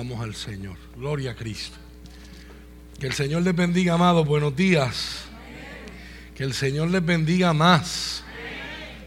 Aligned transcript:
Al 0.00 0.34
Señor. 0.34 0.78
Gloria 0.96 1.32
a 1.32 1.34
Cristo. 1.34 1.76
Que 2.98 3.06
el 3.06 3.12
Señor 3.12 3.42
les 3.42 3.54
bendiga, 3.54 3.94
amados. 3.94 4.26
Buenos 4.26 4.56
días. 4.56 5.24
Que 6.34 6.42
el 6.42 6.54
Señor 6.54 6.88
les 6.88 7.04
bendiga 7.04 7.52
más. 7.52 8.24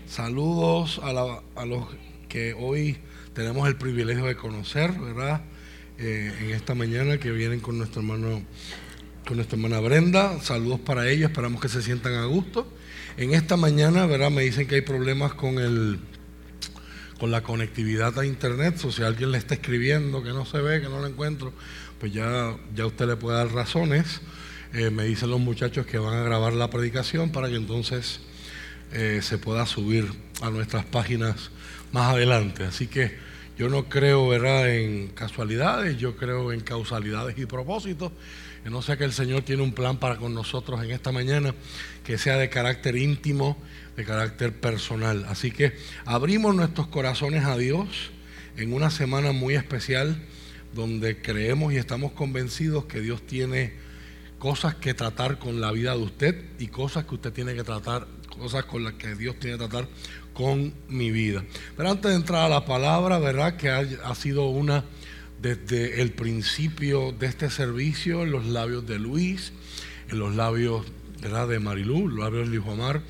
Saludos 0.07 1.01
a, 1.03 1.65
los 1.65 1.87
que 2.29 2.53
hoy 2.53 2.97
tenemos 3.33 3.67
el 3.67 3.75
privilegio 3.75 4.25
de 4.25 4.35
conocer, 4.35 4.91
¿verdad? 4.91 5.41
Eh, 5.97 6.31
en 6.41 6.51
esta 6.51 6.75
mañana 6.75 7.17
que 7.17 7.31
vienen 7.31 7.59
con 7.59 7.79
nuestro 7.79 8.01
hermano, 8.01 8.43
con 9.25 9.37
nuestra 9.37 9.55
hermana 9.55 9.79
Brenda. 9.79 10.39
Saludos 10.41 10.79
para 10.79 11.09
ellos, 11.09 11.31
esperamos 11.31 11.59
que 11.59 11.69
se 11.69 11.81
sientan 11.81 12.13
a 12.13 12.25
gusto. 12.25 12.71
En 13.17 13.33
esta 13.33 13.57
mañana, 13.57 14.05
¿verdad? 14.05 14.29
Me 14.29 14.43
dicen 14.43 14.67
que 14.67 14.75
hay 14.75 14.81
problemas 14.81 15.33
con 15.33 15.57
el 15.57 15.99
con 17.23 17.31
la 17.31 17.41
conectividad 17.41 18.19
a 18.19 18.25
internet, 18.25 18.83
o 18.83 18.91
si 18.91 19.01
alguien 19.01 19.31
le 19.31 19.37
está 19.37 19.53
escribiendo 19.53 20.21
que 20.21 20.31
no 20.31 20.45
se 20.45 20.57
ve, 20.57 20.81
que 20.81 20.89
no 20.89 20.99
lo 20.99 21.07
encuentro, 21.07 21.53
pues 21.97 22.11
ya, 22.11 22.53
ya 22.75 22.85
usted 22.85 23.07
le 23.07 23.15
puede 23.15 23.37
dar 23.37 23.47
razones. 23.53 24.19
Eh, 24.73 24.89
me 24.89 25.05
dicen 25.05 25.29
los 25.29 25.39
muchachos 25.39 25.85
que 25.85 25.97
van 25.97 26.15
a 26.15 26.23
grabar 26.23 26.51
la 26.51 26.69
predicación 26.69 27.31
para 27.31 27.47
que 27.47 27.55
entonces 27.55 28.19
eh, 28.91 29.21
se 29.23 29.37
pueda 29.37 29.65
subir 29.65 30.11
a 30.41 30.49
nuestras 30.49 30.83
páginas 30.83 31.49
más 31.93 32.13
adelante. 32.13 32.65
Así 32.65 32.87
que 32.87 33.17
yo 33.57 33.69
no 33.69 33.87
creo 33.87 34.27
¿verdad? 34.27 34.69
en 34.69 35.07
casualidades, 35.07 35.97
yo 35.97 36.17
creo 36.17 36.51
en 36.51 36.59
causalidades 36.59 37.37
y 37.37 37.45
propósitos. 37.45 38.11
Yo 38.63 38.69
no 38.71 38.81
sé 38.81 38.97
que 38.97 39.03
el 39.03 39.11
Señor 39.11 39.41
tiene 39.41 39.61
un 39.61 39.73
plan 39.73 39.97
para 39.97 40.15
con 40.15 40.33
nosotros 40.33 40.81
en 40.81 40.91
esta 40.91 41.11
mañana 41.11 41.53
que 42.05 42.17
sea 42.17 42.37
de 42.37 42.49
carácter 42.49 42.95
íntimo, 42.95 43.57
de 43.97 44.05
carácter 44.05 44.53
personal. 44.53 45.25
Así 45.27 45.51
que 45.51 45.73
abrimos 46.05 46.55
nuestros 46.55 46.87
corazones 46.87 47.43
a 47.43 47.57
Dios 47.57 48.11
en 48.55 48.71
una 48.71 48.89
semana 48.89 49.33
muy 49.33 49.55
especial 49.55 50.21
donde 50.73 51.21
creemos 51.21 51.73
y 51.73 51.77
estamos 51.77 52.13
convencidos 52.13 52.85
que 52.85 53.01
Dios 53.01 53.21
tiene 53.27 53.73
cosas 54.39 54.75
que 54.75 54.93
tratar 54.93 55.39
con 55.39 55.59
la 55.59 55.71
vida 55.73 55.91
de 55.91 56.01
usted 56.01 56.45
y 56.57 56.67
cosas 56.67 57.03
que 57.03 57.15
usted 57.15 57.33
tiene 57.33 57.55
que 57.55 57.63
tratar, 57.63 58.07
cosas 58.29 58.63
con 58.63 58.85
las 58.85 58.93
que 58.93 59.15
Dios 59.15 59.37
tiene 59.39 59.57
que 59.57 59.67
tratar 59.67 59.89
con 60.33 60.73
mi 60.87 61.11
vida. 61.11 61.43
Pero 61.75 61.91
antes 61.91 62.11
de 62.11 62.15
entrar 62.15 62.45
a 62.45 62.49
la 62.49 62.63
palabra, 62.63 63.19
¿verdad? 63.19 63.57
Que 63.57 63.69
ha 63.69 64.15
sido 64.15 64.45
una 64.45 64.85
desde 65.43 66.01
el 66.01 66.13
principio 66.13 67.11
de 67.11 67.27
este 67.27 67.49
servicio 67.49 68.23
en 68.23 68.31
los 68.31 68.45
labios 68.45 68.87
de 68.87 68.97
Luis, 68.97 69.51
en 70.09 70.17
los 70.17 70.33
labios 70.33 70.85
de 71.21 71.59
Marilú, 71.59 72.07
los 72.07 72.19
labios 72.19 72.49
de 72.49 72.55
Luis 72.55 72.65
Omar, 72.65 73.01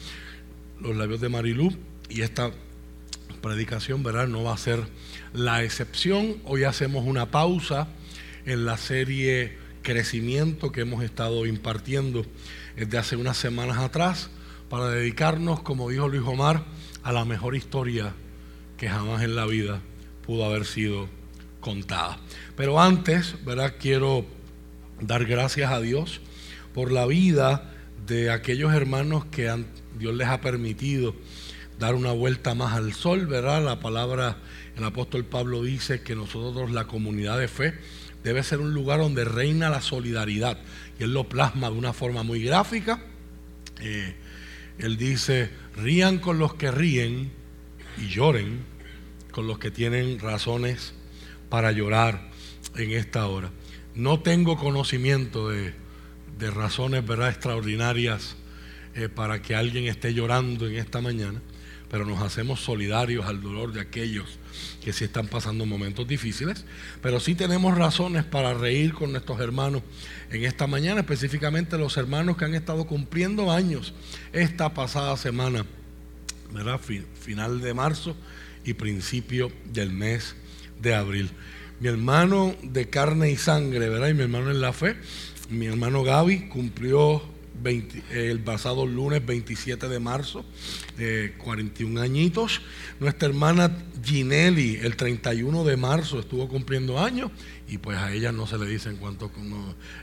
los 0.82 0.96
labios 0.96 1.22
de 1.22 1.30
Marilú, 1.30 1.78
y 2.10 2.22
esta 2.22 2.50
predicación 3.40 4.02
¿verdad? 4.02 4.28
no 4.28 4.44
va 4.44 4.56
a 4.56 4.58
ser 4.58 4.84
la 5.32 5.64
excepción. 5.64 6.38
Hoy 6.46 6.64
hacemos 6.64 7.06
una 7.06 7.30
pausa 7.30 7.90
en 8.48 8.66
la 8.66 8.78
serie 8.78 9.56
Crecimiento 9.84 10.72
que 10.72 10.82
hemos 10.82 11.04
estado 11.04 11.46
impartiendo 11.46 12.26
desde 12.76 12.98
hace 12.98 13.16
unas 13.16 13.38
semanas 13.38 13.78
atrás 13.78 14.32
para 14.70 14.90
dedicarnos, 14.90 15.62
como 15.62 15.88
dijo 15.92 16.08
Luis 16.08 16.24
Omar, 16.26 16.66
a 17.04 17.12
la 17.12 17.26
mejor 17.26 17.56
historia 17.56 18.16
que 18.78 18.90
jamás 18.90 19.22
en 19.22 19.36
la 19.36 19.46
vida 19.46 19.82
pudo 20.26 20.46
haber 20.46 20.66
sido 20.66 21.08
contada. 21.64 22.20
Pero 22.56 22.80
antes, 22.80 23.36
¿verdad? 23.46 23.76
Quiero 23.80 24.26
dar 25.02 25.26
gracias 25.26 25.72
a 25.72 25.80
Dios 25.80 26.22
por 26.74 26.92
la 26.92 27.06
vida 27.06 27.74
de 28.06 28.30
aquellos 28.30 28.74
hermanos 28.74 29.26
que 29.26 29.66
Dios 29.98 30.14
les 30.14 30.28
ha 30.28 30.42
permitido 30.42 31.16
dar 31.80 31.96
una 31.96 32.12
vuelta 32.12 32.54
más 32.54 32.74
al 32.74 32.94
sol, 32.94 33.26
¿verdad? 33.28 33.64
La 33.64 33.80
palabra, 33.80 34.38
el 34.76 34.84
apóstol 34.84 35.26
Pablo 35.26 35.64
dice 35.64 36.02
que 36.02 36.16
nosotros, 36.16 36.70
la 36.72 36.86
comunidad 36.86 37.40
de 37.40 37.48
fe, 37.48 37.74
debe 38.24 38.44
ser 38.44 38.60
un 38.60 38.74
lugar 38.74 39.00
donde 39.00 39.24
reina 39.24 39.70
la 39.70 39.82
solidaridad. 39.82 40.60
Y 41.00 41.04
él 41.04 41.14
lo 41.14 41.30
plasma 41.30 41.70
de 41.70 41.78
una 41.78 41.94
forma 41.94 42.24
muy 42.24 42.44
gráfica. 42.44 43.02
Eh, 43.80 44.16
él 44.80 44.98
dice, 44.98 45.50
rían 45.78 46.20
con 46.20 46.40
los 46.40 46.56
que 46.56 46.72
ríen 46.72 47.32
y 47.98 48.10
lloren 48.10 48.66
con 49.32 49.48
los 49.48 49.60
que 49.60 49.72
tienen 49.72 50.20
razones 50.20 50.94
para 51.54 51.72
llorar 51.72 52.20
en 52.76 52.94
esta 52.94 53.28
hora. 53.28 53.52
No 53.94 54.22
tengo 54.22 54.58
conocimiento 54.58 55.50
de, 55.50 55.76
razones 56.50 57.06
¿verdad? 57.06 57.30
extraordinarias 57.30 58.36
eh, 58.96 59.08
para 59.08 59.40
que 59.44 59.54
alguien 59.54 59.86
esté 59.86 60.16
llorando 60.16 60.68
en 60.68 60.78
esta 60.78 61.00
mañana, 61.00 61.44
pero 61.92 62.06
nos 62.06 62.24
hacemos 62.24 62.60
solidarios 62.60 63.28
al 63.28 63.40
dolor 63.40 63.72
de 63.72 63.82
aquellos 63.82 64.40
que 64.84 64.94
sí 64.94 65.04
están 65.04 65.28
pasando 65.28 65.68
momentos 65.68 66.08
difíciles, 66.08 66.66
pero 67.04 67.20
sí 67.20 67.36
tenemos 67.36 67.78
razones 67.78 68.24
para 68.24 68.56
reír 68.56 68.92
con 68.96 69.12
nuestros 69.12 69.40
hermanos 69.40 69.84
en 70.32 70.46
esta 70.46 70.66
mañana, 70.66 71.02
específicamente 71.02 71.78
los 71.78 71.98
hermanos 71.98 72.36
que 72.36 72.46
han 72.46 72.56
estado 72.56 72.88
cumpliendo 72.88 73.52
años 73.52 73.94
esta 74.32 74.74
pasada 74.74 75.16
semana, 75.18 75.68
¿verdad? 76.52 76.80
final 76.80 77.62
de 77.62 77.76
marzo 77.76 78.18
y 78.66 78.74
principio 78.74 79.52
del 79.72 79.92
mes 79.92 80.36
de 80.84 80.94
abril. 80.94 81.32
Mi 81.80 81.88
hermano 81.88 82.56
de 82.62 82.90
carne 82.90 83.32
y 83.32 83.38
sangre, 83.38 83.90
¿verdad? 83.90 84.10
Y 84.10 84.14
mi 84.14 84.22
hermano 84.22 84.52
en 84.52 84.62
la 84.62 84.74
fe, 84.74 84.96
mi 85.50 85.66
hermano 85.66 86.04
Gaby 86.04 86.50
cumplió 86.50 87.24
el 88.12 88.40
pasado 88.40 88.86
lunes 88.86 89.26
27 89.26 89.88
de 89.88 90.00
marzo, 90.00 90.46
41 91.38 92.02
añitos. 92.02 92.62
Nuestra 93.00 93.30
hermana 93.30 93.78
Ginelli 94.04 94.76
el 94.82 94.96
31 94.96 95.64
de 95.64 95.78
marzo 95.78 96.20
estuvo 96.20 96.48
cumpliendo 96.48 97.00
años 97.00 97.32
y 97.68 97.78
pues 97.78 97.98
a 97.98 98.12
ella 98.12 98.32
no 98.32 98.48
se 98.48 98.58
le 98.58 98.66
dicen 98.66 98.98
cuánto, 98.98 99.32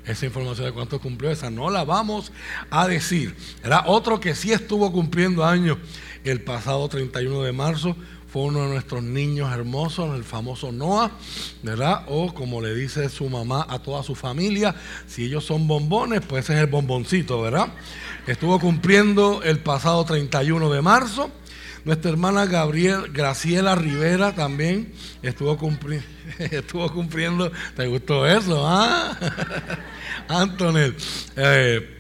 esa 0.07 0.27
información 0.27 0.67
de 0.67 0.73
cuánto 0.73 1.01
cumplió, 1.01 1.31
esa 1.31 1.51
no 1.51 1.71
la 1.71 1.85
vamos 1.85 2.33
a 2.71 2.89
decir. 2.89 3.35
Era 3.63 3.85
otro 3.87 4.21
que 4.21 4.35
sí 4.35 4.53
estuvo 4.53 4.91
cumpliendo 4.91 5.45
años 5.45 5.77
el 6.25 6.41
pasado 6.43 6.89
31 6.89 7.43
de 7.43 7.53
marzo 7.53 7.97
fue 8.33 8.43
uno 8.43 8.63
de 8.63 8.69
nuestros 8.69 9.03
niños 9.03 9.53
hermosos, 9.53 10.15
el 10.15 10.23
famoso 10.23 10.71
Noah, 10.71 11.11
¿verdad? 11.63 12.05
O 12.07 12.33
como 12.33 12.61
le 12.61 12.75
dice 12.75 13.09
su 13.09 13.29
mamá 13.29 13.67
a 13.69 13.81
toda 13.81 14.05
su 14.05 14.15
familia, 14.15 14.75
si 15.09 15.25
ellos 15.25 15.45
son 15.45 15.67
bombones, 15.67 16.21
pues 16.21 16.45
ese 16.45 16.55
es 16.55 16.61
el 16.61 16.67
bomboncito, 16.69 17.43
¿verdad? 17.43 17.69
Estuvo 18.29 18.61
cumpliendo 18.61 19.43
el 19.43 19.59
pasado 19.59 20.05
31 20.05 20.71
de 20.71 20.81
marzo. 20.81 21.31
Nuestra 21.85 22.11
hermana 22.11 22.47
Gabriel, 22.47 23.11
Graciela 23.13 23.75
Rivera 23.75 24.35
también 24.35 24.93
estuvo, 25.23 25.59
estuvo 26.39 26.93
cumpliendo. 26.93 27.51
¿Te 27.75 27.87
gustó 27.89 28.27
eso? 28.27 28.65
Ah? 28.65 29.19
Antonel. 30.29 30.95
Eh, 31.37 32.00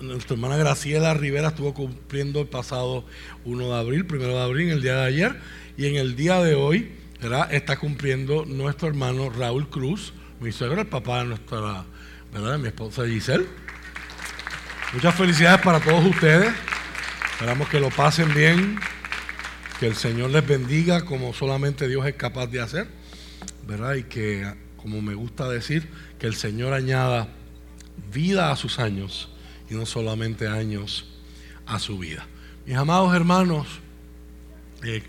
nuestra 0.00 0.34
hermana 0.34 0.56
Graciela 0.56 1.14
Rivera 1.14 1.48
estuvo 1.48 1.72
cumpliendo 1.72 2.40
el 2.40 2.48
pasado 2.48 3.04
1 3.44 3.68
de 3.68 3.74
abril, 3.74 4.06
1 4.08 4.26
de 4.26 4.40
abril, 4.40 4.70
el 4.70 4.82
día 4.82 4.96
de 4.96 5.06
ayer, 5.06 5.40
y 5.76 5.86
en 5.86 5.96
el 5.96 6.16
día 6.16 6.42
de 6.42 6.54
hoy 6.54 6.92
está 7.50 7.78
cumpliendo 7.78 8.44
nuestro 8.44 8.88
hermano 8.88 9.30
Raúl 9.30 9.68
Cruz, 9.70 10.12
mi 10.40 10.52
suegro, 10.52 10.82
el 10.82 10.86
papá 10.86 11.20
de 11.20 11.30
nuestra, 11.30 11.84
¿verdad? 12.32 12.58
mi 12.58 12.68
esposa 12.68 13.06
Giselle. 13.06 13.46
Muchas 14.92 15.14
felicidades 15.14 15.60
para 15.62 15.80
todos 15.80 16.04
ustedes. 16.04 16.52
Esperamos 17.32 17.68
que 17.68 17.80
lo 17.80 17.90
pasen 17.90 18.32
bien, 18.34 18.78
que 19.80 19.86
el 19.86 19.94
Señor 19.94 20.30
les 20.30 20.46
bendiga 20.46 21.04
como 21.04 21.32
solamente 21.32 21.88
Dios 21.88 22.06
es 22.06 22.14
capaz 22.14 22.48
de 22.48 22.60
hacer, 22.60 22.88
¿verdad? 23.66 23.94
Y 23.94 24.04
que, 24.04 24.52
como 24.76 25.00
me 25.00 25.14
gusta 25.14 25.48
decir, 25.48 25.88
que 26.18 26.26
el 26.26 26.34
Señor 26.34 26.72
añada 26.72 27.28
vida 28.12 28.50
a 28.50 28.56
sus 28.56 28.78
años 28.78 29.30
y 29.70 29.74
no 29.74 29.86
solamente 29.86 30.46
años 30.46 31.06
a 31.66 31.78
su 31.78 31.98
vida. 31.98 32.26
Mis 32.66 32.76
amados 32.76 33.14
hermanos, 33.14 33.66
eh, 34.82 35.02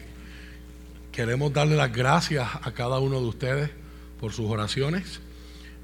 queremos 1.11 1.53
darle 1.53 1.75
las 1.75 1.91
gracias 1.91 2.47
a 2.61 2.71
cada 2.73 2.99
uno 2.99 3.19
de 3.19 3.27
ustedes 3.27 3.71
por 4.19 4.33
sus 4.33 4.49
oraciones 4.49 5.21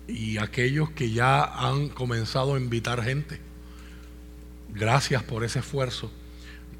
y 0.07 0.37
aquellos 0.37 0.91
que 0.91 1.11
ya 1.11 1.43
han 1.43 1.89
comenzado 1.89 2.55
a 2.55 2.59
invitar 2.59 3.03
gente. 3.03 3.39
Gracias 4.69 5.23
por 5.23 5.43
ese 5.43 5.59
esfuerzo. 5.59 6.11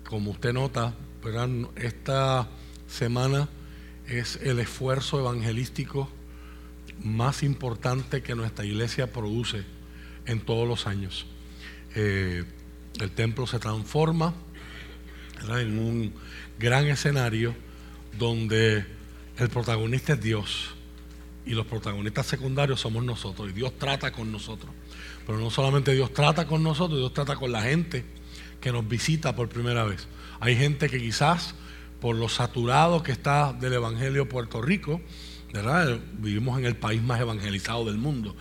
Como 0.07 0.31
usted 0.31 0.53
nota, 0.53 0.94
esta 1.75 2.47
semana 2.88 3.50
es 4.07 4.39
el 4.44 4.59
esfuerzo 4.59 5.19
evangelístico 5.19 6.09
más 7.03 7.44
importante 7.44 8.21
que 8.21 8.36
nuestra 8.36 8.63
iglesia 8.63 9.12
produce 9.12 9.63
en 10.25 10.39
todos 10.39 10.68
los 10.68 10.88
años. 10.88 11.25
Eh, 11.95 12.44
el 13.00 13.12
templo 13.12 13.47
se 13.47 13.59
transforma 13.59 14.33
en 15.50 15.80
un 15.80 16.13
gran 16.59 16.88
escenario 16.88 17.56
donde 18.18 18.86
el 19.38 19.50
protagonista 19.50 20.13
es 20.13 20.21
Dios 20.21 20.75
y 21.45 21.51
los 21.51 21.65
protagonistas 21.65 22.25
secundarios 22.25 22.80
somos 22.80 23.03
nosotros 23.03 23.50
y 23.50 23.53
Dios 23.53 23.77
trata 23.77 24.12
con 24.12 24.31
nosotros. 24.31 24.71
Pero 25.25 25.39
no 25.39 25.50
solamente 25.50 25.94
Dios 25.94 26.13
trata 26.13 26.47
con 26.47 26.63
nosotros, 26.63 27.00
Dios 27.00 27.13
trata 27.13 27.36
con 27.36 27.51
la 27.51 27.62
gente 27.62 28.06
que 28.62 28.71
nos 28.71 28.88
visita 28.88 29.36
por 29.36 29.50
primera 29.50 29.83
vez. 29.83 30.07
Hay 30.39 30.56
gente 30.56 30.89
que 30.89 31.00
quizás 31.00 31.56
por 32.00 32.15
lo 32.15 32.30
saturado 32.30 33.03
que 33.03 33.12
está 33.12 33.53
del 33.53 33.74
Evangelio 33.74 34.27
Puerto 34.27 34.62
Rico. 34.62 35.01
Vivimos 36.18 36.60
en 36.60 36.66
el 36.66 36.75
país 36.75 37.02
más 37.02 37.22
evangelizado 37.22 37.86
del 37.86 37.98
mundo. 37.98 38.36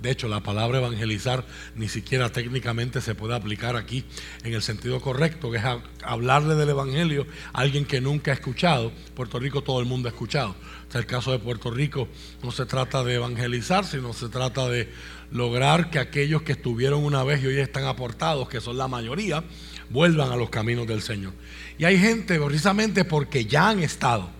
De 0.00 0.10
hecho, 0.10 0.28
la 0.28 0.40
palabra 0.40 0.78
evangelizar 0.78 1.44
ni 1.74 1.88
siquiera 1.88 2.30
técnicamente 2.30 3.00
se 3.00 3.14
puede 3.14 3.34
aplicar 3.34 3.76
aquí 3.76 4.04
en 4.44 4.54
el 4.54 4.62
sentido 4.62 5.00
correcto, 5.00 5.50
que 5.50 5.58
es 5.58 5.64
hablarle 6.04 6.54
del 6.54 6.68
Evangelio 6.68 7.26
a 7.52 7.60
alguien 7.60 7.84
que 7.84 8.00
nunca 8.00 8.30
ha 8.30 8.34
escuchado. 8.34 8.92
Puerto 9.14 9.38
Rico 9.38 9.62
todo 9.62 9.80
el 9.80 9.86
mundo 9.86 10.08
ha 10.08 10.12
escuchado. 10.12 10.54
En 10.92 10.98
el 10.98 11.06
caso 11.06 11.32
de 11.32 11.38
Puerto 11.38 11.70
Rico 11.70 12.08
no 12.42 12.52
se 12.52 12.66
trata 12.66 13.02
de 13.04 13.14
evangelizar, 13.14 13.84
sino 13.84 14.12
se 14.12 14.28
trata 14.28 14.68
de 14.68 14.92
lograr 15.30 15.90
que 15.90 15.98
aquellos 15.98 16.42
que 16.42 16.52
estuvieron 16.52 17.04
una 17.04 17.22
vez 17.24 17.42
y 17.42 17.46
hoy 17.46 17.58
están 17.58 17.84
aportados, 17.84 18.48
que 18.48 18.60
son 18.60 18.76
la 18.76 18.88
mayoría, 18.88 19.44
vuelvan 19.90 20.32
a 20.32 20.36
los 20.36 20.50
caminos 20.50 20.86
del 20.86 21.02
Señor. 21.02 21.32
Y 21.78 21.84
hay 21.84 21.98
gente, 21.98 22.38
precisamente 22.40 23.04
porque 23.04 23.44
ya 23.44 23.70
han 23.70 23.80
estado, 23.80 24.30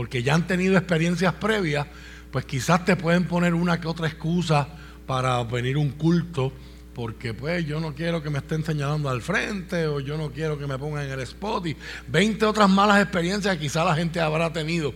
porque 0.00 0.22
ya 0.22 0.34
han 0.34 0.46
tenido 0.46 0.78
experiencias 0.78 1.34
previas, 1.34 1.86
pues 2.30 2.46
quizás 2.46 2.86
te 2.86 2.96
pueden 2.96 3.24
poner 3.24 3.52
una 3.52 3.78
que 3.78 3.86
otra 3.86 4.08
excusa 4.08 4.66
para 5.06 5.44
venir 5.44 5.76
un 5.76 5.90
culto, 5.90 6.54
porque 6.94 7.34
pues 7.34 7.66
yo 7.66 7.80
no 7.80 7.94
quiero 7.94 8.22
que 8.22 8.30
me 8.30 8.38
estén 8.38 8.64
señalando 8.64 9.10
al 9.10 9.20
frente, 9.20 9.86
o 9.86 10.00
yo 10.00 10.16
no 10.16 10.30
quiero 10.30 10.58
que 10.58 10.66
me 10.66 10.78
pongan 10.78 11.04
en 11.04 11.10
el 11.10 11.20
spot, 11.20 11.66
y 11.66 11.76
20 12.08 12.46
otras 12.46 12.70
malas 12.70 13.02
experiencias 13.02 13.54
que 13.56 13.60
quizás 13.60 13.84
la 13.84 13.94
gente 13.94 14.20
habrá 14.20 14.50
tenido 14.50 14.94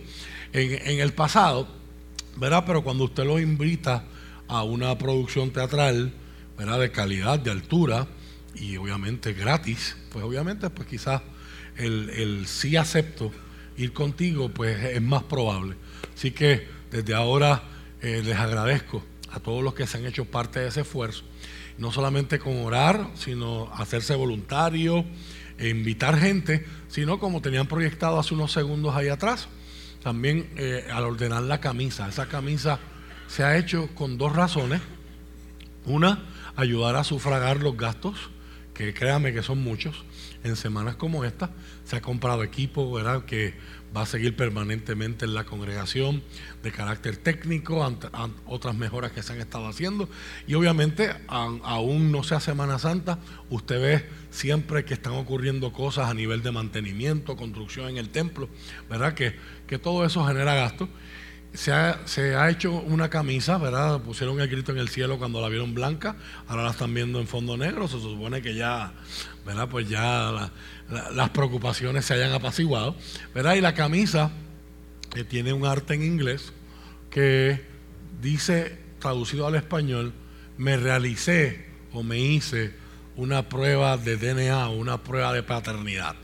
en, 0.51 0.71
en 0.89 0.99
el 0.99 1.13
pasado, 1.13 1.67
¿verdad? 2.37 2.63
Pero 2.65 2.83
cuando 2.83 3.03
usted 3.03 3.25
lo 3.25 3.37
invita 3.37 4.05
a 4.47 4.63
una 4.63 4.97
producción 4.97 5.51
teatral, 5.51 6.13
¿verdad? 6.57 6.79
De 6.79 6.89
calidad, 6.89 7.37
de 7.37 7.51
altura, 7.51 8.07
y 8.55 8.75
obviamente 8.77 9.33
gratis, 9.33 9.97
pues 10.11 10.25
obviamente 10.25 10.67
pues 10.71 10.87
quizás 10.87 11.21
el, 11.77 12.09
el 12.09 12.47
sí 12.47 12.75
acepto 12.75 13.31
ir 13.77 13.93
contigo, 13.93 14.49
pues 14.49 14.83
es 14.83 15.01
más 15.01 15.23
probable. 15.23 15.75
Así 16.15 16.31
que 16.31 16.67
desde 16.91 17.13
ahora 17.13 17.63
eh, 18.01 18.21
les 18.23 18.37
agradezco 18.37 19.03
a 19.31 19.39
todos 19.39 19.63
los 19.63 19.73
que 19.73 19.85
se 19.87 19.97
han 19.97 20.05
hecho 20.05 20.25
parte 20.25 20.59
de 20.59 20.67
ese 20.67 20.81
esfuerzo, 20.81 21.23
no 21.77 21.91
solamente 21.91 22.39
con 22.39 22.57
orar, 22.63 23.09
sino 23.15 23.71
hacerse 23.73 24.15
voluntario, 24.15 25.05
e 25.57 25.69
invitar 25.69 26.17
gente, 26.17 26.65
sino 26.87 27.19
como 27.19 27.41
tenían 27.41 27.67
proyectado 27.67 28.19
hace 28.19 28.33
unos 28.33 28.51
segundos 28.51 28.95
ahí 28.95 29.07
atrás, 29.07 29.47
también 30.03 30.49
eh, 30.57 30.87
al 30.91 31.03
ordenar 31.03 31.43
la 31.43 31.59
camisa. 31.59 32.07
Esa 32.07 32.27
camisa 32.27 32.79
se 33.27 33.43
ha 33.43 33.57
hecho 33.57 33.89
con 33.95 34.17
dos 34.17 34.35
razones. 34.35 34.81
Una, 35.85 36.23
ayudar 36.55 36.95
a 36.95 37.03
sufragar 37.03 37.57
los 37.57 37.77
gastos, 37.77 38.29
que 38.75 38.93
créame 38.93 39.33
que 39.33 39.41
son 39.41 39.63
muchos 39.63 40.03
en 40.43 40.55
semanas 40.55 40.95
como 40.95 41.23
esta. 41.23 41.49
Se 41.85 41.95
ha 41.95 42.01
comprado 42.01 42.43
equipo, 42.43 42.91
¿verdad? 42.91 43.25
Que 43.25 43.55
va 43.95 44.01
a 44.01 44.05
seguir 44.05 44.35
permanentemente 44.35 45.23
en 45.23 45.33
la 45.33 45.45
congregación 45.45 46.21
de 46.61 46.71
carácter 46.71 47.15
técnico, 47.15 47.89
otras 48.45 48.75
mejoras 48.75 49.13
que 49.13 49.23
se 49.23 49.33
han 49.33 49.39
estado 49.39 49.67
haciendo. 49.67 50.09
Y 50.45 50.55
obviamente, 50.55 51.15
aún 51.27 52.11
no 52.11 52.23
sea 52.23 52.41
Semana 52.41 52.77
Santa, 52.77 53.17
usted 53.49 53.81
ve 53.81 54.05
siempre 54.29 54.83
que 54.83 54.93
están 54.93 55.13
ocurriendo 55.13 55.71
cosas 55.71 56.09
a 56.09 56.13
nivel 56.13 56.43
de 56.43 56.51
mantenimiento, 56.51 57.37
construcción 57.37 57.89
en 57.89 57.97
el 57.97 58.09
templo, 58.09 58.49
¿verdad? 58.89 59.13
Que, 59.13 59.35
que 59.65 59.79
todo 59.79 60.05
eso 60.05 60.25
genera 60.25 60.53
gastos 60.53 60.89
se 61.55 61.71
ha, 62.35 62.49
hecho 62.49 62.71
una 62.71 63.09
camisa, 63.09 63.57
¿verdad? 63.57 64.01
Pusieron 64.01 64.39
el 64.39 64.47
grito 64.47 64.71
en 64.71 64.77
el 64.77 64.89
cielo 64.89 65.17
cuando 65.17 65.41
la 65.41 65.49
vieron 65.49 65.73
blanca, 65.73 66.15
ahora 66.47 66.63
la 66.63 66.71
están 66.71 66.93
viendo 66.93 67.19
en 67.19 67.27
fondo 67.27 67.57
negro, 67.57 67.87
se 67.87 67.99
supone 67.99 68.41
que 68.41 68.55
ya, 68.55 68.93
¿verdad? 69.45 69.67
Pues 69.69 69.89
ya 69.89 70.51
las 71.13 71.29
preocupaciones 71.31 72.05
se 72.05 72.13
hayan 72.13 72.31
apaciguado, 72.33 72.95
¿verdad? 73.33 73.55
Y 73.55 73.61
la 73.61 73.73
camisa 73.73 74.31
que 75.13 75.23
tiene 75.23 75.53
un 75.53 75.65
arte 75.65 75.93
en 75.93 76.03
inglés 76.03 76.53
que 77.09 77.63
dice, 78.21 78.77
traducido 78.99 79.47
al 79.47 79.55
español, 79.55 80.13
me 80.57 80.77
realicé 80.77 81.65
o 81.93 82.03
me 82.03 82.19
hice 82.19 82.73
una 83.15 83.47
prueba 83.47 83.97
de 83.97 84.17
DNA, 84.17 84.69
una 84.69 85.03
prueba 85.03 85.33
de 85.33 85.43
paternidad, 85.43 86.15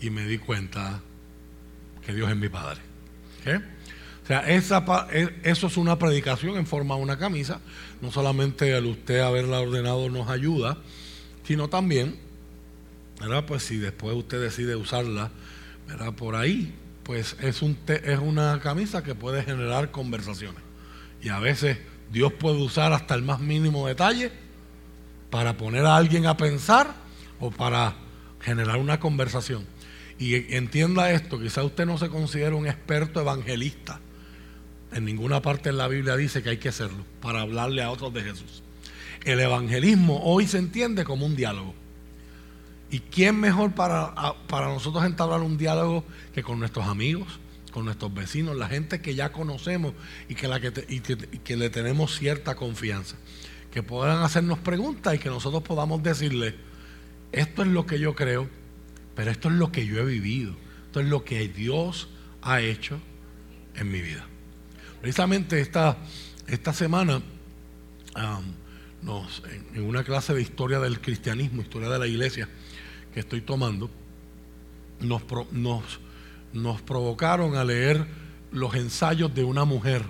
y 0.00 0.10
me 0.10 0.24
di 0.26 0.38
cuenta 0.38 1.00
que 2.04 2.12
Dios 2.12 2.28
es 2.28 2.36
mi 2.36 2.48
padre. 2.48 2.80
¿Qué? 3.44 3.60
O 4.22 4.26
sea, 4.26 4.40
esa, 4.48 4.84
e, 5.12 5.40
eso 5.42 5.66
es 5.66 5.76
una 5.76 5.98
predicación 5.98 6.56
en 6.56 6.66
forma 6.66 6.96
de 6.96 7.02
una 7.02 7.18
camisa. 7.18 7.60
No 8.00 8.12
solamente 8.12 8.76
el 8.76 8.86
usted 8.86 9.20
haberla 9.20 9.60
ordenado 9.60 10.08
nos 10.10 10.28
ayuda, 10.28 10.78
sino 11.44 11.68
también, 11.68 12.16
¿verdad? 13.20 13.44
Pues 13.46 13.64
si 13.64 13.78
después 13.78 14.14
usted 14.14 14.40
decide 14.40 14.76
usarla, 14.76 15.30
¿verdad? 15.88 16.12
Por 16.14 16.36
ahí, 16.36 16.72
pues 17.02 17.36
es, 17.40 17.62
un 17.62 17.76
es 17.86 18.18
una 18.18 18.60
camisa 18.60 19.02
que 19.02 19.14
puede 19.14 19.42
generar 19.42 19.90
conversaciones. 19.90 20.62
Y 21.20 21.28
a 21.28 21.38
veces 21.38 21.78
Dios 22.12 22.32
puede 22.32 22.62
usar 22.62 22.92
hasta 22.92 23.14
el 23.14 23.22
más 23.22 23.40
mínimo 23.40 23.86
detalle 23.88 24.30
para 25.30 25.56
poner 25.56 25.86
a 25.86 25.96
alguien 25.96 26.26
a 26.26 26.36
pensar 26.36 26.94
o 27.40 27.50
para 27.50 27.96
generar 28.40 28.78
una 28.78 29.00
conversación. 29.00 29.66
Y 30.18 30.54
entienda 30.54 31.10
esto, 31.10 31.40
quizá 31.40 31.64
usted 31.64 31.86
no 31.86 31.98
se 31.98 32.08
considera 32.08 32.54
un 32.54 32.66
experto 32.66 33.20
evangelista, 33.20 33.98
en 34.92 35.04
ninguna 35.04 35.40
parte 35.42 35.70
de 35.70 35.76
la 35.76 35.88
Biblia 35.88 36.16
dice 36.16 36.42
que 36.42 36.50
hay 36.50 36.58
que 36.58 36.68
hacerlo 36.68 37.04
para 37.20 37.40
hablarle 37.40 37.82
a 37.82 37.90
otros 37.90 38.12
de 38.12 38.22
Jesús. 38.22 38.62
El 39.24 39.40
evangelismo 39.40 40.20
hoy 40.24 40.46
se 40.46 40.58
entiende 40.58 41.04
como 41.04 41.26
un 41.26 41.36
diálogo. 41.36 41.74
¿Y 42.90 43.00
quién 43.00 43.40
mejor 43.40 43.72
para, 43.72 44.14
para 44.48 44.66
nosotros 44.66 45.04
entablar 45.04 45.40
un 45.40 45.56
diálogo 45.56 46.04
que 46.34 46.42
con 46.42 46.58
nuestros 46.58 46.86
amigos, 46.86 47.40
con 47.72 47.86
nuestros 47.86 48.12
vecinos, 48.12 48.56
la 48.56 48.68
gente 48.68 49.00
que 49.00 49.14
ya 49.14 49.32
conocemos 49.32 49.94
y 50.28 50.34
que, 50.34 50.46
la 50.46 50.60
que, 50.60 50.72
que, 51.42 51.56
le 51.56 51.70
tenemos 51.70 52.18
cierta 52.18 52.54
confianza? 52.54 53.16
Que 53.70 53.82
puedan 53.82 54.22
hacernos 54.22 54.58
preguntas 54.58 55.14
y 55.14 55.18
que 55.18 55.30
nosotros 55.30 55.62
podamos 55.62 56.02
decirle, 56.02 56.54
esto 57.30 57.62
es 57.62 57.68
lo 57.68 57.86
que 57.86 57.98
yo 57.98 58.14
creo, 58.14 58.48
pero 59.14 59.30
esto 59.30 59.48
es 59.48 59.54
lo 59.54 59.72
que 59.72 59.86
yo 59.86 59.98
he 59.98 60.04
vivido, 60.04 60.54
esto 60.84 61.00
es 61.00 61.06
lo 61.06 61.24
que 61.24 61.48
Dios 61.48 62.08
ha 62.42 62.60
hecho 62.60 63.00
en 63.74 63.90
mi 63.90 64.02
vida. 64.02 64.26
Precisamente 65.02 65.60
esta, 65.60 65.96
esta 66.46 66.72
semana, 66.72 67.20
en, 68.14 69.82
una 69.82 70.04
clase 70.04 70.32
de 70.32 70.40
historia 70.40 70.78
del 70.78 71.00
cristianismo, 71.00 71.60
historia 71.60 71.88
de 71.88 71.98
la 71.98 72.06
iglesia 72.06 72.48
que 73.12 73.18
estoy 73.18 73.40
tomando, 73.40 73.90
nos, 75.00 75.22
nos, 76.52 76.82
provocaron 76.82 77.56
a 77.56 77.64
leer 77.64 78.06
los 78.52 78.76
ensayos 78.76 79.34
de 79.34 79.42
una 79.42 79.64
mujer, 79.64 80.04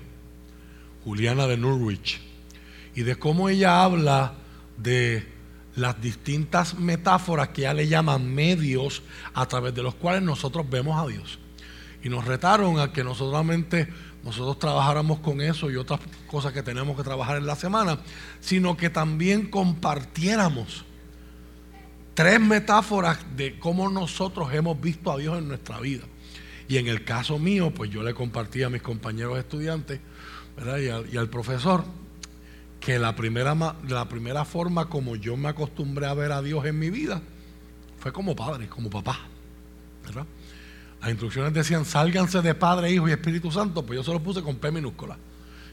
Juliana 1.05 1.47
de 1.47 1.57
Norwich, 1.57 2.21
y 2.95 3.01
de 3.01 3.17
cómo 3.17 3.49
ella 3.49 3.83
habla 3.83 4.35
de 4.77 5.27
las 5.75 6.03
distintas 6.03 6.79
metáforas 6.79 7.49
que 7.49 7.63
ella 7.63 7.73
le 7.73 7.89
llaman 7.89 8.31
medios 8.31 9.03
a 9.33 9.47
través 9.47 9.75
de 9.75 9.83
los 9.83 9.95
cuales 9.95 10.23
nosotros 10.23 10.69
vemos 10.69 11.03
a 11.03 11.09
Dios. 11.09 11.39
Y 12.05 12.11
nos 12.11 12.27
retaron 12.27 12.79
a 12.79 12.93
que 12.93 13.05
no 13.05 13.15
solamente 13.15 13.89
nosotros 14.25 14.59
trabajáramos 14.59 15.19
con 15.19 15.41
eso 15.41 15.71
y 15.71 15.77
otras 15.77 16.01
cosas 16.29 16.53
que 16.53 16.63
tenemos 16.63 16.97
que 16.97 17.03
trabajar 17.03 17.37
en 17.37 17.47
la 17.47 17.57
semana, 17.57 17.99
sino 18.41 18.77
que 18.77 18.89
también 18.89 19.51
compartiéramos 19.51 20.85
tres 22.15 22.41
metáforas 22.41 23.19
de 23.37 23.59
cómo 23.59 23.89
nosotros 23.89 24.53
hemos 24.53 24.81
visto 24.81 25.11
a 25.11 25.19
Dios 25.19 25.39
en 25.39 25.49
nuestra 25.49 25.81
vida. 25.81 26.05
Y 26.69 26.79
en 26.79 26.87
el 26.87 27.05
caso 27.05 27.39
mío, 27.39 27.73
pues 27.75 27.91
yo 27.91 28.03
le 28.03 28.15
compartí 28.15 28.63
a 28.63 28.71
mis 28.71 28.83
compañeros 28.83 29.39
estudiantes 29.39 30.01
y, 31.11 31.17
al, 31.17 31.29
profesor 31.29 31.85
que 32.81 32.99
la 32.99 33.17
primera, 33.17 33.55
la 33.89 34.09
primera 34.09 34.45
forma 34.45 34.89
como 34.89 35.17
yo 35.17 35.37
me 35.37 35.49
acostumbré 35.49 36.07
a 36.07 36.15
ver 36.15 36.33
a 36.33 36.43
Dios 36.43 36.65
en 36.67 36.79
mi 36.79 36.91
vida 36.91 37.23
fue 37.99 38.13
como 38.13 38.35
padre, 38.35 38.69
como 38.69 38.91
papá. 38.91 39.21
¿verdad? 40.05 40.27
Las 41.03 41.11
instrucciones 41.11 41.53
decían, 41.53 41.85
sálganse 41.85 42.43
de 42.43 42.55
Padre, 42.55 42.93
Hijo 42.93 43.09
y 43.09 43.11
Espíritu 43.11 43.51
Santo, 43.51 43.85
pues 43.85 43.97
yo 43.97 44.05
se 44.05 44.13
lo 44.13 44.23
puse 44.23 44.41
con 44.41 44.57
P 44.57 44.71
minúscula. 44.71 45.19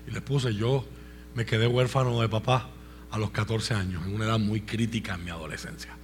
Y 0.08 0.12
les 0.12 0.24
puse, 0.24 0.56
yo 0.56 0.88
me 1.36 1.46
quedé 1.46 1.68
huérfano 1.68 2.20
de 2.20 2.28
papá 2.28 2.72
a 3.12 3.20
los 3.20 3.30
14 3.30 3.76
años, 3.76 4.04
en 4.08 4.16
una 4.16 4.26
edad 4.26 4.40
muy 4.40 4.62
crítica 4.62 5.14
en 5.14 5.26
mi 5.26 5.30
adolescencia. 5.30 5.96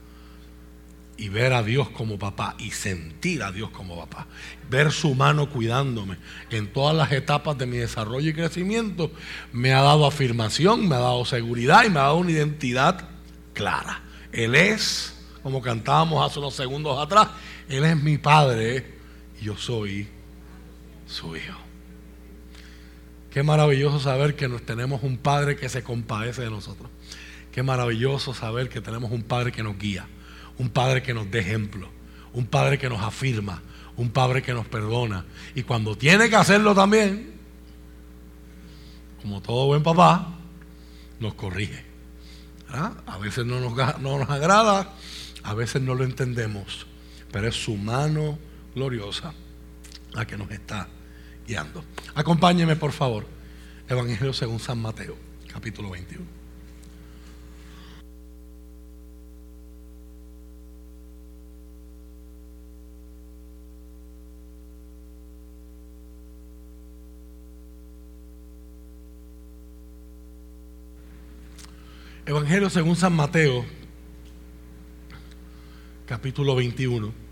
Y 1.17 1.29
ver 1.29 1.53
a 1.53 1.63
Dios 1.63 1.89
como 1.89 2.19
papá 2.19 2.55
y 2.59 2.69
sentir 2.69 3.41
a 3.41 3.51
Dios 3.51 3.71
como 3.71 3.97
papá, 3.97 4.27
ver 4.69 4.91
su 4.91 5.15
mano 5.15 5.49
cuidándome 5.49 6.17
en 6.51 6.71
todas 6.71 6.95
las 6.95 7.11
etapas 7.11 7.57
de 7.57 7.65
mi 7.65 7.77
desarrollo 7.77 8.29
y 8.29 8.33
crecimiento, 8.33 9.11
me 9.51 9.73
ha 9.73 9.81
dado 9.81 10.05
afirmación, 10.05 10.87
me 10.87 10.93
ha 10.93 10.99
dado 10.99 11.25
seguridad 11.25 11.83
y 11.83 11.89
me 11.89 11.97
ha 11.97 12.03
dado 12.03 12.17
una 12.17 12.29
identidad 12.29 13.09
clara. 13.53 14.03
Él 14.31 14.53
es, 14.53 15.15
como 15.41 15.63
cantábamos 15.63 16.23
hace 16.23 16.37
unos 16.37 16.53
segundos 16.53 17.03
atrás, 17.03 17.29
Él 17.67 17.85
es 17.85 17.97
mi 17.97 18.19
Padre 18.19 18.94
yo 19.41 19.57
soy 19.57 20.07
su 21.07 21.35
hijo. 21.35 21.59
Qué 23.31 23.43
maravilloso 23.43 23.99
saber 23.99 24.35
que 24.35 24.47
nos 24.47 24.61
tenemos 24.61 25.03
un 25.03 25.17
Padre 25.17 25.57
que 25.57 25.67
se 25.67 25.83
compadece 25.83 26.43
de 26.43 26.49
nosotros. 26.49 26.89
Qué 27.51 27.63
maravilloso 27.63 28.33
saber 28.33 28.69
que 28.69 28.81
tenemos 28.81 29.11
un 29.11 29.23
Padre 29.23 29.51
que 29.51 29.63
nos 29.63 29.77
guía, 29.77 30.07
un 30.57 30.69
Padre 30.69 31.03
que 31.03 31.13
nos 31.13 31.29
dé 31.29 31.39
ejemplo, 31.39 31.89
un 32.33 32.45
Padre 32.45 32.77
que 32.77 32.89
nos 32.89 33.01
afirma, 33.01 33.61
un 33.97 34.09
Padre 34.09 34.41
que 34.41 34.53
nos 34.53 34.65
perdona. 34.67 35.25
Y 35.53 35.63
cuando 35.63 35.97
tiene 35.97 36.29
que 36.29 36.35
hacerlo 36.35 36.73
también, 36.73 37.33
como 39.21 39.41
todo 39.41 39.65
buen 39.67 39.83
papá, 39.83 40.35
nos 41.19 41.33
corrige. 41.33 41.83
A 42.69 43.17
veces 43.17 43.45
no 43.45 43.59
nos, 43.59 43.99
no 43.99 44.19
nos 44.19 44.29
agrada, 44.29 44.93
a 45.43 45.53
veces 45.53 45.81
no 45.81 45.93
lo 45.93 46.03
entendemos, 46.03 46.87
pero 47.31 47.47
es 47.47 47.55
su 47.55 47.75
mano 47.75 48.37
gloriosa 48.75 49.33
la 50.11 50.27
que 50.27 50.37
nos 50.37 50.51
está 50.51 50.87
guiando. 51.47 51.83
Acompáñeme, 52.13 52.75
por 52.75 52.91
favor. 52.91 53.25
Evangelio 53.87 54.33
según 54.33 54.59
San 54.59 54.79
Mateo, 54.79 55.15
capítulo 55.51 55.91
21. 55.91 56.25
Evangelio 72.27 72.71
según 72.71 72.95
San 72.95 73.13
Mateo, 73.13 73.63
capítulo 76.07 76.55
21. 76.55 77.24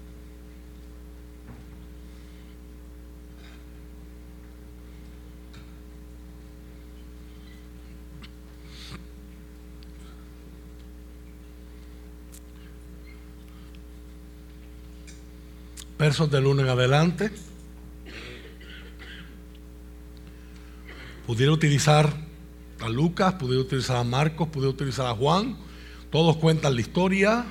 Versos 16.03 16.29
del 16.29 16.45
1 16.45 16.63
en 16.63 16.67
adelante. 16.67 17.31
Pudiera 21.25 21.53
utilizar 21.53 22.13
a 22.81 22.89
Lucas, 22.89 23.35
pude 23.35 23.57
utilizar 23.57 23.95
a 23.95 24.03
Marcos, 24.03 24.49
pude 24.49 24.67
utilizar 24.67 25.07
a 25.07 25.15
Juan. 25.15 25.55
Todos 26.11 26.35
cuentan 26.35 26.75
la 26.75 26.81
historia. 26.81 27.45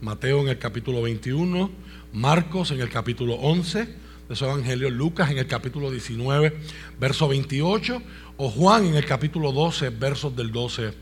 Mateo 0.00 0.40
en 0.40 0.46
el 0.46 0.58
capítulo 0.60 1.02
21, 1.02 1.68
Marcos 2.12 2.70
en 2.70 2.80
el 2.80 2.90
capítulo 2.90 3.34
11 3.34 3.88
de 4.28 4.36
su 4.36 4.44
evangelio, 4.44 4.88
Lucas 4.88 5.32
en 5.32 5.38
el 5.38 5.48
capítulo 5.48 5.90
19, 5.90 6.56
verso 7.00 7.26
28, 7.26 8.02
o 8.36 8.50
Juan 8.50 8.86
en 8.86 8.94
el 8.94 9.04
capítulo 9.04 9.50
12, 9.50 9.90
versos 9.90 10.36
del 10.36 10.52
12 10.52 10.94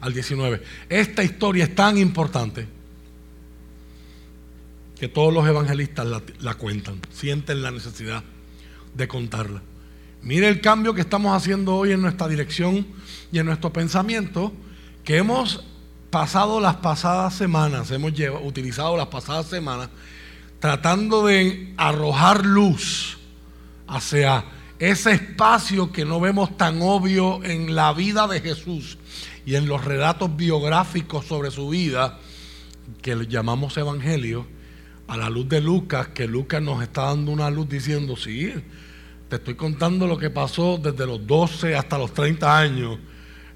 al 0.00 0.14
19. 0.14 0.62
Esta 0.88 1.24
historia 1.24 1.64
es 1.64 1.74
tan 1.74 1.98
importante 1.98 2.81
que 5.02 5.08
todos 5.08 5.34
los 5.34 5.44
evangelistas 5.48 6.06
la, 6.38 6.54
cuentan, 6.54 7.00
sienten 7.12 7.60
la 7.60 7.72
necesidad 7.72 8.22
de 8.94 9.08
contarla. 9.08 9.60
Mire 10.22 10.46
el 10.46 10.60
cambio 10.60 10.94
que 10.94 11.00
estamos 11.00 11.36
haciendo 11.36 11.74
hoy 11.74 11.90
en 11.90 12.00
nuestra 12.00 12.28
dirección 12.28 12.86
y 13.32 13.40
en 13.40 13.46
nuestro 13.46 13.72
pensamiento, 13.72 14.52
que 15.02 15.16
hemos 15.16 15.64
pasado 16.10 16.60
las 16.60 16.76
pasadas 16.76 17.34
semanas, 17.34 17.90
hemos 17.90 18.12
utilizado 18.44 18.96
las 18.96 19.08
pasadas 19.08 19.46
semanas, 19.46 19.88
tratando 20.60 21.26
de 21.26 21.74
arrojar 21.78 22.46
luz 22.46 23.18
hacia 23.88 24.44
ese 24.78 25.14
espacio 25.14 25.90
que 25.90 26.04
no 26.04 26.20
vemos 26.20 26.56
tan 26.56 26.80
obvio 26.80 27.42
en 27.42 27.74
la 27.74 27.92
vida 27.92 28.28
de 28.28 28.40
Jesús 28.40 28.98
y 29.44 29.56
en 29.56 29.66
los 29.66 29.84
relatos 29.84 30.36
biográficos 30.36 31.26
sobre 31.26 31.50
su 31.50 31.70
vida, 31.70 32.20
que 33.02 33.26
llamamos 33.28 33.76
evangelio, 33.76 34.46
a 35.12 35.16
la 35.18 35.28
luz 35.28 35.46
de 35.46 35.60
Lucas, 35.60 36.08
que 36.08 36.26
Lucas 36.26 36.62
nos 36.62 36.82
está 36.82 37.02
dando 37.02 37.32
una 37.32 37.50
luz 37.50 37.68
diciendo, 37.68 38.16
sí, 38.16 38.50
te 39.28 39.36
estoy 39.36 39.56
contando 39.56 40.06
lo 40.06 40.16
que 40.16 40.30
pasó 40.30 40.80
desde 40.82 41.06
los 41.06 41.26
12 41.26 41.76
hasta 41.76 41.98
los 41.98 42.14
30 42.14 42.58
años. 42.58 42.98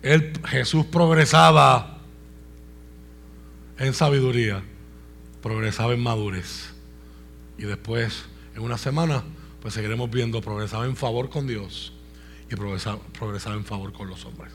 Él, 0.02 0.34
Jesús 0.48 0.84
progresaba 0.84 2.02
en 3.78 3.94
sabiduría, 3.94 4.62
progresaba 5.40 5.94
en 5.94 6.02
madurez. 6.02 6.74
Y 7.56 7.62
después, 7.62 8.26
en 8.54 8.60
una 8.60 8.76
semana, 8.76 9.24
pues 9.62 9.72
seguiremos 9.72 10.10
viendo, 10.10 10.42
progresaba 10.42 10.84
en 10.84 10.94
favor 10.94 11.30
con 11.30 11.46
Dios 11.46 11.94
y 12.50 12.54
progresaba, 12.54 12.98
progresaba 13.18 13.56
en 13.56 13.64
favor 13.64 13.94
con 13.94 14.10
los 14.10 14.26
hombres. 14.26 14.52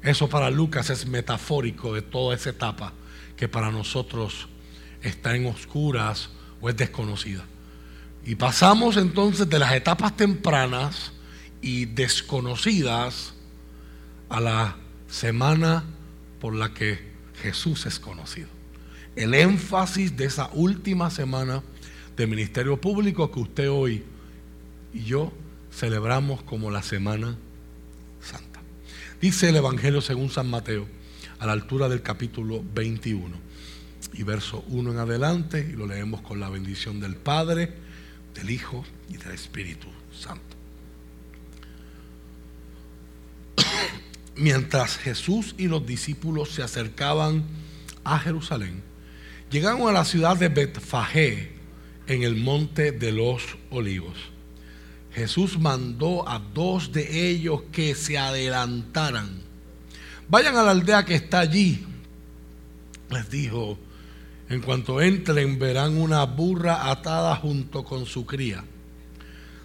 Eso 0.00 0.30
para 0.30 0.48
Lucas 0.48 0.88
es 0.88 1.06
metafórico 1.06 1.92
de 1.92 2.00
toda 2.00 2.34
esa 2.34 2.48
etapa 2.48 2.94
que 3.36 3.46
para 3.46 3.70
nosotros 3.70 4.48
está 5.04 5.36
en 5.36 5.46
oscuras 5.46 6.30
o 6.60 6.68
es 6.68 6.76
desconocida. 6.76 7.44
Y 8.24 8.36
pasamos 8.36 8.96
entonces 8.96 9.48
de 9.48 9.58
las 9.58 9.72
etapas 9.74 10.16
tempranas 10.16 11.12
y 11.60 11.84
desconocidas 11.84 13.34
a 14.28 14.40
la 14.40 14.76
semana 15.08 15.84
por 16.40 16.54
la 16.54 16.72
que 16.72 16.98
Jesús 17.42 17.86
es 17.86 18.00
conocido. 18.00 18.48
El 19.14 19.34
énfasis 19.34 20.16
de 20.16 20.24
esa 20.24 20.50
última 20.54 21.10
semana 21.10 21.62
de 22.16 22.26
ministerio 22.26 22.80
público 22.80 23.30
que 23.30 23.40
usted 23.40 23.70
hoy 23.70 24.04
y 24.92 25.04
yo 25.04 25.32
celebramos 25.70 26.42
como 26.42 26.70
la 26.70 26.82
Semana 26.82 27.36
Santa. 28.20 28.60
Dice 29.20 29.50
el 29.50 29.56
Evangelio 29.56 30.00
según 30.00 30.30
San 30.30 30.48
Mateo, 30.48 30.86
a 31.38 31.46
la 31.46 31.52
altura 31.52 31.88
del 31.88 32.02
capítulo 32.02 32.62
21 32.74 33.44
y 34.16 34.22
verso 34.22 34.64
1 34.68 34.92
en 34.92 34.98
adelante, 34.98 35.68
y 35.68 35.76
lo 35.76 35.86
leemos 35.86 36.20
con 36.20 36.40
la 36.40 36.48
bendición 36.48 37.00
del 37.00 37.16
Padre 37.16 37.74
del 38.34 38.50
Hijo 38.50 38.84
y 39.08 39.16
del 39.16 39.32
Espíritu 39.32 39.88
Santo. 40.12 40.56
Mientras 44.36 44.96
Jesús 44.96 45.54
y 45.58 45.68
los 45.68 45.86
discípulos 45.86 46.50
se 46.50 46.62
acercaban 46.62 47.44
a 48.04 48.18
Jerusalén, 48.18 48.82
llegaron 49.50 49.88
a 49.88 49.92
la 49.92 50.04
ciudad 50.04 50.36
de 50.36 50.48
Betfagé 50.48 51.52
en 52.06 52.22
el 52.22 52.36
monte 52.36 52.92
de 52.92 53.12
los 53.12 53.42
olivos. 53.70 54.16
Jesús 55.12 55.58
mandó 55.58 56.28
a 56.28 56.38
dos 56.38 56.92
de 56.92 57.30
ellos 57.30 57.62
que 57.70 57.94
se 57.94 58.18
adelantaran. 58.18 59.42
Vayan 60.28 60.56
a 60.56 60.62
la 60.62 60.72
aldea 60.72 61.04
que 61.04 61.14
está 61.14 61.40
allí, 61.40 61.84
les 63.10 63.30
dijo, 63.30 63.78
en 64.48 64.60
cuanto 64.60 65.00
entren 65.00 65.58
verán 65.58 65.96
una 65.96 66.24
burra 66.24 66.90
atada 66.90 67.36
junto 67.36 67.84
con 67.84 68.06
su 68.06 68.26
cría. 68.26 68.64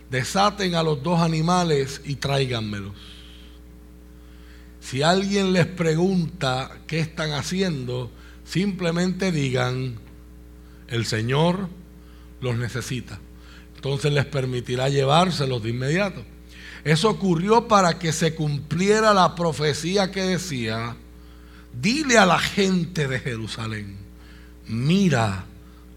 Desaten 0.10 0.76
a 0.76 0.84
los 0.84 1.04
dos 1.04 1.20
animales 1.20 2.02
y 2.06 2.16
tráiganmelos. 2.16 2.96
Si 4.80 5.04
alguien 5.04 5.54
les 5.54 5.68
pregunta 5.68 6.80
qué 6.88 7.00
están 7.00 7.34
haciendo, 7.34 8.10
simplemente 8.46 9.32
digan, 9.32 10.00
el 10.88 11.06
Señor 11.06 11.68
los 12.42 12.58
necesita. 12.58 13.20
Entonces 13.76 14.12
les 14.12 14.26
permitirá 14.26 14.90
llevárselos 14.90 15.62
de 15.62 15.70
inmediato. 15.70 16.24
Eso 16.86 17.10
ocurrió 17.10 17.68
para 17.68 18.00
que 18.00 18.14
se 18.14 18.34
cumpliera 18.34 19.14
la 19.14 19.36
profecía 19.36 20.12
que 20.12 20.22
decía, 20.22 20.96
dile 21.74 22.18
a 22.18 22.26
la 22.26 22.40
gente 22.40 23.08
de 23.08 23.20
Jerusalén 23.20 24.09
mira, 24.70 25.46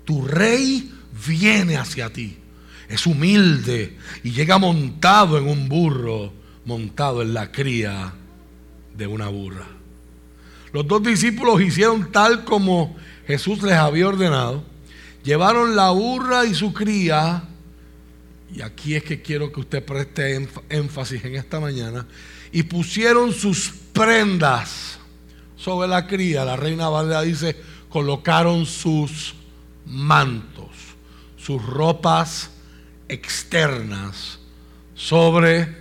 tu 0.04 0.26
rey 0.26 0.90
viene 1.26 1.76
hacia 1.76 2.10
ti. 2.10 2.38
Es 2.88 3.06
humilde 3.06 3.96
y 4.22 4.32
llega 4.32 4.58
montado 4.58 5.38
en 5.38 5.46
un 5.46 5.68
burro, 5.68 6.32
montado 6.64 7.22
en 7.22 7.32
la 7.32 7.50
cría 7.50 8.12
de 8.96 9.06
una 9.06 9.28
burra. 9.28 9.66
Los 10.72 10.86
dos 10.86 11.02
discípulos 11.02 11.60
hicieron 11.60 12.10
tal 12.10 12.44
como 12.44 12.96
Jesús 13.26 13.62
les 13.62 13.74
había 13.74 14.08
ordenado. 14.08 14.64
Llevaron 15.22 15.76
la 15.76 15.90
burra 15.90 16.44
y 16.44 16.54
su 16.54 16.72
cría, 16.72 17.44
y 18.54 18.62
aquí 18.62 18.94
es 18.94 19.04
que 19.04 19.22
quiero 19.22 19.52
que 19.52 19.60
usted 19.60 19.84
preste 19.84 20.48
énfasis 20.68 21.24
en 21.24 21.36
esta 21.36 21.60
mañana, 21.60 22.06
y 22.50 22.64
pusieron 22.64 23.32
sus 23.32 23.70
prendas 23.92 24.98
sobre 25.56 25.88
la 25.88 26.06
cría. 26.06 26.44
La 26.44 26.56
reina 26.56 26.88
Valera 26.88 27.22
dice, 27.22 27.56
colocaron 27.92 28.64
sus 28.64 29.34
mantos, 29.84 30.70
sus 31.36 31.62
ropas 31.62 32.50
externas 33.08 34.38
sobre 34.94 35.76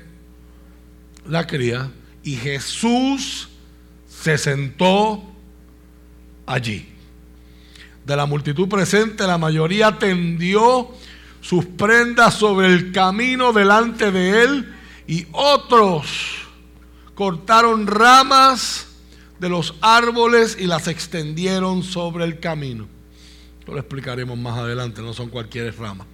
la 1.26 1.48
cría 1.48 1.90
y 2.24 2.36
Jesús 2.36 3.48
se 4.10 4.38
sentó 4.38 5.24
allí. 6.46 6.90
De 8.06 8.16
la 8.16 8.26
multitud 8.26 8.68
presente, 8.68 9.26
la 9.26 9.38
mayoría 9.38 9.98
tendió 9.98 10.90
sus 11.40 11.66
prendas 11.66 12.34
sobre 12.34 12.68
el 12.68 12.92
camino 12.92 13.54
delante 13.54 14.12
de 14.12 14.44
él 14.44 14.76
y 15.08 15.28
otros 15.32 16.08
cortaron 17.16 17.88
ramas 17.88 18.88
de 19.42 19.50
los 19.50 19.74
árboles 19.82 20.56
y 20.60 20.68
las 20.68 20.88
extendieron 20.88 21.82
sobre 21.82 22.26
el 22.26 22.40
camino. 22.40 22.88
Lo 23.66 23.80
explicaremos 23.80 24.38
más 24.38 24.60
adelante, 24.60 25.02
no 25.02 25.14
son 25.14 25.30
cualquier 25.30 25.76
rama. 25.80 26.06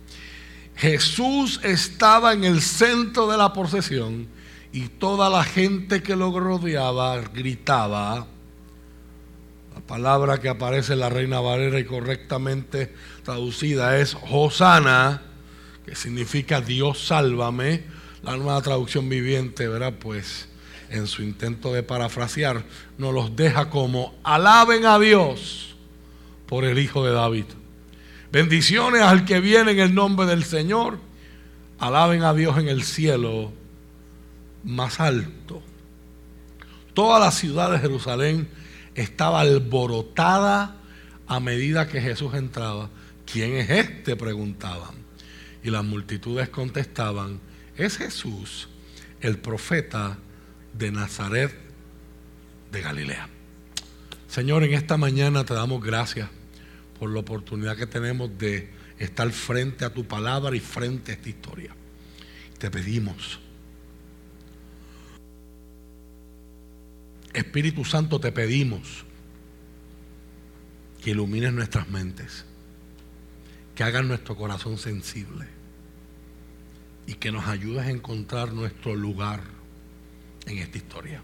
Jesús 0.78 1.60
estaba 1.64 2.32
en 2.32 2.46
el 2.46 2.62
centro 2.62 3.28
de 3.28 3.36
la 3.36 3.52
procesión 3.52 4.28
y 4.72 4.88
toda 4.88 5.30
la 5.30 5.44
gente 5.44 6.02
que 6.02 6.16
lo 6.16 6.40
rodeaba 6.40 7.20
gritaba. 7.20 8.28
La 9.76 9.82
palabra 9.86 10.40
que 10.40 10.48
aparece 10.48 10.94
en 10.94 11.00
la 11.00 11.10
Reina 11.10 11.42
Valera 11.42 11.80
y 11.80 11.84
correctamente 11.84 12.94
traducida 13.24 13.98
es 13.98 14.16
Hosana, 14.30 15.22
que 15.86 15.96
significa 15.96 16.62
Dios 16.62 17.06
sálvame. 17.08 17.84
La 18.24 18.38
nueva 18.38 18.62
traducción 18.62 19.10
viviente, 19.10 19.68
¿verdad? 19.68 19.96
Pues 20.00 20.47
en 20.90 21.08
su 21.08 21.24
intento 21.24 21.74
de 21.74 21.84
parafrasear, 21.84 22.64
nos 22.98 23.14
los 23.14 23.36
deja 23.36 23.70
como 23.70 24.16
alaben 24.24 24.86
a 24.86 25.00
Dios 25.00 25.76
por 26.46 26.66
el 26.66 26.80
Hijo 26.80 27.06
de 27.06 27.12
David. 27.12 27.46
Bendiciones 28.32 29.02
al 29.02 29.26
que 29.26 29.40
viene 29.40 29.72
en 29.72 29.80
el 29.80 29.96
nombre 29.96 30.26
del 30.26 30.44
Señor. 30.44 31.00
Alaben 31.80 32.24
a 32.24 32.34
Dios 32.34 32.58
en 32.58 32.68
el 32.68 32.84
cielo 32.84 33.52
más 34.64 35.00
alto. 35.00 35.62
Toda 36.94 37.20
la 37.20 37.32
ciudad 37.32 37.72
de 37.72 37.80
Jerusalén 37.80 38.50
estaba 38.96 39.42
alborotada 39.42 40.76
a 41.28 41.40
medida 41.40 41.88
que 41.88 42.02
Jesús 42.02 42.34
entraba. 42.34 42.90
¿Quién 43.32 43.54
es 43.54 43.70
este? 43.70 44.16
preguntaban. 44.16 44.96
Y 45.64 45.70
las 45.70 45.84
multitudes 45.84 46.50
contestaban, 46.50 47.40
es 47.76 47.98
Jesús, 47.98 48.70
el 49.22 49.38
profeta 49.38 50.18
de 50.78 50.92
Nazaret 50.92 51.54
de 52.72 52.82
Galilea. 52.82 53.30
Señor, 54.28 54.64
en 54.64 54.74
esta 54.74 54.98
mañana 54.98 55.46
te 55.46 55.54
damos 55.54 55.84
gracias 55.84 56.30
por 57.00 57.10
la 57.10 57.20
oportunidad 57.20 57.78
que 57.78 57.88
tenemos 57.88 58.38
de 58.38 58.70
estar 59.00 59.30
frente 59.32 59.86
a 59.86 59.94
tu 59.94 60.06
palabra 60.06 60.56
y 60.56 60.60
frente 60.60 61.12
a 61.12 61.16
esta 61.16 61.30
historia. 61.30 61.76
Te 62.58 62.70
pedimos, 62.70 63.40
Espíritu 67.34 67.86
Santo, 67.86 68.20
te 68.20 68.32
pedimos 68.32 69.06
que 71.04 71.12
ilumines 71.12 71.54
nuestras 71.54 71.88
mentes, 71.90 72.46
que 73.76 73.84
hagas 73.84 74.04
nuestro 74.04 74.36
corazón 74.36 74.78
sensible 74.78 75.46
y 77.06 77.14
que 77.14 77.32
nos 77.32 77.48
ayudes 77.48 77.86
a 77.86 77.92
encontrar 77.92 78.54
nuestro 78.54 78.96
lugar 78.96 79.58
en 80.48 80.58
esta 80.60 80.78
historia. 80.78 81.22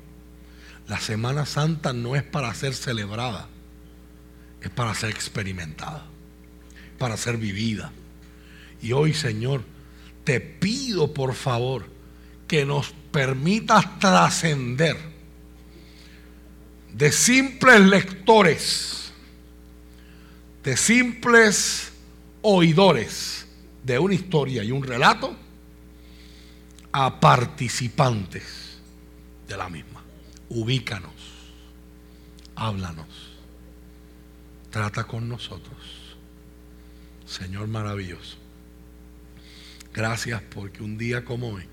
La 0.88 1.00
Semana 1.00 1.46
Santa 1.46 1.94
no 1.94 2.16
es 2.16 2.24
para 2.24 2.54
ser 2.54 2.74
celebrada, 2.74 3.48
es 4.62 4.70
para 4.70 4.94
ser 4.94 5.10
experimentada, 5.10 6.06
para 6.98 7.18
ser 7.18 7.38
vivida. 7.38 7.92
Y 8.82 8.92
hoy, 8.92 9.14
Señor, 9.14 9.64
te 10.24 10.40
pido 10.40 11.14
por 11.14 11.34
favor 11.34 11.86
que 12.48 12.66
nos 12.66 12.92
permitas 13.12 14.00
trascender 14.00 14.98
de 16.94 17.12
simples 17.12 17.80
lectores, 17.82 19.12
de 20.64 20.78
simples 20.78 21.92
oidores 22.42 23.48
de 23.84 24.00
una 24.00 24.14
historia 24.14 24.64
y 24.64 24.72
un 24.72 24.84
relato, 24.84 25.36
a 26.92 27.20
participantes 27.20 28.73
de 29.54 29.58
la 29.58 29.70
misma. 29.70 30.02
Ubícanos, 30.50 31.14
háblanos 32.56 33.34
trata 34.74 35.04
con 35.04 35.30
nosotros. 35.30 35.78
Señor 37.28 37.68
maravilloso. 37.68 38.38
Gracias 39.94 40.42
porque 40.42 40.82
un 40.82 40.98
día 40.98 41.24
como 41.24 41.50
hoy 41.50 41.66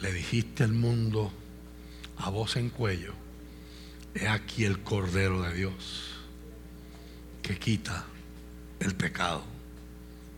le 0.00 0.12
dijiste 0.12 0.64
al 0.64 0.72
mundo 0.72 1.32
a 2.16 2.28
voz 2.28 2.56
en 2.56 2.70
cuello, 2.70 3.14
he 4.16 4.26
aquí 4.26 4.64
el 4.64 4.82
Cordero 4.82 5.42
de 5.42 5.54
Dios 5.54 6.10
que 7.40 7.56
quita 7.56 8.04
el 8.80 8.96
pecado 8.96 9.44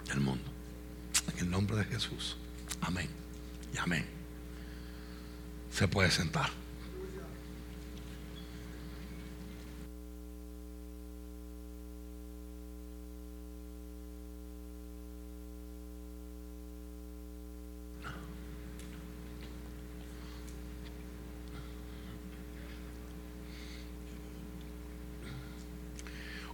del 0.06 0.20
mundo. 0.20 0.44
En 1.32 1.46
el 1.46 1.50
nombre 1.50 1.78
de 1.78 1.84
Jesús. 1.84 2.36
Amén. 2.82 3.08
Y 3.72 3.78
amén. 3.78 4.13
Se 5.74 5.88
puede 5.88 6.08
sentar. 6.08 6.50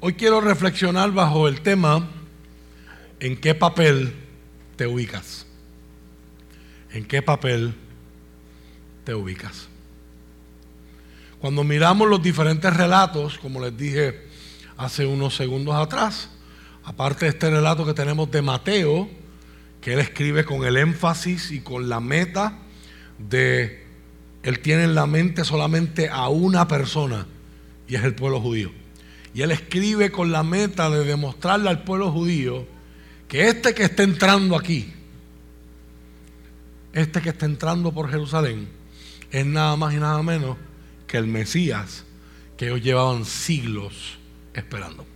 Hoy 0.00 0.14
quiero 0.14 0.40
reflexionar 0.40 1.12
bajo 1.12 1.46
el 1.46 1.61
tema 1.61 2.09
en 3.20 3.37
qué 3.37 3.54
papel 3.54 4.14
te 4.76 4.87
ubicas. 4.87 5.44
¿En 6.90 7.04
qué 7.04 7.20
papel 7.20 7.74
te 9.10 9.14
ubicas? 9.16 9.66
Cuando 11.40 11.64
miramos 11.64 12.08
los 12.08 12.22
diferentes 12.22 12.72
relatos, 12.72 13.38
como 13.38 13.60
les 13.60 13.76
dije 13.76 14.22
hace 14.76 15.04
unos 15.04 15.34
segundos 15.34 15.74
atrás, 15.74 16.30
aparte 16.84 17.24
de 17.24 17.32
este 17.32 17.50
relato 17.50 17.84
que 17.84 17.92
tenemos 17.92 18.30
de 18.30 18.40
Mateo, 18.40 19.10
que 19.80 19.94
él 19.94 19.98
escribe 19.98 20.44
con 20.44 20.64
el 20.64 20.76
énfasis 20.76 21.50
y 21.50 21.60
con 21.60 21.88
la 21.88 21.98
meta 21.98 22.58
de, 23.18 23.84
él 24.44 24.60
tiene 24.60 24.84
en 24.84 24.94
la 24.94 25.06
mente 25.06 25.44
solamente 25.44 26.08
a 26.08 26.28
una 26.28 26.68
persona, 26.68 27.26
y 27.88 27.96
es 27.96 28.04
el 28.04 28.14
pueblo 28.14 28.40
judío. 28.40 28.70
Y 29.34 29.42
él 29.42 29.50
escribe 29.50 30.12
con 30.12 30.30
la 30.30 30.44
meta 30.44 30.88
de 30.88 31.02
demostrarle 31.04 31.68
al 31.68 31.82
pueblo 31.82 32.12
judío 32.12 32.64
que 33.26 33.48
este 33.48 33.74
que 33.74 33.82
está 33.82 34.04
entrando 34.04 34.56
aquí, 34.56 34.92
este 36.92 37.20
que 37.20 37.30
está 37.30 37.46
entrando 37.46 37.90
por 37.90 38.08
Jerusalén, 38.08 38.78
es 39.30 39.46
nada 39.46 39.76
más 39.76 39.94
y 39.94 39.96
nada 39.96 40.22
menos 40.22 40.56
que 41.06 41.16
el 41.18 41.26
Mesías 41.26 42.04
que 42.56 42.66
ellos 42.66 42.82
llevaban 42.82 43.24
siglos 43.24 44.18
esperando. 44.52 45.06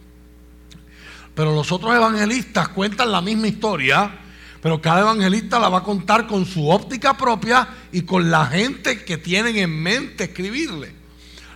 Pero 1.34 1.54
los 1.54 1.70
otros 1.72 1.94
evangelistas 1.94 2.68
cuentan 2.68 3.12
la 3.12 3.20
misma 3.20 3.48
historia, 3.48 4.18
pero 4.62 4.80
cada 4.80 5.00
evangelista 5.00 5.58
la 5.58 5.68
va 5.68 5.78
a 5.78 5.82
contar 5.82 6.26
con 6.26 6.46
su 6.46 6.70
óptica 6.70 7.16
propia 7.16 7.68
y 7.92 8.02
con 8.02 8.30
la 8.30 8.46
gente 8.46 9.04
que 9.04 9.18
tienen 9.18 9.56
en 9.56 9.82
mente 9.82 10.24
escribirle. 10.24 10.94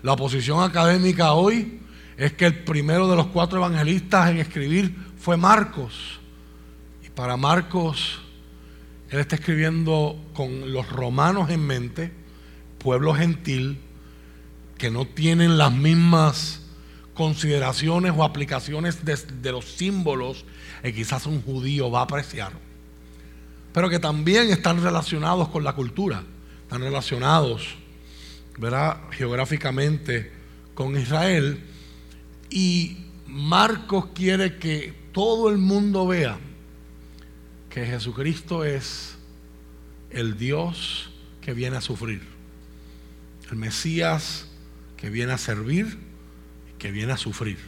La 0.03 0.13
oposición 0.13 0.63
académica 0.63 1.33
hoy 1.33 1.81
es 2.19 2.33
que 2.33 2.47
el 2.47 2.65
primero 2.65 3.09
de 3.09 3.17
los 3.17 3.29
cuatro 3.29 3.59
evangelistas 3.59 4.31
en 4.31 4.39
escribir 4.39 4.95
fue 5.19 5.37
Marcos. 5.37 6.21
Y 7.03 7.09
para 7.11 7.37
Marcos, 7.37 8.21
él 9.09 9.21
está 9.21 9.37
escribiendo 9.37 10.19
con 10.35 10.73
los 10.73 10.89
romanos 10.89 11.49
en 11.51 11.67
mente, 11.67 12.13
pueblo 12.79 13.15
gentil, 13.15 13.79
que 14.77 14.91
no 14.91 15.05
tienen 15.07 15.59
las 15.59 15.73
mismas 15.73 16.63
consideraciones 17.15 18.13
o 18.17 18.23
aplicaciones 18.23 19.05
de, 19.05 19.53
los 19.53 19.65
símbolos 19.65 20.45
que 20.83 20.95
quizás 20.95 21.27
un 21.27 21.43
judío 21.43 21.91
va 21.91 22.01
a 22.01 22.05
apreciar, 22.05 22.53
pero 23.73 23.91
que 23.91 23.99
también 23.99 24.51
están 24.51 24.81
relacionados 24.81 25.49
con 25.49 25.65
la 25.65 25.75
cultura, 25.75 26.23
están 26.63 26.81
relacionados, 26.81 27.75
¿verdad? 28.57 29.01
Geográficamente 29.11 30.31
con 30.75 30.97
Israel 30.97 31.65
y 32.51 32.99
Marcos 33.27 34.07
quiere 34.15 34.59
que 34.59 34.95
todo 35.13 35.51
el 35.51 35.59
mundo 35.59 36.07
vea 36.07 36.39
que 37.69 37.85
Jesucristo 37.85 38.65
es 38.65 39.17
el 40.11 40.39
Dios 40.39 41.11
que 41.41 41.53
viene 41.53 41.77
a 41.77 41.81
sufrir, 41.81 42.23
el 43.51 43.57
Mesías 43.57 44.49
que 44.97 45.11
viene 45.11 45.33
a 45.33 45.39
servir 45.39 45.99
y 46.71 46.79
que 46.79 46.91
viene 46.91 47.13
a 47.13 47.17
sufrir. 47.17 47.59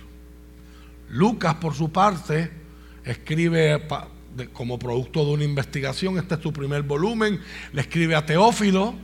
Lucas, 1.08 1.54
por 1.56 1.74
su 1.74 1.90
parte, 1.90 2.50
escribe 3.04 3.86
como 4.52 4.78
producto 4.78 5.24
de 5.24 5.32
una 5.32 5.44
investigación, 5.44 6.18
este 6.18 6.34
es 6.34 6.40
su 6.40 6.52
primer 6.52 6.82
volumen, 6.82 7.40
le 7.72 7.80
escribe 7.80 8.14
a 8.14 8.24
Teófilo, 8.24 8.94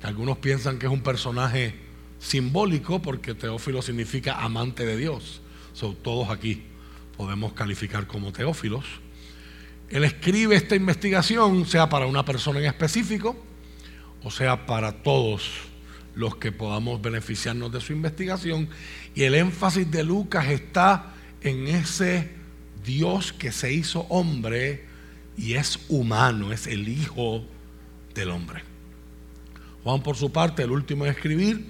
que 0.00 0.06
algunos 0.06 0.38
piensan 0.38 0.78
que 0.78 0.86
es 0.86 0.92
un 0.92 1.02
personaje 1.02 1.74
simbólico 2.18 3.00
porque 3.00 3.34
Teófilo 3.34 3.82
significa 3.82 4.40
amante 4.40 4.84
de 4.84 4.96
Dios. 4.96 5.42
todos 6.02 6.30
aquí 6.30 6.62
podemos 7.16 7.52
calificar 7.52 8.06
como 8.06 8.32
teófilos. 8.32 8.84
Él 9.88 10.04
escribe 10.04 10.56
esta 10.56 10.74
investigación, 10.74 11.66
sea 11.66 11.88
para 11.88 12.06
una 12.06 12.24
persona 12.24 12.58
en 12.58 12.64
específico, 12.64 13.36
o 14.22 14.30
sea 14.30 14.66
para 14.66 14.90
todos 14.90 15.73
los 16.14 16.36
que 16.36 16.52
podamos 16.52 17.00
beneficiarnos 17.02 17.72
de 17.72 17.80
su 17.80 17.92
investigación. 17.92 18.68
Y 19.14 19.22
el 19.22 19.34
énfasis 19.34 19.90
de 19.90 20.04
Lucas 20.04 20.48
está 20.48 21.14
en 21.40 21.66
ese 21.66 22.30
Dios 22.84 23.32
que 23.32 23.52
se 23.52 23.72
hizo 23.72 24.00
hombre 24.08 24.84
y 25.36 25.54
es 25.54 25.80
humano, 25.88 26.52
es 26.52 26.66
el 26.66 26.88
Hijo 26.88 27.44
del 28.14 28.30
Hombre. 28.30 28.62
Juan 29.82 30.02
por 30.02 30.16
su 30.16 30.32
parte, 30.32 30.62
el 30.62 30.70
último 30.70 31.04
en 31.04 31.12
escribir, 31.12 31.66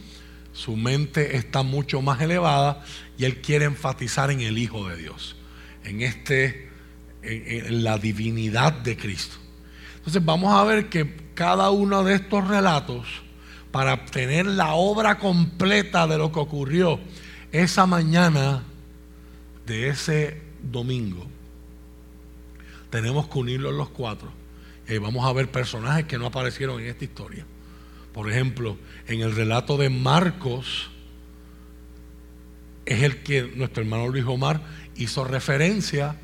su 0.52 0.76
mente 0.76 1.36
está 1.36 1.62
mucho 1.62 2.00
más 2.00 2.20
elevada 2.20 2.84
y 3.18 3.24
él 3.24 3.40
quiere 3.40 3.64
enfatizar 3.64 4.30
en 4.30 4.40
el 4.40 4.58
Hijo 4.58 4.88
de 4.88 4.96
Dios, 4.96 5.36
en 5.82 6.02
este 6.02 6.68
en, 7.22 7.82
la 7.82 7.98
divinidad 7.98 8.72
de 8.72 8.96
Cristo. 8.96 9.36
Entonces 9.96 10.24
vamos 10.24 10.52
a 10.54 10.64
ver 10.64 10.88
que 10.88 11.16
cada 11.34 11.70
uno 11.70 12.04
de 12.04 12.14
estos 12.14 12.46
relatos, 12.46 13.23
para 13.74 13.94
obtener 13.94 14.46
la 14.46 14.74
obra 14.74 15.18
completa 15.18 16.06
de 16.06 16.16
lo 16.16 16.30
que 16.30 16.38
ocurrió 16.38 17.00
esa 17.50 17.86
mañana 17.86 18.62
de 19.66 19.88
ese 19.88 20.40
domingo, 20.62 21.26
tenemos 22.88 23.26
que 23.26 23.36
unirlos 23.36 23.74
los 23.74 23.88
cuatro. 23.88 24.30
Y 24.86 24.98
vamos 24.98 25.26
a 25.26 25.32
ver 25.32 25.50
personajes 25.50 26.04
que 26.04 26.18
no 26.18 26.26
aparecieron 26.26 26.80
en 26.80 26.86
esta 26.86 27.02
historia. 27.02 27.44
Por 28.12 28.30
ejemplo, 28.30 28.78
en 29.08 29.22
el 29.22 29.34
relato 29.34 29.76
de 29.76 29.90
Marcos, 29.90 30.90
es 32.86 33.02
el 33.02 33.24
que 33.24 33.42
nuestro 33.56 33.82
hermano 33.82 34.06
Luis 34.06 34.24
Omar 34.24 34.62
hizo 34.94 35.24
referencia 35.24 36.14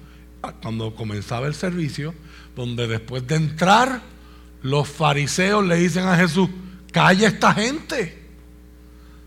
cuando 0.63 0.95
comenzaba 0.95 1.49
el 1.49 1.55
servicio, 1.55 2.15
donde 2.55 2.87
después 2.87 3.27
de 3.27 3.35
entrar, 3.35 4.03
los 4.63 4.87
fariseos 4.89 5.67
le 5.67 5.75
dicen 5.75 6.07
a 6.07 6.17
Jesús, 6.17 6.49
calla 6.92 7.29
esta 7.29 7.55
gente, 7.55 8.22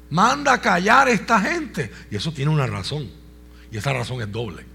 manda 0.10 0.54
a 0.54 0.62
callar 0.62 1.08
a 1.08 1.12
esta 1.12 1.40
gente. 1.40 1.92
Y 2.12 2.16
eso 2.16 2.32
tiene 2.32 2.52
una 2.52 2.68
razón, 2.68 3.10
y 3.72 3.78
esa 3.78 3.94
razón 3.94 4.22
es 4.22 4.32
doble. 4.32 4.66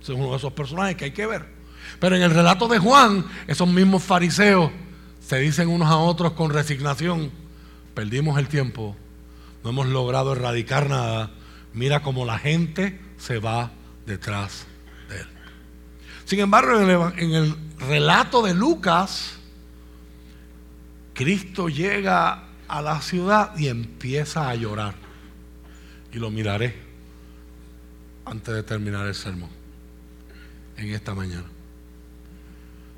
Ese 0.00 0.12
es 0.12 0.18
uno 0.18 0.30
de 0.30 0.36
esos 0.36 0.52
personajes 0.52 0.96
que 0.96 1.06
hay 1.06 1.10
que 1.12 1.26
ver. 1.26 1.46
Pero 2.00 2.16
en 2.16 2.22
el 2.22 2.30
relato 2.30 2.68
de 2.68 2.78
Juan, 2.78 3.24
esos 3.46 3.68
mismos 3.68 4.02
fariseos 4.02 4.70
se 5.26 5.38
dicen 5.38 5.68
unos 5.68 5.88
a 5.88 5.96
otros 5.96 6.32
con 6.32 6.50
resignación, 6.50 7.30
perdimos 7.94 8.38
el 8.38 8.48
tiempo, 8.48 8.96
no 9.64 9.70
hemos 9.70 9.86
logrado 9.88 10.32
erradicar 10.32 10.88
nada, 10.88 11.30
mira 11.72 12.02
cómo 12.02 12.24
la 12.24 12.38
gente 12.38 13.00
se 13.18 13.38
va 13.38 13.72
detrás 14.06 14.66
de 15.08 15.20
él. 15.20 15.26
Sin 16.24 16.38
embargo, 16.40 16.78
en 17.16 17.34
el, 17.34 17.56
relato 17.78 18.42
de 18.42 18.54
Lucas, 18.54 19.38
Cristo 21.16 21.70
llega 21.70 22.42
a 22.68 22.82
la 22.82 23.00
ciudad 23.00 23.56
y 23.56 23.68
empieza 23.68 24.50
a 24.50 24.54
llorar. 24.54 24.94
Y 26.12 26.18
lo 26.18 26.30
miraré 26.30 26.74
antes 28.26 28.54
de 28.54 28.62
terminar 28.62 29.06
el 29.06 29.14
sermón 29.14 29.48
en 30.76 30.90
esta 30.90 31.14
mañana. 31.14 31.46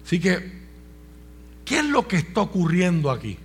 Así 0.05 0.19
que, 0.19 0.51
¿qué 1.65 1.79
es 1.79 1.85
lo 1.85 2.09
que 2.09 2.17
está 2.17 2.41
ocurriendo 2.41 3.13
aquí? 3.13 3.39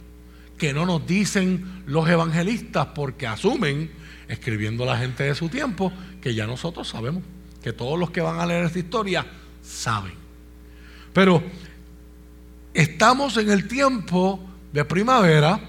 Que 0.57 0.73
no 0.73 0.87
nos 0.87 1.05
dicen 1.05 1.83
los 1.85 2.09
evangelistas 2.09 2.87
porque 2.95 3.27
asumen, 3.27 3.91
escribiendo 4.27 4.85
la 4.85 4.97
gente 4.97 5.23
de 5.23 5.35
su 5.35 5.49
tiempo, 5.49 5.93
que 6.19 6.33
ya 6.33 6.47
nosotros 6.47 6.87
sabemos, 6.87 7.21
que 7.61 7.73
todos 7.73 7.99
los 7.99 8.09
que 8.09 8.21
van 8.21 8.39
a 8.39 8.45
leer 8.47 8.65
esta 8.65 8.79
historia 8.79 9.23
saben. 9.61 10.13
Pero 11.13 11.43
estamos 12.73 13.37
en 13.37 13.51
el 13.51 13.67
tiempo 13.67 14.49
de 14.73 14.83
primavera 14.83 15.59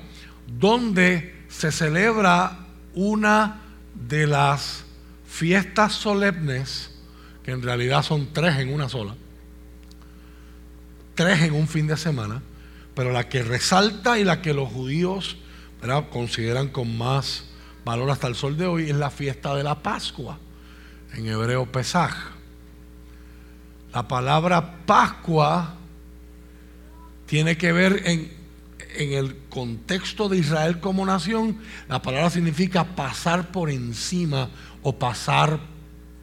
donde 0.47 1.45
se 1.49 1.71
celebra 1.71 2.67
una 2.95 3.61
de 3.95 4.27
las 4.27 4.85
fiestas 5.27 5.93
solemnes, 5.93 6.91
que 7.43 7.53
en 7.53 7.63
realidad 7.63 8.03
son 8.03 8.33
tres 8.33 8.57
en 8.59 8.73
una 8.73 8.89
sola, 8.89 9.15
tres 11.15 11.43
en 11.43 11.55
un 11.55 11.69
fin 11.69 11.87
de 11.87 11.97
semana, 11.97 12.43
pero 12.95 13.13
la 13.13 13.29
que 13.29 13.43
resalta 13.43 14.19
y 14.19 14.25
la 14.25 14.43
que 14.43 14.55
los 14.55 14.71
judíos 14.71 15.37
consideran 16.11 16.69
con 16.69 16.97
más 16.97 17.45
valor 17.85 18.11
hasta 18.11 18.27
el 18.27 18.35
sol 18.35 18.57
de 18.57 18.67
hoy 18.67 18.89
es 18.89 18.97
la 18.97 19.11
fiesta 19.11 19.55
de 19.55 19.63
la 19.63 19.83
Pascua, 19.83 20.39
en 21.13 21.27
hebreo 21.27 21.71
Pesaj. 21.71 22.15
La 23.93 24.09
palabra 24.09 24.87
Pascua 24.87 25.75
tiene 27.27 27.57
que 27.57 27.73
ver 27.73 28.03
en, 28.07 28.44
en 28.97 29.13
el 29.13 29.37
contexto 29.49 30.29
de 30.29 30.39
Israel 30.39 30.81
como 30.81 31.05
nación, 31.07 31.59
la 31.89 32.03
palabra 32.03 32.31
significa 32.31 32.85
pasar 32.97 33.53
por 33.53 33.71
encima 33.71 34.51
o 34.83 34.99
pasar 34.99 35.61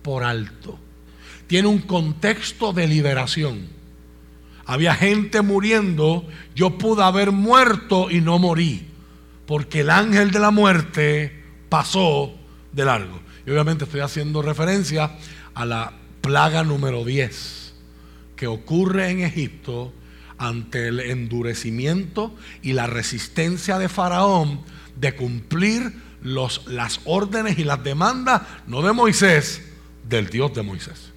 por 0.01 0.23
alto. 0.23 0.79
Tiene 1.47 1.67
un 1.67 1.79
contexto 1.79 2.73
de 2.73 2.87
liberación 2.87 3.81
había 4.71 4.95
gente 4.95 5.41
muriendo, 5.41 6.25
yo 6.55 6.77
pude 6.77 7.03
haber 7.03 7.33
muerto 7.33 8.09
y 8.09 8.21
no 8.21 8.39
morí, 8.39 8.87
porque 9.45 9.81
el 9.81 9.89
ángel 9.89 10.31
de 10.31 10.39
la 10.39 10.49
muerte 10.49 11.43
pasó 11.67 12.33
de 12.71 12.85
largo. 12.85 13.19
Y 13.45 13.51
obviamente 13.51 13.83
estoy 13.83 13.99
haciendo 13.99 14.41
referencia 14.41 15.17
a 15.53 15.65
la 15.65 15.91
plaga 16.21 16.63
número 16.63 17.03
10 17.03 17.73
que 18.37 18.47
ocurre 18.47 19.09
en 19.09 19.19
Egipto 19.21 19.91
ante 20.41 20.87
el 20.87 20.99
endurecimiento 20.99 22.35
y 22.63 22.73
la 22.73 22.87
resistencia 22.87 23.77
de 23.77 23.89
Faraón 23.89 24.61
de 24.95 25.15
cumplir 25.15 25.93
los, 26.23 26.65
las 26.65 26.99
órdenes 27.05 27.59
y 27.59 27.63
las 27.63 27.83
demandas, 27.83 28.41
no 28.65 28.81
de 28.81 28.91
Moisés, 28.91 29.61
del 30.09 30.29
Dios 30.29 30.53
de 30.55 30.63
Moisés. 30.63 31.11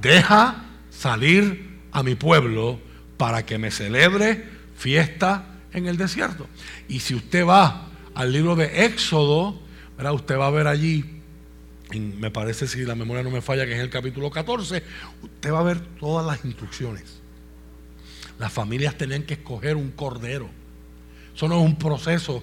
Deja 0.00 0.64
salir 0.90 1.78
a 1.92 2.02
mi 2.02 2.16
pueblo 2.16 2.80
para 3.16 3.46
que 3.46 3.56
me 3.56 3.70
celebre 3.70 4.44
fiesta 4.76 5.46
en 5.72 5.86
el 5.86 5.96
desierto. 5.96 6.48
Y 6.88 7.00
si 7.00 7.14
usted 7.14 7.46
va 7.46 7.86
al 8.14 8.32
libro 8.32 8.56
de 8.56 8.84
Éxodo, 8.84 9.60
usted 10.12 10.36
va 10.36 10.48
a 10.48 10.50
ver 10.50 10.66
allí, 10.66 11.04
me 11.94 12.32
parece 12.32 12.66
si 12.66 12.84
la 12.84 12.96
memoria 12.96 13.22
no 13.22 13.30
me 13.30 13.42
falla, 13.42 13.64
que 13.64 13.74
es 13.74 13.80
el 13.80 13.90
capítulo 13.90 14.28
14, 14.28 14.82
usted 15.22 15.52
va 15.52 15.60
a 15.60 15.64
ver 15.64 15.78
todas 16.00 16.26
las 16.26 16.44
instrucciones. 16.44 17.19
Las 18.40 18.50
familias 18.50 18.96
tenían 18.96 19.24
que 19.24 19.34
escoger 19.34 19.76
un 19.76 19.90
cordero. 19.90 20.48
Eso 21.36 21.46
no 21.46 21.60
es 21.60 21.62
un 21.62 21.76
proceso. 21.76 22.42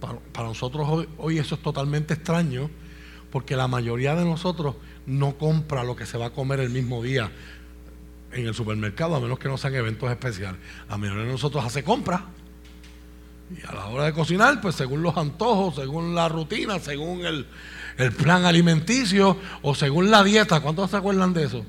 Para, 0.00 0.18
para 0.18 0.48
nosotros 0.48 1.06
hoy, 1.18 1.38
eso 1.38 1.54
es 1.54 1.62
totalmente 1.62 2.14
extraño, 2.14 2.68
porque 3.30 3.54
la 3.54 3.68
mayoría 3.68 4.16
de 4.16 4.24
nosotros 4.24 4.74
no 5.06 5.38
compra 5.38 5.84
lo 5.84 5.94
que 5.94 6.04
se 6.04 6.18
va 6.18 6.26
a 6.26 6.30
comer 6.30 6.58
el 6.58 6.70
mismo 6.70 7.00
día 7.00 7.30
en 8.32 8.44
el 8.44 8.54
supermercado, 8.54 9.14
a 9.14 9.20
menos 9.20 9.38
que 9.38 9.46
no 9.46 9.56
sean 9.56 9.76
eventos 9.76 10.10
especiales. 10.10 10.60
La 10.90 10.96
mayoría 10.96 11.22
de 11.22 11.30
nosotros 11.30 11.64
hace 11.64 11.84
compras. 11.84 12.22
Y 13.56 13.64
a 13.64 13.72
la 13.72 13.86
hora 13.86 14.06
de 14.06 14.12
cocinar, 14.12 14.60
pues 14.60 14.74
según 14.74 15.00
los 15.02 15.16
antojos, 15.16 15.76
según 15.76 16.16
la 16.16 16.28
rutina, 16.28 16.80
según 16.80 17.24
el, 17.24 17.46
plan 18.14 18.44
alimenticio 18.44 19.38
o 19.62 19.76
según 19.76 20.10
la 20.10 20.24
dieta. 20.24 20.58
¿Cuántos 20.58 20.90
se 20.90 20.96
acuerdan 20.96 21.32
de 21.32 21.44
eso? 21.44 21.64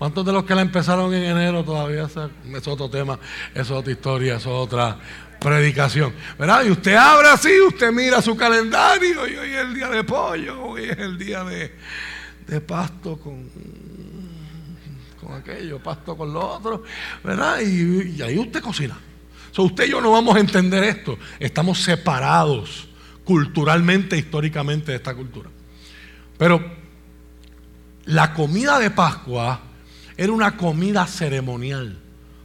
¿Cuántos 0.00 0.24
de 0.24 0.32
los 0.32 0.44
que 0.44 0.54
la 0.54 0.62
empezaron 0.62 1.12
en 1.12 1.24
enero 1.24 1.62
todavía? 1.62 2.08
Es 2.54 2.66
otro 2.66 2.88
tema, 2.88 3.18
es 3.54 3.70
otra 3.70 3.92
historia, 3.92 4.36
es 4.36 4.46
otra 4.46 4.96
predicación. 5.38 6.14
¿Verdad? 6.38 6.64
Y 6.64 6.70
usted 6.70 6.94
abre 6.94 7.28
así, 7.28 7.60
usted 7.60 7.92
mira 7.92 8.22
su 8.22 8.34
calendario 8.34 9.28
y 9.28 9.36
hoy 9.36 9.50
es 9.50 9.58
el 9.58 9.74
día 9.74 9.90
de 9.90 10.02
pollo, 10.02 10.62
hoy 10.62 10.84
es 10.84 10.98
el 10.98 11.18
día 11.18 11.44
de, 11.44 11.76
de 12.46 12.60
pasto 12.62 13.18
con 13.18 13.46
con 15.20 15.34
aquello, 15.34 15.82
pasto 15.82 16.16
con 16.16 16.32
lo 16.32 16.48
otro, 16.48 16.82
¿verdad? 17.22 17.60
Y, 17.60 18.22
ahí 18.22 18.38
usted 18.38 18.62
cocina. 18.62 18.96
So, 19.50 19.64
usted 19.64 19.86
y 19.86 19.90
yo 19.90 20.00
no 20.00 20.12
vamos 20.12 20.34
a 20.34 20.40
entender 20.40 20.82
esto. 20.82 21.18
Estamos 21.38 21.82
separados 21.82 22.88
culturalmente, 23.22 24.16
históricamente 24.16 24.92
de 24.92 24.96
esta 24.96 25.14
cultura. 25.14 25.50
Pero 26.38 26.64
la 28.06 28.32
comida 28.32 28.78
de 28.78 28.90
Pascua 28.90 29.60
era 30.20 30.34
una 30.34 30.58
comida 30.58 31.06
ceremonial. 31.06 31.96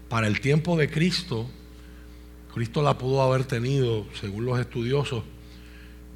Para 0.07 0.27
el 0.27 0.39
tiempo 0.39 0.77
de 0.77 0.89
Cristo, 0.89 1.49
Cristo 2.53 2.81
la 2.81 2.97
pudo 2.97 3.21
haber 3.21 3.43
tenido, 3.43 4.05
según 4.13 4.45
los 4.45 4.57
estudiosos, 4.61 5.25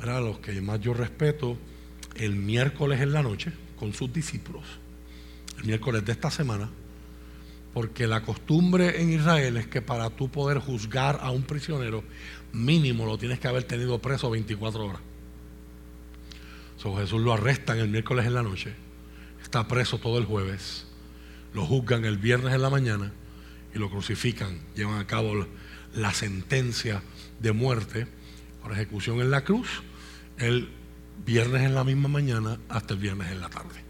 los 0.01 0.39
que 0.39 0.61
más 0.61 0.79
yo 0.79 0.93
respeto, 0.93 1.57
el 2.15 2.37
miércoles 2.37 3.01
en 3.01 3.11
la 3.11 3.21
noche 3.21 3.51
con 3.77 3.93
sus 3.93 4.13
discípulos. 4.13 4.63
El 5.57 5.65
miércoles 5.65 6.05
de 6.05 6.13
esta 6.13 6.31
semana, 6.31 6.69
porque 7.73 8.07
la 8.07 8.21
costumbre 8.21 9.01
en 9.01 9.11
Israel 9.11 9.57
es 9.57 9.67
que 9.67 9.81
para 9.81 10.09
tú 10.11 10.29
poder 10.29 10.59
juzgar 10.59 11.19
a 11.21 11.29
un 11.31 11.43
prisionero, 11.43 12.05
mínimo 12.53 13.05
lo 13.05 13.17
tienes 13.17 13.37
que 13.37 13.49
haber 13.49 13.65
tenido 13.65 13.99
preso 13.99 14.29
24 14.29 14.85
horas. 14.85 15.01
So, 16.77 16.95
Jesús 16.95 17.19
lo 17.19 17.33
arrestan 17.33 17.79
el 17.79 17.89
miércoles 17.89 18.25
en 18.25 18.33
la 18.33 18.43
noche, 18.43 18.73
está 19.43 19.67
preso 19.67 19.97
todo 19.97 20.19
el 20.19 20.23
jueves, 20.23 20.85
lo 21.53 21.65
juzgan 21.65 22.05
el 22.05 22.17
viernes 22.17 22.53
en 22.53 22.62
la 22.62 22.69
mañana 22.69 23.12
y 23.73 23.79
lo 23.79 23.89
crucifican, 23.89 24.59
llevan 24.75 24.99
a 24.99 25.07
cabo 25.07 25.47
la 25.93 26.13
sentencia 26.13 27.01
de 27.39 27.51
muerte 27.51 28.07
por 28.62 28.71
ejecución 28.73 29.21
en 29.21 29.31
la 29.31 29.43
cruz 29.43 29.83
el 30.38 30.69
viernes 31.25 31.63
en 31.63 31.75
la 31.75 31.83
misma 31.83 32.07
mañana 32.07 32.59
hasta 32.69 32.93
el 32.93 32.99
viernes 32.99 33.31
en 33.31 33.41
la 33.41 33.49
tarde. 33.49 33.83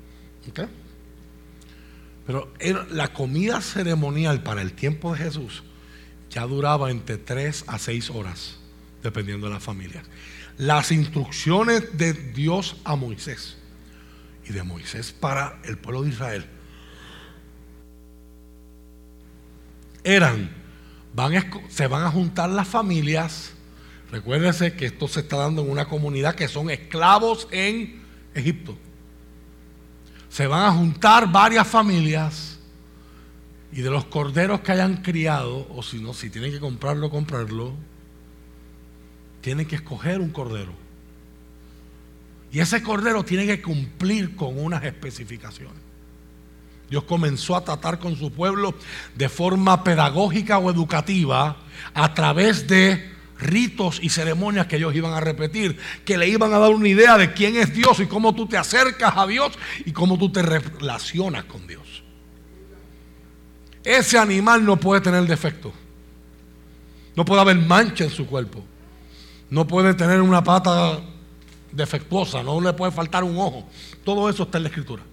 Pero 2.25 2.51
la 2.91 3.13
comida 3.13 3.61
ceremonial 3.61 4.43
para 4.43 4.61
el 4.61 4.73
tiempo 4.73 5.13
de 5.13 5.19
Jesús 5.19 5.63
ya 6.29 6.45
duraba 6.45 6.91
entre 6.91 7.17
3 7.17 7.65
a 7.67 7.79
6 7.79 8.09
horas, 8.11 8.59
dependiendo 9.01 9.47
de 9.47 9.53
la 9.53 9.59
familia. 9.59 10.03
Las 10.57 10.91
instrucciones 10.91 11.97
de 11.97 12.13
Dios 12.13 12.77
a 12.83 12.95
Moisés 12.95 13.57
y 14.47 14.53
de 14.53 14.63
Moisés 14.63 15.11
para 15.11 15.59
el 15.63 15.77
pueblo 15.77 16.03
de 16.03 16.09
Israel 16.09 16.45
eran, 20.03 20.49
van 21.13 21.33
se 21.69 21.87
van 21.87 22.03
a 22.03 22.11
juntar 22.11 22.49
las 22.49 22.67
familias, 22.67 23.53
recuérdense 24.11 24.73
que 24.73 24.87
esto 24.87 25.07
se 25.07 25.21
está 25.21 25.37
dando 25.37 25.61
en 25.61 25.69
una 25.69 25.85
comunidad 25.85 26.35
que 26.35 26.47
son 26.47 26.69
esclavos 26.69 27.47
en 27.51 28.01
Egipto. 28.33 28.77
Se 30.29 30.47
van 30.47 30.63
a 30.63 30.71
juntar 30.71 31.31
varias 31.31 31.67
familias 31.67 32.59
y 33.71 33.81
de 33.81 33.89
los 33.89 34.05
corderos 34.05 34.61
que 34.61 34.71
hayan 34.71 34.97
criado, 34.97 35.67
o 35.69 35.83
si 35.83 35.99
no, 35.99 36.13
si 36.13 36.29
tienen 36.29 36.51
que 36.51 36.59
comprarlo, 36.59 37.09
comprarlo, 37.09 37.73
tienen 39.41 39.67
que 39.67 39.75
escoger 39.75 40.19
un 40.21 40.29
cordero. 40.29 40.73
Y 42.51 42.59
ese 42.59 42.81
cordero 42.81 43.23
tiene 43.23 43.45
que 43.45 43.61
cumplir 43.61 44.35
con 44.35 44.57
unas 44.57 44.83
especificaciones. 44.83 45.88
Dios 46.89 47.03
comenzó 47.03 47.55
a 47.55 47.63
tratar 47.63 47.99
con 47.99 48.15
su 48.15 48.31
pueblo 48.31 48.73
de 49.15 49.29
forma 49.29 49.83
pedagógica 49.83 50.57
o 50.57 50.71
educativa 50.71 51.57
a 51.93 52.13
través 52.13 52.67
de 52.67 53.11
ritos 53.39 53.99
y 54.01 54.09
ceremonias 54.09 54.67
que 54.67 54.75
ellos 54.75 54.95
iban 54.95 55.13
a 55.13 55.19
repetir, 55.19 55.77
que 56.03 56.17
le 56.17 56.27
iban 56.27 56.53
a 56.53 56.59
dar 56.59 56.71
una 56.71 56.87
idea 56.87 57.17
de 57.17 57.33
quién 57.33 57.55
es 57.55 57.73
Dios 57.73 57.99
y 57.99 58.07
cómo 58.07 58.35
tú 58.35 58.47
te 58.47 58.57
acercas 58.57 59.13
a 59.15 59.25
Dios 59.25 59.51
y 59.85 59.91
cómo 59.91 60.17
tú 60.17 60.31
te 60.31 60.41
relacionas 60.41 61.45
con 61.45 61.65
Dios. 61.67 62.03
Ese 63.83 64.17
animal 64.17 64.65
no 64.65 64.77
puede 64.77 65.01
tener 65.01 65.25
defecto. 65.25 65.71
No 67.15 67.25
puede 67.25 67.41
haber 67.41 67.57
mancha 67.57 68.03
en 68.03 68.09
su 68.09 68.25
cuerpo. 68.25 68.63
No 69.49 69.65
puede 69.65 69.93
tener 69.93 70.21
una 70.21 70.43
pata 70.43 70.99
defectuosa, 71.71 72.43
no 72.43 72.59
le 72.61 72.73
puede 72.73 72.91
faltar 72.91 73.23
un 73.23 73.37
ojo. 73.37 73.67
Todo 74.03 74.29
eso 74.29 74.43
está 74.43 74.57
en 74.57 74.63
la 74.63 74.69
escritura. 74.69 75.03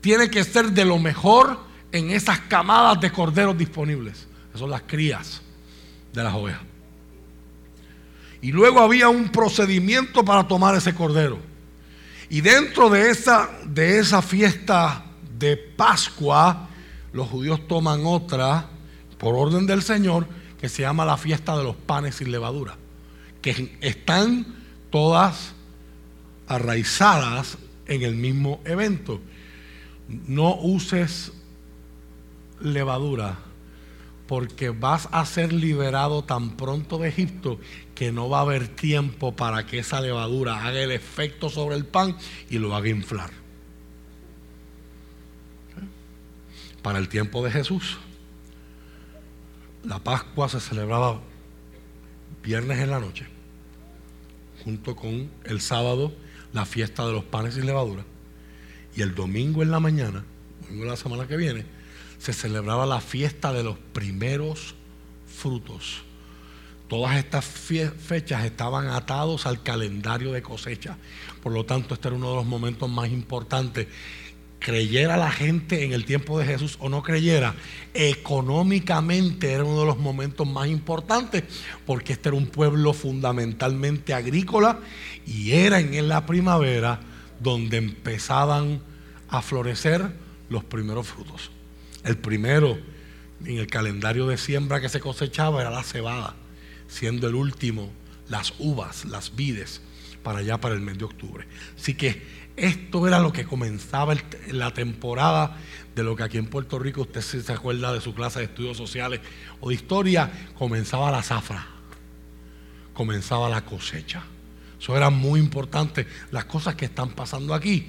Tiene 0.00 0.30
que 0.30 0.44
ser 0.44 0.72
de 0.72 0.84
lo 0.84 0.98
mejor 0.98 1.58
en 1.92 2.10
esas 2.10 2.40
camadas 2.40 3.00
de 3.00 3.10
corderos 3.10 3.56
disponibles. 3.56 4.26
Son 4.54 4.70
las 4.70 4.82
crías 4.82 5.42
de 6.12 6.24
las 6.24 6.34
ovejas. 6.34 6.62
Y 8.42 8.52
luego 8.52 8.80
había 8.80 9.08
un 9.08 9.28
procedimiento 9.28 10.24
para 10.24 10.48
tomar 10.48 10.74
ese 10.74 10.94
cordero. 10.94 11.38
Y 12.30 12.40
dentro 12.40 12.88
de 12.88 13.10
esa, 13.10 13.50
de 13.64 13.98
esa 13.98 14.22
fiesta 14.22 15.04
de 15.38 15.56
Pascua, 15.56 16.68
los 17.12 17.28
judíos 17.28 17.66
toman 17.66 18.06
otra, 18.06 18.66
por 19.18 19.34
orden 19.34 19.66
del 19.66 19.82
Señor, 19.82 20.26
que 20.60 20.68
se 20.68 20.82
llama 20.82 21.04
la 21.04 21.16
fiesta 21.16 21.56
de 21.56 21.64
los 21.64 21.76
panes 21.76 22.16
sin 22.16 22.30
levadura, 22.30 22.76
que 23.42 23.76
están 23.80 24.46
todas 24.90 25.54
arraizadas 26.46 27.58
en 27.86 28.02
el 28.02 28.14
mismo 28.14 28.60
evento. 28.64 29.20
No 30.26 30.56
uses 30.56 31.32
levadura 32.60 33.38
porque 34.26 34.70
vas 34.70 35.08
a 35.10 35.24
ser 35.26 35.52
liberado 35.52 36.22
tan 36.22 36.56
pronto 36.56 36.98
de 36.98 37.08
Egipto 37.08 37.58
que 37.94 38.12
no 38.12 38.28
va 38.28 38.38
a 38.38 38.42
haber 38.42 38.68
tiempo 38.68 39.34
para 39.34 39.66
que 39.66 39.80
esa 39.80 40.00
levadura 40.00 40.64
haga 40.64 40.80
el 40.80 40.92
efecto 40.92 41.50
sobre 41.50 41.76
el 41.76 41.84
pan 41.84 42.16
y 42.48 42.58
lo 42.58 42.74
haga 42.74 42.88
inflar. 42.88 43.30
Para 46.82 46.98
el 46.98 47.08
tiempo 47.08 47.44
de 47.44 47.50
Jesús, 47.50 47.98
la 49.84 49.98
Pascua 49.98 50.48
se 50.48 50.60
celebraba 50.60 51.20
viernes 52.42 52.78
en 52.78 52.90
la 52.90 53.00
noche 53.00 53.26
junto 54.64 54.94
con 54.94 55.30
el 55.44 55.60
sábado 55.60 56.12
la 56.52 56.64
fiesta 56.64 57.06
de 57.06 57.12
los 57.12 57.24
panes 57.24 57.54
sin 57.54 57.66
levadura. 57.66 58.04
Y 58.96 59.02
el 59.02 59.14
domingo 59.14 59.62
en 59.62 59.70
la 59.70 59.80
mañana, 59.80 60.24
domingo 60.62 60.84
de 60.84 60.90
la 60.90 60.96
semana 60.96 61.26
que 61.26 61.36
viene, 61.36 61.64
se 62.18 62.32
celebraba 62.32 62.86
la 62.86 63.00
fiesta 63.00 63.52
de 63.52 63.62
los 63.62 63.78
primeros 63.92 64.74
frutos. 65.26 66.02
Todas 66.88 67.16
estas 67.16 67.44
fechas 67.44 68.44
estaban 68.44 68.88
atados 68.88 69.46
al 69.46 69.62
calendario 69.62 70.32
de 70.32 70.42
cosecha. 70.42 70.98
Por 71.40 71.52
lo 71.52 71.64
tanto, 71.64 71.94
este 71.94 72.08
era 72.08 72.16
uno 72.16 72.30
de 72.30 72.36
los 72.36 72.46
momentos 72.46 72.90
más 72.90 73.08
importantes 73.10 73.86
creyera 74.60 75.16
la 75.16 75.32
gente 75.32 75.84
en 75.84 75.92
el 75.92 76.04
tiempo 76.04 76.38
de 76.38 76.44
Jesús 76.44 76.76
o 76.80 76.88
no 76.88 77.02
creyera, 77.02 77.54
económicamente 77.94 79.52
era 79.52 79.64
uno 79.64 79.80
de 79.80 79.86
los 79.86 79.98
momentos 79.98 80.46
más 80.46 80.68
importantes 80.68 81.44
porque 81.86 82.12
este 82.12 82.28
era 82.28 82.36
un 82.36 82.46
pueblo 82.46 82.92
fundamentalmente 82.92 84.14
agrícola 84.14 84.78
y 85.26 85.52
era 85.52 85.80
en 85.80 86.08
la 86.08 86.26
primavera 86.26 87.00
donde 87.40 87.78
empezaban 87.78 88.80
a 89.28 89.42
florecer 89.42 90.12
los 90.48 90.64
primeros 90.64 91.06
frutos. 91.06 91.50
El 92.04 92.16
primero 92.16 92.78
en 93.44 93.58
el 93.58 93.66
calendario 93.66 94.26
de 94.26 94.36
siembra 94.36 94.80
que 94.80 94.88
se 94.88 95.00
cosechaba 95.00 95.60
era 95.60 95.70
la 95.70 95.82
cebada, 95.82 96.34
siendo 96.88 97.28
el 97.28 97.34
último 97.34 97.90
las 98.28 98.54
uvas, 98.58 99.04
las 99.06 99.34
vides, 99.34 99.80
para 100.22 100.40
allá 100.40 100.60
para 100.60 100.74
el 100.74 100.80
mes 100.80 100.98
de 100.98 101.04
octubre. 101.04 101.46
Así 101.76 101.94
que 101.94 102.22
esto 102.56 103.06
era 103.08 103.18
lo 103.18 103.32
que 103.32 103.44
comenzaba 103.44 104.14
la 104.48 104.72
temporada 104.72 105.56
de 105.94 106.02
lo 106.02 106.14
que 106.14 106.22
aquí 106.22 106.38
en 106.38 106.46
Puerto 106.46 106.78
Rico, 106.78 107.02
usted 107.02 107.22
se 107.22 107.52
acuerda 107.52 107.92
de 107.92 108.00
su 108.00 108.14
clase 108.14 108.40
de 108.40 108.44
estudios 108.46 108.76
sociales 108.76 109.20
o 109.60 109.70
de 109.70 109.74
historia, 109.74 110.30
comenzaba 110.58 111.10
la 111.10 111.22
zafra, 111.22 111.66
comenzaba 112.92 113.48
la 113.48 113.64
cosecha. 113.64 114.22
Eso 114.80 114.96
era 114.96 115.10
muy 115.10 115.38
importante, 115.40 116.06
las 116.30 116.46
cosas 116.46 116.74
que 116.74 116.86
están 116.86 117.10
pasando 117.10 117.54
aquí. 117.54 117.86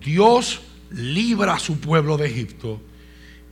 Dios 0.00 0.60
libra 0.90 1.54
a 1.54 1.58
su 1.58 1.78
pueblo 1.78 2.16
de 2.16 2.28
Egipto 2.28 2.80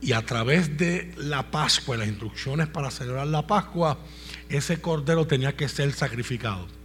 y 0.01 0.13
a 0.13 0.25
través 0.25 0.77
de 0.77 1.13
la 1.17 1.51
Pascua 1.51 1.97
las 1.97 2.07
instrucciones 2.07 2.67
para 2.67 2.89
celebrar 2.89 3.27
la 3.27 3.45
Pascua, 3.45 3.99
ese 4.49 4.81
cordero 4.81 5.27
tenía 5.27 5.55
que 5.55 5.69
ser 5.69 5.91
sacrificado 5.93 6.79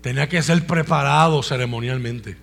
tenía 0.00 0.28
que 0.28 0.42
ser 0.42 0.66
preparado 0.66 1.42
ceremonialmente. 1.42 2.36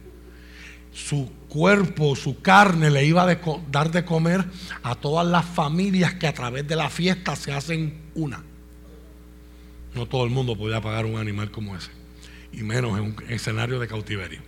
Su 0.94 1.32
cuerpo, 1.48 2.16
su 2.16 2.42
carne 2.42 2.90
le 2.90 3.06
iba 3.06 3.30
a 3.30 3.40
dar 3.70 3.92
de 3.92 4.04
comer 4.04 4.46
a 4.84 4.96
todas 4.96 5.28
las 5.28 5.46
familias 5.46 6.16
que 6.16 6.28
a 6.28 6.34
través 6.34 6.68
de 6.68 6.76
la 6.76 6.90
fiesta 6.90 7.36
se 7.36 7.52
hacen 7.52 8.02
una. 8.16 8.44
No 9.98 10.06
todo 10.06 10.26
el 10.26 10.30
mundo 10.30 10.56
podía 10.56 10.80
pagar 10.80 11.08
un 11.08 11.18
animal 11.18 11.50
como 11.50 11.76
ese, 11.76 11.90
y 12.52 12.62
menos 12.62 13.00
en 13.00 13.06
un 13.06 13.16
escenario 13.30 13.80
de 13.80 13.88
cautiverio. 13.88 14.42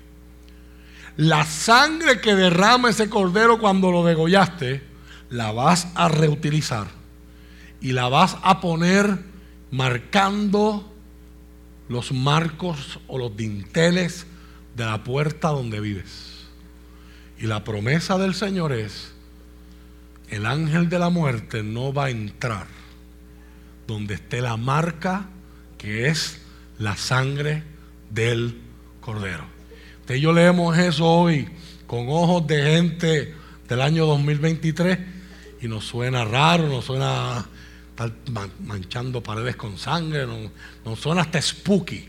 La 1.17 1.43
sangre 1.43 2.21
que 2.21 2.35
derrama 2.35 2.91
ese 2.91 3.09
cordero 3.09 3.57
cuando 3.57 3.89
lo 3.89 4.05
degollaste, 4.05 4.83
la 5.31 5.51
vas 5.51 5.88
a 5.95 6.07
reutilizar 6.07 6.85
y 7.81 7.93
la 7.93 8.09
vas 8.09 8.38
a 8.43 8.62
poner 8.62 9.17
marcando 9.71 10.93
los 11.88 12.12
marcos 12.12 12.99
o 13.07 13.17
los 13.17 13.35
dinteles 13.35 14.27
de 14.75 14.85
la 14.85 15.03
puerta 15.03 15.47
donde 15.47 15.79
vives. 15.79 16.45
Y 17.39 17.47
la 17.47 17.63
promesa 17.63 18.19
del 18.19 18.35
Señor 18.35 18.71
es, 18.71 19.13
el 20.29 20.45
ángel 20.45 20.89
de 20.89 20.99
la 20.99 21.09
muerte 21.09 21.63
no 21.63 21.91
va 21.91 22.05
a 22.05 22.09
entrar 22.12 22.67
donde 23.88 24.13
esté 24.13 24.41
la 24.41 24.55
marca 24.55 25.25
que 25.79 26.07
es 26.07 26.37
la 26.77 26.95
sangre 26.95 27.63
del 28.11 28.61
cordero. 29.01 29.45
Usted 30.01 30.15
yo 30.15 30.31
leemos 30.31 30.77
eso 30.77 31.07
hoy 31.07 31.49
con 31.87 32.07
ojos 32.09 32.45
de 32.45 32.61
gente 32.61 33.33
del 33.67 33.81
año 33.81 34.05
2023 34.05 34.99
y 35.61 35.67
nos 35.67 35.85
suena 35.85 36.25
raro, 36.25 36.67
nos 36.67 36.85
suena 36.85 37.47
manchando 38.59 39.23
paredes 39.23 39.55
con 39.55 39.77
sangre, 39.77 40.25
no, 40.27 40.95
son 40.95 41.17
hasta 41.17 41.41
spooky. 41.41 42.07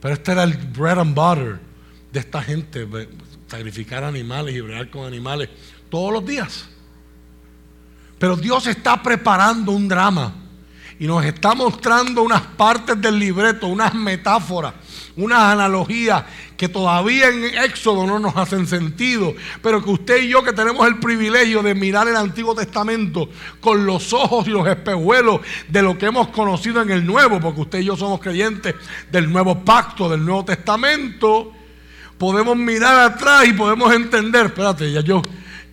Pero 0.00 0.14
este 0.14 0.32
era 0.32 0.42
el 0.42 0.56
bread 0.56 0.98
and 0.98 1.14
butter 1.14 1.60
de 2.12 2.20
esta 2.20 2.42
gente, 2.42 2.86
sacrificar 3.46 4.02
animales 4.02 4.54
y 4.54 4.60
bregar 4.60 4.90
con 4.90 5.06
animales 5.06 5.48
todos 5.90 6.12
los 6.12 6.24
días. 6.24 6.66
Pero 8.18 8.36
Dios 8.36 8.66
está 8.66 9.02
preparando 9.02 9.72
un 9.72 9.88
drama 9.88 10.45
y 10.98 11.06
nos 11.06 11.24
está 11.24 11.54
mostrando 11.54 12.22
unas 12.22 12.40
partes 12.40 13.00
del 13.00 13.18
libreto, 13.18 13.66
unas 13.66 13.94
metáforas, 13.94 14.74
unas 15.16 15.40
analogías 15.40 16.24
que 16.56 16.68
todavía 16.68 17.28
en 17.28 17.44
Éxodo 17.44 18.06
no 18.06 18.18
nos 18.18 18.34
hacen 18.36 18.66
sentido, 18.66 19.34
pero 19.62 19.84
que 19.84 19.90
usted 19.90 20.22
y 20.22 20.28
yo 20.28 20.42
que 20.42 20.54
tenemos 20.54 20.86
el 20.86 20.98
privilegio 20.98 21.62
de 21.62 21.74
mirar 21.74 22.08
el 22.08 22.16
Antiguo 22.16 22.54
Testamento 22.54 23.28
con 23.60 23.84
los 23.84 24.12
ojos 24.14 24.46
y 24.48 24.50
los 24.50 24.66
espejuelos 24.66 25.40
de 25.68 25.82
lo 25.82 25.98
que 25.98 26.06
hemos 26.06 26.28
conocido 26.28 26.80
en 26.80 26.90
el 26.90 27.04
Nuevo, 27.04 27.40
porque 27.40 27.60
usted 27.60 27.80
y 27.80 27.84
yo 27.84 27.96
somos 27.96 28.20
creyentes 28.20 28.74
del 29.10 29.30
Nuevo 29.30 29.64
Pacto, 29.64 30.08
del 30.08 30.24
Nuevo 30.24 30.46
Testamento, 30.46 31.52
podemos 32.16 32.56
mirar 32.56 33.12
atrás 33.12 33.46
y 33.46 33.52
podemos 33.52 33.92
entender, 33.92 34.46
espérate, 34.46 34.90
ya 34.90 35.02
yo, 35.02 35.20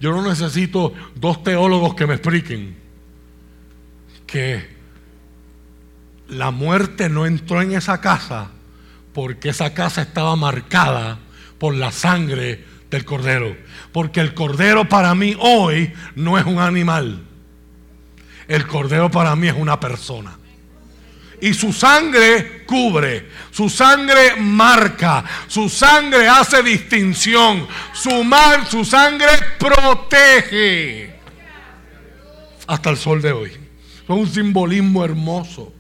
yo 0.02 0.12
no 0.12 0.22
necesito 0.22 0.94
dos 1.16 1.44
teólogos 1.44 1.96
que 1.96 2.06
me 2.06 2.16
expliquen 2.16 2.76
que 4.28 4.83
la 6.34 6.52
muerte 6.52 7.10
no 7.10 7.26
entró 7.26 7.62
en 7.62 7.74
esa 7.74 8.02
casa 8.02 8.50
porque 9.14 9.50
esa 9.50 9.74
casa 9.74 10.02
estaba 10.02 10.36
marcada 10.36 11.20
por 11.60 11.76
la 11.76 11.92
sangre 11.92 12.66
del 12.90 13.06
cordero. 13.06 13.56
Porque 13.92 14.20
el 14.20 14.34
cordero 14.34 14.90
para 14.90 15.16
mí 15.16 15.36
hoy 15.40 15.94
no 16.16 16.38
es 16.38 16.46
un 16.46 16.60
animal. 16.60 17.24
El 18.48 18.68
cordero 18.68 19.10
para 19.10 19.36
mí 19.36 19.48
es 19.48 19.56
una 19.56 19.80
persona. 19.80 20.38
Y 21.40 21.54
su 21.54 21.74
sangre 21.74 22.64
cubre, 22.66 23.30
su 23.52 23.70
sangre 23.70 24.36
marca, 24.38 25.24
su 25.48 25.68
sangre 25.68 26.28
hace 26.28 26.64
distinción, 26.64 27.68
su, 27.94 28.24
mar, 28.24 28.66
su 28.70 28.86
sangre 28.86 29.28
protege. 29.60 31.20
Hasta 32.66 32.90
el 32.90 32.98
sol 32.98 33.22
de 33.22 33.32
hoy. 33.34 33.50
Es 33.50 34.10
un 34.10 34.28
simbolismo 34.28 35.04
hermoso 35.04 35.74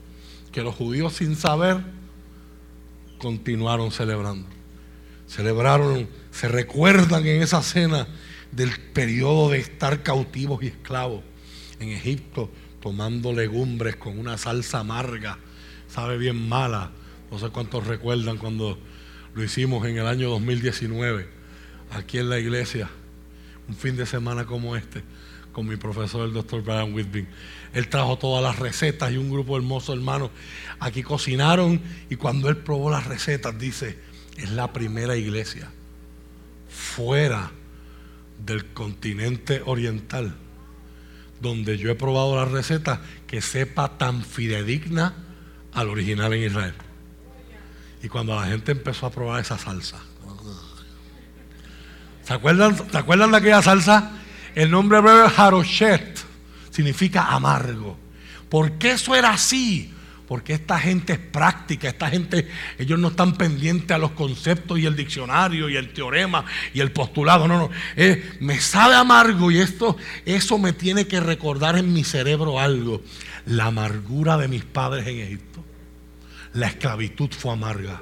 que 0.53 0.61
los 0.61 0.75
judíos 0.75 1.13
sin 1.13 1.35
saber 1.35 1.83
continuaron 3.17 3.91
celebrando. 3.91 4.47
Celebraron, 5.27 6.07
se 6.31 6.47
recuerdan 6.47 7.25
en 7.25 7.41
esa 7.41 7.61
cena 7.61 8.07
del 8.51 8.71
periodo 8.93 9.49
de 9.49 9.57
estar 9.57 10.03
cautivos 10.03 10.63
y 10.63 10.67
esclavos 10.67 11.23
en 11.79 11.89
Egipto, 11.89 12.51
tomando 12.81 13.33
legumbres 13.33 13.95
con 13.95 14.19
una 14.19 14.37
salsa 14.37 14.79
amarga, 14.79 15.39
sabe 15.87 16.17
bien 16.17 16.47
mala. 16.47 16.91
No 17.31 17.39
sé 17.39 17.49
cuántos 17.49 17.87
recuerdan 17.87 18.37
cuando 18.37 18.77
lo 19.33 19.43
hicimos 19.43 19.85
en 19.87 19.97
el 19.97 20.05
año 20.05 20.29
2019, 20.29 21.27
aquí 21.91 22.19
en 22.19 22.29
la 22.29 22.37
iglesia, 22.37 22.89
un 23.67 23.75
fin 23.75 23.95
de 23.95 24.05
semana 24.05 24.45
como 24.45 24.75
este, 24.75 25.01
con 25.51 25.67
mi 25.67 25.77
profesor, 25.77 26.27
el 26.27 26.33
doctor 26.33 26.61
Brian 26.61 26.93
Whitby. 26.93 27.25
Él 27.73 27.87
trajo 27.89 28.17
todas 28.17 28.43
las 28.43 28.59
recetas 28.59 29.11
y 29.11 29.17
un 29.17 29.31
grupo 29.31 29.57
hermoso 29.57 29.93
hermanos 29.93 30.29
aquí 30.79 31.01
cocinaron 31.01 31.81
y 32.09 32.15
cuando 32.15 32.49
él 32.49 32.57
probó 32.57 32.91
las 32.91 33.05
recetas 33.07 33.57
dice, 33.57 33.97
es 34.37 34.51
la 34.51 34.71
primera 34.71 35.15
iglesia 35.15 35.71
fuera 36.69 37.51
del 38.45 38.65
continente 38.73 39.61
oriental 39.65 40.35
donde 41.43 41.77
yo 41.77 41.91
he 41.91 41.95
probado 41.95 42.37
las 42.37 42.49
recetas 42.49 42.99
que 43.27 43.41
sepa 43.41 43.97
tan 43.97 44.23
fidedigna 44.23 45.13
al 45.73 45.89
original 45.89 46.33
en 46.33 46.43
Israel. 46.43 46.73
Y 48.01 48.07
cuando 48.07 48.35
la 48.35 48.47
gente 48.47 48.71
empezó 48.71 49.07
a 49.07 49.11
probar 49.11 49.41
esa 49.41 49.57
salsa, 49.57 49.99
¿se 52.23 52.33
acuerdan, 52.33 52.77
¿se 52.89 52.97
acuerdan 52.97 53.31
de 53.31 53.37
aquella 53.37 53.61
salsa? 53.61 54.11
El 54.55 54.71
nombre 54.71 54.99
hebreo 54.99 55.25
es 55.25 55.37
Haroshet 55.37 56.22
significa 56.73 57.27
amargo. 57.27 57.97
¿Por 58.49 58.73
qué 58.73 58.91
eso 58.91 59.15
era 59.15 59.31
así? 59.31 59.93
Porque 60.27 60.53
esta 60.53 60.79
gente 60.79 61.13
es 61.13 61.19
práctica, 61.19 61.87
esta 61.87 62.09
gente, 62.09 62.47
ellos 62.79 62.97
no 62.97 63.09
están 63.09 63.35
pendientes 63.35 63.91
a 63.91 63.99
los 63.99 64.11
conceptos 64.11 64.79
y 64.79 64.85
el 64.85 64.95
diccionario 64.95 65.69
y 65.69 65.75
el 65.75 65.93
teorema 65.93 66.45
y 66.73 66.79
el 66.79 66.91
postulado. 66.91 67.47
No, 67.47 67.57
no. 67.57 67.69
me 68.39 68.59
sabe 68.59 68.95
amargo 68.95 69.51
y 69.51 69.59
esto, 69.59 69.97
eso 70.25 70.57
me 70.57 70.73
tiene 70.73 71.05
que 71.05 71.19
recordar 71.19 71.77
en 71.77 71.93
mi 71.93 72.03
cerebro 72.03 72.59
algo. 72.59 73.03
La 73.45 73.65
amargura 73.65 74.37
de 74.37 74.47
mis 74.47 74.63
padres 74.63 75.05
en 75.07 75.19
Egipto. 75.19 75.63
La 76.53 76.67
esclavitud 76.67 77.29
fue 77.31 77.51
amarga. 77.51 78.01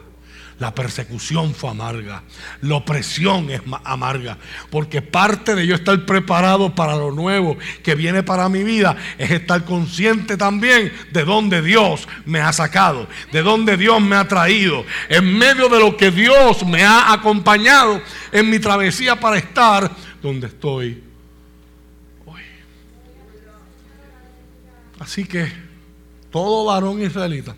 La 0.62 0.76
persecución 0.76 1.56
fue 1.56 1.72
amarga. 1.72 2.22
La 2.62 2.76
opresión 2.76 3.50
es 3.50 3.62
amarga. 3.84 4.38
Porque 4.70 5.02
parte 5.02 5.56
de 5.56 5.66
yo 5.66 5.74
estar 5.74 6.06
preparado 6.06 6.76
para 6.76 6.96
lo 6.96 7.10
nuevo 7.10 7.58
que 7.82 7.96
viene 7.96 8.22
para 8.22 8.48
mi 8.48 8.64
vida 8.64 8.96
es 9.18 9.32
estar 9.32 9.66
consciente 9.66 10.38
también 10.38 10.94
de 11.12 11.26
dónde 11.26 11.64
Dios 11.64 12.08
me 12.26 12.42
ha 12.42 12.54
sacado, 12.54 13.08
de 13.32 13.42
dónde 13.42 13.76
Dios 13.76 14.00
me 14.02 14.16
ha 14.16 14.28
traído, 14.28 14.86
en 15.10 15.36
medio 15.36 15.68
de 15.68 15.80
lo 15.80 15.98
que 15.98 16.12
Dios 16.12 16.64
me 16.64 16.84
ha 16.84 17.12
acompañado 17.12 18.00
en 18.32 18.48
mi 18.48 18.60
travesía 18.60 19.20
para 19.20 19.40
estar 19.40 19.90
donde 20.22 20.46
estoy 20.46 21.04
hoy. 22.24 22.42
Así 25.00 25.26
que 25.26 25.52
todo 26.30 26.66
varón 26.66 27.02
israelita 27.02 27.56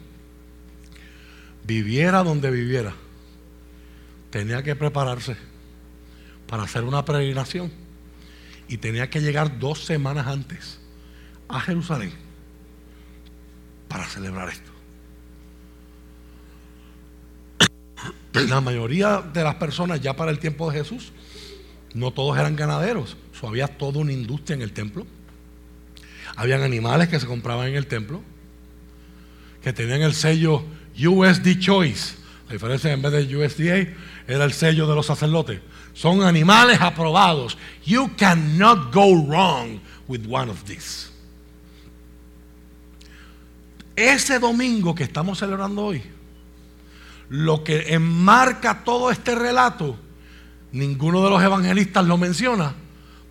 viviera 1.65 2.23
donde 2.23 2.52
viviera, 2.52 2.93
tenía 4.30 4.63
que 4.63 4.76
prepararse 4.76 5.38
para 6.47 6.63
hacer 6.63 6.84
una 6.84 7.06
peregrinación 7.06 7.71
y 8.67 8.78
tenía 8.78 9.10
que 9.10 9.21
llegar 9.21 9.60
dos 9.60 9.86
semanas 9.86 10.28
antes 10.28 10.80
a 11.47 11.60
Jerusalén 11.60 12.13
para 13.88 14.06
celebrar 14.06 14.49
esto. 14.49 14.71
La 18.47 18.62
mayoría 18.62 19.21
de 19.21 19.43
las 19.43 19.56
personas 19.56 20.02
ya 20.02 20.15
para 20.15 20.32
el 20.32 20.39
tiempo 20.39 20.71
de 20.71 20.80
Jesús, 20.80 21.12
no 21.93 22.12
todos 22.12 22.38
eran 22.38 22.56
ganaderos, 22.56 23.17
había 23.47 23.67
toda 23.67 23.99
una 23.99 24.12
industria 24.12 24.56
en 24.56 24.62
el 24.62 24.73
templo. 24.73 25.06
Habían 26.36 26.63
animales 26.63 27.10
que 27.10 27.19
se 27.19 27.28
compraban 27.28 27.67
en 27.67 27.76
el 27.76 27.88
templo, 27.88 28.21
que 29.62 29.73
tenían 29.73 30.02
el 30.02 30.13
sello 30.13 30.63
USD 30.97 31.60
Choice. 31.60 32.15
La 32.47 32.53
diferencia 32.53 32.91
en 32.91 33.01
vez 33.01 33.12
de 33.12 33.36
USDA 33.36 33.95
era 34.27 34.43
el 34.43 34.53
sello 34.53 34.88
de 34.88 34.95
los 34.95 35.06
sacerdotes. 35.06 35.60
Son 35.93 36.23
animales 36.23 36.79
aprobados. 36.82 37.58
You 37.86 38.12
cannot 38.17 38.93
go 38.93 39.15
wrong 39.15 39.79
with 40.08 40.21
one 40.29 40.49
of 40.49 40.63
these. 40.65 41.10
Ese 43.95 44.39
domingo 44.39 44.95
que 44.95 45.03
estamos 45.03 45.38
celebrando 45.38 45.86
hoy, 45.86 46.01
lo 47.29 47.63
que 47.63 47.93
enmarca 47.93 48.84
todo 48.84 49.12
este 49.12 49.36
relato, 49.36 49.97
ninguno 50.71 51.23
de 51.23 51.29
los 51.29 51.43
evangelistas 51.43 52.06
lo 52.06 52.17
menciona, 52.17 52.73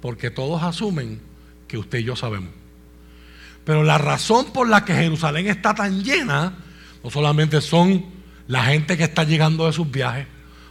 porque 0.01 0.31
todos 0.31 0.63
asumen 0.63 1.21
que 1.67 1.79
usted 1.79 1.99
y 1.99 2.05
yo 2.05 2.17
sabemos. 2.17 2.51
Pero 3.65 3.83
la 3.83 3.99
razón 3.99 4.53
por 4.53 4.69
la 4.69 4.85
que 4.85 4.95
Jerusalén 4.95 5.49
está 5.49 5.75
tan 5.75 6.03
llena 6.03 6.55
no 7.03 7.11
solamente 7.11 7.61
son 7.61 8.05
la 8.47 8.65
gente 8.65 8.97
que 8.97 9.05
está 9.05 9.25
llegando 9.25 9.67
de 9.67 9.73
sus 9.73 9.91
viajes, 9.91 10.27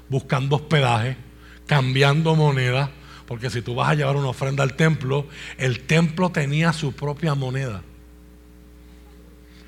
buscando 0.10 0.56
hospedaje, 0.56 1.17
cambiando 1.65 2.36
moneda, 2.36 2.91
porque 3.28 3.50
si 3.50 3.62
tú 3.62 3.76
vas 3.76 3.89
a 3.89 3.96
llevar 3.96 4.15
una 4.17 4.28
ofrenda 4.28 4.63
al 4.63 4.76
templo, 4.76 5.28
el 5.58 5.82
templo 5.82 6.32
tenía 6.32 6.74
su 6.74 6.94
propia 6.94 7.34
moneda. 7.34 7.82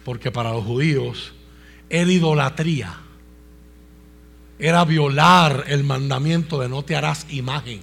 Porque 0.04 0.32
para 0.32 0.52
los 0.52 0.66
judíos 0.66 1.34
era 1.90 2.12
idolatría, 2.12 2.98
era 4.60 4.84
violar 4.86 5.66
el 5.68 5.84
mandamiento 5.84 6.60
de 6.60 6.70
no 6.70 6.84
te 6.84 6.96
harás 6.96 7.26
imagen. 7.30 7.82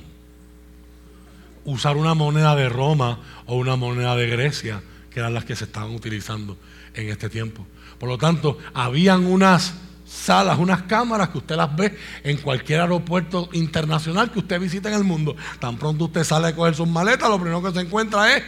Usar 1.64 1.97
una 1.97 2.14
moneda 2.14 2.55
de 2.57 2.69
Roma 2.69 3.21
o 3.47 3.57
una 3.57 3.77
moneda 3.77 4.16
de 4.16 4.27
Grecia, 4.27 4.83
que 5.11 5.21
eran 5.21 5.35
las 5.35 5.45
que 5.45 5.57
se 5.57 5.64
estaban 5.64 5.90
utilizando 5.90 6.57
en 6.95 7.09
este 7.09 7.29
tiempo. 7.29 7.66
Por 8.01 8.09
lo 8.09 8.17
tanto, 8.17 8.57
habían 8.73 9.27
unas 9.27 9.75
salas, 10.07 10.59
unas 10.59 10.85
cámaras 10.85 11.29
que 11.29 11.37
usted 11.37 11.55
las 11.55 11.77
ve 11.77 11.94
en 12.25 12.38
cualquier 12.38 12.81
aeropuerto 12.81 13.51
internacional 13.53 14.33
que 14.33 14.38
usted 14.38 14.59
visita 14.59 14.88
en 14.88 14.94
el 14.94 15.05
mundo. 15.05 15.37
Tan 15.59 15.77
pronto 15.77 16.07
usted 16.07 16.25
sale 16.25 16.48
a 16.48 16.57
coger 16.57 16.75
sus 16.75 16.88
maletas, 16.88 17.29
lo 17.29 17.38
primero 17.38 17.63
que 17.63 17.73
se 17.73 17.81
encuentra 17.81 18.35
es 18.35 18.42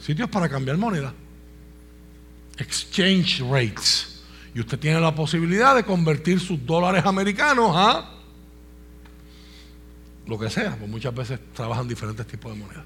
sitios 0.00 0.30
para 0.30 0.48
cambiar 0.48 0.78
moneda. 0.78 1.12
Exchange 2.56 3.42
rates. 3.42 4.22
Y 4.54 4.60
usted 4.60 4.78
tiene 4.78 5.00
la 5.00 5.14
posibilidad 5.14 5.76
de 5.76 5.84
convertir 5.84 6.40
sus 6.40 6.64
dólares 6.64 7.04
americanos 7.04 7.72
a 7.74 8.08
lo 10.26 10.38
que 10.38 10.48
sea, 10.48 10.76
pues 10.76 10.90
muchas 10.90 11.14
veces 11.14 11.38
trabajan 11.52 11.86
diferentes 11.86 12.26
tipos 12.26 12.50
de 12.50 12.58
monedas. 12.58 12.84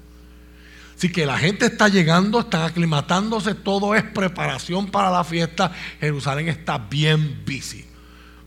Así 0.97 1.11
que 1.11 1.27
la 1.27 1.37
gente 1.37 1.67
está 1.67 1.89
llegando, 1.89 2.39
están 2.39 2.63
aclimatándose, 2.63 3.53
todo 3.53 3.93
es 3.93 4.01
preparación 4.01 4.87
para 4.87 5.11
la 5.11 5.23
fiesta. 5.23 5.71
Jerusalén 5.99 6.49
está 6.49 6.79
bien 6.79 7.43
busy. 7.45 7.85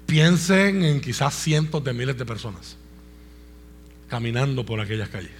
Piensen 0.04 0.84
en 0.84 1.00
quizás 1.00 1.32
cientos 1.32 1.84
de 1.84 1.92
miles 1.92 2.18
de 2.18 2.26
personas 2.26 2.76
caminando 4.08 4.66
por 4.66 4.80
aquellas 4.80 5.08
calles. 5.10 5.30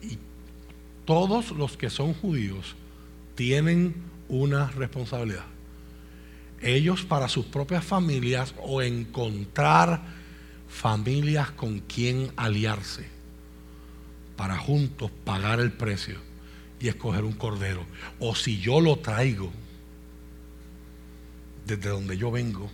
Y 0.00 0.16
todos 1.04 1.50
los 1.50 1.76
que 1.76 1.90
son 1.90 2.14
judíos 2.14 2.74
tienen 3.34 3.94
una 4.28 4.70
responsabilidad. 4.70 5.44
Ellos 6.62 7.04
para 7.04 7.28
sus 7.28 7.44
propias 7.44 7.84
familias 7.84 8.54
o 8.62 8.80
encontrar 8.80 10.02
familias 10.66 11.50
con 11.50 11.80
quien 11.80 12.32
aliarse 12.36 13.15
para 14.36 14.58
juntos 14.58 15.10
pagar 15.24 15.60
el 15.60 15.72
precio 15.72 16.18
y 16.78 16.88
escoger 16.88 17.24
un 17.24 17.32
cordero. 17.32 17.84
O 18.18 18.34
si 18.34 18.60
yo 18.60 18.80
lo 18.80 18.98
traigo 18.98 19.50
desde 21.66 21.88
donde 21.88 22.16
yo 22.16 22.30
vengo, 22.30 22.70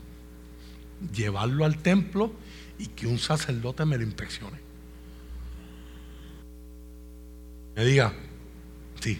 llevarlo 1.14 1.64
al 1.64 1.78
templo 1.78 2.32
y 2.78 2.86
que 2.86 3.06
un 3.06 3.18
sacerdote 3.18 3.84
me 3.84 3.96
lo 3.96 4.02
inspeccione. 4.02 4.58
Me 7.74 7.84
diga, 7.84 8.12
sí, 9.00 9.18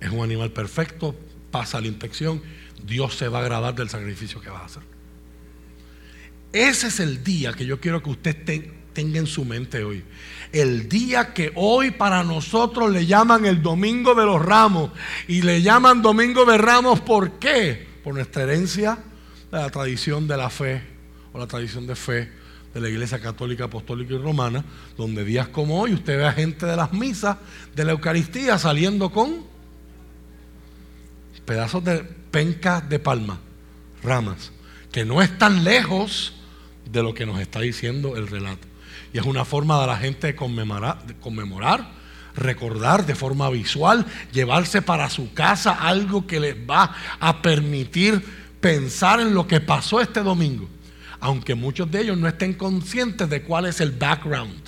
es 0.00 0.10
un 0.10 0.24
animal 0.24 0.50
perfecto, 0.50 1.14
pasa 1.50 1.80
la 1.80 1.86
inspección, 1.86 2.42
Dios 2.84 3.14
se 3.14 3.28
va 3.28 3.38
a 3.38 3.42
agradar 3.42 3.74
del 3.74 3.88
sacrificio 3.88 4.40
que 4.40 4.50
va 4.50 4.60
a 4.60 4.64
hacer. 4.64 4.82
Ese 6.52 6.88
es 6.88 7.00
el 7.00 7.22
día 7.22 7.52
que 7.52 7.64
yo 7.64 7.80
quiero 7.80 8.02
que 8.02 8.10
usted 8.10 8.44
tenga 8.92 9.18
en 9.18 9.26
su 9.26 9.44
mente 9.44 9.84
hoy. 9.84 10.04
El 10.52 10.88
día 10.88 11.32
que 11.32 11.52
hoy 11.54 11.92
para 11.92 12.22
nosotros 12.22 12.90
le 12.90 13.06
llaman 13.06 13.46
el 13.46 13.62
Domingo 13.62 14.14
de 14.14 14.24
los 14.24 14.44
Ramos. 14.44 14.90
Y 15.28 15.42
le 15.42 15.62
llaman 15.62 16.02
Domingo 16.02 16.44
de 16.44 16.58
Ramos, 16.58 17.00
¿por 17.00 17.32
qué? 17.38 17.86
Por 18.04 18.14
nuestra 18.14 18.42
herencia 18.42 18.98
de 19.50 19.58
la 19.58 19.70
tradición 19.70 20.28
de 20.28 20.36
la 20.36 20.50
fe 20.50 20.82
o 21.32 21.38
la 21.38 21.46
tradición 21.46 21.86
de 21.86 21.96
fe 21.96 22.30
de 22.74 22.80
la 22.80 22.88
Iglesia 22.88 23.20
Católica, 23.20 23.64
Apostólica 23.64 24.14
y 24.14 24.18
Romana, 24.18 24.64
donde 24.96 25.24
días 25.24 25.48
como 25.48 25.80
hoy 25.80 25.92
usted 25.94 26.16
ve 26.16 26.26
a 26.26 26.32
gente 26.32 26.66
de 26.66 26.76
las 26.76 26.92
misas, 26.92 27.36
de 27.74 27.84
la 27.84 27.92
Eucaristía, 27.92 28.58
saliendo 28.58 29.10
con 29.10 29.44
pedazos 31.44 31.84
de 31.84 31.98
pencas 32.30 32.88
de 32.88 32.98
palma, 32.98 33.38
ramas, 34.02 34.52
que 34.90 35.04
no 35.04 35.20
están 35.20 35.64
lejos 35.64 36.34
de 36.90 37.02
lo 37.02 37.14
que 37.14 37.26
nos 37.26 37.40
está 37.40 37.60
diciendo 37.60 38.16
el 38.16 38.28
relato. 38.28 38.71
Y 39.12 39.18
es 39.18 39.24
una 39.24 39.44
forma 39.44 39.80
de 39.80 39.86
la 39.86 39.96
gente 39.96 40.34
conmemorar, 40.34 41.90
recordar 42.34 43.04
de 43.04 43.14
forma 43.14 43.50
visual, 43.50 44.06
llevarse 44.32 44.80
para 44.80 45.10
su 45.10 45.34
casa 45.34 45.72
algo 45.72 46.26
que 46.26 46.40
les 46.40 46.56
va 46.56 46.94
a 47.20 47.42
permitir 47.42 48.24
pensar 48.60 49.20
en 49.20 49.34
lo 49.34 49.46
que 49.46 49.60
pasó 49.60 50.00
este 50.00 50.22
domingo. 50.22 50.68
Aunque 51.20 51.54
muchos 51.54 51.90
de 51.90 52.00
ellos 52.00 52.18
no 52.18 52.26
estén 52.26 52.54
conscientes 52.54 53.28
de 53.28 53.42
cuál 53.42 53.66
es 53.66 53.80
el 53.80 53.92
background, 53.92 54.60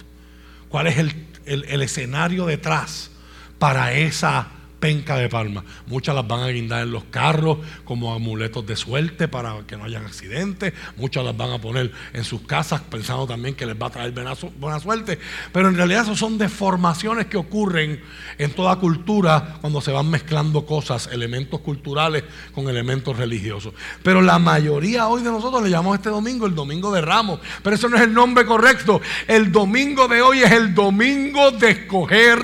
cuál 0.68 0.88
es 0.88 0.98
el, 0.98 1.14
el 1.46 1.82
escenario 1.82 2.46
detrás 2.46 3.10
para 3.58 3.92
esa 3.94 4.48
penca 4.84 5.16
de 5.16 5.30
palma. 5.30 5.64
Muchas 5.86 6.14
las 6.14 6.28
van 6.28 6.40
a 6.40 6.48
guindar 6.48 6.82
en 6.82 6.90
los 6.90 7.04
carros 7.04 7.56
como 7.86 8.12
amuletos 8.12 8.66
de 8.66 8.76
suerte 8.76 9.28
para 9.28 9.56
que 9.66 9.78
no 9.78 9.84
hayan 9.84 10.04
accidentes. 10.04 10.74
Muchas 10.98 11.24
las 11.24 11.34
van 11.34 11.52
a 11.52 11.58
poner 11.58 11.90
en 12.12 12.22
sus 12.22 12.42
casas 12.42 12.82
pensando 12.82 13.26
también 13.26 13.54
que 13.54 13.64
les 13.64 13.80
va 13.80 13.86
a 13.86 13.90
traer 13.90 14.12
buena 14.12 14.78
suerte. 14.78 15.18
Pero 15.54 15.70
en 15.70 15.76
realidad 15.76 16.02
eso 16.02 16.14
son 16.14 16.36
deformaciones 16.36 17.28
que 17.28 17.38
ocurren 17.38 17.98
en 18.36 18.50
toda 18.50 18.76
cultura 18.76 19.56
cuando 19.62 19.80
se 19.80 19.90
van 19.90 20.10
mezclando 20.10 20.66
cosas, 20.66 21.08
elementos 21.10 21.60
culturales 21.60 22.24
con 22.54 22.68
elementos 22.68 23.16
religiosos. 23.16 23.72
Pero 24.02 24.20
la 24.20 24.38
mayoría 24.38 25.08
hoy 25.08 25.22
de 25.22 25.30
nosotros 25.30 25.62
le 25.62 25.70
llamamos 25.70 25.96
este 25.96 26.10
domingo 26.10 26.44
el 26.44 26.54
domingo 26.54 26.92
de 26.92 27.00
Ramos. 27.00 27.40
Pero 27.62 27.74
eso 27.74 27.88
no 27.88 27.96
es 27.96 28.02
el 28.02 28.12
nombre 28.12 28.44
correcto. 28.44 29.00
El 29.28 29.50
domingo 29.50 30.08
de 30.08 30.20
hoy 30.20 30.42
es 30.42 30.52
el 30.52 30.74
domingo 30.74 31.52
de 31.52 31.70
escoger 31.70 32.38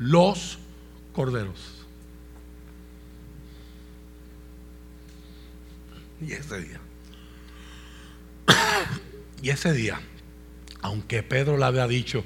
los 0.00 0.58
corderos. 1.12 1.75
Y 6.20 6.32
ese 6.32 6.60
día. 6.60 6.80
y 9.42 9.50
ese 9.50 9.72
día, 9.72 10.00
aunque 10.82 11.22
Pedro 11.22 11.56
le 11.56 11.64
había 11.64 11.86
dicho 11.86 12.24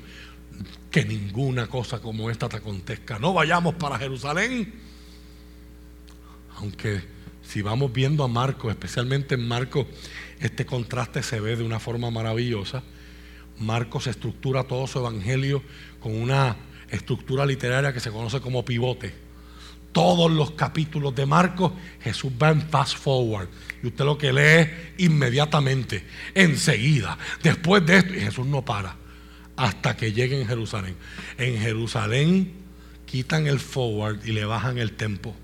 que 0.90 1.04
ninguna 1.04 1.66
cosa 1.68 2.00
como 2.00 2.30
esta 2.30 2.48
te 2.48 2.58
acontezca, 2.58 3.18
no 3.18 3.32
vayamos 3.32 3.74
para 3.74 3.98
Jerusalén. 3.98 4.72
Aunque 6.56 7.02
si 7.42 7.62
vamos 7.62 7.92
viendo 7.92 8.22
a 8.22 8.28
Marcos, 8.28 8.70
especialmente 8.70 9.34
en 9.34 9.46
Marcos, 9.46 9.86
este 10.40 10.66
contraste 10.66 11.22
se 11.22 11.40
ve 11.40 11.56
de 11.56 11.64
una 11.64 11.80
forma 11.80 12.10
maravillosa. 12.10 12.82
Marcos 13.58 14.06
estructura 14.06 14.64
todo 14.64 14.86
su 14.86 14.98
evangelio 14.98 15.62
con 16.00 16.14
una 16.14 16.56
estructura 16.88 17.44
literaria 17.44 17.92
que 17.92 18.00
se 18.00 18.10
conoce 18.10 18.40
como 18.40 18.64
pivote 18.64 19.29
todos 19.92 20.30
los 20.30 20.52
capítulos 20.52 21.14
de 21.14 21.26
Marcos, 21.26 21.72
Jesús 22.00 22.32
va 22.40 22.50
en 22.50 22.62
fast 22.62 22.96
forward. 22.96 23.48
Y 23.82 23.88
usted 23.88 24.04
lo 24.04 24.18
que 24.18 24.32
lee 24.32 25.04
inmediatamente, 25.04 26.06
enseguida, 26.34 27.18
después 27.42 27.84
de 27.86 27.98
esto, 27.98 28.14
y 28.14 28.20
Jesús 28.20 28.46
no 28.46 28.64
para 28.64 29.00
hasta 29.60 29.94
que 29.94 30.12
llegue 30.12 30.40
en 30.40 30.48
Jerusalén. 30.48 30.96
En 31.36 31.58
Jerusalén 31.58 32.50
quitan 33.04 33.46
el 33.46 33.60
forward 33.60 34.24
y 34.24 34.32
le 34.32 34.46
bajan 34.46 34.78
el 34.78 34.92
tempo. 34.92 35.36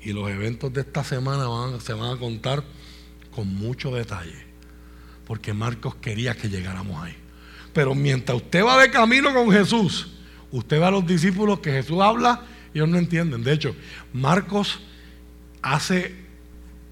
Y 0.00 0.12
los 0.12 0.30
eventos 0.30 0.72
de 0.72 0.82
esta 0.82 1.02
semana 1.02 1.44
se 1.80 1.92
van 1.92 2.16
a 2.16 2.20
contar 2.20 2.62
con 3.32 3.48
mucho 3.52 3.92
detalle. 3.92 4.46
Porque 5.26 5.52
Marcos 5.52 5.96
quería 5.96 6.36
que 6.36 6.48
llegáramos 6.48 7.02
ahí. 7.02 7.16
Pero 7.72 7.96
mientras 7.96 8.36
usted 8.36 8.64
va 8.64 8.80
de 8.80 8.92
camino 8.92 9.34
con 9.34 9.50
Jesús, 9.50 10.12
usted 10.52 10.80
va 10.80 10.88
a 10.88 10.92
los 10.92 11.04
discípulos 11.04 11.58
que 11.58 11.72
Jesús 11.72 12.00
habla 12.00 12.44
ellos 12.74 12.88
no 12.88 12.98
entienden. 12.98 13.42
De 13.42 13.52
hecho, 13.52 13.74
Marcos 14.12 14.80
hace 15.62 16.14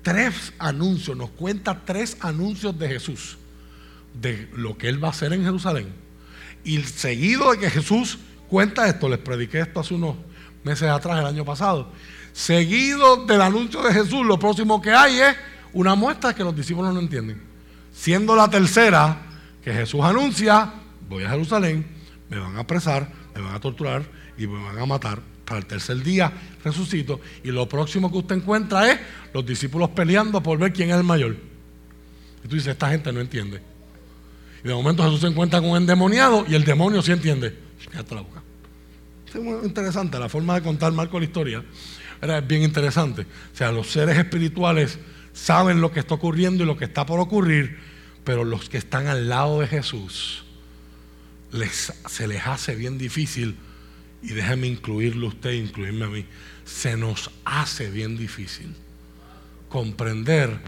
tres 0.03 0.53
anuncios, 0.59 1.17
nos 1.17 1.31
cuenta 1.31 1.83
tres 1.85 2.17
anuncios 2.21 2.79
de 2.79 2.89
Jesús, 2.89 3.39
de 4.21 4.49
lo 4.55 4.77
que 4.77 4.89
Él 4.89 5.03
va 5.03 5.09
a 5.09 5.11
hacer 5.11 5.33
en 5.33 5.45
Jerusalén. 5.45 5.89
Y 6.65 6.79
seguido 6.83 7.53
de 7.53 7.59
que 7.59 7.71
Jesús 7.71 8.19
cuenta 8.49 8.89
esto, 8.89 9.09
les 9.09 9.19
prediqué 9.19 9.61
esto 9.61 9.81
hace 9.81 9.95
unos 9.95 10.17
meses 10.65 10.89
atrás, 10.89 11.21
el 11.21 11.27
año 11.27 11.45
pasado, 11.45 11.91
seguido 12.33 13.25
del 13.27 13.41
anuncio 13.41 13.83
de 13.83 13.93
Jesús, 13.93 14.27
lo 14.27 14.39
próximo 14.39 14.83
que 14.83 14.93
hay 14.93 15.21
es 15.21 15.37
una 15.73 15.95
muestra 15.95 16.35
que 16.35 16.45
los 16.45 16.55
discípulos 16.55 16.93
no 16.93 17.01
entienden. 17.01 17.41
Siendo 17.93 18.35
la 18.37 18.49
tercera 18.49 19.23
que 19.63 19.73
Jesús 19.73 20.01
anuncia, 20.03 20.73
voy 21.09 21.25
a 21.25 21.31
Jerusalén, 21.31 21.87
me 22.29 22.39
van 22.39 22.57
a 22.57 22.61
apresar, 22.61 23.11
me 23.35 23.41
van 23.41 23.55
a 23.55 23.61
torturar 23.61 24.05
y 24.37 24.47
me 24.47 24.63
van 24.63 24.79
a 24.79 24.87
matar 24.87 25.21
para 25.49 25.61
el 25.61 25.67
tercer 25.67 26.03
día 26.03 26.31
resucito 26.63 27.21
y 27.43 27.51
lo 27.51 27.67
próximo 27.67 28.13
que 28.13 28.19
usted 28.19 28.37
encuentra 28.37 28.93
es 28.93 29.01
los 29.33 29.47
discípulos 29.47 29.89
peleando 29.91 30.43
por 30.43 30.59
ver 30.59 30.73
quién 30.73 30.91
es 30.91 30.97
el 30.97 31.05
mayor. 31.05 31.37
Y 32.45 32.49
tú 32.49 32.57
dices, 32.57 32.73
esta 32.73 32.91
gente 32.91 33.11
no 33.13 33.21
entiende. 33.21 33.63
Y 34.63 34.69
de 34.69 34.75
momento 34.75 35.03
Jesús 35.03 35.21
se 35.21 35.27
encuentra 35.29 35.61
con 35.61 35.71
un 35.71 35.77
endemoniado 35.79 36.45
y 36.47 36.55
el 36.55 36.65
demonio 36.65 37.01
sí 37.01 37.13
entiende. 37.13 37.57
Es 39.27 39.41
muy 39.41 39.65
interesante 39.65 40.19
la 40.19 40.29
forma 40.29 40.55
de 40.55 40.63
contar 40.63 40.93
Marco 40.93 41.19
la 41.19 41.25
historia. 41.25 41.65
Era 42.21 42.41
bien 42.41 42.63
interesante. 42.63 43.23
O 43.23 43.57
sea, 43.57 43.73
los 43.73 43.89
seres 43.89 44.19
espirituales 44.19 44.99
saben 45.33 45.81
lo 45.81 45.91
que 45.93 46.01
está 46.01 46.15
ocurriendo 46.15 46.65
y 46.65 46.67
lo 46.67 46.77
que 46.77 46.85
está 46.85 47.07
por 47.07 47.21
ocurrir, 47.21 47.79
pero 48.25 48.45
los 48.45 48.69
que 48.69 48.77
están 48.77 49.07
al 49.07 49.29
lado 49.29 49.61
de 49.61 49.67
Jesús 49.67 50.45
les, 51.53 51.93
se 52.07 52.27
les 52.27 52.47
hace 52.47 52.75
bien 52.75 52.99
difícil 52.99 53.57
y 54.23 54.29
déjeme 54.29 54.67
incluirlo 54.67 55.29
usted, 55.29 55.53
incluirme 55.53 56.05
a 56.05 56.09
mí, 56.09 56.25
se 56.65 56.97
nos 56.97 57.31
hace 57.45 57.91
bien 57.91 58.17
difícil 58.17 58.75
comprender 59.69 60.59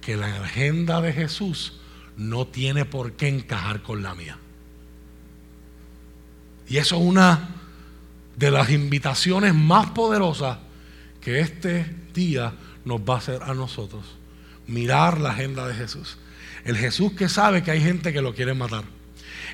que 0.00 0.16
la 0.16 0.42
agenda 0.42 1.00
de 1.00 1.12
Jesús 1.12 1.80
no 2.16 2.46
tiene 2.46 2.84
por 2.84 3.12
qué 3.12 3.28
encajar 3.28 3.82
con 3.82 4.02
la 4.02 4.14
mía. 4.14 4.38
Y 6.68 6.76
eso 6.76 6.96
es 6.96 7.02
una 7.02 7.56
de 8.36 8.50
las 8.50 8.70
invitaciones 8.70 9.54
más 9.54 9.90
poderosas 9.90 10.58
que 11.20 11.40
este 11.40 11.84
día 12.14 12.54
nos 12.84 13.00
va 13.00 13.14
a 13.14 13.18
hacer 13.18 13.42
a 13.42 13.54
nosotros. 13.54 14.04
Mirar 14.66 15.20
la 15.20 15.30
agenda 15.30 15.66
de 15.66 15.74
Jesús. 15.74 16.16
El 16.64 16.76
Jesús 16.76 17.12
que 17.12 17.28
sabe 17.28 17.62
que 17.62 17.72
hay 17.72 17.82
gente 17.82 18.12
que 18.12 18.22
lo 18.22 18.34
quiere 18.34 18.54
matar 18.54 18.84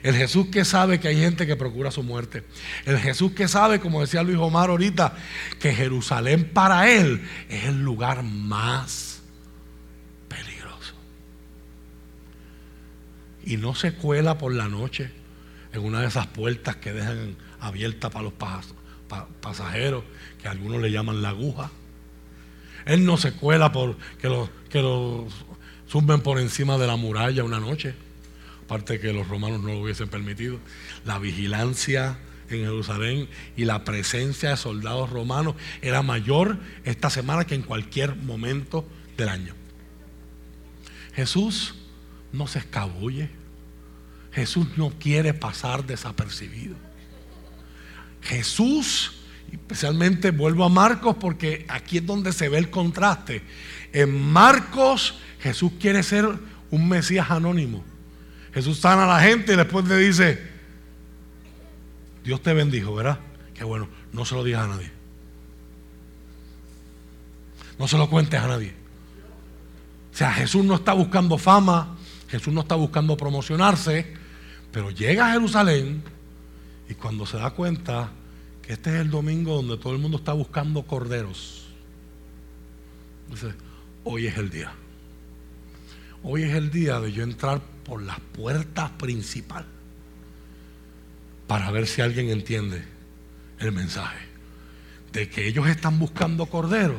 el 0.03 0.15
Jesús 0.15 0.49
que 0.49 0.65
sabe 0.65 1.01
que 1.01 1.09
hay 1.09 1.19
gente 1.19 1.47
que 1.47 1.57
procura 1.57 1.91
su 1.91 2.03
muerte. 2.03 2.45
El 2.85 2.99
Jesús 2.99 3.33
que 3.33 3.49
sabe, 3.49 3.81
como 3.81 4.01
decía 4.01 4.23
Luis 4.23 4.39
Omar 4.39 4.71
ahorita, 4.71 5.17
que 5.59 5.75
Jerusalén 5.75 6.51
para 6.53 6.91
él 6.91 7.27
es 7.49 7.65
el 7.65 7.83
lugar 7.83 8.23
más 8.23 9.23
peligroso. 10.29 10.95
Y 13.45 13.57
no 13.57 13.75
se 13.75 13.95
cuela 13.95 14.39
por 14.39 14.55
la 14.55 14.69
noche 14.69 15.11
en 15.73 15.85
una 15.85 16.01
de 16.01 16.09
esas 16.09 16.27
puertas 16.27 16.77
que 16.77 16.93
dejan 16.93 17.37
abiertas 17.61 18.11
para 18.11 18.25
los 18.25 18.35
pasajeros, 19.41 20.05
que 20.41 20.49
algunos 20.49 20.81
le 20.81 20.91
llaman 20.91 21.23
la 21.23 21.31
aguja. 21.31 21.71
Él 22.85 23.05
no 23.05 23.17
se 23.17 23.33
cuela 23.33 23.73
por 23.73 23.97
que 24.21 24.29
los 24.29 24.49
que 24.71 24.81
suben 25.87 26.21
por 26.21 26.39
encima 26.39 26.79
de 26.79 26.87
la 26.87 26.97
muralla 26.97 27.43
una 27.45 27.61
noche 27.61 28.06
aparte 28.67 28.99
que 28.99 29.13
los 29.13 29.29
romanos 29.29 29.63
no 29.63 29.69
lo 29.69 29.81
hubiesen 29.81 30.09
permitido, 30.09 30.59
la 31.05 31.21
vigilancia 31.21 32.19
en 32.51 32.65
Jerusalén 32.65 33.29
y 33.57 33.65
la 33.65 33.85
presencia 33.85 34.51
de 34.51 34.57
soldados 34.57 35.09
romanos 35.09 35.55
era 35.83 36.03
mayor 36.03 36.59
esta 36.85 37.09
semana 37.09 37.45
que 37.45 37.55
en 37.55 37.63
cualquier 37.63 38.17
momento 38.17 38.85
del 39.17 39.29
año. 39.29 39.55
Jesús 41.15 41.77
no 42.33 42.49
se 42.49 42.59
escabulle. 42.59 43.31
Jesús 44.33 44.67
no 44.77 44.91
quiere 44.91 45.33
pasar 45.33 45.87
desapercibido. 45.87 46.75
Jesús, 48.21 49.13
especialmente 49.51 50.33
vuelvo 50.33 50.65
a 50.65 50.69
Marcos 50.69 51.17
porque 51.19 51.65
aquí 51.69 51.99
es 51.99 52.07
donde 52.07 52.33
se 52.33 52.49
ve 52.49 52.59
el 52.59 52.69
contraste. 52.69 53.43
En 53.93 54.21
Marcos 54.21 55.15
Jesús 55.41 55.73
quiere 55.81 56.03
ser 56.03 56.29
un 56.71 56.89
Mesías 56.89 57.31
anónimo. 57.31 57.85
Jesús 58.57 58.79
sana 58.79 59.05
a 59.05 59.07
la 59.07 59.21
gente 59.21 59.53
y 59.53 59.57
después 59.57 59.85
le 59.85 59.99
dice, 59.99 60.43
Dios 62.25 62.43
te 62.43 62.55
bendijo, 62.55 62.95
¿verdad? 62.95 63.19
Qué 63.53 63.65
bueno, 63.65 63.87
no 64.15 64.25
se 64.25 64.35
lo 64.35 64.43
digas 64.43 64.65
a 64.65 64.69
nadie. 64.69 64.91
No 67.79 67.87
se 67.87 67.99
lo 67.99 68.09
cuentes 68.09 68.41
a 68.41 68.49
nadie. 68.49 68.73
O 70.11 70.17
sea, 70.17 70.33
Jesús 70.33 70.65
no 70.65 70.77
está 70.77 70.95
buscando 70.95 71.37
fama, 71.37 71.99
Jesús 72.29 72.55
no 72.55 72.63
está 72.63 72.77
buscando 72.77 73.15
promocionarse, 73.15 74.15
pero 74.73 74.91
llega 74.91 75.29
a 75.29 75.33
Jerusalén 75.33 76.03
y 76.89 76.95
cuando 76.95 77.27
se 77.27 77.37
da 77.37 77.51
cuenta 77.51 78.09
que 78.63 78.73
este 78.73 78.89
es 78.89 79.03
el 79.03 79.11
domingo 79.11 79.57
donde 79.57 79.77
todo 79.77 79.93
el 79.93 79.99
mundo 79.99 80.17
está 80.17 80.33
buscando 80.33 80.83
corderos, 80.85 81.67
dice, 83.29 83.53
hoy 84.05 84.29
es 84.29 84.39
el 84.39 84.49
día. 84.49 84.73
Hoy 86.23 86.43
es 86.43 86.55
el 86.55 86.71
día 86.71 86.99
de 87.01 87.13
yo 87.13 87.23
entrar 87.23 87.61
por 87.85 88.03
las 88.03 88.19
puertas 88.21 88.91
principal 88.93 89.65
para 91.47 91.71
ver 91.71 91.87
si 91.87 92.03
alguien 92.03 92.31
entiende 92.31 92.83
el 93.59 93.73
mensaje 93.73 94.19
de 95.13 95.29
que 95.29 95.47
ellos 95.47 95.69
están 95.69 95.99
buscando 95.99 96.47
cordero 96.47 96.99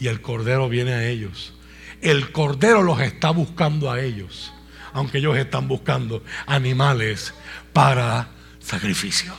y 0.00 0.06
el 0.06 0.20
cordero 0.20 0.68
viene 0.68 0.92
a 0.94 1.06
ellos. 1.06 1.52
El 2.00 2.32
cordero 2.32 2.82
los 2.82 3.00
está 3.00 3.30
buscando 3.30 3.90
a 3.90 4.00
ellos, 4.00 4.52
aunque 4.92 5.18
ellos 5.18 5.36
están 5.36 5.68
buscando 5.68 6.22
animales 6.46 7.34
para 7.72 8.30
sacrificio. 8.60 9.34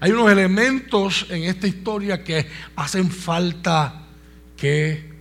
Hay 0.00 0.10
unos 0.10 0.30
elementos 0.30 1.26
en 1.30 1.44
esta 1.44 1.66
historia 1.66 2.24
que 2.24 2.46
hacen 2.76 3.10
falta 3.10 4.06
que 4.56 5.13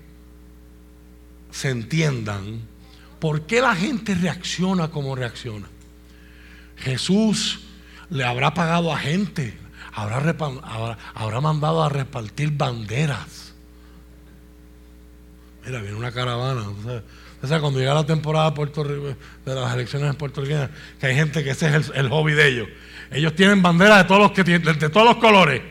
se 1.54 1.70
entiendan 1.70 2.62
por 3.20 3.46
qué 3.46 3.62
la 3.62 3.76
gente 3.76 4.16
reacciona 4.16 4.90
como 4.90 5.16
reacciona. 5.16 5.68
Jesús 6.78 7.62
le 8.10 8.26
habrá 8.26 8.54
pagado 8.54 8.92
a 8.92 8.98
gente, 8.98 9.58
habrá, 9.94 11.42
mandado 11.42 11.84
a 11.84 11.90
repartir 11.90 12.52
banderas. 12.52 13.54
Mira, 15.66 15.80
viene 15.80 15.96
una 15.96 16.12
caravana. 16.12 16.66
O 17.42 17.48
sea, 17.48 17.62
cuando 17.62 17.80
llega 17.80 17.94
la 17.94 18.06
temporada 18.06 18.50
de, 18.50 18.56
Puerto 18.56 18.84
de 18.84 19.16
las 19.46 19.74
elecciones 19.74 20.10
en 20.10 20.16
Puerto 20.16 20.42
Rico, 20.42 20.68
que 21.00 21.06
hay 21.06 21.16
gente 21.16 21.44
que 21.44 21.52
ese 21.52 21.74
es 21.76 21.92
el, 21.94 22.10
hobby 22.10 22.34
de 22.34 22.48
ellos. 22.48 22.68
Ellos 23.12 23.36
tienen 23.36 23.62
banderas 23.62 24.00
de 24.00 24.04
todos 24.06 24.22
los 24.22 24.32
que 24.32 24.44
de 24.44 24.90
todos 24.90 25.06
los 25.06 25.18
colores. 25.18 25.62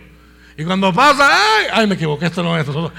Y 0.63 0.65
cuando 0.65 0.93
pasa, 0.93 1.29
¡ay! 1.29 1.67
¡Ay, 1.73 1.87
me 1.89 1.97
equivoqué! 1.97 2.27
Esto 2.27 2.41
no 2.41 2.57
es 2.57 2.65
esto. 2.65 2.93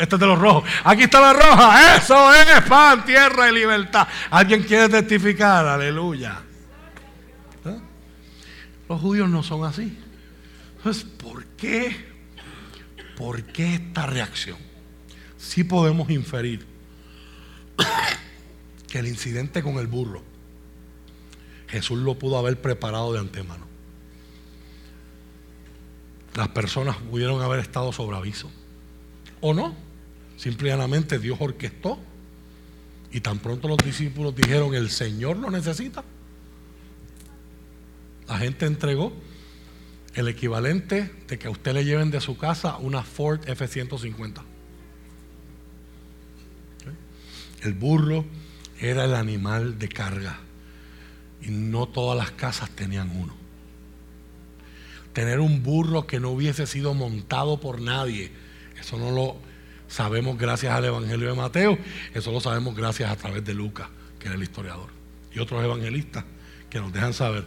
Este 0.00 0.16
es 0.16 0.18
de 0.18 0.26
los 0.26 0.38
rojos. 0.38 0.64
Aquí 0.82 1.02
está 1.02 1.20
la 1.20 1.34
roja. 1.34 1.96
Eso 1.98 2.32
es 2.32 2.62
pan, 2.62 3.04
tierra 3.04 3.50
y 3.50 3.54
libertad. 3.54 4.08
¿Alguien 4.30 4.62
quiere 4.62 4.88
testificar? 4.88 5.66
Aleluya. 5.66 6.40
¿Eh? 7.66 7.78
Los 8.88 8.98
judíos 8.98 9.28
no 9.28 9.42
son 9.42 9.66
así. 9.66 9.94
Entonces, 10.78 11.04
¿por 11.04 11.44
qué? 11.48 12.14
¿Por 13.14 13.42
qué 13.42 13.74
esta 13.74 14.06
reacción? 14.06 14.56
Sí 15.36 15.64
podemos 15.64 16.08
inferir 16.08 16.66
que 18.88 18.98
el 19.00 19.06
incidente 19.06 19.62
con 19.62 19.76
el 19.76 19.86
burro, 19.86 20.22
Jesús 21.68 21.98
lo 21.98 22.18
pudo 22.18 22.38
haber 22.38 22.58
preparado 22.58 23.12
de 23.12 23.18
antemano 23.18 23.65
las 26.36 26.48
personas 26.48 26.96
pudieron 26.96 27.40
haber 27.40 27.60
estado 27.60 27.92
sobre 27.92 28.16
aviso. 28.16 28.50
¿O 29.40 29.54
no? 29.54 29.74
Simplemente 30.36 31.18
Dios 31.18 31.38
orquestó 31.40 31.98
y 33.10 33.20
tan 33.20 33.38
pronto 33.38 33.68
los 33.68 33.78
discípulos 33.78 34.36
dijeron, 34.36 34.74
el 34.74 34.90
Señor 34.90 35.38
lo 35.38 35.50
necesita. 35.50 36.04
La 38.28 38.38
gente 38.38 38.66
entregó 38.66 39.12
el 40.14 40.28
equivalente 40.28 41.10
de 41.26 41.38
que 41.38 41.46
a 41.46 41.50
usted 41.50 41.72
le 41.72 41.84
lleven 41.84 42.10
de 42.10 42.20
su 42.20 42.36
casa 42.36 42.76
una 42.76 43.02
Ford 43.02 43.40
F-150. 43.48 44.42
El 47.62 47.72
burro 47.72 48.24
era 48.78 49.04
el 49.04 49.14
animal 49.14 49.78
de 49.78 49.88
carga 49.88 50.38
y 51.40 51.50
no 51.50 51.86
todas 51.86 52.18
las 52.18 52.32
casas 52.32 52.68
tenían 52.70 53.10
uno 53.16 53.45
tener 55.16 55.40
un 55.40 55.62
burro 55.62 56.06
que 56.06 56.20
no 56.20 56.28
hubiese 56.28 56.66
sido 56.66 56.92
montado 56.92 57.58
por 57.58 57.80
nadie. 57.80 58.30
Eso 58.78 58.98
no 58.98 59.10
lo 59.12 59.36
sabemos 59.88 60.36
gracias 60.36 60.74
al 60.74 60.84
Evangelio 60.84 61.30
de 61.30 61.34
Mateo, 61.34 61.78
eso 62.12 62.32
lo 62.32 62.38
sabemos 62.38 62.76
gracias 62.76 63.10
a 63.10 63.16
través 63.16 63.42
de 63.42 63.54
Lucas, 63.54 63.88
que 64.18 64.26
era 64.26 64.34
el 64.34 64.42
historiador, 64.42 64.90
y 65.32 65.38
otros 65.38 65.64
evangelistas 65.64 66.26
que 66.68 66.80
nos 66.80 66.92
dejan 66.92 67.14
saber 67.14 67.46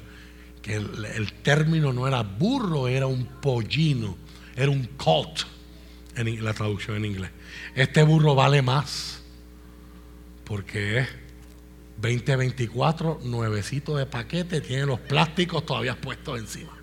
que 0.63 0.77
el, 0.77 1.31
término 1.43 1.93
no 1.93 2.07
era 2.07 2.23
burro, 2.23 2.87
era 2.87 3.05
un 3.05 3.23
pollino, 3.39 4.17
era 4.55 4.71
un 4.71 4.85
colt, 4.97 5.41
en 6.15 6.43
la 6.43 6.55
traducción 6.55 6.97
en 6.97 7.05
inglés. 7.05 7.29
Este 7.75 8.01
burro 8.01 8.33
vale 8.33 8.63
más, 8.63 9.21
porque 10.43 11.01
es 11.01 11.07
2024, 12.01 13.19
nuevecito 13.25 13.95
de 13.95 14.07
paquete, 14.07 14.59
tiene 14.59 14.87
los 14.87 14.99
plásticos 15.01 15.67
todavía 15.67 16.01
puestos 16.01 16.39
encima. 16.39 16.78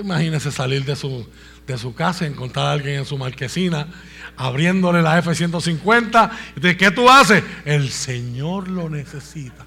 Imagínese 0.00 0.50
salir 0.50 0.84
de 0.84 0.96
su, 0.96 1.26
de 1.66 1.78
su 1.78 1.94
casa, 1.94 2.26
encontrar 2.26 2.66
a 2.66 2.72
alguien 2.72 2.96
en 2.96 3.04
su 3.04 3.18
marquesina, 3.18 3.88
abriéndole 4.36 5.02
la 5.02 5.18
F-150. 5.18 6.30
¿De 6.56 6.76
qué 6.76 6.90
tú 6.90 7.08
haces? 7.08 7.42
El 7.64 7.90
Señor 7.90 8.68
lo 8.68 8.88
necesita. 8.88 9.66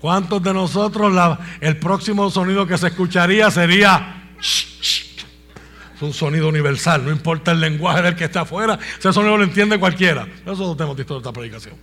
¿Cuántos 0.00 0.42
de 0.42 0.54
nosotros 0.54 1.38
el 1.60 1.78
próximo 1.78 2.30
sonido 2.30 2.66
que 2.66 2.78
se 2.78 2.88
escucharía 2.88 3.50
sería... 3.50 4.22
Es 4.40 6.02
un 6.02 6.12
sonido 6.12 6.48
universal, 6.48 7.04
no 7.06 7.10
importa 7.10 7.52
el 7.52 7.60
lenguaje 7.60 8.02
del 8.02 8.14
que 8.14 8.24
está 8.24 8.42
afuera, 8.42 8.78
ese 8.98 9.14
sonido 9.14 9.38
lo 9.38 9.44
entiende 9.44 9.80
cualquiera. 9.80 10.28
Eso 10.42 10.54
lo 10.54 10.76
tenemos 10.76 10.94
de 10.94 11.02
esta 11.02 11.32
predicación. 11.32 11.74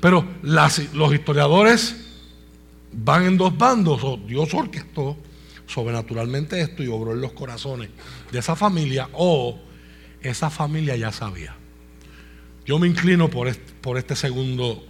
Pero 0.00 0.24
los 0.42 1.12
historiadores 1.12 2.07
van 2.92 3.26
en 3.26 3.36
dos 3.36 3.56
bandos, 3.56 4.00
Dios 4.26 4.52
orquestó 4.54 5.16
sobrenaturalmente 5.66 6.60
esto 6.60 6.82
y 6.82 6.88
obró 6.88 7.12
en 7.12 7.20
los 7.20 7.32
corazones 7.32 7.90
de 8.32 8.38
esa 8.38 8.56
familia, 8.56 9.08
o 9.12 9.60
esa 10.22 10.50
familia 10.50 10.96
ya 10.96 11.12
sabía. 11.12 11.54
Yo 12.64 12.78
me 12.78 12.88
inclino 12.88 13.30
por 13.30 13.48
este, 13.48 13.72
por 13.80 13.98
este 13.98 14.16
segundo, 14.16 14.84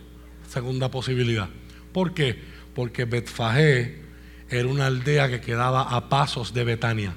segunda 0.48 0.90
posibilidad. 0.90 1.48
¿Por 1.92 2.14
qué? 2.14 2.38
Porque 2.74 3.04
Betfagé 3.04 4.00
era 4.50 4.68
una 4.68 4.86
aldea 4.86 5.28
que 5.28 5.40
quedaba 5.40 5.82
a 5.82 6.08
pasos 6.08 6.54
de 6.54 6.64
Betania. 6.64 7.14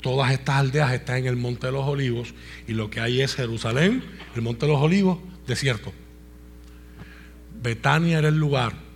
Todas 0.00 0.32
estas 0.32 0.56
aldeas 0.56 0.92
están 0.92 1.18
en 1.18 1.26
el 1.26 1.36
Monte 1.36 1.66
de 1.66 1.72
los 1.72 1.86
Olivos 1.86 2.34
y 2.66 2.72
lo 2.72 2.88
que 2.88 3.00
hay 3.00 3.20
es 3.20 3.34
Jerusalén, 3.34 4.02
el 4.34 4.42
Monte 4.42 4.66
de 4.66 4.72
los 4.72 4.80
Olivos, 4.80 5.18
desierto. 5.46 5.92
Betania 7.60 8.18
era 8.18 8.28
el 8.28 8.38
lugar 8.38 8.87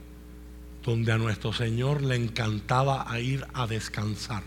donde 0.82 1.12
a 1.12 1.18
nuestro 1.18 1.52
Señor 1.52 2.02
le 2.02 2.16
encantaba 2.16 3.06
ir 3.20 3.46
a 3.54 3.66
descansar. 3.66 4.42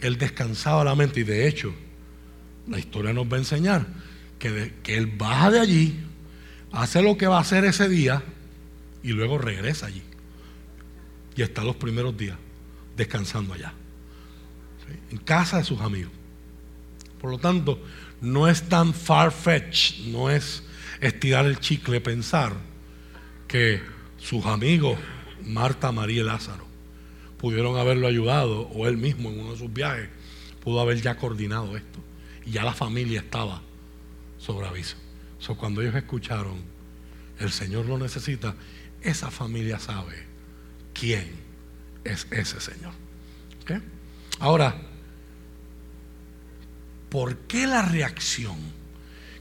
Él 0.00 0.18
descansaba 0.18 0.84
la 0.84 0.94
mente 0.94 1.20
y 1.20 1.24
de 1.24 1.48
hecho 1.48 1.74
la 2.68 2.78
historia 2.78 3.12
nos 3.12 3.26
va 3.26 3.36
a 3.36 3.40
enseñar 3.40 3.86
que, 4.38 4.74
que 4.82 4.96
Él 4.96 5.06
baja 5.06 5.50
de 5.50 5.60
allí, 5.60 6.00
hace 6.72 7.02
lo 7.02 7.16
que 7.16 7.26
va 7.26 7.38
a 7.38 7.40
hacer 7.40 7.64
ese 7.64 7.88
día 7.88 8.22
y 9.02 9.12
luego 9.12 9.38
regresa 9.38 9.86
allí. 9.86 10.02
Y 11.36 11.42
está 11.42 11.62
los 11.62 11.76
primeros 11.76 12.16
días 12.16 12.36
descansando 12.96 13.54
allá, 13.54 13.72
en 15.10 15.18
casa 15.18 15.58
de 15.58 15.64
sus 15.64 15.80
amigos. 15.80 16.12
Por 17.20 17.30
lo 17.30 17.38
tanto, 17.38 17.82
no 18.20 18.48
es 18.48 18.68
tan 18.68 18.92
far-fetched, 18.92 20.06
no 20.06 20.30
es 20.30 20.62
estirar 21.00 21.46
el 21.46 21.58
chicle 21.58 22.00
pensar 22.00 22.52
que 23.48 23.80
sus 24.24 24.46
amigos, 24.46 24.98
Marta, 25.44 25.92
María 25.92 26.22
y 26.22 26.24
Lázaro, 26.24 26.64
pudieron 27.36 27.76
haberlo 27.76 28.06
ayudado, 28.06 28.62
o 28.68 28.88
él 28.88 28.96
mismo 28.96 29.28
en 29.28 29.40
uno 29.40 29.52
de 29.52 29.58
sus 29.58 29.70
viajes, 29.70 30.08
pudo 30.62 30.80
haber 30.80 31.02
ya 31.02 31.16
coordinado 31.18 31.76
esto. 31.76 31.98
Y 32.46 32.52
ya 32.52 32.64
la 32.64 32.72
familia 32.72 33.20
estaba 33.20 33.60
sobre 34.38 34.66
aviso. 34.66 34.96
So, 35.38 35.56
cuando 35.56 35.82
ellos 35.82 35.94
escucharon, 35.94 36.56
el 37.38 37.52
Señor 37.52 37.84
lo 37.84 37.98
necesita, 37.98 38.54
esa 39.02 39.30
familia 39.30 39.78
sabe 39.78 40.24
quién 40.94 41.30
es 42.02 42.26
ese 42.30 42.60
Señor. 42.60 42.92
Ahora, 44.40 44.74
¿por 47.10 47.36
qué 47.40 47.66
la 47.66 47.82
reacción? 47.82 48.56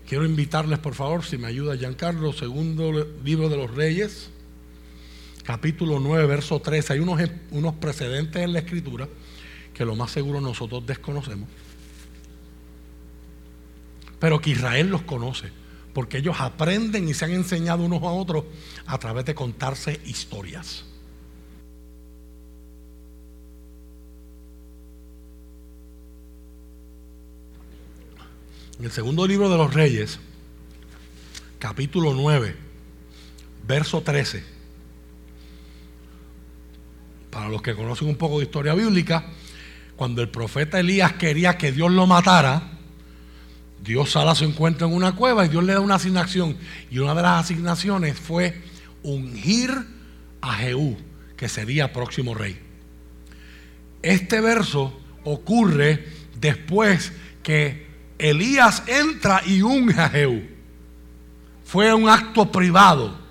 Quiero 0.06 0.26
invitarles, 0.26 0.80
por 0.80 0.94
favor, 0.94 1.24
si 1.24 1.38
me 1.38 1.48
ayuda 1.48 1.78
Giancarlo, 1.78 2.34
segundo 2.34 3.08
libro 3.24 3.48
de 3.48 3.58
los 3.58 3.72
Reyes 3.72 4.33
capítulo 5.44 6.00
9, 6.00 6.26
verso 6.26 6.60
13, 6.60 6.94
hay 6.94 7.00
unos, 7.00 7.22
unos 7.52 7.76
precedentes 7.76 8.42
en 8.42 8.54
la 8.54 8.60
escritura 8.60 9.08
que 9.74 9.86
lo 9.86 9.96
más 9.96 10.12
seguro 10.12 10.40
nosotros 10.40 10.86
desconocemos. 10.86 11.50
pero 14.24 14.40
que 14.40 14.52
Israel 14.52 14.88
los 14.88 15.02
conoce, 15.02 15.52
porque 15.94 16.20
ellos 16.20 16.38
aprenden 16.40 17.10
y 17.10 17.14
se 17.14 17.26
han 17.26 17.32
enseñado 17.32 17.84
unos 17.84 18.02
a 18.04 18.06
otros 18.06 18.46
a 18.86 18.98
través 18.98 19.26
de 19.26 19.36
contarse 19.36 20.00
historias. 20.06 20.86
En 28.80 28.86
el 28.86 28.92
segundo 28.92 29.28
libro 29.28 29.50
de 29.50 29.58
los 29.58 29.74
Reyes, 29.74 30.20
capítulo 31.60 32.14
9, 32.14 32.56
verso 33.68 34.04
13. 34.04 34.53
Para 37.34 37.50
los 37.50 37.64
que 37.64 37.74
conocen 37.74 38.10
un 38.10 38.16
poco 38.16 38.38
de 38.38 38.46
historia 38.46 38.76
bíblica, 38.76 39.26
cuando 39.96 40.22
el 40.22 40.30
profeta 40.30 40.80
Elías 40.80 41.14
quería 41.14 41.58
que 41.58 41.72
Dios 41.72 41.92
lo 41.92 42.06
matara, 42.06 42.62
Dios 43.84 44.12
sale 44.12 44.30
a 44.30 44.36
su 44.36 44.46
encuentro 44.46 44.86
en 44.86 44.94
una 44.94 45.16
cueva 45.16 45.44
y 45.44 45.50
Dios 45.50 45.64
le 45.64 45.74
da 45.74 45.80
una 45.80 45.96
asignación. 45.96 46.56
Y 46.92 47.00
una 47.00 47.16
de 47.16 47.24
las 47.24 47.46
asignaciones 47.46 48.20
fue 48.20 48.62
ungir 49.02 49.72
a 50.42 50.54
Jehú, 50.54 50.96
que 51.36 51.50
sería 51.50 51.92
próximo 51.92 52.36
rey. 52.36 52.60
Este 54.04 54.40
verso 54.40 55.02
ocurre 55.24 56.06
después 56.40 57.14
que 57.42 57.88
Elías 58.20 58.84
entra 58.86 59.42
y 59.44 59.64
unge 59.64 60.00
a 60.00 60.10
Jehú. 60.10 60.44
Fue 61.66 61.92
un 61.96 62.08
acto 62.08 62.52
privado. 62.52 63.23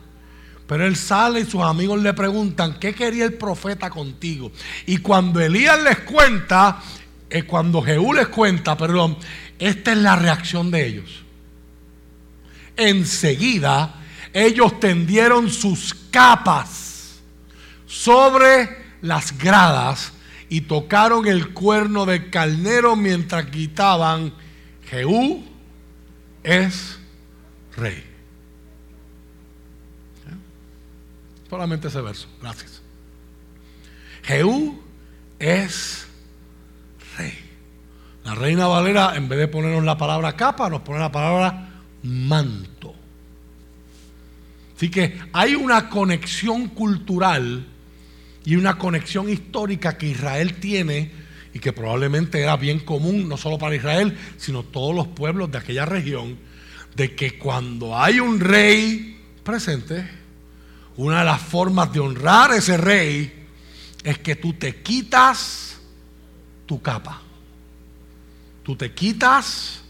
Pero 0.67 0.87
él 0.87 0.97
sale 0.97 1.41
y 1.41 1.45
sus 1.45 1.63
amigos 1.63 2.01
le 2.01 2.15
preguntan, 2.15 2.79
¿qué 2.79 2.95
quería 2.95 3.25
el 3.25 3.35
profeta 3.35 3.91
contigo? 3.91 4.53
Y 4.87 4.99
cuando 4.99 5.41
Elías 5.41 5.83
les 5.83 5.99
cuenta, 6.01 6.81
eh, 7.29 7.43
cuando 7.43 7.83
Jehú 7.83 8.13
les 8.13 8.29
cuenta, 8.29 8.77
perdón, 8.77 9.17
esta 9.59 9.93
es 9.93 9.99
la 9.99 10.17
reacción 10.17 10.71
de 10.71 10.87
ellos. 10.87 11.25
Enseguida 12.77 14.03
ellos 14.33 14.81
tendieron 14.81 15.51
sus 15.51 15.95
capas 16.11 17.21
sobre 17.87 18.83
las 19.03 19.37
gradas 19.37 20.13
y 20.49 20.63
tocaron 20.63 21.27
el 21.27 21.51
cuerno 21.53 22.07
del 22.07 22.31
carnero 22.31 22.97
mientras 22.97 23.51
gritaban, 23.51 24.33
Jehú 24.89 25.45
es 26.43 26.99
rey. 27.77 28.12
Solamente 31.53 31.89
ese 31.89 32.01
verso. 32.01 32.29
Gracias. 32.41 32.81
Jehú 34.23 34.81
es 35.39 36.07
rey. 37.19 37.35
La 38.25 38.35
reina 38.35 38.67
Valera, 38.69 39.17
en 39.17 39.29
vez 39.29 39.39
de 39.39 39.49
ponernos 39.49 39.85
la 39.85 39.99
palabra 39.99 40.35
capa, 40.35 40.71
nos 40.71 40.81
pone 40.81 40.99
la 41.01 41.13
palabra 41.13 41.69
manto. 42.05 42.95
Así 44.75 44.91
que 44.91 45.21
hay 45.35 45.55
una 45.55 45.91
conexión 45.91 46.69
cultural 46.69 47.67
y 48.47 48.57
una 48.57 48.79
conexión 48.79 49.29
histórica 49.29 49.99
que 49.99 50.09
Israel 50.09 50.55
tiene 50.55 51.11
y 51.53 51.59
que 51.59 51.75
probablemente 51.75 52.41
era 52.41 52.57
bien 52.57 52.79
común, 52.79 53.29
no 53.29 53.37
solo 53.37 53.59
para 53.59 53.77
Israel, 53.77 54.17
sino 54.39 54.63
todos 54.63 54.97
los 54.97 55.09
pueblos 55.09 55.51
de 55.51 55.59
aquella 55.59 55.85
región, 55.85 56.39
de 56.97 57.15
que 57.15 57.37
cuando 57.39 57.99
hay 57.99 58.21
un 58.21 58.41
rey 58.41 59.21
presente, 59.45 60.22
una 60.97 61.21
de 61.21 61.25
las 61.25 61.41
formas 61.41 61.93
de 61.93 62.01
honrar 62.01 62.51
a 62.51 62.57
ese 62.57 62.77
rey 62.77 63.47
es 64.05 64.19
que 64.19 64.37
tú 64.37 64.53
te 64.53 64.83
quitas 64.83 65.79
tu 66.67 66.81
capa. 66.83 67.23
Tú 68.63 68.77
te 68.77 68.93
quitas 68.93 69.83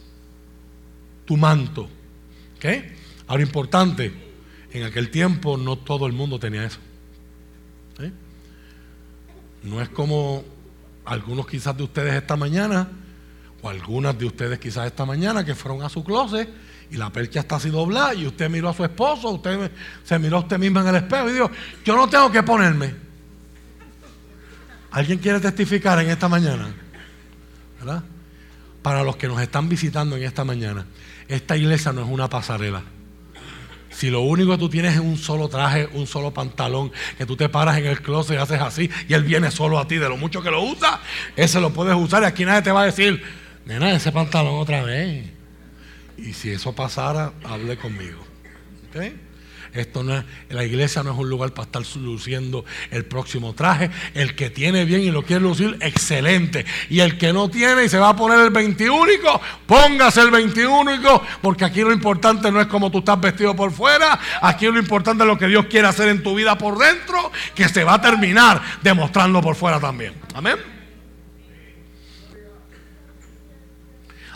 tu 1.24 1.36
manto. 1.36 1.88
¿Ok? 2.57 2.66
Ahora 3.26 3.42
importante, 3.42 4.12
en 4.72 4.84
aquel 4.84 5.11
tiempo 5.11 5.57
no 5.57 5.76
todo 5.76 6.07
el 6.07 6.12
mundo 6.12 6.38
tenía 6.38 6.64
eso. 6.64 6.78
No 9.62 9.80
es 9.80 9.88
como 9.90 10.42
algunos 11.05 11.46
quizás 11.46 11.76
de 11.76 11.84
ustedes 11.84 12.14
esta 12.14 12.36
mañana, 12.36 12.88
o 13.62 13.68
algunas 13.68 14.18
de 14.18 14.26
ustedes 14.26 14.59
quizás 14.59 14.86
esta 14.86 15.07
mañana 15.07 15.44
que 15.44 15.55
fueron 15.55 15.82
a 15.82 15.88
su 15.88 16.03
closet 16.03 16.48
y 16.93 16.97
la 16.97 17.11
percha 17.11 17.40
está 17.40 17.57
así 17.57 17.70
doblada 17.70 18.12
y 18.12 18.26
usted 18.26 18.51
miró 18.51 18.68
a 18.68 18.74
su 18.74 18.84
esposo, 18.84 19.30
usted 19.30 19.70
se 20.05 20.18
miró 20.18 20.36
a 20.36 20.40
usted 20.40 20.59
misma 20.59 20.82
en 20.82 20.88
el 20.88 20.97
espejo 20.97 21.30
y 21.30 21.32
dijo, 21.32 21.51
yo 21.86 21.97
no 21.97 22.07
tengo 22.07 22.30
que 22.30 22.43
ponerme. 22.43 22.95
¿Alguien 24.90 25.18
quiere 25.18 25.40
testificar 25.40 25.99
en 26.01 26.11
esta 26.11 26.28
mañana? 26.28 26.70
¿Verdad? 27.78 28.03
Para 28.82 29.03
los 29.03 29.16
que 29.16 29.26
nos 29.26 29.40
están 29.40 29.70
visitando 29.70 30.18
en 30.18 30.24
esta 30.24 30.45
mañana, 30.45 30.84
esta 31.28 31.57
iglesia 31.57 31.95
no 31.95 32.03
es 32.03 32.09
una 32.11 32.28
pasarela. 32.28 32.82
Si 33.88 34.11
lo 34.11 34.20
único 34.20 34.53
que 34.53 34.59
tú 34.59 34.68
tienes 34.68 34.93
es 34.93 35.01
un 35.01 35.16
solo 35.16 35.49
traje, 35.49 35.88
un 35.95 36.07
solo 36.07 36.30
pantalón, 36.34 36.93
que 37.16 37.24
tú 37.24 37.36
te 37.36 37.49
paras 37.49 37.78
en 37.78 37.86
el 37.86 38.03
closet 38.03 38.36
y 38.36 38.38
haces 38.38 38.61
así, 38.61 38.90
y 39.09 39.14
él 39.14 39.22
viene 39.24 39.51
solo 39.51 39.78
a 39.78 39.88
ti, 39.88 39.97
de 39.97 40.11
lo 40.11 40.18
mucho 40.18 40.43
que 40.43 40.51
lo 40.51 40.62
usa, 40.62 41.01
ese 41.36 41.59
lo 41.59 41.72
puedes 41.72 41.95
usar 41.95 42.22
y 42.22 42.26
aquí 42.26 42.45
nadie 42.45 42.61
te 42.61 42.70
va 42.70 42.82
a 42.82 42.86
decir, 42.86 43.22
nena, 43.64 43.93
ese 43.93 44.12
pantalón 44.12 44.57
otra 44.57 44.82
vez. 44.82 45.41
Y 46.23 46.35
si 46.35 46.51
eso 46.51 46.75
pasara, 46.75 47.33
hable 47.45 47.77
conmigo. 47.77 48.25
Esto 49.73 50.03
no 50.03 50.18
es, 50.18 50.25
la 50.51 50.64
iglesia 50.64 51.03
no 51.03 51.12
es 51.12 51.18
un 51.18 51.31
lugar 51.31 51.53
para 51.53 51.64
estar 51.64 51.83
luciendo 51.97 52.64
el 52.91 53.07
próximo 53.07 53.55
traje. 53.55 53.91
El 54.14 54.37
que 54.37 54.51
tiene 54.51 54.85
bien 54.85 55.01
y 55.01 55.11
lo 55.11 55.23
quiere 55.23 55.43
lucir, 55.43 55.79
excelente. 55.81 56.66
Y 56.91 57.01
el 57.01 57.16
que 57.16 57.33
no 57.33 57.49
tiene 57.49 57.85
y 57.85 57.89
se 57.89 57.99
va 57.99 58.11
a 58.11 58.16
poner 58.16 58.39
el 58.41 58.51
21, 58.51 59.41
póngase 59.66 60.20
el 60.20 60.31
21, 60.31 61.23
porque 61.41 61.64
aquí 61.64 61.81
lo 61.81 61.93
importante 61.93 62.53
no 62.53 62.61
es 62.61 62.66
como 62.66 62.91
tú 62.91 62.99
estás 62.99 63.20
vestido 63.20 63.57
por 63.57 63.73
fuera, 63.73 64.20
aquí 64.43 64.66
lo 64.66 64.79
importante 64.79 65.25
es 65.25 65.27
lo 65.27 65.39
que 65.39 65.49
Dios 65.49 65.66
quiere 65.66 65.89
hacer 65.89 66.09
en 66.09 66.23
tu 66.23 66.35
vida 66.35 66.57
por 66.59 66.77
dentro, 66.77 67.33
que 67.55 67.68
se 67.68 67.83
va 67.83 67.95
a 67.95 68.01
terminar 68.01 68.61
demostrando 68.83 69.41
por 69.41 69.57
fuera 69.57 69.81
también. 69.81 70.12
Amén. 70.35 70.57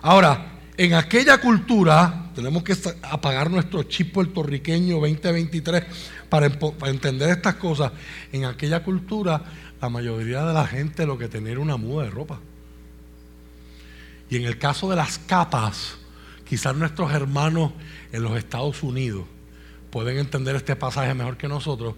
Ahora, 0.00 0.55
en 0.76 0.94
aquella 0.94 1.38
cultura, 1.38 2.30
tenemos 2.34 2.62
que 2.62 2.76
apagar 3.02 3.50
nuestro 3.50 3.82
chip 3.84 4.12
puertorriqueño 4.12 4.96
2023 5.00 5.84
para, 6.28 6.50
para, 6.50 6.92
entender 6.92 7.30
estas 7.30 7.54
cosas. 7.54 7.92
En 8.32 8.44
aquella 8.44 8.82
cultura, 8.82 9.42
la 9.80 9.88
mayoría 9.88 10.44
de 10.44 10.52
la 10.52 10.66
gente 10.66 11.06
lo 11.06 11.16
que 11.16 11.28
tenía 11.28 11.52
era 11.52 11.60
una 11.60 11.76
muda 11.76 12.04
de 12.04 12.10
ropa. 12.10 12.40
Y 14.28 14.36
en 14.36 14.44
el 14.44 14.58
caso 14.58 14.90
de 14.90 14.96
las 14.96 15.18
capas, 15.18 15.96
quizás 16.44 16.76
nuestros 16.76 17.12
hermanos 17.12 17.72
en 18.12 18.22
los 18.22 18.36
Estados 18.36 18.82
Unidos 18.82 19.24
pueden 19.90 20.18
entender 20.18 20.56
este 20.56 20.76
pasaje 20.76 21.14
mejor 21.14 21.38
que 21.38 21.48
nosotros, 21.48 21.94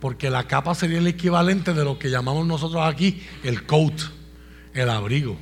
porque 0.00 0.28
la 0.28 0.46
capa 0.46 0.74
sería 0.74 0.98
el 0.98 1.06
equivalente 1.06 1.72
de 1.72 1.84
lo 1.84 1.98
que 1.98 2.10
llamamos 2.10 2.46
nosotros 2.46 2.82
aquí 2.84 3.22
el 3.42 3.64
coat, 3.64 4.00
el 4.74 4.90
abrigo. 4.90 5.38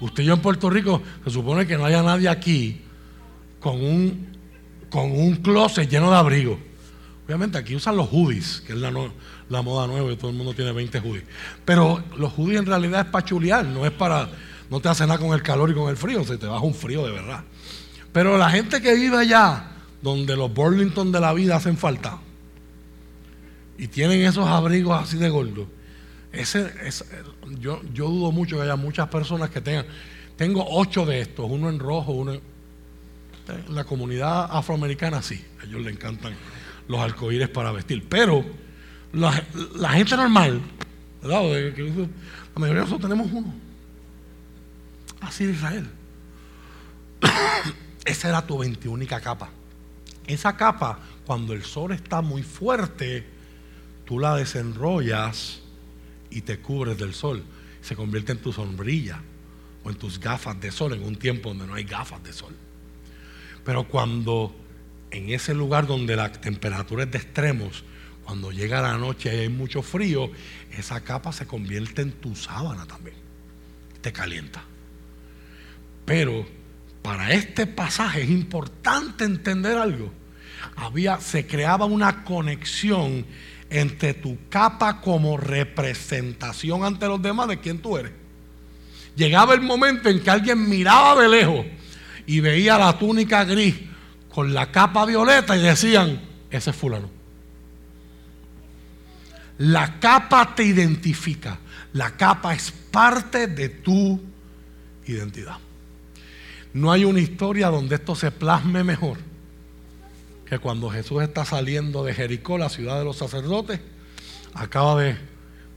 Usted 0.00 0.22
yo 0.22 0.34
en 0.34 0.40
Puerto 0.40 0.70
Rico, 0.70 1.02
se 1.24 1.30
supone 1.30 1.66
que 1.66 1.76
no 1.76 1.84
haya 1.84 2.02
nadie 2.02 2.28
aquí 2.28 2.80
con 3.60 3.82
un, 3.82 4.28
con 4.90 5.12
un 5.12 5.36
closet 5.36 5.88
lleno 5.88 6.10
de 6.10 6.16
abrigos. 6.16 6.58
Obviamente 7.26 7.58
aquí 7.58 7.76
usan 7.76 7.96
los 7.96 8.08
hoodies, 8.10 8.62
que 8.66 8.72
es 8.72 8.78
la, 8.78 8.90
la, 9.48 9.62
moda 9.62 9.86
nueva 9.86 10.10
y 10.10 10.16
todo 10.16 10.30
el 10.30 10.36
mundo 10.36 10.52
tiene 10.54 10.72
20 10.72 10.98
hoodies. 10.98 11.24
Pero 11.64 12.02
los 12.16 12.32
hoodies 12.32 12.58
en 12.58 12.66
realidad 12.66 13.02
es 13.02 13.06
para 13.06 13.24
chulear, 13.24 13.64
no 13.64 13.86
es 13.86 13.92
para, 13.92 14.28
no 14.68 14.80
te 14.80 14.88
hace 14.88 15.06
nada 15.06 15.18
con 15.18 15.32
el 15.32 15.42
calor 15.42 15.70
y 15.70 15.74
con 15.74 15.88
el 15.88 15.96
frío, 15.96 16.24
se 16.24 16.38
te 16.38 16.46
baja 16.46 16.64
un 16.64 16.74
frío 16.74 17.04
de 17.04 17.12
verdad. 17.12 17.44
Pero 18.12 18.36
la 18.36 18.50
gente 18.50 18.80
que 18.80 18.94
vive 18.94 19.18
allá, 19.18 19.64
donde 20.02 20.34
los 20.34 20.52
Burlington 20.52 21.12
de 21.12 21.20
la 21.20 21.32
vida 21.32 21.56
hacen 21.56 21.76
falta, 21.76 22.18
y 23.78 23.86
tienen 23.86 24.22
esos 24.22 24.46
abrigos 24.46 25.00
así 25.00 25.16
de 25.16 25.28
gordos, 25.28 25.68
ese, 26.32 26.72
yo, 27.58 27.82
yo 27.92 28.08
dudo 28.08 28.32
mucho 28.32 28.56
que 28.56 28.62
haya 28.62 28.76
muchas 28.76 29.08
personas 29.08 29.50
que 29.50 29.60
tengan. 29.60 29.86
Tengo 30.36 30.64
ocho 30.68 31.04
de 31.04 31.20
estos, 31.20 31.50
uno 31.50 31.68
en 31.68 31.78
rojo, 31.78 32.12
uno 32.12 32.34
en. 32.34 32.40
La 33.68 33.82
comunidad 33.82 34.48
afroamericana 34.50 35.22
sí, 35.22 35.44
a 35.60 35.64
ellos 35.64 35.80
les 35.82 35.94
encantan 35.94 36.34
los 36.86 37.00
arcoíris 37.00 37.48
para 37.48 37.72
vestir. 37.72 38.06
Pero 38.08 38.44
la, 39.12 39.32
gente 39.90 40.16
normal, 40.16 40.60
¿verdad? 41.20 41.42
La 41.42 42.60
mayoría 42.60 42.82
de 42.82 42.86
nosotros 42.86 43.10
tenemos 43.10 43.32
uno. 43.32 43.52
Así 45.20 45.46
de 45.46 45.52
Israel. 45.52 45.90
Esa 48.04 48.28
era 48.28 48.46
tu 48.46 48.58
veintiúnica 48.58 49.20
capa. 49.20 49.50
Esa 50.28 50.56
capa, 50.56 51.00
cuando 51.26 51.52
el 51.52 51.64
sol 51.64 51.90
está 51.90 52.22
muy 52.22 52.44
fuerte, 52.44 53.26
tú 54.04 54.20
la 54.20 54.36
desenrollas 54.36 55.59
y 56.30 56.42
te 56.42 56.58
cubres 56.58 56.98
del 56.98 57.14
sol. 57.14 57.44
Se 57.82 57.96
convierte 57.96 58.32
en 58.32 58.38
tu 58.38 58.52
sombrilla 58.52 59.20
o 59.84 59.90
en 59.90 59.96
tus 59.96 60.20
gafas 60.20 60.60
de 60.60 60.70
sol 60.70 60.92
en 60.92 61.02
un 61.02 61.16
tiempo 61.16 61.48
donde 61.50 61.66
no 61.66 61.74
hay 61.74 61.84
gafas 61.84 62.22
de 62.22 62.32
sol. 62.32 62.54
Pero 63.64 63.88
cuando 63.88 64.54
en 65.10 65.30
ese 65.30 65.54
lugar 65.54 65.86
donde 65.86 66.16
la 66.16 66.30
temperatura 66.32 67.04
es 67.04 67.10
de 67.10 67.18
extremos, 67.18 67.84
cuando 68.24 68.52
llega 68.52 68.80
la 68.80 68.96
noche 68.96 69.34
y 69.34 69.38
hay 69.40 69.48
mucho 69.48 69.82
frío, 69.82 70.30
esa 70.76 71.00
capa 71.00 71.32
se 71.32 71.46
convierte 71.46 72.02
en 72.02 72.12
tu 72.12 72.36
sábana 72.36 72.86
también. 72.86 73.16
Te 74.00 74.12
calienta. 74.12 74.62
Pero 76.04 76.46
para 77.02 77.32
este 77.32 77.66
pasaje 77.66 78.22
es 78.22 78.30
importante 78.30 79.24
entender 79.24 79.76
algo. 79.76 80.12
Había, 80.76 81.18
se 81.20 81.46
creaba 81.46 81.86
una 81.86 82.24
conexión 82.24 83.26
entre 83.70 84.14
tu 84.14 84.36
capa 84.48 85.00
como 85.00 85.36
representación 85.36 86.84
ante 86.84 87.06
los 87.06 87.22
demás 87.22 87.48
de 87.48 87.60
quién 87.60 87.78
tú 87.78 87.96
eres. 87.96 88.12
Llegaba 89.16 89.54
el 89.54 89.60
momento 89.60 90.08
en 90.08 90.20
que 90.20 90.30
alguien 90.30 90.68
miraba 90.68 91.20
de 91.22 91.28
lejos 91.28 91.66
y 92.26 92.40
veía 92.40 92.78
la 92.78 92.98
túnica 92.98 93.44
gris 93.44 93.76
con 94.28 94.52
la 94.52 94.70
capa 94.70 95.06
violeta 95.06 95.56
y 95.56 95.62
decían, 95.62 96.20
ese 96.50 96.70
es 96.70 96.76
fulano. 96.76 97.10
La 99.58 100.00
capa 100.00 100.54
te 100.54 100.64
identifica. 100.64 101.58
La 101.92 102.16
capa 102.16 102.54
es 102.54 102.70
parte 102.70 103.46
de 103.46 103.68
tu 103.68 104.20
identidad. 105.06 105.58
No 106.72 106.90
hay 106.92 107.04
una 107.04 107.20
historia 107.20 107.68
donde 107.68 107.96
esto 107.96 108.14
se 108.14 108.30
plasme 108.30 108.84
mejor 108.84 109.29
que 110.50 110.58
cuando 110.58 110.90
Jesús 110.90 111.22
está 111.22 111.44
saliendo 111.44 112.02
de 112.02 112.12
Jericó, 112.12 112.58
la 112.58 112.68
ciudad 112.68 112.98
de 112.98 113.04
los 113.04 113.16
sacerdotes, 113.16 113.78
acaba 114.52 115.00
de 115.00 115.16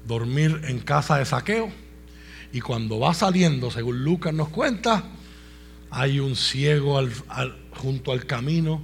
dormir 0.08 0.62
en 0.64 0.80
casa 0.80 1.20
de 1.20 1.26
saqueo. 1.26 1.70
Y 2.52 2.60
cuando 2.60 3.00
va 3.00 3.14
saliendo, 3.14 3.70
según 3.70 4.04
Lucas 4.04 4.34
nos 4.34 4.50
cuenta, 4.50 5.04
hay 5.92 6.20
un 6.20 6.36
ciego 6.36 7.00
junto 7.76 8.12
al 8.12 8.26
camino 8.26 8.82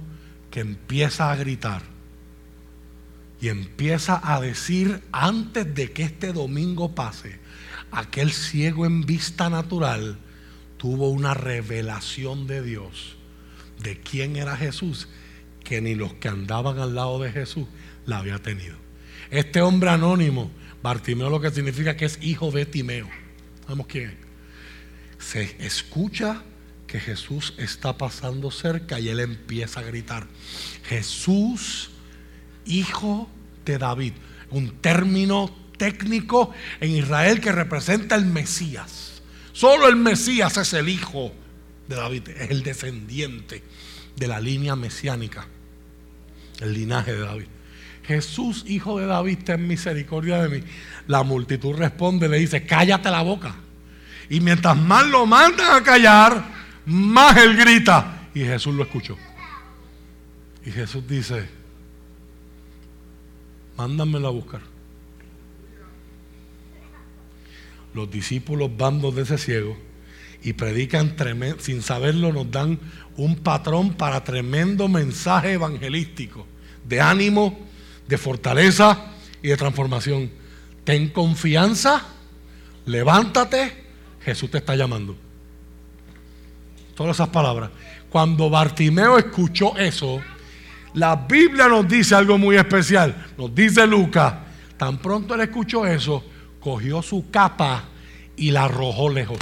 que 0.52 0.60
empieza 0.60 1.32
a 1.32 1.34
gritar 1.34 1.82
y 3.40 3.48
empieza 3.48 4.20
a 4.22 4.40
decir 4.40 5.02
antes 5.10 5.74
de 5.74 5.90
que 5.90 6.04
este 6.04 6.32
domingo 6.32 6.94
pase, 6.94 7.40
aquel 7.90 8.30
ciego 8.30 8.86
en 8.86 9.02
vista 9.02 9.50
natural 9.50 10.18
tuvo 10.76 11.08
una 11.10 11.34
revelación 11.34 12.46
de 12.46 12.62
Dios 12.62 13.16
de 13.82 13.98
quién 14.00 14.36
era 14.36 14.56
Jesús 14.56 15.08
que 15.70 15.80
ni 15.80 15.94
los 15.94 16.14
que 16.14 16.26
andaban 16.26 16.80
al 16.80 16.96
lado 16.96 17.20
de 17.20 17.30
Jesús 17.30 17.68
la 18.04 18.18
había 18.18 18.40
tenido. 18.40 18.74
Este 19.30 19.62
hombre 19.62 19.90
anónimo, 19.90 20.50
Bartimeo 20.82 21.30
lo 21.30 21.40
que 21.40 21.52
significa 21.52 21.96
que 21.96 22.06
es 22.06 22.18
hijo 22.20 22.50
de 22.50 22.66
Timeo. 22.66 23.08
¿Sabemos 23.62 23.86
quién 23.86 24.18
Se 25.20 25.54
escucha 25.64 26.42
que 26.88 26.98
Jesús 26.98 27.54
está 27.56 27.96
pasando 27.96 28.50
cerca 28.50 28.98
y 28.98 29.10
él 29.10 29.20
empieza 29.20 29.78
a 29.78 29.84
gritar, 29.84 30.26
Jesús, 30.86 31.92
hijo 32.66 33.30
de 33.64 33.78
David, 33.78 34.14
un 34.50 34.72
término 34.80 35.56
técnico 35.78 36.52
en 36.80 36.96
Israel 36.96 37.40
que 37.40 37.52
representa 37.52 38.16
el 38.16 38.26
Mesías. 38.26 39.22
Solo 39.52 39.86
el 39.86 39.94
Mesías 39.94 40.56
es 40.56 40.72
el 40.72 40.88
hijo 40.88 41.30
de 41.86 41.94
David, 41.94 42.28
es 42.30 42.50
el 42.50 42.64
descendiente 42.64 43.62
de 44.16 44.26
la 44.26 44.40
línea 44.40 44.74
mesiánica, 44.74 45.46
el 46.60 46.74
linaje 46.74 47.12
de 47.12 47.20
David. 47.20 47.46
Jesús, 48.10 48.64
hijo 48.66 48.98
de 48.98 49.06
David, 49.06 49.38
ten 49.44 49.66
misericordia 49.66 50.42
de 50.42 50.48
mí. 50.48 50.66
La 51.06 51.22
multitud 51.22 51.76
responde, 51.76 52.28
le 52.28 52.38
dice, 52.38 52.64
cállate 52.66 53.10
la 53.10 53.22
boca. 53.22 53.54
Y 54.28 54.40
mientras 54.40 54.76
más 54.76 55.06
lo 55.06 55.26
mandan 55.26 55.76
a 55.76 55.82
callar, 55.82 56.44
más 56.86 57.36
él 57.36 57.56
grita. 57.56 58.28
Y 58.34 58.40
Jesús 58.40 58.74
lo 58.74 58.82
escuchó. 58.82 59.16
Y 60.64 60.70
Jesús 60.70 61.06
dice, 61.06 61.48
mándamelo 63.76 64.28
a 64.28 64.32
buscar. 64.32 64.60
Los 67.94 68.10
discípulos 68.10 68.70
van 68.76 69.00
de 69.00 69.22
ese 69.22 69.38
ciego 69.38 69.76
y 70.42 70.52
predican 70.52 71.16
sin 71.58 71.82
saberlo, 71.82 72.32
nos 72.32 72.50
dan 72.50 72.78
un 73.16 73.36
patrón 73.36 73.94
para 73.94 74.24
tremendo 74.24 74.88
mensaje 74.88 75.52
evangelístico 75.52 76.46
de 76.90 77.00
ánimo, 77.00 77.56
de 78.08 78.18
fortaleza 78.18 79.06
y 79.40 79.48
de 79.48 79.56
transformación. 79.56 80.30
Ten 80.84 81.08
confianza, 81.08 82.02
levántate, 82.84 83.84
Jesús 84.22 84.50
te 84.50 84.58
está 84.58 84.74
llamando. 84.74 85.16
Todas 86.96 87.16
esas 87.16 87.28
palabras. 87.28 87.70
Cuando 88.10 88.50
Bartimeo 88.50 89.16
escuchó 89.16 89.78
eso, 89.78 90.20
la 90.94 91.14
Biblia 91.14 91.68
nos 91.68 91.86
dice 91.86 92.16
algo 92.16 92.36
muy 92.36 92.56
especial. 92.56 93.28
Nos 93.38 93.54
dice 93.54 93.86
Lucas, 93.86 94.34
tan 94.76 94.98
pronto 94.98 95.34
él 95.36 95.42
escuchó 95.42 95.86
eso, 95.86 96.24
cogió 96.58 97.02
su 97.02 97.30
capa 97.30 97.84
y 98.36 98.50
la 98.50 98.64
arrojó 98.64 99.08
lejos. 99.08 99.38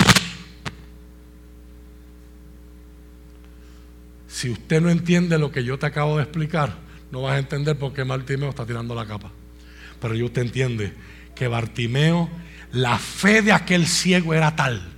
Si 4.29 4.51
usted 4.51 4.83
no 4.83 4.91
entiende 4.91 5.39
lo 5.39 5.51
que 5.51 5.65
yo 5.65 5.79
te 5.79 5.87
acabo 5.87 6.19
de 6.19 6.25
explicar, 6.25 6.88
no 7.11 7.23
vas 7.23 7.35
a 7.35 7.39
entender 7.39 7.77
por 7.77 7.93
qué 7.93 8.03
Bartimeo 8.03 8.51
está 8.51 8.67
tirando 8.67 8.95
la 8.95 9.07
capa. 9.07 9.31
Pero 10.01 10.15
yo 10.15 10.27
usted 10.27 10.43
entiende 10.43 10.93
que 11.35 11.49
Bartimeo, 11.49 12.29
la 12.73 12.99
fe 12.99 13.43
de 13.43 13.53
aquel 13.53 13.87
ciego 13.87 14.35
era 14.35 14.55
tal 14.57 14.98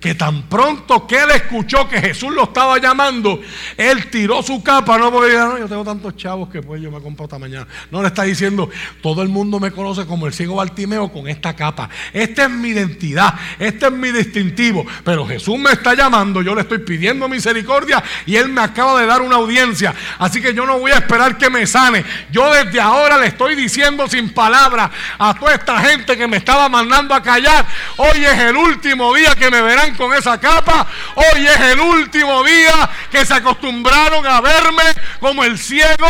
que 0.00 0.14
tan 0.14 0.42
pronto 0.48 1.06
que 1.06 1.16
él 1.16 1.30
escuchó 1.32 1.88
que 1.88 2.00
Jesús 2.00 2.32
lo 2.32 2.44
estaba 2.44 2.78
llamando, 2.78 3.40
él 3.76 4.08
tiró 4.10 4.42
su 4.42 4.62
capa, 4.62 4.96
no 4.96 5.10
porque 5.10 5.34
no, 5.34 5.58
yo 5.58 5.68
tengo 5.68 5.84
tantos 5.84 6.16
chavos 6.16 6.48
que 6.48 6.62
pues 6.62 6.80
yo 6.80 6.90
me 6.90 7.00
compro 7.00 7.24
esta 7.24 7.38
mañana. 7.38 7.66
No 7.90 8.00
le 8.02 8.08
está 8.08 8.22
diciendo, 8.22 8.70
todo 9.02 9.22
el 9.22 9.28
mundo 9.28 9.58
me 9.58 9.72
conoce 9.72 10.06
como 10.06 10.26
el 10.26 10.32
ciego 10.32 10.56
Bartimeo 10.56 11.10
con 11.10 11.28
esta 11.28 11.54
capa. 11.56 11.88
Esta 12.12 12.44
es 12.44 12.50
mi 12.50 12.68
identidad, 12.68 13.34
este 13.58 13.86
es 13.86 13.92
mi 13.92 14.12
distintivo. 14.12 14.86
Pero 15.04 15.26
Jesús 15.26 15.58
me 15.58 15.72
está 15.72 15.94
llamando, 15.94 16.42
yo 16.42 16.54
le 16.54 16.60
estoy 16.60 16.78
pidiendo 16.78 17.28
misericordia 17.28 18.02
y 18.26 18.36
él 18.36 18.48
me 18.48 18.60
acaba 18.60 19.00
de 19.00 19.06
dar 19.06 19.20
una 19.22 19.36
audiencia. 19.36 19.94
Así 20.18 20.40
que 20.40 20.54
yo 20.54 20.64
no 20.64 20.78
voy 20.78 20.92
a 20.92 20.96
esperar 20.96 21.36
que 21.36 21.50
me 21.50 21.66
sane. 21.66 22.04
Yo 22.30 22.52
desde 22.52 22.80
ahora 22.80 23.18
le 23.18 23.26
estoy 23.26 23.56
diciendo 23.56 24.08
sin 24.08 24.32
palabras 24.32 24.90
a 25.18 25.34
toda 25.34 25.54
esta 25.54 25.80
gente 25.80 26.16
que 26.16 26.28
me 26.28 26.36
estaba 26.36 26.68
mandando 26.68 27.14
a 27.14 27.22
callar. 27.22 27.66
Hoy 27.96 28.24
es 28.24 28.38
el 28.38 28.56
último 28.56 29.12
día 29.14 29.34
que 29.34 29.50
me 29.50 29.60
verán 29.60 29.87
con 29.96 30.12
esa 30.12 30.38
capa. 30.38 30.86
Hoy 31.14 31.46
es 31.46 31.60
el 31.60 31.80
último 31.80 32.42
día 32.44 32.90
que 33.10 33.24
se 33.24 33.34
acostumbraron 33.34 34.26
a 34.26 34.40
verme 34.40 34.82
como 35.20 35.44
el 35.44 35.58
ciego 35.58 36.06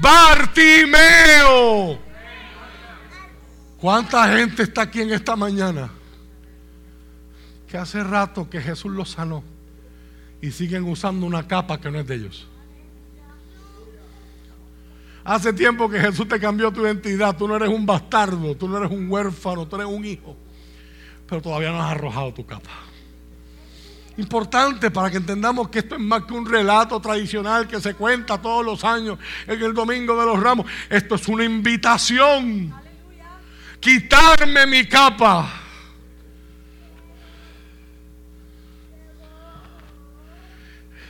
Bartimeo. 0.00 1.98
¿Cuánta 3.78 4.36
gente 4.36 4.62
está 4.62 4.82
aquí 4.82 5.00
en 5.00 5.12
esta 5.12 5.36
mañana? 5.36 5.90
Que 7.68 7.78
hace 7.78 8.02
rato 8.02 8.50
que 8.50 8.60
Jesús 8.60 8.92
los 8.92 9.10
sanó 9.10 9.42
y 10.42 10.50
siguen 10.50 10.84
usando 10.84 11.26
una 11.26 11.46
capa 11.46 11.80
que 11.80 11.90
no 11.90 12.00
es 12.00 12.06
de 12.06 12.14
ellos. 12.14 12.46
Hace 15.24 15.52
tiempo 15.52 15.88
que 15.88 16.00
Jesús 16.00 16.26
te 16.26 16.40
cambió 16.40 16.72
tu 16.72 16.82
identidad. 16.82 17.36
Tú 17.36 17.46
no 17.46 17.56
eres 17.56 17.68
un 17.68 17.86
bastardo, 17.86 18.56
tú 18.56 18.68
no 18.68 18.78
eres 18.78 18.90
un 18.90 19.10
huérfano, 19.10 19.66
tú 19.66 19.76
eres 19.76 19.88
un 19.88 20.04
hijo. 20.04 20.36
Pero 21.26 21.42
todavía 21.42 21.70
no 21.70 21.82
has 21.82 21.92
arrojado 21.92 22.32
tu 22.34 22.44
capa. 22.44 22.70
Importante 24.20 24.90
para 24.90 25.10
que 25.10 25.16
entendamos 25.16 25.70
que 25.70 25.78
esto 25.78 25.94
es 25.94 26.00
más 26.00 26.24
que 26.24 26.34
un 26.34 26.44
relato 26.44 27.00
tradicional 27.00 27.66
que 27.66 27.80
se 27.80 27.94
cuenta 27.94 28.40
todos 28.40 28.62
los 28.62 28.84
años 28.84 29.18
en 29.46 29.62
el 29.62 29.72
Domingo 29.72 30.14
de 30.20 30.26
los 30.26 30.38
Ramos. 30.38 30.66
Esto 30.90 31.14
es 31.14 31.26
una 31.26 31.42
invitación. 31.42 32.70
Quitarme 33.80 34.66
mi 34.66 34.86
capa. 34.86 35.50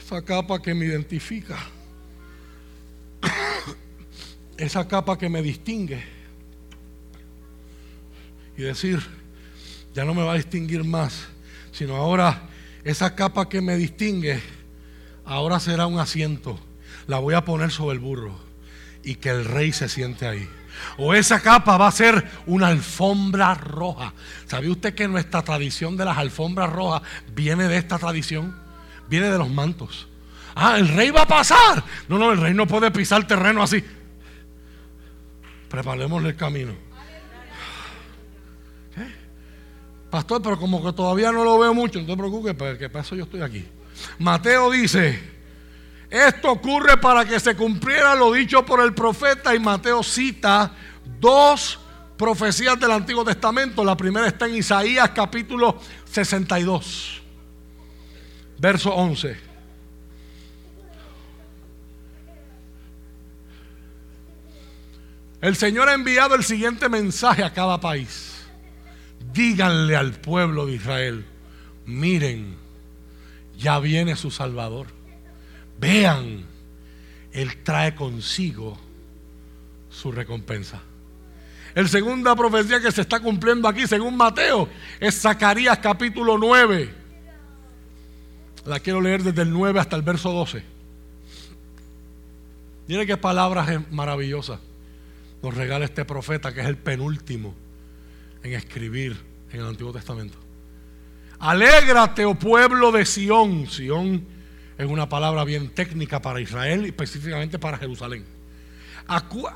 Esa 0.00 0.24
capa 0.24 0.62
que 0.62 0.72
me 0.72 0.86
identifica. 0.86 1.58
Esa 4.56 4.86
capa 4.86 5.18
que 5.18 5.28
me 5.28 5.42
distingue. 5.42 6.00
Y 8.56 8.62
decir, 8.62 9.04
ya 9.94 10.04
no 10.04 10.14
me 10.14 10.22
va 10.22 10.34
a 10.34 10.36
distinguir 10.36 10.84
más, 10.84 11.26
sino 11.72 11.96
ahora 11.96 12.46
esa 12.84 13.14
capa 13.14 13.48
que 13.48 13.60
me 13.60 13.76
distingue 13.76 14.40
ahora 15.24 15.60
será 15.60 15.86
un 15.86 15.98
asiento. 15.98 16.58
La 17.06 17.18
voy 17.18 17.34
a 17.34 17.44
poner 17.44 17.70
sobre 17.70 17.94
el 17.94 18.00
burro 18.00 18.38
y 19.02 19.16
que 19.16 19.30
el 19.30 19.44
rey 19.44 19.72
se 19.72 19.88
siente 19.88 20.26
ahí. 20.26 20.48
O 20.96 21.14
esa 21.14 21.40
capa 21.40 21.76
va 21.76 21.88
a 21.88 21.92
ser 21.92 22.28
una 22.46 22.68
alfombra 22.68 23.54
roja. 23.54 24.14
¿Sabe 24.46 24.70
usted 24.70 24.94
que 24.94 25.08
nuestra 25.08 25.42
tradición 25.42 25.96
de 25.96 26.04
las 26.04 26.18
alfombras 26.18 26.70
rojas 26.70 27.02
viene 27.34 27.68
de 27.68 27.76
esta 27.76 27.98
tradición? 27.98 28.56
Viene 29.08 29.30
de 29.30 29.38
los 29.38 29.50
mantos. 29.50 30.08
Ah, 30.54 30.78
el 30.78 30.88
rey 30.88 31.10
va 31.10 31.22
a 31.22 31.28
pasar. 31.28 31.84
No, 32.08 32.18
no, 32.18 32.32
el 32.32 32.40
rey 32.40 32.54
no 32.54 32.66
puede 32.66 32.90
pisar 32.90 33.26
terreno 33.26 33.62
así. 33.62 33.84
Preparémosle 35.68 36.30
el 36.30 36.36
camino. 36.36 36.89
Pastor, 40.10 40.42
pero 40.42 40.58
como 40.58 40.84
que 40.84 40.92
todavía 40.92 41.30
no 41.30 41.44
lo 41.44 41.58
veo 41.58 41.72
mucho, 41.72 42.00
no 42.00 42.06
te 42.06 42.16
preocupes, 42.16 42.54
pues, 42.54 42.72
porque 42.72 42.88
para 42.90 43.04
eso 43.04 43.14
yo 43.14 43.24
estoy 43.24 43.42
aquí. 43.42 43.64
Mateo 44.18 44.70
dice, 44.70 45.20
esto 46.10 46.50
ocurre 46.50 46.96
para 46.96 47.24
que 47.24 47.38
se 47.38 47.54
cumpliera 47.54 48.16
lo 48.16 48.32
dicho 48.32 48.66
por 48.66 48.80
el 48.80 48.92
profeta 48.92 49.54
y 49.54 49.60
Mateo 49.60 50.02
cita 50.02 50.72
dos 51.20 51.78
profecías 52.16 52.78
del 52.80 52.90
Antiguo 52.90 53.24
Testamento. 53.24 53.84
La 53.84 53.96
primera 53.96 54.26
está 54.26 54.46
en 54.46 54.56
Isaías 54.56 55.10
capítulo 55.10 55.78
62, 56.06 57.22
verso 58.58 58.92
11. 58.92 59.50
El 65.40 65.56
Señor 65.56 65.88
ha 65.88 65.94
enviado 65.94 66.34
el 66.34 66.44
siguiente 66.44 66.88
mensaje 66.88 67.44
a 67.44 67.52
cada 67.52 67.80
país. 67.80 68.39
Díganle 69.32 69.96
al 69.96 70.12
pueblo 70.12 70.66
de 70.66 70.74
Israel, 70.74 71.24
miren, 71.86 72.56
ya 73.56 73.78
viene 73.78 74.16
su 74.16 74.30
Salvador. 74.30 74.88
Vean, 75.78 76.44
Él 77.32 77.62
trae 77.62 77.94
consigo 77.94 78.78
su 79.90 80.10
recompensa. 80.10 80.80
El 81.74 81.88
segunda 81.88 82.34
profecía 82.34 82.80
que 82.80 82.90
se 82.90 83.02
está 83.02 83.20
cumpliendo 83.20 83.68
aquí, 83.68 83.86
según 83.86 84.16
Mateo, 84.16 84.68
es 84.98 85.20
Zacarías 85.20 85.78
capítulo 85.78 86.36
9. 86.36 86.94
La 88.66 88.80
quiero 88.80 89.00
leer 89.00 89.22
desde 89.22 89.42
el 89.42 89.52
9 89.52 89.78
hasta 89.78 89.96
el 89.96 90.02
verso 90.02 90.32
12. 90.32 90.62
Miren 92.88 93.06
qué 93.06 93.16
palabras 93.16 93.68
maravillosas 93.90 94.58
nos 95.42 95.54
regala 95.54 95.84
este 95.84 96.04
profeta, 96.04 96.52
que 96.52 96.60
es 96.60 96.66
el 96.66 96.76
penúltimo 96.76 97.54
en 98.42 98.54
escribir 98.54 99.16
en 99.52 99.60
el 99.60 99.66
Antiguo 99.66 99.92
Testamento. 99.92 100.38
Alégrate, 101.38 102.24
oh 102.24 102.34
pueblo 102.34 102.92
de 102.92 103.04
Sión. 103.06 103.66
Sión 103.66 104.24
es 104.76 104.86
una 104.86 105.08
palabra 105.08 105.44
bien 105.44 105.70
técnica 105.70 106.20
para 106.20 106.40
Israel 106.40 106.84
y 106.84 106.88
específicamente 106.88 107.58
para 107.58 107.78
Jerusalén. 107.78 108.24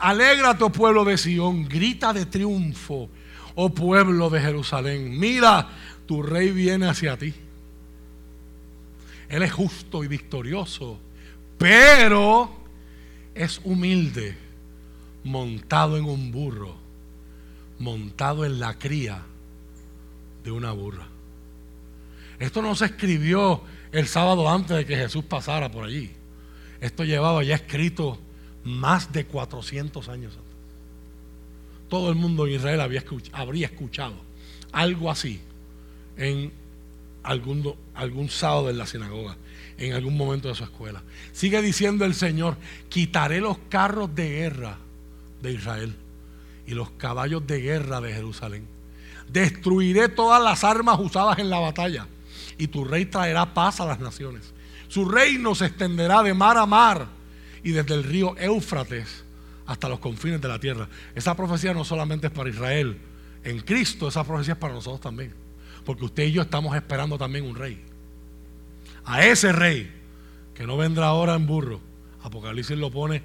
Alégrate, 0.01 0.64
oh 0.64 0.72
pueblo 0.72 1.05
de 1.05 1.18
Sión, 1.18 1.68
grita 1.68 2.12
de 2.12 2.26
triunfo, 2.26 3.09
oh 3.55 3.70
pueblo 3.70 4.30
de 4.30 4.41
Jerusalén. 4.41 5.18
Mira, 5.18 5.68
tu 6.07 6.22
rey 6.22 6.51
viene 6.51 6.87
hacia 6.87 7.16
ti. 7.16 7.35
Él 9.28 9.43
es 9.43 9.53
justo 9.53 10.05
y 10.05 10.09
victorioso, 10.09 10.99
pero 11.59 12.51
es 13.35 13.61
humilde, 13.64 14.37
montado 15.24 15.97
en 15.97 16.05
un 16.05 16.30
burro, 16.30 16.76
montado 17.79 18.45
en 18.45 18.61
la 18.61 18.79
cría 18.79 19.22
de 20.45 20.51
una 20.51 20.72
burra. 20.72 21.07
Esto 22.39 22.62
no 22.62 22.75
se 22.75 22.87
escribió 22.87 23.62
el 23.93 24.07
sábado 24.07 24.49
antes 24.49 24.77
de 24.77 24.85
que 24.85 24.97
Jesús 24.97 25.25
pasara 25.25 25.70
por 25.70 25.85
allí. 25.85 26.11
Esto 26.81 27.05
llevaba 27.05 27.43
ya 27.43 27.55
escrito 27.55 28.18
más 28.64 29.12
de 29.12 29.25
400 29.25 30.09
años 30.09 30.33
antes. 30.37 30.53
Todo 31.89 32.11
el 32.11 32.16
mundo 32.16 32.47
en 32.47 32.55
Israel 32.55 32.81
había 32.81 33.05
habría 33.33 33.66
escuchado 33.66 34.14
algo 34.72 35.11
así 35.11 35.41
en 36.16 36.53
algún, 37.22 37.75
algún 37.95 38.29
sábado 38.29 38.70
en 38.70 38.79
la 38.79 38.87
sinagoga, 38.87 39.37
en 39.79 39.93
algún 39.93 40.16
momento 40.16 40.49
de 40.49 40.55
su 40.55 40.64
escuela. 40.64 41.03
Sigue 41.33 41.62
diciendo 41.62 42.05
el 42.05 42.14
Señor, 42.14 42.57
quitaré 42.89 43.41
los 43.41 43.59
carros 43.68 44.14
de 44.14 44.29
guerra 44.29 44.79
de 45.41 45.53
Israel 45.53 45.95
y 46.67 46.75
los 46.75 46.91
caballos 46.93 47.47
de 47.47 47.61
guerra 47.61 48.01
de 48.01 48.12
Jerusalén. 48.12 48.67
Destruiré 49.29 50.09
todas 50.09 50.43
las 50.43 50.65
armas 50.65 50.99
usadas 51.01 51.39
en 51.39 51.51
la 51.51 51.59
batalla 51.59 52.07
y 52.59 52.69
tu 52.69 52.85
rey 52.85 53.07
traerá 53.07 53.55
paz 53.55 53.81
a 53.81 53.87
las 53.87 54.01
naciones. 54.01 54.53
Su 54.89 55.05
reino 55.07 55.55
se 55.55 55.67
extenderá 55.67 56.23
de 56.23 56.35
mar 56.35 56.57
a 56.57 56.67
mar 56.67 57.07
y 57.62 57.73
desde 57.73 57.95
el 57.95 58.05
río 58.05 58.37
Éufrates 58.39 59.25
hasta 59.67 59.89
los 59.89 59.99
confines 59.99 60.41
de 60.41 60.49
la 60.49 60.59
tierra. 60.59 60.89
Esa 61.15 61.35
profecía 61.35 61.73
no 61.75 61.85
solamente 61.85 62.27
es 62.27 62.33
para 62.33 62.51
Israel, 62.51 62.99
en 63.43 63.61
Cristo 63.61 64.09
esa 64.09 64.25
profecía 64.25 64.55
es 64.55 64.59
para 64.59 64.75
nosotros 64.75 65.01
también. 65.01 65.35
Porque 65.85 66.05
usted 66.05 66.25
y 66.25 66.33
yo 66.33 66.43
estamos 66.43 66.75
esperando 66.77 67.19
también 67.19 67.45
un 67.45 67.55
rey. 67.55 67.83
A 69.05 69.25
ese 69.25 69.53
rey, 69.53 69.93
que 70.55 70.67
no 70.67 70.77
vendrá 70.77 71.07
ahora 71.07 71.35
en 71.35 71.47
burro, 71.47 71.81
Apocalipsis 72.23 72.79
lo 72.79 72.91
pone 72.91 73.23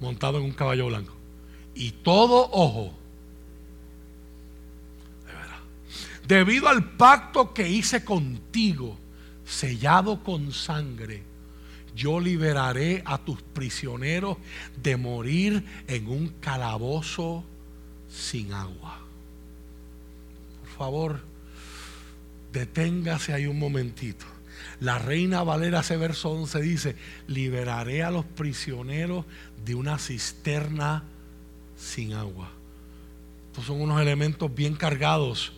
montado 0.00 0.38
en 0.38 0.44
un 0.44 0.52
caballo 0.52 0.86
blanco. 0.86 1.17
Y 1.78 1.92
todo 1.92 2.50
ojo, 2.50 2.92
debido 6.26 6.68
al 6.68 6.96
pacto 6.96 7.54
que 7.54 7.68
hice 7.68 8.04
contigo, 8.04 8.98
sellado 9.46 10.24
con 10.24 10.52
sangre, 10.52 11.22
yo 11.94 12.18
liberaré 12.18 13.04
a 13.06 13.18
tus 13.18 13.40
prisioneros 13.42 14.38
de 14.82 14.96
morir 14.96 15.64
en 15.86 16.08
un 16.08 16.30
calabozo 16.40 17.44
sin 18.10 18.52
agua. 18.52 18.98
Por 20.62 20.70
favor, 20.76 21.20
deténgase 22.52 23.34
ahí 23.34 23.46
un 23.46 23.60
momentito. 23.60 24.26
La 24.80 24.98
reina 24.98 25.44
Valera, 25.44 25.80
ese 25.80 25.96
verso 25.96 26.30
11 26.30 26.60
dice, 26.60 26.96
liberaré 27.28 28.02
a 28.02 28.10
los 28.10 28.24
prisioneros 28.24 29.24
de 29.64 29.76
una 29.76 29.96
cisterna 29.98 31.04
sin 31.78 32.12
agua. 32.12 32.50
Estos 33.50 33.66
son 33.66 33.80
unos 33.80 34.00
elementos 34.00 34.54
bien 34.54 34.74
cargados 34.74 35.52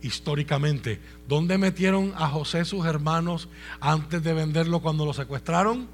históricamente. 0.00 1.00
¿Dónde 1.28 1.58
metieron 1.58 2.12
a 2.16 2.28
José 2.28 2.64
sus 2.64 2.86
hermanos 2.86 3.48
antes 3.80 4.22
de 4.22 4.32
venderlo 4.32 4.80
cuando 4.80 5.04
lo 5.04 5.12
secuestraron? 5.12 5.88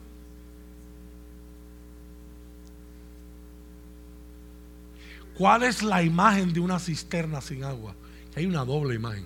¿Cuál 5.34 5.62
es 5.62 5.82
la 5.82 6.02
imagen 6.02 6.52
de 6.52 6.60
una 6.60 6.78
cisterna 6.78 7.40
sin 7.40 7.64
agua? 7.64 7.94
Hay 8.36 8.46
una 8.46 8.64
doble 8.64 8.94
imagen. 8.94 9.24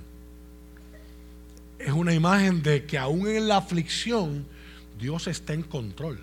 Es 1.78 1.92
una 1.92 2.14
imagen 2.14 2.62
de 2.62 2.84
que 2.84 2.98
aún 2.98 3.26
en 3.26 3.48
la 3.48 3.56
aflicción 3.56 4.46
Dios 4.98 5.26
está 5.26 5.54
en 5.54 5.62
control. 5.62 6.20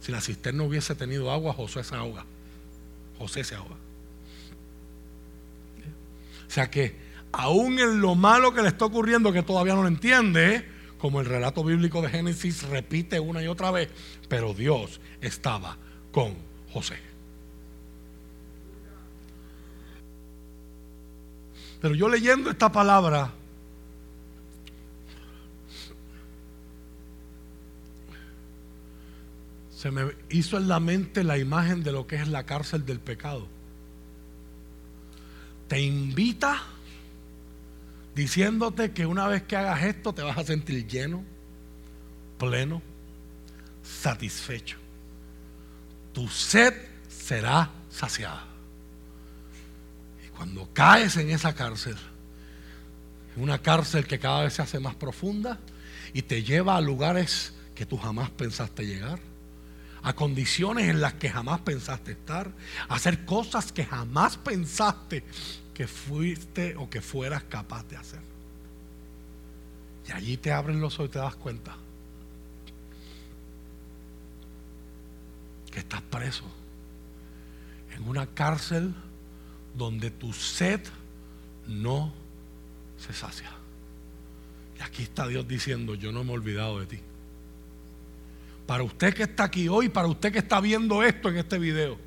Si 0.00 0.12
la 0.12 0.20
cisterna 0.20 0.62
hubiese 0.62 0.94
tenido 0.94 1.30
agua, 1.30 1.52
José 1.52 1.84
se 1.84 1.94
ahoga. 1.94 2.24
José 3.18 3.44
se 3.44 3.54
ahoga. 3.54 3.76
O 6.46 6.50
sea 6.50 6.70
que 6.70 6.96
aún 7.32 7.78
en 7.78 8.00
lo 8.00 8.14
malo 8.14 8.54
que 8.54 8.62
le 8.62 8.68
está 8.68 8.84
ocurriendo, 8.84 9.32
que 9.32 9.42
todavía 9.42 9.74
no 9.74 9.82
lo 9.82 9.88
entiende, 9.88 10.68
como 10.98 11.20
el 11.20 11.26
relato 11.26 11.64
bíblico 11.64 12.00
de 12.00 12.08
Génesis 12.08 12.62
repite 12.62 13.20
una 13.20 13.42
y 13.42 13.46
otra 13.46 13.70
vez, 13.70 13.90
pero 14.28 14.54
Dios 14.54 15.00
estaba 15.20 15.76
con 16.12 16.34
José. 16.72 16.96
Pero 21.80 21.94
yo 21.94 22.08
leyendo 22.08 22.50
esta 22.50 22.72
palabra, 22.72 23.32
se 29.84 29.90
me 29.90 30.16
hizo 30.30 30.56
en 30.56 30.66
la 30.66 30.80
mente 30.80 31.22
la 31.22 31.36
imagen 31.36 31.82
de 31.82 31.92
lo 31.92 32.06
que 32.06 32.16
es 32.16 32.26
la 32.26 32.44
cárcel 32.44 32.86
del 32.86 33.00
pecado. 33.00 33.46
Te 35.68 35.78
invita 35.78 36.62
diciéndote 38.14 38.92
que 38.92 39.04
una 39.04 39.28
vez 39.28 39.42
que 39.42 39.58
hagas 39.58 39.82
esto 39.82 40.14
te 40.14 40.22
vas 40.22 40.38
a 40.38 40.44
sentir 40.44 40.86
lleno, 40.86 41.22
pleno, 42.38 42.80
satisfecho. 43.82 44.78
Tu 46.14 46.28
sed 46.28 46.72
será 47.06 47.68
saciada. 47.90 48.46
Y 50.26 50.28
cuando 50.28 50.66
caes 50.72 51.18
en 51.18 51.28
esa 51.28 51.54
cárcel, 51.54 51.96
una 53.36 53.58
cárcel 53.58 54.06
que 54.06 54.18
cada 54.18 54.44
vez 54.44 54.54
se 54.54 54.62
hace 54.62 54.80
más 54.80 54.94
profunda 54.94 55.58
y 56.14 56.22
te 56.22 56.42
lleva 56.42 56.74
a 56.74 56.80
lugares 56.80 57.52
que 57.74 57.84
tú 57.84 57.98
jamás 57.98 58.30
pensaste 58.30 58.86
llegar, 58.86 59.18
a 60.04 60.12
condiciones 60.12 60.88
en 60.90 61.00
las 61.00 61.14
que 61.14 61.30
jamás 61.30 61.60
pensaste 61.60 62.12
estar, 62.12 62.52
a 62.88 62.94
hacer 62.94 63.24
cosas 63.24 63.72
que 63.72 63.84
jamás 63.84 64.36
pensaste 64.36 65.24
que 65.72 65.88
fuiste 65.88 66.76
o 66.76 66.88
que 66.90 67.00
fueras 67.00 67.42
capaz 67.44 67.88
de 67.88 67.96
hacer. 67.96 68.20
Y 70.06 70.12
allí 70.12 70.36
te 70.36 70.52
abren 70.52 70.80
los 70.80 70.94
ojos 70.94 71.06
y 71.06 71.12
te 71.12 71.18
das 71.18 71.34
cuenta 71.36 71.74
que 75.72 75.80
estás 75.80 76.02
preso 76.02 76.44
en 77.96 78.06
una 78.06 78.26
cárcel 78.26 78.94
donde 79.74 80.10
tu 80.10 80.34
sed 80.34 80.80
no 81.66 82.12
se 82.98 83.14
sacia. 83.14 83.50
Y 84.78 84.82
aquí 84.82 85.04
está 85.04 85.26
Dios 85.26 85.48
diciendo, 85.48 85.94
yo 85.94 86.12
no 86.12 86.24
me 86.24 86.32
he 86.32 86.34
olvidado 86.34 86.78
de 86.80 86.86
ti. 86.86 87.00
Para 88.66 88.82
usted 88.82 89.14
que 89.14 89.24
está 89.24 89.44
aquí 89.44 89.68
hoy, 89.68 89.88
para 89.88 90.08
usted 90.08 90.32
que 90.32 90.38
está 90.38 90.60
viendo 90.60 91.02
esto 91.02 91.28
en 91.28 91.36
este 91.36 91.58
video, 91.58 91.98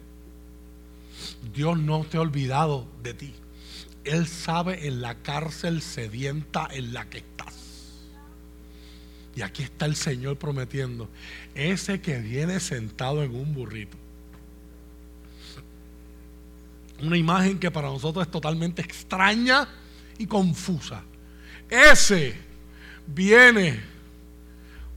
Dios 1.54 1.78
no 1.78 2.04
te 2.04 2.18
ha 2.18 2.22
olvidado 2.22 2.88
de 3.04 3.14
ti. 3.14 3.34
Él 4.04 4.28
sabe 4.28 4.88
en 4.88 5.02
la 5.02 5.16
cárcel 5.16 5.82
sedienta 5.82 6.68
en 6.72 6.94
la 6.94 7.10
que 7.10 7.20
estás. 7.20 7.56
Y 9.36 9.42
aquí 9.44 9.62
está 9.62 9.86
el 9.86 9.96
Señor 9.96 10.38
prometiendo, 10.38 11.10
ese 11.54 12.02
que 12.02 12.18
viene 12.20 12.60
sentado 12.60 13.24
en 13.24 13.36
un 13.36 13.54
burrito. 13.54 13.98
Una 17.04 17.18
imagen 17.18 17.60
que 17.60 17.70
para 17.70 17.90
nosotros 17.90 18.26
es 18.26 18.32
totalmente 18.32 18.82
extraña 18.82 19.68
y 20.18 20.26
confusa. 20.26 21.04
Ese 21.70 22.34
viene 23.06 23.80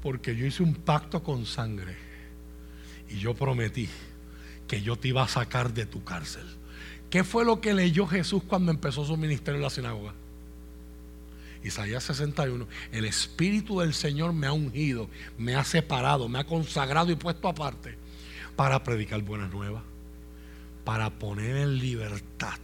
porque 0.03 0.37
yo 0.37 0.47
hice 0.47 0.63
un 0.63 0.75
pacto 0.75 1.23
con 1.23 1.47
sangre 1.47 1.97
y 3.09 3.19
yo 3.19 3.35
prometí 3.35 3.89
que 4.67 4.83
yo 4.83 4.97
te 4.97 5.09
iba 5.09 5.23
a 5.23 5.29
sacar 5.29 5.73
de 5.73 5.87
tu 5.87 6.05
cárcel 6.05 6.61
¿Qué 7.11 7.25
fue 7.25 7.45
lo 7.45 7.61
que 7.61 7.75
leyó 7.75 8.07
Jesús 8.07 8.43
cuando 8.47 8.71
empezó 8.71 9.05
su 9.05 9.17
ministerio 9.17 9.57
en 9.57 9.63
la 9.63 9.71
sinagoga? 9.71 10.15
Isaías 11.63 12.05
61. 12.05 12.67
El 12.93 13.05
Espíritu 13.05 13.81
del 13.81 13.93
Señor 13.93 14.33
me 14.33 14.47
ha 14.47 14.53
ungido, 14.53 15.11
me 15.37 15.57
ha 15.57 15.65
separado, 15.65 16.29
me 16.29 16.39
ha 16.39 16.45
consagrado 16.45 17.11
y 17.11 17.17
puesto 17.17 17.49
aparte 17.49 17.99
para 18.55 18.83
predicar 18.85 19.21
buenas 19.23 19.53
nuevas, 19.53 19.83
para 20.85 21.11
poner 21.11 21.57
en 21.57 21.79
libertad 21.79 22.59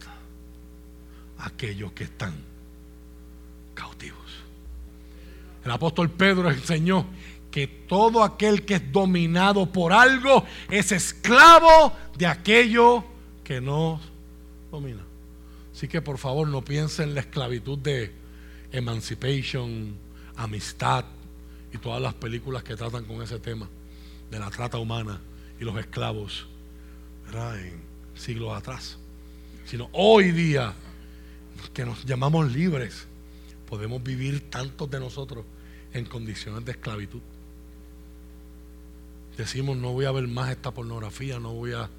a 1.37 1.47
aquellos 1.47 1.91
que 1.91 2.05
están 2.05 2.33
cautivos. 3.75 4.17
El 5.65 5.71
apóstol 5.71 6.09
Pedro 6.09 6.49
enseñó 6.49 7.05
que 7.57 7.65
todo 7.65 8.23
aquel 8.23 8.65
que 8.65 8.75
es 8.75 8.91
dominado 8.91 9.65
por 9.65 9.91
algo 9.91 10.45
es 10.69 10.91
esclavo 10.91 11.91
de 12.15 12.27
aquello 12.27 13.03
que 13.43 13.59
no 13.59 13.99
domina. 14.69 15.01
Así 15.73 15.87
que 15.87 15.99
por 15.99 16.19
favor 16.19 16.47
no 16.47 16.63
piensen 16.63 17.09
en 17.09 17.15
la 17.15 17.21
esclavitud 17.21 17.79
de 17.79 18.13
Emancipation, 18.71 19.95
Amistad 20.35 21.05
y 21.73 21.79
todas 21.79 21.99
las 21.99 22.13
películas 22.13 22.61
que 22.61 22.75
tratan 22.75 23.05
con 23.05 23.23
ese 23.23 23.39
tema 23.39 23.67
de 24.29 24.37
la 24.37 24.51
trata 24.51 24.77
humana 24.77 25.19
y 25.59 25.63
los 25.63 25.79
esclavos 25.79 26.45
en 27.33 27.81
siglos 28.13 28.55
atrás. 28.55 28.99
Sino 29.65 29.89
hoy 29.93 30.29
día 30.29 30.75
que 31.73 31.85
nos 31.85 32.05
llamamos 32.05 32.51
libres, 32.51 33.07
podemos 33.67 34.03
vivir 34.03 34.47
tantos 34.51 34.91
de 34.91 34.99
nosotros 34.99 35.43
en 35.91 36.05
condiciones 36.05 36.63
de 36.63 36.73
esclavitud. 36.73 37.21
Decimos, 39.37 39.77
no 39.77 39.93
voy 39.93 40.05
a 40.05 40.11
ver 40.11 40.27
más 40.27 40.49
esta 40.49 40.73
pornografía, 40.73 41.39
no 41.39 41.53
voy 41.53 41.73
a 41.73 41.89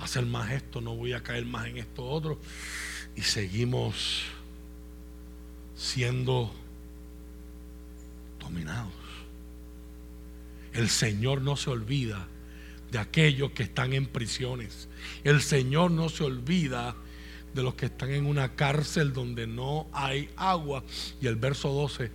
hacer 0.00 0.24
más 0.24 0.50
esto, 0.52 0.80
no 0.80 0.96
voy 0.96 1.12
a 1.12 1.22
caer 1.22 1.44
más 1.44 1.66
en 1.66 1.76
esto 1.76 2.04
otro. 2.04 2.38
Y 3.14 3.22
seguimos 3.22 4.24
siendo 5.76 6.52
dominados. 8.40 8.92
El 10.72 10.88
Señor 10.88 11.42
no 11.42 11.56
se 11.56 11.70
olvida 11.70 12.26
de 12.90 12.98
aquellos 12.98 13.50
que 13.52 13.64
están 13.64 13.92
en 13.92 14.06
prisiones. 14.06 14.88
El 15.24 15.42
Señor 15.42 15.90
no 15.90 16.08
se 16.08 16.24
olvida 16.24 16.94
de 17.54 17.62
los 17.62 17.74
que 17.74 17.86
están 17.86 18.10
en 18.10 18.26
una 18.26 18.54
cárcel 18.54 19.12
donde 19.12 19.46
no 19.46 19.86
hay 19.92 20.30
agua. 20.36 20.84
Y 21.20 21.26
el 21.26 21.36
verso 21.36 21.70
12, 21.70 22.10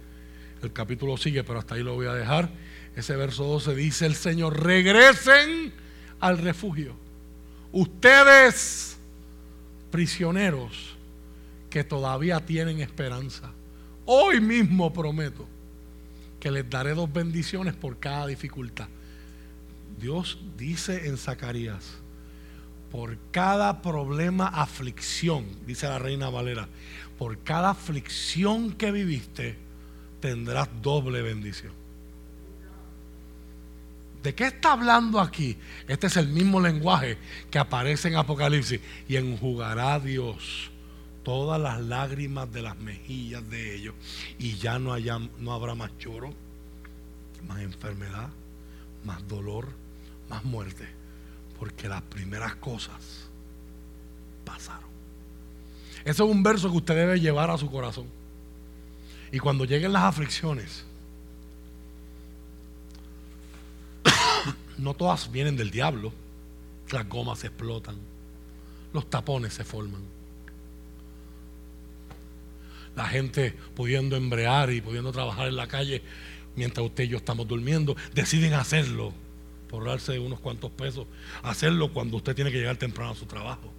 el 0.61 0.73
capítulo 0.73 1.17
sigue, 1.17 1.43
pero 1.43 1.59
hasta 1.59 1.75
ahí 1.75 1.83
lo 1.83 1.95
voy 1.95 2.07
a 2.07 2.13
dejar. 2.13 2.51
Ese 2.95 3.15
verso 3.15 3.45
12 3.45 3.75
dice 3.75 4.05
el 4.05 4.15
Señor, 4.15 4.63
regresen 4.63 5.73
al 6.19 6.37
refugio. 6.37 6.95
Ustedes, 7.71 8.97
prisioneros, 9.91 10.97
que 11.69 11.83
todavía 11.83 12.45
tienen 12.45 12.81
esperanza. 12.81 13.51
Hoy 14.05 14.41
mismo 14.41 14.91
prometo 14.91 15.47
que 16.39 16.51
les 16.51 16.69
daré 16.69 16.93
dos 16.93 17.11
bendiciones 17.11 17.73
por 17.73 17.97
cada 17.99 18.27
dificultad. 18.27 18.87
Dios 19.99 20.39
dice 20.57 21.07
en 21.07 21.17
Zacarías, 21.17 22.01
por 22.91 23.17
cada 23.31 23.81
problema, 23.81 24.47
aflicción, 24.47 25.45
dice 25.65 25.87
la 25.87 25.97
reina 25.97 26.29
Valera, 26.29 26.67
por 27.17 27.41
cada 27.43 27.69
aflicción 27.69 28.73
que 28.73 28.91
viviste, 28.91 29.55
tendrás 30.19 30.67
doble 30.81 31.21
bendición. 31.21 31.80
¿De 34.23 34.35
qué 34.35 34.47
está 34.47 34.73
hablando 34.73 35.19
aquí? 35.19 35.57
Este 35.87 36.07
es 36.07 36.17
el 36.17 36.27
mismo 36.27 36.61
lenguaje 36.61 37.17
que 37.49 37.57
aparece 37.57 38.07
en 38.07 38.15
Apocalipsis. 38.15 38.79
Y 39.07 39.15
enjugará 39.15 39.99
Dios 39.99 40.69
todas 41.23 41.59
las 41.59 41.81
lágrimas 41.81 42.51
de 42.51 42.61
las 42.61 42.77
mejillas 42.77 43.47
de 43.49 43.75
ellos. 43.75 43.95
Y 44.37 44.55
ya 44.55 44.77
no, 44.77 44.93
haya, 44.93 45.17
no 45.39 45.53
habrá 45.53 45.73
más 45.73 45.91
lloro, 45.99 46.33
más 47.47 47.61
enfermedad, 47.61 48.29
más 49.03 49.27
dolor, 49.27 49.69
más 50.29 50.43
muerte. 50.43 50.87
Porque 51.59 51.87
las 51.87 52.03
primeras 52.03 52.55
cosas 52.55 53.27
pasaron. 54.45 54.89
Ese 56.01 56.23
es 56.23 56.29
un 56.29 56.43
verso 56.43 56.69
que 56.69 56.77
usted 56.77 56.95
debe 56.95 57.19
llevar 57.19 57.49
a 57.49 57.57
su 57.57 57.69
corazón. 57.71 58.05
Y 59.31 59.39
cuando 59.39 59.65
lleguen 59.65 59.93
las 59.93 60.03
aflicciones, 60.03 60.85
no 64.81 64.95
todas 64.95 65.31
vienen 65.31 65.55
del 65.55 65.71
diablo. 65.71 66.11
Las 66.91 67.07
gomas 67.07 67.39
se 67.39 67.47
explotan, 67.47 67.95
los 68.93 69.09
tapones 69.09 69.53
se 69.53 69.63
forman. 69.63 70.01
La 72.95 73.05
gente 73.05 73.53
pudiendo 73.75 74.17
embrear 74.17 74.71
y 74.71 74.81
pudiendo 74.81 75.13
trabajar 75.13 75.47
en 75.47 75.55
la 75.55 75.67
calle 75.67 76.01
mientras 76.57 76.85
usted 76.85 77.05
y 77.05 77.09
yo 77.09 77.17
estamos 77.17 77.47
durmiendo, 77.47 77.95
deciden 78.13 78.53
hacerlo 78.53 79.13
por 79.69 79.85
darse 79.85 80.19
unos 80.19 80.41
cuantos 80.41 80.69
pesos, 80.71 81.07
hacerlo 81.43 81.93
cuando 81.93 82.17
usted 82.17 82.35
tiene 82.35 82.51
que 82.51 82.57
llegar 82.57 82.75
temprano 82.75 83.11
a 83.11 83.15
su 83.15 83.25
trabajo. 83.25 83.71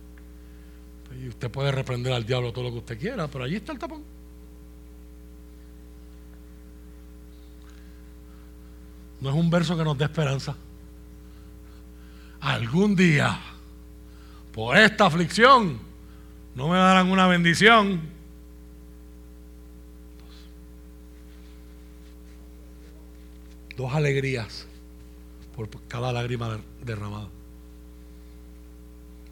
Y 1.23 1.29
usted 1.29 1.51
puede 1.51 1.71
reprender 1.71 2.15
al 2.15 2.25
diablo 2.25 2.53
todo 2.53 2.65
lo 2.65 2.71
que 2.71 2.79
usted 2.79 2.99
quiera, 2.99 3.29
pero 3.29 3.45
allí 3.45 3.57
está 3.57 3.73
el 3.73 3.79
tapón. 3.79 4.03
No 9.21 9.29
es 9.29 9.37
un 9.37 9.51
verso 9.51 9.77
que 9.77 9.85
nos 9.85 9.99
dé 9.99 10.05
esperanza 10.05 10.57
algún 12.43 12.97
día, 12.97 13.41
por 14.53 14.77
esta 14.77 15.07
aflicción, 15.07 15.79
no 16.55 16.69
me 16.69 16.77
darán 16.77 17.11
una 17.11 17.27
bendición. 17.29 18.01
Dos 23.77 23.95
alegrías 23.95 24.67
por 25.55 25.71
cada 25.87 26.13
lágrima 26.13 26.59
derramada. 26.85 27.29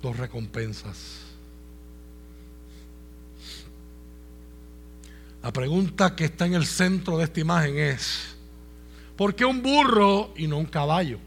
Dos 0.01 0.17
recompensas. 0.17 1.27
La 5.43 5.53
pregunta 5.53 6.15
que 6.15 6.27
está 6.27 6.47
en 6.47 6.55
el 6.55 6.65
centro 6.65 7.19
de 7.19 7.25
esta 7.25 7.41
imagen 7.41 7.77
es, 7.77 8.37
¿por 9.17 9.35
qué 9.35 9.45
un 9.45 9.63
burro 9.63 10.33
y 10.37 10.47
no 10.47 10.59
un 10.59 10.67
caballo? 10.67 11.19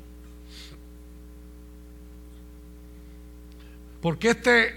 Porque 4.03 4.31
este, 4.31 4.75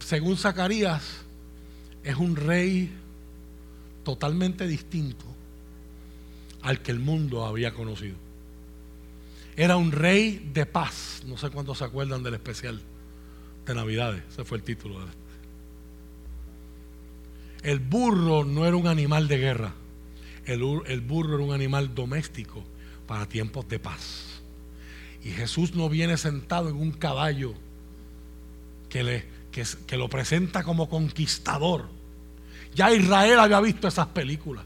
según 0.00 0.36
Zacarías, 0.36 1.22
es 2.04 2.14
un 2.16 2.36
rey 2.36 2.92
totalmente 4.04 4.68
distinto 4.68 5.24
al 6.60 6.82
que 6.82 6.90
el 6.90 6.98
mundo 6.98 7.46
había 7.46 7.72
conocido. 7.72 8.16
Era 9.56 9.78
un 9.78 9.92
rey 9.92 10.50
de 10.52 10.66
paz. 10.66 11.22
No 11.24 11.38
sé 11.38 11.48
cuántos 11.48 11.78
se 11.78 11.84
acuerdan 11.84 12.22
del 12.22 12.34
especial 12.34 12.82
de 13.64 13.74
Navidades. 13.74 14.22
Ese 14.30 14.44
fue 14.44 14.58
el 14.58 14.62
título. 14.62 14.98
El 17.62 17.78
burro 17.80 18.44
no 18.44 18.66
era 18.66 18.76
un 18.76 18.88
animal 18.88 19.26
de 19.26 19.38
guerra. 19.38 19.72
El, 20.44 20.82
el 20.84 21.00
burro 21.00 21.36
era 21.36 21.44
un 21.44 21.54
animal 21.54 21.94
doméstico 21.94 22.62
para 23.06 23.26
tiempos 23.26 23.66
de 23.70 23.78
paz. 23.78 24.42
Y 25.24 25.30
Jesús 25.30 25.74
no 25.74 25.88
viene 25.88 26.18
sentado 26.18 26.68
en 26.68 26.76
un 26.76 26.92
caballo 26.92 27.54
que, 28.88 29.02
le, 29.02 29.24
que, 29.50 29.96
lo 29.96 30.08
presenta 30.08 30.62
como 30.62 30.88
conquistador. 30.88 31.88
Ya 32.74 32.92
Israel 32.92 33.40
había 33.40 33.60
visto 33.60 33.88
esas 33.88 34.08
películas. 34.08 34.64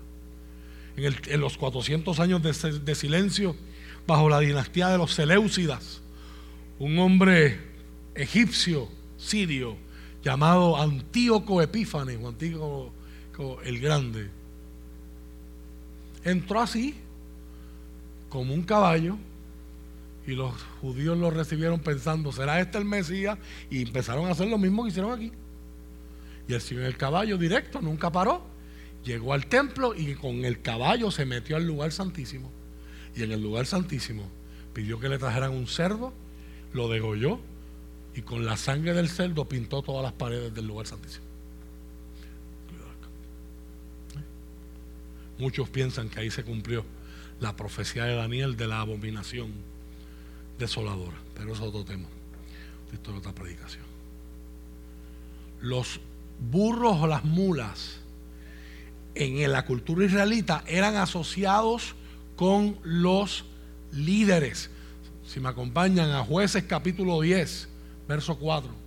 En, 0.97 1.41
los 1.41 1.57
400 1.57 2.20
años 2.20 2.43
de, 2.43 2.81
de, 2.81 2.95
silencio, 2.95 3.57
bajo 4.07 4.29
la 4.29 4.41
dinastía 4.41 4.89
de 4.89 4.99
los 4.99 5.14
Seleucidas, 5.14 6.03
un 6.79 6.99
hombre 6.99 7.59
egipcio, 8.14 8.89
sirio, 9.16 9.77
llamado 10.23 10.77
Antíoco 10.81 11.62
Epífanes, 11.62 12.18
o 12.23 12.29
Antíoco 12.29 12.93
el 13.64 13.81
Grande, 13.81 14.29
entró 16.25 16.61
así, 16.61 16.95
como 18.29 18.55
un 18.55 18.62
caballo, 18.62 19.16
y 20.27 20.33
los 20.33 20.55
judíos 20.81 21.18
lo 21.18 21.31
recibieron 21.31 21.81
pensando, 21.81 22.33
¿será 22.33 22.61
este 22.61 22.79
el 22.79 22.85
Mesías? 22.85 23.39
Y 23.70 23.83
empezaron 23.83 24.27
a 24.27 24.31
hacer 24.31 24.49
lo 24.49 24.59
mismo 24.59 24.85
que 24.85 24.91
hicieron 24.91 25.12
aquí. 25.12 25.33
Y 26.49 26.55
el 26.55 26.61
Señor 26.61 26.85
el 26.85 26.97
caballo 26.97 27.39
directo 27.39 27.81
nunca 27.81 28.11
paró. 28.11 28.43
Llegó 29.05 29.33
al 29.33 29.47
templo 29.47 29.95
y 29.97 30.14
con 30.14 30.45
el 30.45 30.62
caballo 30.62 31.11
se 31.11 31.27
metió 31.27 31.57
al 31.57 31.66
lugar 31.66 31.91
santísimo. 31.91 32.51
Y 33.16 33.25
en 33.25 33.33
el 33.33 33.43
lugar 33.43 33.66
santísimo 33.66 34.29
pidió 34.73 35.01
que 35.01 35.09
le 35.09 35.18
trajeran 35.18 35.53
un 35.53 35.66
cerdo, 35.66 36.12
lo 36.73 36.89
degolló 36.89 37.41
y 38.14 38.23
con 38.23 38.47
la 38.47 38.57
sangre 38.57 38.95
del 38.95 39.09
cerdo 39.09 39.49
pintó 39.49 39.83
todas 39.83 40.03
las 40.03 40.12
paredes 40.12 40.55
del 40.55 40.66
lugar 40.66 40.87
santísimo. 40.87 41.27
Muchos 45.39 45.68
piensan 45.68 46.09
que 46.09 46.20
ahí 46.20 46.31
se 46.31 46.45
cumplió 46.45 46.85
la 47.41 47.57
profecía 47.57 48.05
de 48.05 48.14
Daniel 48.14 48.57
de 48.57 48.68
la 48.68 48.81
abominación 48.81 49.72
desoladora. 50.59 51.16
Pero 51.34 51.53
es 51.53 51.61
otro 51.61 51.84
tema. 51.84 52.09
Esto 52.92 53.12
es 53.12 53.18
otra 53.18 53.32
predicación. 53.32 53.84
los 55.61 56.00
burros 56.50 56.96
o 57.00 57.07
las 57.07 57.24
mulas 57.24 57.98
en 59.14 59.50
la 59.53 59.64
cultura 59.64 60.05
israelita 60.05 60.64
eran 60.66 60.96
asociados 60.96 61.94
con 62.36 62.76
los 62.82 63.44
líderes. 63.92 64.70
Si 65.26 65.38
me 65.38 65.48
acompañan 65.48 66.11
a 66.11 66.24
jueces 66.24 66.64
capítulo 66.64 67.20
10, 67.20 67.68
verso 68.09 68.36
4. 68.38 68.82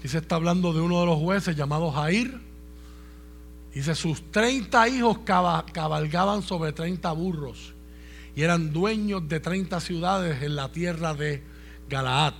Aquí 0.00 0.08
se 0.08 0.16
está 0.16 0.36
hablando 0.36 0.72
de 0.72 0.80
uno 0.80 1.00
de 1.00 1.04
los 1.04 1.18
jueces 1.18 1.54
llamado 1.54 1.90
Jair. 1.92 2.40
Dice, 3.74 3.94
sus 3.94 4.32
30 4.32 4.88
hijos 4.88 5.18
cabalgaban 5.26 6.42
sobre 6.42 6.72
30 6.72 7.12
burros 7.12 7.74
y 8.34 8.40
eran 8.40 8.72
dueños 8.72 9.28
de 9.28 9.40
30 9.40 9.78
ciudades 9.80 10.42
en 10.42 10.56
la 10.56 10.72
tierra 10.72 11.12
de 11.12 11.42
Galaad, 11.90 12.32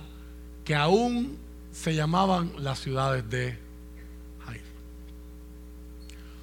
que 0.65 0.73
aún 0.73 1.37
se 1.71 1.93
llamaban 1.93 2.51
las 2.57 2.79
ciudades 2.79 3.29
de 3.29 3.59
Jair. 4.43 4.63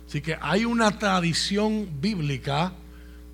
Así 0.06 0.20
que 0.20 0.38
hay 0.40 0.66
una 0.66 1.00
tradición 1.00 2.00
bíblica 2.00 2.74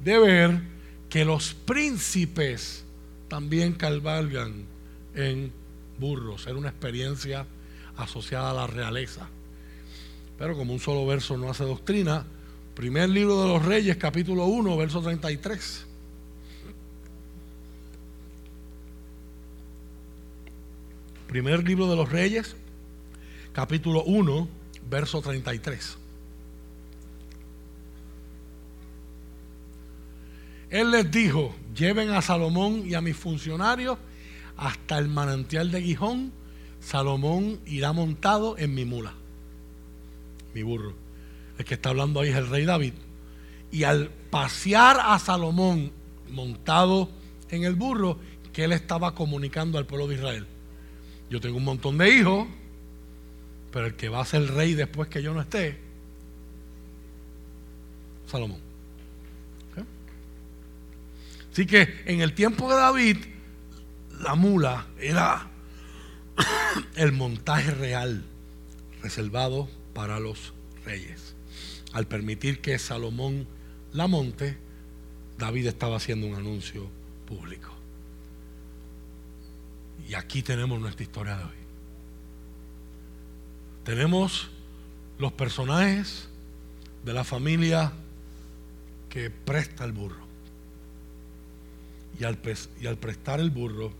de 0.02 0.18
ver 0.18 0.62
que 1.10 1.26
los 1.26 1.52
príncipes 1.52 2.82
también 3.28 3.74
cabalgan 3.74 4.64
en 5.14 5.52
burros. 5.98 6.46
Era 6.46 6.56
una 6.56 6.70
experiencia 6.70 7.46
asociada 7.96 8.50
a 8.50 8.54
la 8.54 8.66
realeza. 8.66 9.28
Pero 10.38 10.56
como 10.56 10.72
un 10.72 10.80
solo 10.80 11.06
verso 11.06 11.36
no 11.36 11.48
hace 11.48 11.64
doctrina, 11.64 12.24
primer 12.74 13.08
libro 13.08 13.42
de 13.42 13.48
los 13.48 13.64
Reyes, 13.64 13.96
capítulo 13.96 14.46
1, 14.46 14.76
verso 14.76 15.00
33. 15.00 15.86
Primer 21.28 21.64
libro 21.66 21.88
de 21.88 21.96
los 21.96 22.10
Reyes, 22.10 22.56
capítulo 23.52 24.04
1, 24.04 24.48
verso 24.88 25.20
33. 25.20 25.98
Él 30.70 30.90
les 30.90 31.08
dijo, 31.10 31.54
lleven 31.74 32.10
a 32.10 32.20
Salomón 32.20 32.82
y 32.84 32.94
a 32.94 33.00
mis 33.00 33.16
funcionarios 33.16 33.96
hasta 34.56 34.98
el 34.98 35.08
manantial 35.08 35.70
de 35.70 35.82
Gijón 35.82 36.32
Salomón 36.84 37.60
irá 37.66 37.92
montado 37.92 38.58
en 38.58 38.74
mi 38.74 38.84
mula, 38.84 39.14
mi 40.54 40.62
burro. 40.62 40.92
El 41.58 41.64
que 41.64 41.74
está 41.74 41.90
hablando 41.90 42.20
ahí 42.20 42.28
es 42.28 42.36
el 42.36 42.48
rey 42.48 42.64
David. 42.64 42.92
Y 43.72 43.84
al 43.84 44.10
pasear 44.30 44.98
a 45.00 45.18
Salomón 45.18 45.92
montado 46.30 47.08
en 47.50 47.64
el 47.64 47.74
burro, 47.74 48.18
que 48.52 48.64
él 48.64 48.72
estaba 48.72 49.14
comunicando 49.14 49.78
al 49.78 49.86
pueblo 49.86 50.06
de 50.06 50.14
Israel. 50.16 50.46
Yo 51.30 51.40
tengo 51.40 51.56
un 51.56 51.64
montón 51.64 51.98
de 51.98 52.10
hijos, 52.10 52.46
pero 53.72 53.86
el 53.86 53.94
que 53.94 54.08
va 54.08 54.20
a 54.20 54.24
ser 54.24 54.46
rey 54.52 54.74
después 54.74 55.08
que 55.08 55.22
yo 55.22 55.32
no 55.32 55.40
esté, 55.40 55.80
Salomón. 58.26 58.60
Así 61.50 61.66
que 61.66 62.02
en 62.06 62.20
el 62.20 62.34
tiempo 62.34 62.68
de 62.68 62.76
David, 62.76 63.16
la 64.20 64.34
mula 64.34 64.86
era 65.00 65.48
el 66.96 67.12
montaje 67.12 67.70
real 67.72 68.24
reservado 69.02 69.68
para 69.92 70.20
los 70.20 70.52
reyes. 70.84 71.34
Al 71.92 72.06
permitir 72.06 72.60
que 72.60 72.78
Salomón 72.78 73.46
la 73.92 74.06
monte, 74.08 74.56
David 75.38 75.68
estaba 75.68 75.96
haciendo 75.96 76.26
un 76.26 76.34
anuncio 76.34 76.88
público. 77.26 77.70
Y 80.08 80.14
aquí 80.14 80.42
tenemos 80.42 80.80
nuestra 80.80 81.02
historia 81.02 81.36
de 81.36 81.44
hoy. 81.44 81.64
Tenemos 83.84 84.50
los 85.18 85.32
personajes 85.32 86.28
de 87.04 87.12
la 87.12 87.24
familia 87.24 87.92
que 89.08 89.30
presta 89.30 89.84
el 89.84 89.92
burro. 89.92 90.24
Y 92.18 92.24
al, 92.24 92.38
y 92.80 92.86
al 92.86 92.96
prestar 92.96 93.40
el 93.40 93.50
burro, 93.50 93.92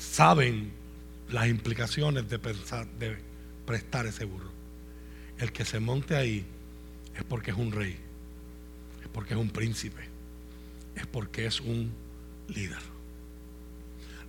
saben 0.00 0.72
las 1.30 1.46
implicaciones 1.46 2.28
de, 2.28 2.38
prestar 2.38 4.06
ese 4.06 4.24
burro. 4.24 4.50
El 5.38 5.52
que 5.52 5.64
se 5.64 5.78
monte 5.78 6.16
ahí 6.16 6.44
es 7.14 7.22
porque 7.24 7.52
es 7.52 7.56
un 7.56 7.70
rey, 7.70 7.96
es 9.02 9.08
porque 9.12 9.34
es 9.34 9.40
un 9.40 9.50
príncipe, 9.50 10.02
es 10.96 11.06
porque 11.06 11.46
es 11.46 11.60
un 11.60 11.92
líder. 12.48 12.80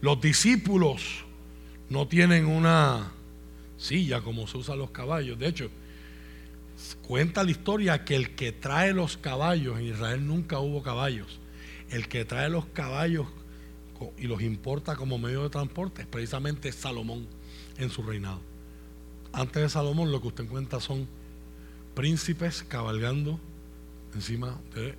Los 0.01 0.19
discípulos 0.22 1.24
no 1.89 2.07
tienen 2.07 2.45
una 2.45 3.11
silla 3.78 4.22
como 4.22 4.47
se 4.47 4.57
usan 4.57 4.78
los 4.78 4.91
caballos. 4.91 5.39
De 5.39 5.47
hecho, 5.47 5.69
cuenta 7.01 7.43
la 7.43 7.51
historia 7.51 8.03
que 8.03 8.15
el 8.15 8.36
que 8.36 8.51
trae 8.51 8.93
los 8.93 9.17
caballos, 9.17 9.80
en 9.80 9.86
Israel 9.86 10.26
nunca 10.26 10.59
hubo 10.59 10.84
caballos, 10.84 11.39
el 11.89 12.07
que 12.07 12.26
trae 12.26 12.49
los 12.49 12.65
caballos 12.67 13.28
y 14.17 14.27
los 14.27 14.41
importa 14.41 14.95
como 14.95 15.17
medio 15.17 15.43
de 15.43 15.49
transporte 15.49 16.03
es 16.03 16.07
precisamente 16.07 16.71
Salomón 16.71 17.27
en 17.77 17.89
su 17.89 18.03
reinado. 18.03 18.39
Antes 19.33 19.61
de 19.61 19.69
Salomón 19.69 20.11
lo 20.11 20.21
que 20.21 20.27
usted 20.27 20.43
encuentra 20.43 20.79
son 20.79 21.07
príncipes 21.93 22.63
cabalgando 22.67 23.39
encima 24.13 24.59
de, 24.75 24.95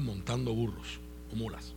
montando 0.00 0.54
burros 0.54 0.98
o 1.32 1.36
mulas. 1.36 1.74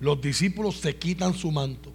Los 0.00 0.20
discípulos 0.20 0.76
se 0.76 0.96
quitan 0.96 1.34
su 1.34 1.50
manto. 1.50 1.92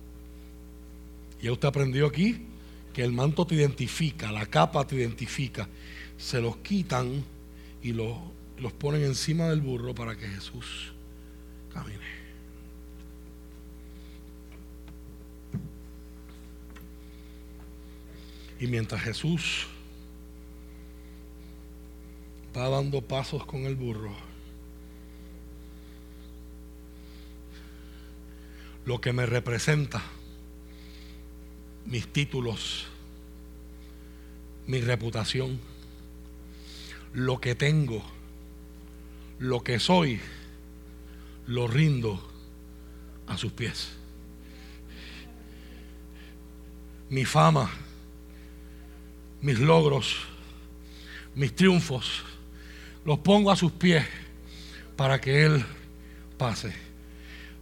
Y 1.42 1.50
usted 1.50 1.68
aprendió 1.68 2.08
aquí 2.08 2.46
que 2.94 3.04
el 3.04 3.12
manto 3.12 3.46
te 3.46 3.56
identifica, 3.56 4.32
la 4.32 4.46
capa 4.46 4.86
te 4.88 4.96
identifica. 4.96 5.68
Se 6.18 6.42
los 6.42 6.58
quitan 6.58 7.24
y 7.82 7.94
los 7.94 8.18
los 8.60 8.74
ponen 8.74 9.04
encima 9.04 9.48
del 9.50 9.62
burro 9.62 9.96
para 9.96 10.16
que 10.18 10.28
Jesús 10.28 10.92
camine. 11.74 12.20
Y 18.60 18.68
mientras 18.68 19.02
Jesús 19.02 19.68
va 22.56 22.68
dando 22.68 23.02
pasos 23.02 23.46
con 23.46 23.62
el 23.62 23.76
burro, 23.76 24.14
lo 28.86 29.00
que 29.00 29.14
me 29.14 29.26
representa, 29.26 30.02
mis 31.86 32.12
títulos, 32.12 32.88
mi 34.68 34.82
reputación, 34.82 35.60
lo 37.14 37.40
que 37.40 37.56
tengo, 37.56 38.04
lo 39.40 39.64
que 39.64 39.80
soy, 39.80 40.20
lo 41.48 41.68
rindo 41.68 42.22
a 43.28 43.38
sus 43.38 43.52
pies. 43.52 43.90
Mi 47.10 47.26
fama, 47.26 47.70
mis 49.42 49.60
logros, 49.60 50.18
mis 51.36 51.56
triunfos, 51.56 52.24
los 53.06 53.20
pongo 53.20 53.50
a 53.50 53.56
sus 53.56 53.72
pies 53.72 54.06
para 54.96 55.20
que 55.20 55.46
Él 55.46 55.66
pase. 56.38 56.74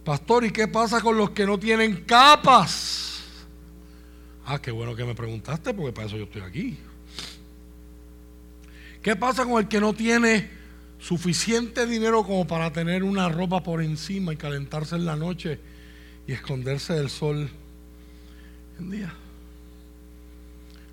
Pastor, 0.04 0.44
¿y 0.44 0.50
qué 0.50 0.68
pasa 0.68 1.00
con 1.00 1.16
los 1.16 1.30
que 1.30 1.46
no 1.46 1.58
tienen 1.58 2.04
capas? 2.04 3.22
Ah, 4.44 4.60
qué 4.60 4.70
bueno 4.70 4.96
que 4.96 5.04
me 5.04 5.14
preguntaste, 5.14 5.72
porque 5.74 5.92
para 5.92 6.06
eso 6.06 6.16
yo 6.16 6.24
estoy 6.24 6.42
aquí. 6.42 6.78
¿Qué 9.02 9.14
pasa 9.14 9.44
con 9.44 9.62
el 9.62 9.68
que 9.68 9.80
no 9.80 9.94
tiene 9.94 10.57
suficiente 11.00 11.86
dinero 11.86 12.24
como 12.24 12.46
para 12.46 12.72
tener 12.72 13.04
una 13.04 13.28
ropa 13.28 13.62
por 13.62 13.82
encima 13.82 14.32
y 14.32 14.36
calentarse 14.36 14.96
en 14.96 15.06
la 15.06 15.16
noche 15.16 15.58
y 16.26 16.32
esconderse 16.32 16.94
del 16.94 17.10
sol 17.10 17.48
en 18.78 18.90
día. 18.90 19.14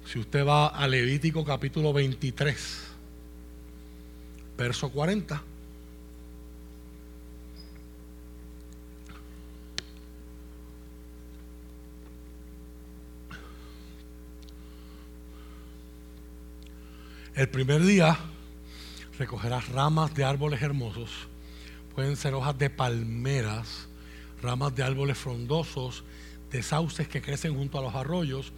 Si 0.05 0.19
usted 0.19 0.45
va 0.45 0.67
a 0.67 0.87
Levítico 0.87 1.43
capítulo 1.43 1.91
23, 1.91 2.83
verso 4.57 4.89
40. 4.89 5.41
El 17.35 17.49
primer 17.49 17.83
día 17.83 18.17
recogerás 19.17 19.69
ramas 19.69 20.13
de 20.13 20.23
árboles 20.23 20.61
hermosos, 20.61 21.09
pueden 21.93 22.17
ser 22.17 22.33
hojas 22.33 22.57
de 22.57 22.69
palmeras, 22.69 23.87
ramas 24.41 24.75
de 24.75 24.83
árboles 24.83 25.17
frondosos, 25.17 26.03
de 26.51 26.61
sauces 26.61 27.07
que 27.07 27.21
crecen 27.21 27.55
junto 27.55 27.79
a 27.79 27.81
los 27.81 27.95
arroyos. 27.95 28.51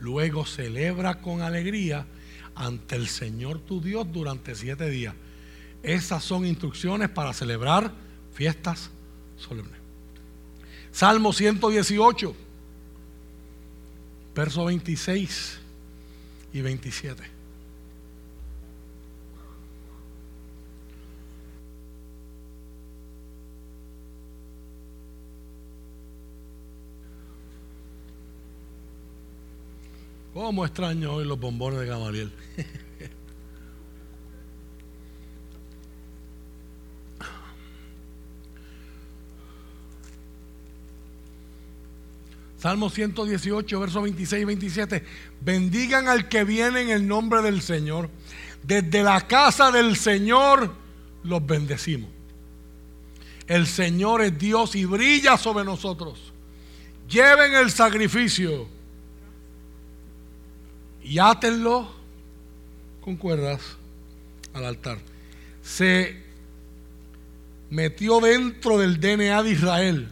Luego 0.00 0.44
celebra 0.44 1.20
con 1.20 1.42
alegría 1.42 2.06
ante 2.54 2.96
el 2.96 3.08
Señor 3.08 3.60
tu 3.60 3.80
Dios 3.80 4.06
durante 4.12 4.54
siete 4.54 4.90
días. 4.90 5.14
Esas 5.82 6.22
son 6.22 6.46
instrucciones 6.46 7.08
para 7.08 7.32
celebrar 7.32 7.92
fiestas 8.34 8.90
solemnes. 9.36 9.78
Salmo 10.92 11.32
118, 11.32 12.36
verso 14.34 14.64
26 14.64 15.58
y 16.52 16.60
27. 16.60 17.31
¿Cómo 30.34 30.64
extraño 30.64 31.12
hoy 31.12 31.26
los 31.26 31.38
bombones 31.38 31.80
de 31.80 31.86
Gamaliel? 31.86 32.32
Salmo 42.58 42.88
118, 42.88 43.80
versos 43.80 44.02
26 44.02 44.42
y 44.42 44.44
27. 44.46 45.04
Bendigan 45.42 46.08
al 46.08 46.28
que 46.30 46.44
viene 46.44 46.80
en 46.80 46.88
el 46.90 47.06
nombre 47.06 47.42
del 47.42 47.60
Señor. 47.60 48.08
Desde 48.62 49.02
la 49.02 49.26
casa 49.26 49.70
del 49.70 49.96
Señor 49.96 50.72
los 51.24 51.44
bendecimos. 51.44 52.08
El 53.48 53.66
Señor 53.66 54.22
es 54.22 54.38
Dios 54.38 54.76
y 54.76 54.86
brilla 54.86 55.36
sobre 55.36 55.64
nosotros. 55.64 56.32
Lleven 57.06 57.54
el 57.54 57.70
sacrificio 57.70 58.66
y 61.04 61.18
átenlo 61.18 61.90
con 63.00 63.16
cuerdas 63.16 63.60
al 64.54 64.64
altar. 64.64 64.98
Se 65.62 66.22
metió 67.70 68.20
dentro 68.20 68.78
del 68.78 69.00
DNA 69.00 69.42
de 69.42 69.50
Israel 69.50 70.08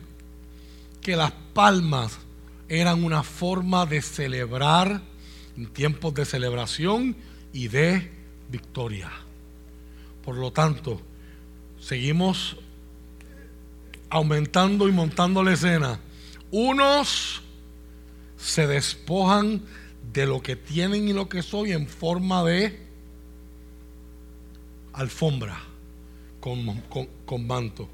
que 1.00 1.16
las 1.16 1.32
palmas 1.54 2.18
eran 2.68 3.04
una 3.04 3.22
forma 3.22 3.86
de 3.86 4.00
celebrar 4.00 5.02
en 5.56 5.66
tiempos 5.66 6.14
de 6.14 6.24
celebración 6.24 7.16
y 7.52 7.68
de 7.68 8.10
victoria. 8.48 9.10
Por 10.24 10.36
lo 10.36 10.52
tanto, 10.52 11.00
seguimos 11.80 12.56
aumentando 14.08 14.88
y 14.88 14.92
montando 14.92 15.42
la 15.42 15.52
escena. 15.52 15.98
Unos 16.50 17.42
se 18.36 18.66
despojan 18.66 19.62
de 20.12 20.26
lo 20.26 20.42
que 20.42 20.56
tienen 20.56 21.08
y 21.08 21.12
lo 21.12 21.28
que 21.28 21.42
soy 21.42 21.72
en 21.72 21.86
forma 21.86 22.42
de 22.44 22.78
alfombra 24.92 25.60
con, 26.40 26.82
con, 27.24 27.46
manto. 27.46 27.88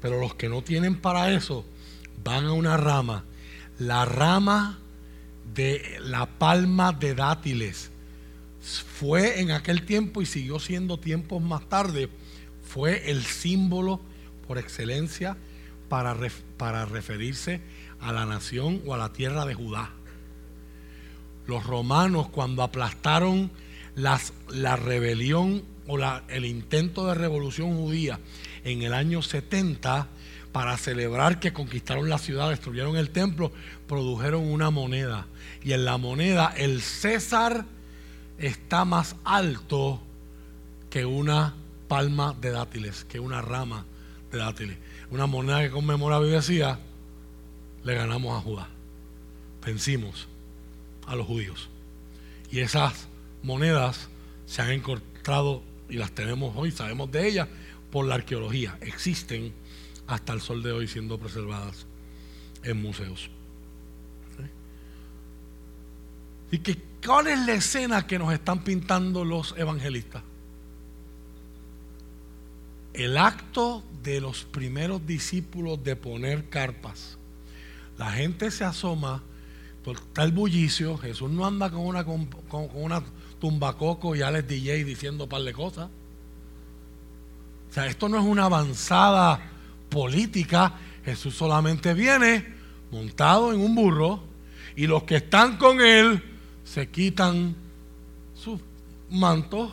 Pero 0.00 0.18
los 0.18 0.34
que 0.34 0.48
no 0.48 0.62
tienen 0.62 1.00
para 1.00 1.30
eso 1.32 1.64
van 2.24 2.46
a 2.46 2.52
una 2.52 2.76
rama. 2.76 3.24
La 3.78 4.04
rama 4.04 4.78
de 5.54 5.98
la 6.00 6.26
palma 6.26 6.92
de 6.92 7.14
dátiles 7.14 7.90
fue 8.60 9.40
en 9.40 9.50
aquel 9.50 9.84
tiempo 9.84 10.22
y 10.22 10.26
siguió 10.26 10.58
siendo 10.58 10.98
tiempos 10.98 11.42
más 11.42 11.68
tarde, 11.68 12.08
fue 12.62 13.10
el 13.10 13.24
símbolo 13.24 14.00
por 14.46 14.58
excelencia 14.58 15.36
para, 15.88 16.16
para 16.56 16.86
referirse 16.86 17.60
a 18.00 18.12
la 18.12 18.24
nación 18.24 18.80
o 18.86 18.94
a 18.94 18.98
la 18.98 19.12
tierra 19.12 19.44
de 19.46 19.54
Judá 19.54 19.92
los 21.46 21.64
romanos 21.64 22.28
cuando 22.28 22.62
aplastaron 22.62 23.50
las, 23.94 24.32
la 24.48 24.76
rebelión 24.76 25.62
o 25.86 25.96
la, 25.96 26.22
el 26.28 26.44
intento 26.44 27.06
de 27.06 27.14
revolución 27.14 27.76
judía 27.76 28.20
en 28.64 28.82
el 28.82 28.94
año 28.94 29.22
70 29.22 30.08
para 30.52 30.76
celebrar 30.76 31.40
que 31.40 31.52
conquistaron 31.52 32.08
la 32.08 32.18
ciudad, 32.18 32.50
destruyeron 32.50 32.96
el 32.96 33.10
templo, 33.10 33.52
produjeron 33.88 34.44
una 34.44 34.70
moneda. 34.70 35.26
Y 35.64 35.72
en 35.72 35.84
la 35.84 35.96
moneda 35.96 36.52
el 36.56 36.82
César 36.82 37.64
está 38.38 38.84
más 38.84 39.16
alto 39.24 40.00
que 40.90 41.06
una 41.06 41.54
palma 41.88 42.34
de 42.40 42.50
dátiles, 42.50 43.04
que 43.04 43.18
una 43.18 43.40
rama 43.40 43.86
de 44.30 44.38
dátiles. 44.38 44.76
Una 45.10 45.26
moneda 45.26 45.62
que 45.62 45.70
conmemoraba 45.70 46.26
y 46.26 46.30
decía, 46.30 46.78
le 47.82 47.94
ganamos 47.94 48.38
a 48.38 48.42
Judá. 48.42 48.68
Vencimos 49.64 50.28
a 51.06 51.16
los 51.16 51.26
judíos. 51.26 51.68
Y 52.50 52.60
esas 52.60 53.08
monedas 53.42 54.08
se 54.46 54.62
han 54.62 54.70
encontrado 54.70 55.62
y 55.88 55.96
las 55.96 56.12
tenemos 56.12 56.54
hoy, 56.56 56.70
sabemos 56.70 57.10
de 57.10 57.28
ellas 57.28 57.48
por 57.90 58.06
la 58.06 58.14
arqueología. 58.16 58.78
Existen 58.80 59.52
hasta 60.06 60.32
el 60.32 60.40
sol 60.40 60.62
de 60.62 60.72
hoy 60.72 60.88
siendo 60.88 61.18
preservadas 61.18 61.86
en 62.62 62.80
museos. 62.80 63.30
¿Y 66.50 66.58
que, 66.58 66.76
cuál 67.04 67.28
es 67.28 67.38
la 67.46 67.54
escena 67.54 68.06
que 68.06 68.18
nos 68.18 68.32
están 68.32 68.62
pintando 68.62 69.24
los 69.24 69.54
evangelistas? 69.56 70.22
El 72.92 73.16
acto 73.16 73.82
de 74.02 74.20
los 74.20 74.44
primeros 74.44 75.06
discípulos 75.06 75.82
de 75.82 75.96
poner 75.96 76.50
carpas. 76.50 77.16
La 77.96 78.12
gente 78.12 78.50
se 78.50 78.64
asoma 78.64 79.22
Está 79.84 80.22
el 80.22 80.32
bullicio. 80.32 80.96
Jesús 80.98 81.30
no 81.30 81.44
anda 81.44 81.70
con 81.70 81.80
una, 81.80 82.04
con, 82.04 82.28
una 82.74 83.02
tumbacoco 83.40 84.14
y 84.14 84.22
Alex 84.22 84.46
DJ 84.46 84.84
diciendo 84.84 85.28
par 85.28 85.42
de 85.42 85.52
cosas. 85.52 85.88
O 87.70 87.72
sea, 87.72 87.86
esto 87.86 88.08
no 88.08 88.18
es 88.18 88.24
una 88.24 88.44
avanzada 88.44 89.40
política. 89.88 90.74
Jesús 91.04 91.34
solamente 91.34 91.94
viene 91.94 92.54
montado 92.92 93.52
en 93.52 93.60
un 93.60 93.74
burro 93.74 94.22
y 94.76 94.86
los 94.86 95.02
que 95.02 95.16
están 95.16 95.56
con 95.56 95.80
él 95.80 96.22
se 96.64 96.88
quitan 96.88 97.56
sus 98.34 98.60
mantos 99.10 99.72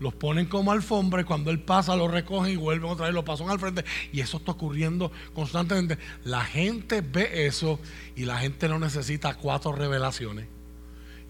los 0.00 0.14
ponen 0.14 0.46
como 0.46 0.72
alfombra 0.72 1.20
y 1.20 1.24
cuando 1.24 1.50
él 1.50 1.60
pasa 1.60 1.94
lo 1.94 2.08
recogen 2.08 2.52
y 2.52 2.56
vuelven 2.56 2.90
otra 2.90 3.06
vez, 3.06 3.14
lo 3.14 3.24
pasan 3.24 3.50
al 3.50 3.60
frente. 3.60 3.84
Y 4.12 4.20
eso 4.20 4.38
está 4.38 4.52
ocurriendo 4.52 5.12
constantemente. 5.34 5.98
La 6.24 6.42
gente 6.42 7.02
ve 7.02 7.46
eso 7.46 7.78
y 8.16 8.24
la 8.24 8.38
gente 8.38 8.68
no 8.68 8.78
necesita 8.78 9.34
cuatro 9.34 9.72
revelaciones 9.72 10.46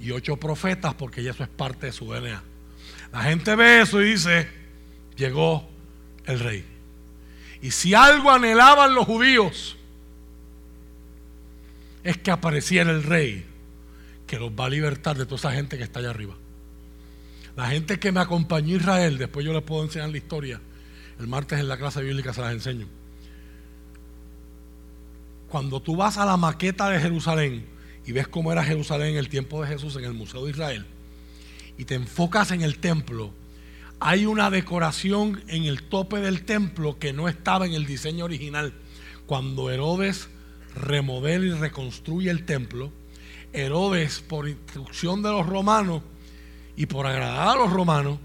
y 0.00 0.12
ocho 0.12 0.36
profetas 0.36 0.94
porque 0.94 1.22
ya 1.22 1.32
eso 1.32 1.42
es 1.42 1.48
parte 1.48 1.86
de 1.86 1.92
su 1.92 2.06
DNA. 2.06 2.42
La 3.12 3.22
gente 3.24 3.56
ve 3.56 3.82
eso 3.82 4.00
y 4.00 4.12
dice, 4.12 4.48
llegó 5.16 5.68
el 6.26 6.38
rey. 6.38 6.64
Y 7.60 7.72
si 7.72 7.92
algo 7.92 8.30
anhelaban 8.30 8.94
los 8.94 9.04
judíos, 9.04 9.76
es 12.04 12.16
que 12.18 12.30
apareciera 12.30 12.90
el 12.90 13.02
rey 13.02 13.44
que 14.26 14.38
los 14.38 14.52
va 14.52 14.66
a 14.66 14.70
libertar 14.70 15.18
de 15.18 15.26
toda 15.26 15.36
esa 15.36 15.52
gente 15.52 15.76
que 15.76 15.82
está 15.82 15.98
allá 15.98 16.10
arriba. 16.10 16.34
La 17.56 17.68
gente 17.68 17.98
que 17.98 18.12
me 18.12 18.20
acompañó 18.20 18.74
a 18.74 18.78
Israel, 18.78 19.18
después 19.18 19.44
yo 19.44 19.52
les 19.52 19.62
puedo 19.62 19.82
enseñar 19.82 20.10
la 20.10 20.18
historia. 20.18 20.60
El 21.18 21.26
martes 21.26 21.58
en 21.58 21.68
la 21.68 21.76
clase 21.76 22.02
bíblica 22.02 22.32
se 22.32 22.40
las 22.40 22.52
enseño. 22.52 22.86
Cuando 25.48 25.80
tú 25.80 25.96
vas 25.96 26.16
a 26.16 26.24
la 26.24 26.36
maqueta 26.36 26.88
de 26.88 27.00
Jerusalén 27.00 27.66
y 28.06 28.12
ves 28.12 28.28
cómo 28.28 28.52
era 28.52 28.64
Jerusalén 28.64 29.08
en 29.08 29.16
el 29.16 29.28
tiempo 29.28 29.60
de 29.60 29.68
Jesús 29.68 29.96
en 29.96 30.04
el 30.04 30.14
Museo 30.14 30.44
de 30.44 30.52
Israel 30.52 30.86
y 31.76 31.84
te 31.84 31.96
enfocas 31.96 32.52
en 32.52 32.62
el 32.62 32.78
templo, 32.78 33.32
hay 33.98 34.26
una 34.26 34.48
decoración 34.50 35.42
en 35.48 35.64
el 35.64 35.82
tope 35.82 36.20
del 36.20 36.44
templo 36.44 36.98
que 36.98 37.12
no 37.12 37.28
estaba 37.28 37.66
en 37.66 37.74
el 37.74 37.84
diseño 37.84 38.24
original. 38.24 38.72
Cuando 39.26 39.70
Herodes 39.70 40.28
remodela 40.74 41.44
y 41.44 41.50
reconstruye 41.52 42.30
el 42.30 42.46
templo, 42.46 42.92
Herodes, 43.52 44.20
por 44.20 44.48
instrucción 44.48 45.22
de 45.22 45.30
los 45.30 45.46
romanos, 45.46 46.02
y 46.80 46.86
por 46.86 47.06
agradar 47.06 47.58
a 47.58 47.60
los 47.60 47.70
romanos, 47.70 48.18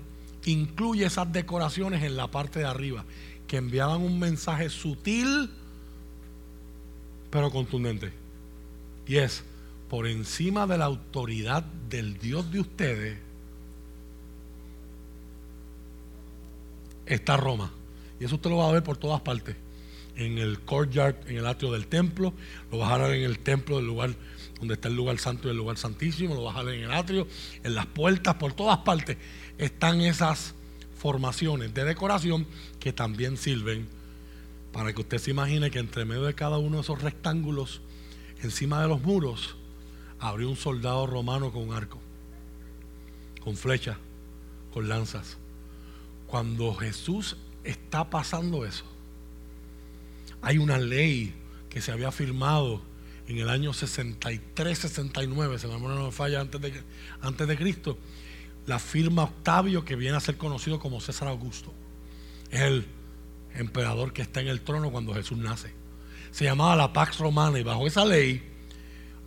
incluye 0.46 1.06
esas 1.06 1.30
decoraciones 1.34 2.04
en 2.04 2.16
la 2.16 2.32
parte 2.32 2.60
de 2.60 2.66
arriba, 2.66 3.04
que 3.48 3.58
enviaban 3.58 4.02
un 4.02 4.18
mensaje 4.18 4.70
sutil, 4.70 5.50
pero 7.30 7.52
contundente. 7.52 8.14
Y 9.08 9.18
es, 9.18 9.44
por 9.90 10.08
encima 10.08 10.68
de 10.68 10.78
la 10.78 10.86
autoridad 10.86 11.64
del 11.90 12.18
Dios 12.18 12.50
de 12.50 12.62
ustedes, 12.62 13.18
está 17.08 17.36
Roma. 17.36 17.74
Y 18.22 18.24
eso 18.24 18.36
usted 18.36 18.52
lo 18.52 18.56
va 18.56 18.70
a 18.70 18.72
ver 18.72 18.84
por 18.84 18.96
todas 18.96 19.20
partes. 19.20 19.58
En 20.16 20.38
el 20.38 20.62
courtyard, 20.62 21.30
en 21.30 21.36
el 21.36 21.46
atrio 21.46 21.74
del 21.74 21.88
templo, 21.88 22.32
lo 22.72 22.78
ver 22.78 23.16
en 23.16 23.24
el 23.24 23.38
templo 23.38 23.76
del 23.76 23.88
lugar 23.88 24.16
donde 24.60 24.76
está 24.76 24.88
el 24.88 24.96
lugar 24.96 25.18
santo 25.20 25.48
y 25.48 25.52
el 25.52 25.58
lugar 25.58 25.78
santísimo, 25.78 26.36
lo 26.36 26.44
vas 26.44 26.56
a 26.56 26.64
ver 26.64 26.76
en 26.76 26.84
el 26.86 26.92
atrio, 26.92 27.28
en 27.64 27.76
las 27.76 27.86
puertas, 27.88 28.36
por 28.36 28.54
todas 28.54 28.80
partes 28.80 29.18
están 29.58 30.02
esas 30.02 30.54
formaciones 30.98 31.74
de 31.74 31.84
decoración 31.84 32.48
que 32.80 32.94
también 32.94 33.38
sirven 33.38 33.88
para 34.72 34.94
que 34.94 35.02
usted 35.02 35.18
se 35.20 35.32
imagine 35.32 35.72
que 35.72 35.80
entre 35.80 36.04
medio 36.04 36.24
de 36.24 36.34
cada 36.34 36.58
uno 36.58 36.78
de 36.78 36.82
esos 36.82 37.02
rectángulos, 37.02 37.82
encima 38.44 38.82
de 38.82 38.88
los 38.90 39.02
muros, 39.02 39.56
abrió 40.20 40.50
un 40.50 40.58
soldado 40.58 41.08
romano 41.08 41.52
con 41.52 41.70
un 41.70 41.74
arco, 41.74 42.00
con 43.42 43.56
flecha, 43.56 43.98
con 44.74 44.90
lanzas. 44.90 45.38
Cuando 46.28 46.74
Jesús 46.76 47.38
está 47.64 48.10
pasando 48.10 48.66
eso, 48.66 48.84
hay 50.42 50.58
una 50.58 50.78
ley 50.78 51.34
que 51.70 51.82
se 51.82 51.92
había 51.92 52.12
firmado 52.12 52.82
en 53.28 53.38
el 53.40 53.50
año 53.50 53.74
63, 53.74 54.78
69, 54.78 55.60
si 55.60 55.68
la 55.68 55.74
memoria 55.74 55.98
no 55.98 56.12
falla, 56.12 56.42
antes 56.42 56.62
de, 56.62 56.74
antes 57.22 57.48
de 57.48 57.58
Cristo, 57.58 57.98
la 58.68 58.80
firma 58.80 59.24
Octavio, 59.24 59.84
que 59.84 59.96
viene 59.96 60.18
a 60.18 60.20
ser 60.20 60.38
conocido 60.38 60.80
como 60.80 61.02
César 61.02 61.28
Augusto. 61.28 61.74
Es 62.52 62.62
el 62.62 62.86
emperador 63.56 64.14
que 64.14 64.22
está 64.22 64.42
en 64.42 64.48
el 64.48 64.62
trono 64.62 64.92
cuando 64.92 65.14
Jesús 65.14 65.38
nace. 65.38 65.72
Se 66.32 66.46
llamaba 66.46 66.76
la 66.76 66.94
Pax 66.94 67.20
Romana 67.20 67.60
y 67.60 67.64
bajo 67.64 67.88
esa 67.88 68.06
ley 68.06 68.44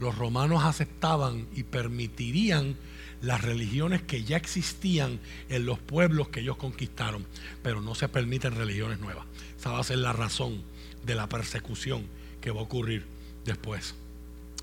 los 0.01 0.17
romanos 0.17 0.63
aceptaban 0.65 1.49
y 1.55 1.65
permitirían 1.65 2.77
las 3.21 3.43
religiones 3.43 4.03
que 4.03 4.23
ya 4.23 4.37
existían 4.37 5.19
en 5.49 5.67
los 5.67 5.79
pueblos 5.81 6.29
que 6.29 6.41
ellos 6.41 6.57
conquistaron, 6.57 7.27
pero 7.63 7.81
no 7.81 7.97
se 7.97 8.09
permiten 8.09 8.55
religiones 8.55 9.01
nuevas. 9.01 9.27
Esa 9.59 9.73
va 9.73 9.81
a 9.81 9.85
ser 9.85 9.99
la 9.99 10.13
razón 10.13 10.63
de 11.05 11.17
la 11.17 11.29
persecución 11.29 12.07
que 12.41 12.53
va 12.53 12.61
a 12.61 12.65
ocurrir 12.65 13.07
después, 13.45 13.95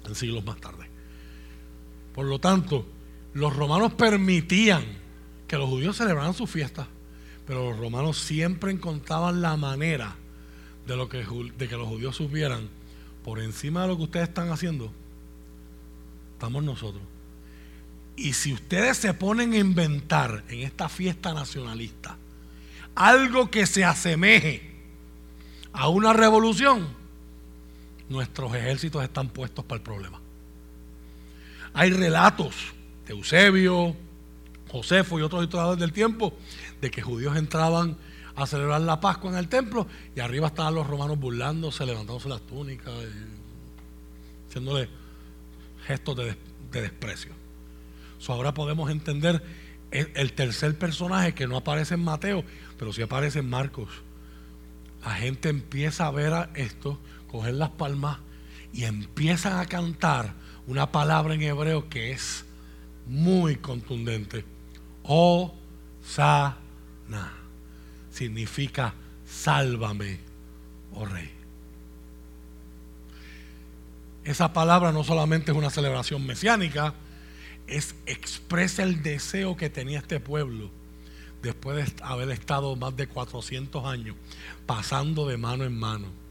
en 0.06 0.16
siglos 0.16 0.46
más 0.46 0.60
tarde. 0.60 0.88
Por 2.14 2.26
lo 2.26 2.40
tanto, 2.40 2.86
los 3.34 3.56
romanos 3.56 3.94
permitían 3.94 4.84
que 5.48 5.58
los 5.58 5.70
judíos 5.70 5.98
celebraran 5.98 6.34
su 6.34 6.48
fiesta, 6.48 6.88
pero 7.46 7.70
los 7.70 7.80
romanos 7.80 8.18
siempre 8.18 8.72
encontraban 8.72 9.42
la 9.42 9.58
manera 9.58 10.16
de, 10.88 10.96
lo 10.96 11.10
que, 11.10 11.26
de 11.58 11.68
que 11.68 11.78
los 11.78 11.88
judíos 11.88 12.16
supieran, 12.16 12.70
por 13.24 13.40
encima 13.40 13.82
de 13.82 13.88
lo 13.90 13.98
que 13.98 14.04
ustedes 14.04 14.30
están 14.30 14.50
haciendo, 14.50 14.92
estamos 16.34 16.64
nosotros. 16.64 17.04
Y 18.16 18.34
si 18.34 18.54
ustedes 18.54 18.98
se 18.98 19.14
ponen 19.14 19.54
a 19.54 19.58
inventar 19.58 20.44
en 20.48 20.62
esta 20.62 20.88
fiesta 20.88 21.34
nacionalista 21.34 22.18
algo 22.96 23.52
que 23.52 23.66
se 23.66 23.84
asemeje 23.84 24.72
a 25.74 25.90
una 25.90 26.14
revolución, 26.14 26.88
nuestros 28.10 28.54
ejércitos 28.56 29.04
están 29.04 29.30
puestos 29.30 29.66
para 29.66 29.78
el 29.78 29.84
problema. 29.84 30.20
Hay 31.74 31.92
relatos 31.92 32.56
de 33.06 33.14
Eusebio, 33.14 33.96
Josefo 34.70 35.20
y 35.20 35.22
otros 35.22 35.44
historiadores 35.44 35.80
del 35.80 35.94
tiempo 35.94 36.34
de 36.82 36.92
que 36.92 37.02
judíos 37.02 37.36
entraban 37.38 37.98
a 38.36 38.46
celebrar 38.46 38.82
la 38.82 39.00
Pascua 39.00 39.32
en 39.32 39.38
el 39.38 39.48
templo 39.48 39.88
y 40.16 40.20
arriba 40.20 40.48
estaban 40.48 40.76
los 40.76 40.88
romanos 40.88 41.18
burlándose, 41.18 41.86
levantándose 41.86 42.30
las 42.30 42.42
túnicas, 42.42 42.94
haciéndole 44.48 44.90
gestos 45.86 46.18
de, 46.18 46.36
desprecio. 46.72 47.32
ahora 48.28 48.54
podemos 48.54 48.90
entender 48.90 49.42
el, 49.92 50.34
tercer 50.34 50.78
personaje 50.78 51.34
que 51.34 51.48
no 51.48 51.56
aparece 51.56 51.94
en 51.94 52.04
Mateo, 52.04 52.44
pero 52.78 52.92
sí 52.92 53.02
aparece 53.02 53.40
en 53.40 53.50
Marcos. 53.50 53.88
La 55.06 55.12
gente 55.12 55.50
empieza 55.50 56.08
a 56.08 56.12
ver 56.12 56.34
a 56.34 56.50
esto, 56.56 57.00
coger 57.36 57.56
las 57.56 57.72
palmas 57.72 58.20
y 58.72 58.86
empiezan 58.86 59.60
a 59.60 59.66
cantar 59.66 60.34
una 60.68 60.90
palabra 60.92 61.34
en 61.34 61.42
hebreo 61.42 61.90
que 61.90 62.12
es 62.12 62.46
muy 63.08 63.58
contundente. 63.58 64.46
Oh, 65.04 65.54
sana. 66.02 66.56
Significa 68.10 68.94
sálvame, 69.28 70.20
oh 70.94 71.06
rey. 71.06 71.30
Esa 74.24 74.54
palabra 74.54 74.94
no 74.94 75.04
solamente 75.04 75.52
es 75.52 75.58
una 75.58 75.70
celebración 75.70 76.26
mesiánica, 76.26 76.94
es 77.68 77.96
expresa 78.06 78.84
el 78.84 79.04
deseo 79.04 79.58
que 79.58 79.70
tenía 79.70 80.00
este 80.00 80.22
pueblo 80.22 80.70
después 81.42 81.96
de 81.96 82.04
haber 82.04 82.32
estado 82.32 82.78
más 82.78 82.96
de 82.96 83.08
400 83.08 83.86
años 83.86 84.16
pasando 84.66 85.28
de 85.28 85.38
mano 85.38 85.66
en 85.66 85.78
mano 85.78 86.25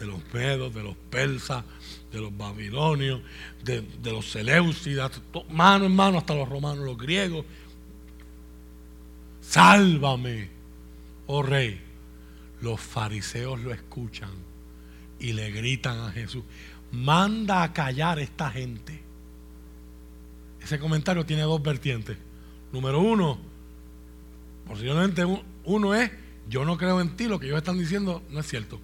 de 0.00 0.06
los 0.06 0.18
medos, 0.32 0.74
de 0.74 0.82
los 0.82 0.96
persas, 0.96 1.62
de 2.10 2.20
los 2.20 2.34
babilonios, 2.36 3.20
de, 3.62 3.84
los 4.02 4.30
seleucidas, 4.30 5.20
mano 5.50 5.84
en 5.84 5.94
mano 5.94 6.16
hasta 6.16 6.34
los 6.34 6.48
romanos, 6.48 6.86
los 6.86 6.96
griegos. 6.96 7.44
Sálvame, 9.42 10.48
oh 11.26 11.42
rey. 11.42 11.82
Los 12.62 12.80
fariseos 12.80 13.60
lo 13.60 13.72
escuchan 13.72 14.30
y 15.18 15.34
le 15.34 15.50
gritan 15.50 15.98
a 16.00 16.10
Jesús, 16.10 16.44
manda 16.92 17.62
a 17.62 17.72
callar 17.74 18.18
a 18.18 18.22
esta 18.22 18.50
gente. 18.50 19.02
Ese 20.62 20.78
comentario 20.78 21.26
tiene 21.26 21.42
dos 21.42 21.62
vertientes. 21.62 22.16
Número 22.72 23.00
uno, 23.00 23.38
posiblemente 24.66 25.26
uno 25.64 25.94
es, 25.94 26.10
yo 26.48 26.64
no 26.64 26.78
creo 26.78 27.02
en 27.02 27.16
ti, 27.16 27.26
lo 27.26 27.38
que 27.38 27.46
ellos 27.46 27.58
están 27.58 27.78
diciendo 27.78 28.22
no 28.30 28.40
es 28.40 28.46
cierto. 28.46 28.80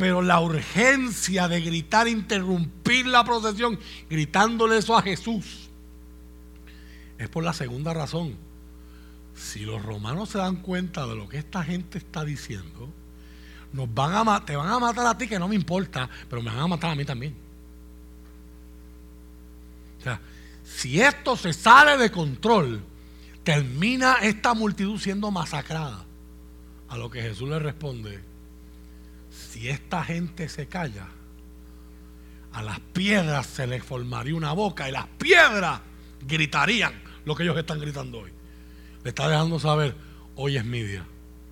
Pero 0.00 0.22
la 0.22 0.40
urgencia 0.40 1.46
de 1.46 1.60
gritar, 1.60 2.08
interrumpir 2.08 3.06
la 3.06 3.22
procesión, 3.22 3.78
gritándole 4.08 4.78
eso 4.78 4.96
a 4.96 5.02
Jesús, 5.02 5.68
es 7.18 7.28
por 7.28 7.44
la 7.44 7.52
segunda 7.52 7.92
razón. 7.92 8.34
Si 9.34 9.60
los 9.60 9.84
romanos 9.84 10.30
se 10.30 10.38
dan 10.38 10.56
cuenta 10.56 11.06
de 11.06 11.16
lo 11.16 11.28
que 11.28 11.36
esta 11.36 11.62
gente 11.62 11.98
está 11.98 12.24
diciendo, 12.24 12.88
nos 13.74 13.92
van 13.92 14.26
a 14.26 14.42
te 14.42 14.56
van 14.56 14.70
a 14.70 14.78
matar 14.78 15.06
a 15.06 15.18
ti, 15.18 15.28
que 15.28 15.38
no 15.38 15.48
me 15.48 15.54
importa, 15.54 16.08
pero 16.30 16.40
me 16.40 16.48
van 16.48 16.60
a 16.60 16.68
matar 16.68 16.92
a 16.92 16.94
mí 16.94 17.04
también. 17.04 17.34
O 19.98 20.02
sea, 20.02 20.18
si 20.64 20.98
esto 20.98 21.36
se 21.36 21.52
sale 21.52 21.98
de 21.98 22.10
control, 22.10 22.82
termina 23.44 24.14
esta 24.22 24.54
multitud 24.54 24.98
siendo 24.98 25.30
masacrada. 25.30 26.06
A 26.88 26.96
lo 26.96 27.10
que 27.10 27.20
Jesús 27.20 27.50
le 27.50 27.58
responde, 27.58 28.29
si 29.50 29.68
esta 29.68 30.04
gente 30.04 30.48
se 30.48 30.68
calla, 30.68 31.08
a 32.52 32.62
las 32.62 32.78
piedras 32.78 33.46
se 33.46 33.66
les 33.66 33.82
formaría 33.82 34.34
una 34.34 34.52
boca 34.52 34.88
y 34.88 34.92
las 34.92 35.06
piedras 35.06 35.80
gritarían 36.26 36.92
lo 37.24 37.34
que 37.34 37.42
ellos 37.42 37.56
están 37.58 37.80
gritando 37.80 38.20
hoy. 38.20 38.30
Le 39.02 39.10
está 39.10 39.28
dejando 39.28 39.58
saber, 39.58 39.96
hoy 40.36 40.56
es 40.56 40.64
mi 40.64 40.82
día, 40.82 41.04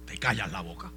te 0.06 0.16
callas 0.16 0.52
la 0.52 0.60
boca. 0.60 0.92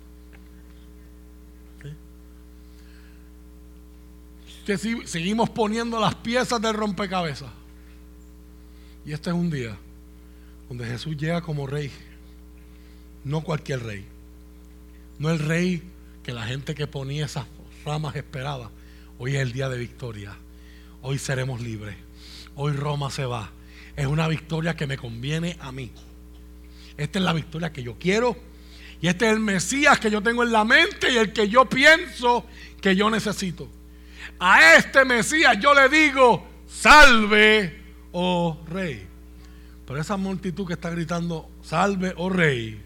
que 4.64 4.78
seguimos 4.78 5.50
poniendo 5.50 6.00
las 6.00 6.14
piezas 6.14 6.62
del 6.62 6.76
rompecabezas. 6.76 7.50
Y 9.04 9.12
este 9.12 9.32
es 9.32 9.36
un 9.36 9.50
día 9.50 9.76
donde 10.70 10.86
Jesús 10.86 11.18
llega 11.18 11.42
como 11.42 11.66
rey, 11.66 11.92
no 13.24 13.42
cualquier 13.42 13.82
rey, 13.82 14.06
no 15.18 15.32
el 15.32 15.40
rey 15.40 15.91
que 16.24 16.34
la 16.34 16.46
gente 16.46 16.76
que 16.76 16.88
ponía 16.88 17.26
esas 17.26 17.46
ramas 17.86 18.16
esperaba. 18.16 18.72
Hoy 19.18 19.36
es 19.36 19.42
el 19.42 19.52
día 19.52 19.70
de 19.70 19.78
victoria, 19.78 20.36
hoy 21.02 21.18
seremos 21.18 21.62
libres, 21.62 21.96
hoy 22.56 22.74
Roma 22.74 23.10
se 23.10 23.26
va. 23.26 23.52
Es 23.96 24.08
una 24.08 24.28
victoria 24.28 24.76
que 24.76 24.88
me 24.88 24.98
conviene 24.98 25.58
a 25.60 25.72
mí. 25.72 25.92
Esta 26.98 27.20
es 27.20 27.26
la 27.26 27.34
victoria 27.34 27.72
que 27.72 27.84
yo 27.84 27.98
quiero 28.00 28.38
y 29.02 29.08
este 29.08 29.26
es 29.26 29.34
el 29.34 29.40
Mesías 29.40 30.00
que 30.00 30.12
yo 30.12 30.22
tengo 30.22 30.44
en 30.44 30.52
la 30.52 30.64
mente 30.64 31.12
y 31.12 31.18
el 31.18 31.34
que 31.34 31.50
yo 31.50 31.66
pienso 31.66 32.46
que 32.80 32.96
yo 32.96 33.10
necesito. 33.10 33.68
A 34.40 34.76
este 34.76 35.04
Mesías 35.06 35.58
yo 35.60 35.74
le 35.74 35.90
digo, 35.90 36.48
salve, 36.68 37.82
oh 38.12 38.60
rey. 38.68 39.08
Pero 39.88 40.00
esa 40.00 40.18
multitud 40.18 40.68
que 40.68 40.74
está 40.74 40.92
gritando, 40.92 41.50
salve, 41.64 42.14
oh 42.16 42.30
rey, 42.30 42.80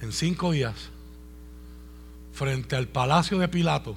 en 0.00 0.12
cinco 0.12 0.52
días, 0.52 0.74
frente 2.32 2.76
al 2.76 2.88
palacio 2.88 3.38
de 3.38 3.48
Pilato, 3.48 3.96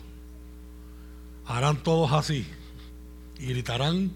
harán 1.46 1.84
todos 1.84 2.12
así 2.12 2.48
y 3.40 3.48
gritarán, 3.48 4.12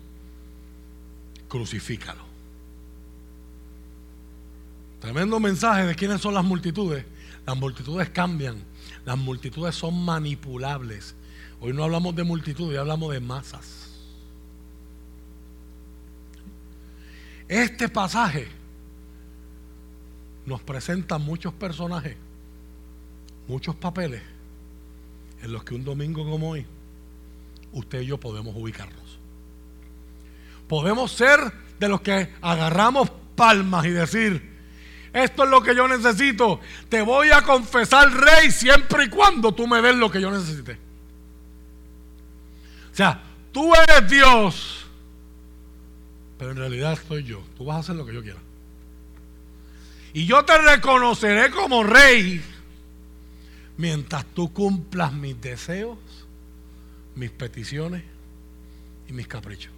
crucifícalo. 1.47 2.25
Tremendo 4.99 5.39
mensaje 5.39 5.85
de 5.85 5.95
quiénes 5.95 6.21
son 6.21 6.33
las 6.33 6.43
multitudes. 6.43 7.05
Las 7.45 7.55
multitudes 7.55 8.09
cambian 8.09 8.63
las 9.07 9.17
multitudes 9.17 9.73
son 9.73 10.03
manipulables. 10.03 11.15
Hoy 11.61 11.71
no 11.71 11.85
hablamos 11.85 12.13
de 12.13 12.25
multitud, 12.25 12.67
hoy 12.67 12.75
hablamos 12.75 13.13
de 13.13 13.21
masas. 13.21 13.93
Este 17.47 17.87
pasaje 17.87 18.49
nos 20.47 20.61
presenta 20.61 21.17
muchos 21.17 21.53
personajes, 21.53 22.15
muchos 23.49 23.75
papeles 23.75 24.21
en 25.43 25.51
los 25.51 25.65
que 25.65 25.75
un 25.75 25.83
domingo 25.83 26.23
como 26.23 26.51
hoy, 26.51 26.65
usted 27.73 27.99
y 27.99 28.05
yo 28.05 28.17
podemos 28.17 28.55
ubicarnos. 28.55 29.19
Podemos 30.69 31.11
ser 31.11 31.39
de 31.79 31.89
los 31.89 31.99
que 31.99 32.33
agarramos 32.41 33.11
palmas 33.35 33.85
y 33.87 33.89
decir, 33.89 34.57
esto 35.11 35.43
es 35.43 35.49
lo 35.49 35.61
que 35.61 35.75
yo 35.75 35.85
necesito. 35.85 36.61
Te 36.87 37.01
voy 37.01 37.29
a 37.31 37.41
confesar, 37.41 38.09
rey, 38.09 38.49
siempre 38.49 39.03
y 39.03 39.09
cuando 39.09 39.53
tú 39.53 39.67
me 39.67 39.81
des 39.81 39.97
lo 39.97 40.09
que 40.09 40.21
yo 40.21 40.31
necesite. 40.31 40.79
O 42.93 42.95
sea, 42.95 43.21
tú 43.51 43.73
eres 43.75 44.09
Dios. 44.09 44.87
pero 46.37 46.51
en 46.51 46.57
realidad 46.57 46.97
soy 47.05 47.23
yo. 47.25 47.43
Tú 47.57 47.65
vas 47.65 47.75
a 47.75 47.79
hacer 47.79 47.95
lo 47.97 48.05
que 48.05 48.13
yo 48.13 48.23
quiera. 48.23 48.46
Y 50.13 50.25
yo 50.25 50.43
te 50.45 50.57
reconoceré 50.57 51.51
como 51.51 51.83
rey 51.83 52.41
mientras 53.77 54.25
tú 54.25 54.51
cumplas 54.51 55.13
mis 55.13 55.39
deseos, 55.39 55.97
mis 57.15 57.31
peticiones 57.31 58.03
y 59.07 59.13
mis 59.13 59.27
caprichos. 59.27 59.71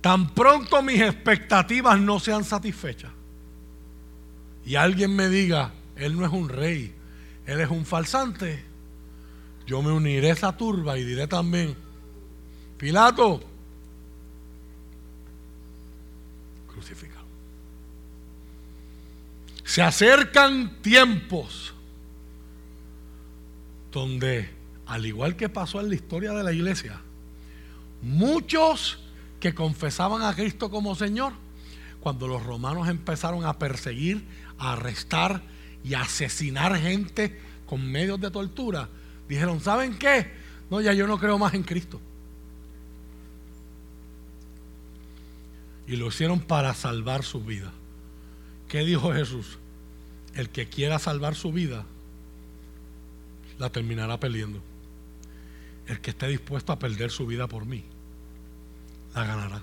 Tan 0.00 0.34
pronto 0.34 0.82
mis 0.82 1.00
expectativas 1.00 1.98
no 1.98 2.20
sean 2.20 2.44
satisfechas 2.44 3.12
y 4.64 4.76
alguien 4.76 5.14
me 5.14 5.28
diga, 5.28 5.72
él 5.96 6.16
no 6.16 6.24
es 6.24 6.32
un 6.32 6.48
rey, 6.48 6.94
él 7.46 7.60
es 7.60 7.70
un 7.70 7.84
falsante, 7.84 8.62
yo 9.66 9.82
me 9.82 9.92
uniré 9.92 10.30
a 10.30 10.32
esa 10.32 10.56
turba 10.56 10.98
y 10.98 11.04
diré 11.04 11.26
también, 11.26 11.76
Pilato, 12.78 13.42
crucificado. 16.66 17.09
Se 19.70 19.82
acercan 19.82 20.82
tiempos 20.82 21.72
donde, 23.92 24.50
al 24.84 25.06
igual 25.06 25.36
que 25.36 25.48
pasó 25.48 25.80
en 25.80 25.90
la 25.90 25.94
historia 25.94 26.32
de 26.32 26.42
la 26.42 26.52
iglesia, 26.52 27.00
muchos 28.02 28.98
que 29.38 29.54
confesaban 29.54 30.22
a 30.22 30.34
Cristo 30.34 30.72
como 30.72 30.96
Señor, 30.96 31.34
cuando 32.00 32.26
los 32.26 32.42
romanos 32.42 32.88
empezaron 32.88 33.46
a 33.46 33.60
perseguir, 33.60 34.24
a 34.58 34.72
arrestar 34.72 35.40
y 35.84 35.94
a 35.94 36.00
asesinar 36.00 36.76
gente 36.76 37.40
con 37.64 37.88
medios 37.88 38.20
de 38.20 38.32
tortura, 38.32 38.88
dijeron, 39.28 39.60
¿saben 39.60 39.96
qué? 40.00 40.32
No, 40.68 40.80
ya 40.80 40.94
yo 40.94 41.06
no 41.06 41.16
creo 41.16 41.38
más 41.38 41.54
en 41.54 41.62
Cristo. 41.62 42.00
Y 45.86 45.94
lo 45.94 46.08
hicieron 46.08 46.40
para 46.40 46.74
salvar 46.74 47.22
su 47.22 47.44
vida. 47.44 47.72
¿Qué 48.66 48.84
dijo 48.84 49.12
Jesús? 49.12 49.59
El 50.40 50.48
que 50.48 50.70
quiera 50.70 50.98
salvar 50.98 51.34
su 51.34 51.52
vida, 51.52 51.84
la 53.58 53.68
terminará 53.68 54.18
perdiendo. 54.18 54.62
El 55.86 56.00
que 56.00 56.12
esté 56.12 56.28
dispuesto 56.28 56.72
a 56.72 56.78
perder 56.78 57.10
su 57.10 57.26
vida 57.26 57.46
por 57.46 57.66
mí, 57.66 57.84
la 59.14 59.26
ganará. 59.26 59.62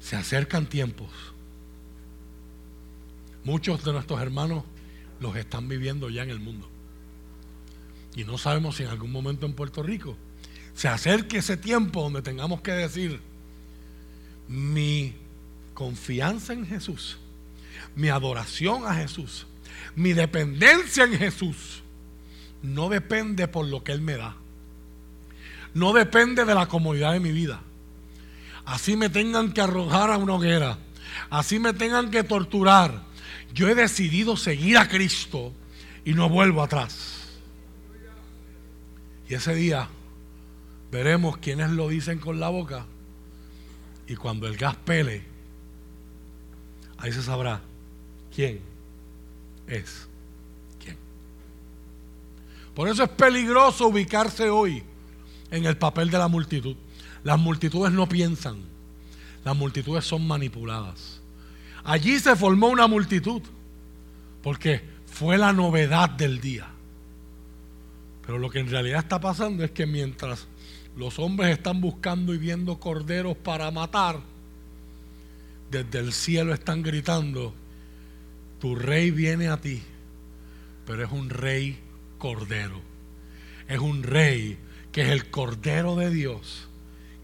Se 0.00 0.16
acercan 0.16 0.64
tiempos. 0.64 1.10
Muchos 3.44 3.84
de 3.84 3.92
nuestros 3.92 4.18
hermanos 4.18 4.64
los 5.20 5.36
están 5.36 5.68
viviendo 5.68 6.08
ya 6.08 6.22
en 6.22 6.30
el 6.30 6.40
mundo. 6.40 6.66
Y 8.14 8.24
no 8.24 8.38
sabemos 8.38 8.76
si 8.76 8.84
en 8.84 8.88
algún 8.88 9.12
momento 9.12 9.44
en 9.44 9.52
Puerto 9.52 9.82
Rico 9.82 10.16
se 10.74 10.88
acerque 10.88 11.36
ese 11.36 11.58
tiempo 11.58 12.00
donde 12.00 12.22
tengamos 12.22 12.62
que 12.62 12.72
decir, 12.72 13.20
mi 14.48 15.14
confianza 15.74 16.54
en 16.54 16.64
Jesús, 16.64 17.18
mi 17.96 18.10
adoración 18.10 18.86
a 18.86 18.94
Jesús, 18.94 19.46
mi 19.96 20.12
dependencia 20.12 21.04
en 21.04 21.18
Jesús 21.18 21.82
no 22.62 22.88
depende 22.88 23.48
por 23.48 23.66
lo 23.66 23.82
que 23.82 23.92
Él 23.92 24.02
me 24.02 24.16
da. 24.16 24.36
No 25.74 25.92
depende 25.92 26.44
de 26.44 26.54
la 26.54 26.68
comodidad 26.68 27.12
de 27.12 27.20
mi 27.20 27.32
vida. 27.32 27.60
Así 28.64 28.96
me 28.96 29.08
tengan 29.08 29.52
que 29.52 29.60
arrojar 29.60 30.10
a 30.10 30.18
una 30.18 30.34
hoguera. 30.34 30.78
Así 31.30 31.58
me 31.58 31.72
tengan 31.72 32.10
que 32.10 32.22
torturar. 32.22 33.02
Yo 33.54 33.68
he 33.68 33.74
decidido 33.74 34.36
seguir 34.36 34.78
a 34.78 34.88
Cristo 34.88 35.52
y 36.04 36.12
no 36.12 36.28
vuelvo 36.28 36.62
atrás. 36.62 37.38
Y 39.28 39.34
ese 39.34 39.54
día 39.54 39.88
veremos 40.90 41.38
quiénes 41.38 41.70
lo 41.70 41.88
dicen 41.88 42.18
con 42.18 42.40
la 42.40 42.48
boca. 42.48 42.86
Y 44.06 44.16
cuando 44.16 44.46
el 44.46 44.56
gas 44.56 44.76
pele, 44.76 45.24
ahí 46.98 47.12
se 47.12 47.22
sabrá 47.22 47.60
quién 48.36 48.60
es 49.66 50.06
por 52.76 52.90
eso 52.90 53.04
es 53.04 53.08
peligroso 53.08 53.88
ubicarse 53.88 54.50
hoy 54.50 54.82
en 55.50 55.64
el 55.64 55.78
papel 55.78 56.10
de 56.10 56.18
la 56.18 56.28
multitud. 56.28 56.76
Las 57.24 57.38
multitudes 57.38 57.90
no 57.90 58.06
piensan, 58.06 58.58
las 59.46 59.56
multitudes 59.56 60.04
son 60.04 60.26
manipuladas. 60.26 61.22
Allí 61.84 62.18
se 62.20 62.36
formó 62.36 62.68
una 62.68 62.86
multitud, 62.86 63.40
porque 64.42 64.82
fue 65.06 65.38
la 65.38 65.54
novedad 65.54 66.10
del 66.10 66.38
día. 66.38 66.68
Pero 68.26 68.38
lo 68.38 68.50
que 68.50 68.58
en 68.58 68.68
realidad 68.68 68.98
está 68.98 69.18
pasando 69.22 69.64
es 69.64 69.70
que 69.70 69.86
mientras 69.86 70.46
los 70.98 71.18
hombres 71.18 71.56
están 71.56 71.80
buscando 71.80 72.34
y 72.34 72.38
viendo 72.38 72.78
corderos 72.78 73.38
para 73.38 73.70
matar, 73.70 74.20
desde 75.70 75.98
el 75.98 76.12
cielo 76.12 76.52
están 76.52 76.82
gritando, 76.82 77.54
tu 78.60 78.74
rey 78.74 79.10
viene 79.10 79.48
a 79.48 79.60
ti, 79.60 79.82
pero 80.86 81.04
es 81.04 81.12
un 81.12 81.30
rey 81.30 81.78
cordero. 82.18 82.80
Es 83.68 83.78
un 83.78 84.02
rey 84.02 84.58
que 84.92 85.02
es 85.02 85.08
el 85.08 85.30
cordero 85.30 85.96
de 85.96 86.10
Dios 86.10 86.68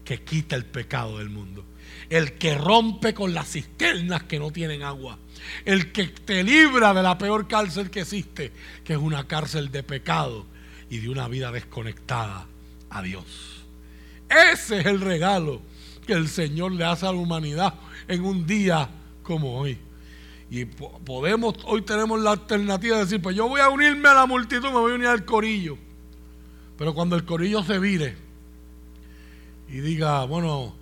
que 0.03 0.21
quita 0.21 0.55
el 0.55 0.65
pecado 0.65 1.19
del 1.19 1.29
mundo. 1.29 1.65
El 2.09 2.33
que 2.33 2.55
rompe 2.55 3.13
con 3.13 3.33
las 3.33 3.49
cisternas 3.51 4.23
que 4.23 4.39
no 4.39 4.51
tienen 4.51 4.83
agua. 4.83 5.17
El 5.65 5.91
que 5.91 6.07
te 6.07 6.43
libra 6.43 6.93
de 6.93 7.01
la 7.01 7.17
peor 7.17 7.47
cárcel 7.47 7.89
que 7.89 8.01
existe, 8.01 8.51
que 8.83 8.93
es 8.93 8.99
una 8.99 9.27
cárcel 9.27 9.71
de 9.71 9.83
pecado 9.83 10.45
y 10.89 10.97
de 10.99 11.09
una 11.09 11.27
vida 11.27 11.51
desconectada 11.51 12.45
a 12.89 13.01
Dios. 13.01 13.63
Ese 14.29 14.79
es 14.79 14.85
el 14.85 15.01
regalo 15.01 15.61
que 16.05 16.13
el 16.13 16.27
Señor 16.27 16.73
le 16.73 16.85
hace 16.85 17.05
a 17.05 17.11
la 17.11 17.17
humanidad 17.17 17.75
en 18.07 18.23
un 18.23 18.45
día 18.45 18.89
como 19.23 19.57
hoy. 19.59 19.77
Y 20.53 20.65
podemos, 20.65 21.55
hoy 21.65 21.81
tenemos 21.81 22.21
la 22.21 22.33
alternativa 22.33 22.97
de 22.97 23.05
decir, 23.05 23.19
pues 23.19 23.35
yo 23.35 23.49
voy 23.49 23.59
a 23.59 23.69
unirme 23.69 24.07
a 24.09 24.13
la 24.13 24.27
multitud, 24.27 24.67
me 24.67 24.77
voy 24.77 24.91
a 24.91 24.95
unir 24.95 25.07
al 25.07 25.25
corillo. 25.25 25.79
Pero 26.77 26.93
cuando 26.93 27.15
el 27.15 27.25
corillo 27.25 27.63
se 27.63 27.79
vire 27.79 28.15
y 29.67 29.79
diga, 29.79 30.25
bueno, 30.25 30.75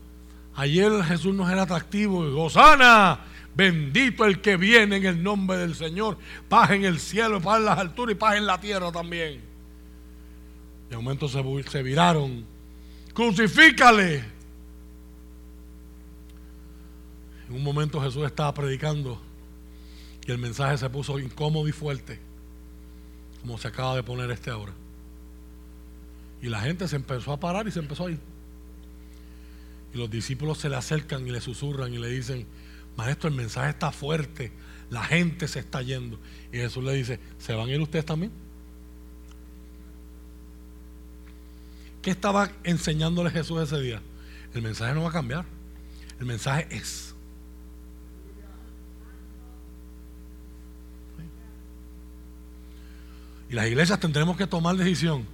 ayer 0.55 0.91
Jesús 1.05 1.33
nos 1.33 1.49
era 1.49 1.61
atractivo, 1.61 2.27
y 2.27 2.33
Gozana, 2.33 3.21
bendito 3.55 4.25
el 4.25 4.41
que 4.41 4.57
viene 4.57 4.97
en 4.97 5.05
el 5.05 5.23
nombre 5.23 5.59
del 5.59 5.73
Señor, 5.73 6.17
paz 6.49 6.71
en 6.71 6.83
el 6.83 6.99
cielo, 6.99 7.39
paz 7.39 7.59
en 7.59 7.65
las 7.67 7.79
alturas 7.79 8.13
y 8.13 8.19
paz 8.19 8.35
en 8.35 8.47
la 8.47 8.59
tierra 8.59 8.91
también. 8.91 9.39
De 10.89 10.97
momento 10.97 11.29
se, 11.29 11.41
se 11.69 11.81
viraron, 11.81 12.45
crucifícale. 13.13 14.17
En 17.47 17.55
un 17.55 17.63
momento 17.63 18.01
Jesús 18.01 18.25
estaba 18.25 18.53
predicando 18.53 19.30
y 20.25 20.31
el 20.31 20.37
mensaje 20.37 20.77
se 20.77 20.89
puso 20.89 21.19
incómodo 21.19 21.67
y 21.67 21.71
fuerte, 21.71 22.19
como 23.41 23.57
se 23.57 23.67
acaba 23.67 23.95
de 23.95 24.03
poner 24.03 24.29
este 24.31 24.49
ahora. 24.49 24.73
Y 26.41 26.49
la 26.49 26.61
gente 26.61 26.87
se 26.87 26.95
empezó 26.95 27.33
a 27.33 27.39
parar 27.39 27.67
y 27.67 27.71
se 27.71 27.79
empezó 27.79 28.07
a 28.07 28.11
ir. 28.11 28.19
Y 29.93 29.97
los 29.97 30.09
discípulos 30.09 30.57
se 30.57 30.69
le 30.69 30.75
acercan 30.75 31.27
y 31.27 31.31
le 31.31 31.41
susurran 31.41 31.93
y 31.93 31.97
le 31.97 32.09
dicen, 32.09 32.45
maestro, 32.95 33.29
el 33.29 33.35
mensaje 33.35 33.71
está 33.71 33.91
fuerte, 33.91 34.51
la 34.89 35.03
gente 35.03 35.47
se 35.47 35.59
está 35.59 35.81
yendo. 35.81 36.19
Y 36.51 36.57
Jesús 36.57 36.83
le 36.83 36.93
dice, 36.93 37.19
¿se 37.39 37.53
van 37.53 37.69
a 37.69 37.71
ir 37.71 37.81
ustedes 37.81 38.05
también? 38.05 38.31
¿Qué 42.01 42.09
estaba 42.11 42.51
enseñándole 42.63 43.29
Jesús 43.29 43.61
ese 43.61 43.79
día? 43.79 44.01
El 44.53 44.61
mensaje 44.63 44.93
no 44.93 45.03
va 45.03 45.09
a 45.09 45.13
cambiar. 45.13 45.45
El 46.19 46.25
mensaje 46.25 46.67
es. 46.71 47.10
Y 53.51 53.53
las 53.53 53.67
iglesias 53.67 53.99
tendremos 53.99 54.37
que 54.37 54.47
tomar 54.47 54.77
decisión. 54.77 55.25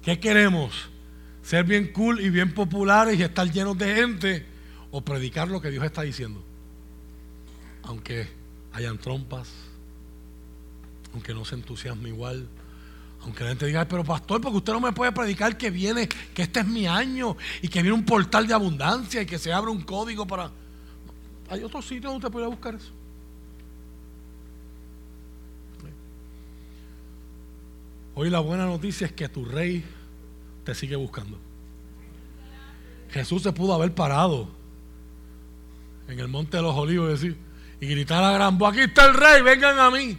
¿Qué 0.00 0.20
queremos? 0.20 0.72
¿Ser 1.42 1.64
bien 1.64 1.92
cool 1.92 2.20
y 2.20 2.30
bien 2.30 2.54
populares 2.54 3.18
y 3.18 3.24
estar 3.24 3.50
llenos 3.50 3.76
de 3.76 3.96
gente? 3.96 4.46
¿O 4.92 5.00
predicar 5.00 5.48
lo 5.48 5.60
que 5.60 5.72
Dios 5.72 5.84
está 5.84 6.02
diciendo? 6.02 6.40
Aunque 7.82 8.28
hayan 8.72 8.96
trompas, 8.96 9.50
aunque 11.12 11.34
no 11.34 11.44
se 11.44 11.56
entusiasme 11.56 12.10
igual, 12.10 12.46
aunque 13.22 13.42
la 13.42 13.50
gente 13.50 13.66
diga, 13.66 13.88
pero 13.88 14.04
pastor, 14.04 14.40
porque 14.40 14.58
usted 14.58 14.72
no 14.74 14.80
me 14.80 14.92
puede 14.92 15.10
predicar 15.10 15.58
que 15.58 15.70
viene, 15.70 16.08
que 16.08 16.42
este 16.42 16.60
es 16.60 16.66
mi 16.68 16.86
año 16.86 17.36
y 17.60 17.66
que 17.66 17.82
viene 17.82 17.96
un 17.98 18.04
portal 18.04 18.46
de 18.46 18.54
abundancia 18.54 19.20
y 19.20 19.26
que 19.26 19.40
se 19.40 19.52
abre 19.52 19.72
un 19.72 19.82
código 19.82 20.28
para... 20.28 20.52
Hay 21.50 21.64
otros 21.64 21.84
sitios 21.86 22.04
donde 22.04 22.18
usted 22.18 22.32
puede 22.32 22.46
buscar 22.46 22.76
eso. 22.76 22.92
Hoy 28.14 28.30
la 28.30 28.40
buena 28.40 28.66
noticia 28.66 29.06
es 29.06 29.12
que 29.12 29.28
tu 29.28 29.44
rey 29.44 29.84
te 30.64 30.74
sigue 30.74 30.96
buscando. 30.96 31.38
Jesús 33.10 33.42
se 33.42 33.52
pudo 33.52 33.74
haber 33.74 33.94
parado 33.94 34.48
en 36.08 36.18
el 36.18 36.28
monte 36.28 36.56
de 36.58 36.62
los 36.62 36.74
olivos 36.74 37.08
y 37.08 37.12
decir, 37.12 37.36
y 37.80 37.86
gritar 37.86 38.22
a 38.22 38.32
gran 38.32 38.58
voz, 38.58 38.72
aquí 38.72 38.80
está 38.80 39.06
el 39.06 39.14
rey, 39.14 39.42
vengan 39.42 39.78
a 39.78 39.90
mí. 39.90 40.18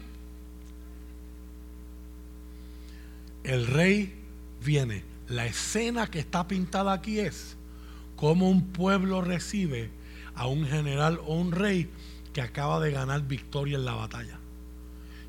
El 3.44 3.68
rey 3.68 4.14
viene. 4.64 5.04
La 5.28 5.46
escena 5.46 6.08
que 6.08 6.20
está 6.20 6.48
pintada 6.48 6.94
aquí 6.94 7.20
es 7.20 7.56
cómo 8.16 8.50
un 8.50 8.68
pueblo 8.68 9.22
recibe 9.22 9.90
a 10.36 10.48
un 10.48 10.66
general 10.66 11.20
o 11.26 11.36
un 11.36 11.52
rey 11.52 11.90
que 12.34 12.42
acaba 12.42 12.80
de 12.80 12.92
ganar 12.92 13.22
victoria 13.28 13.78
en 13.78 13.86
la 13.86 13.94
batalla. 13.94 14.40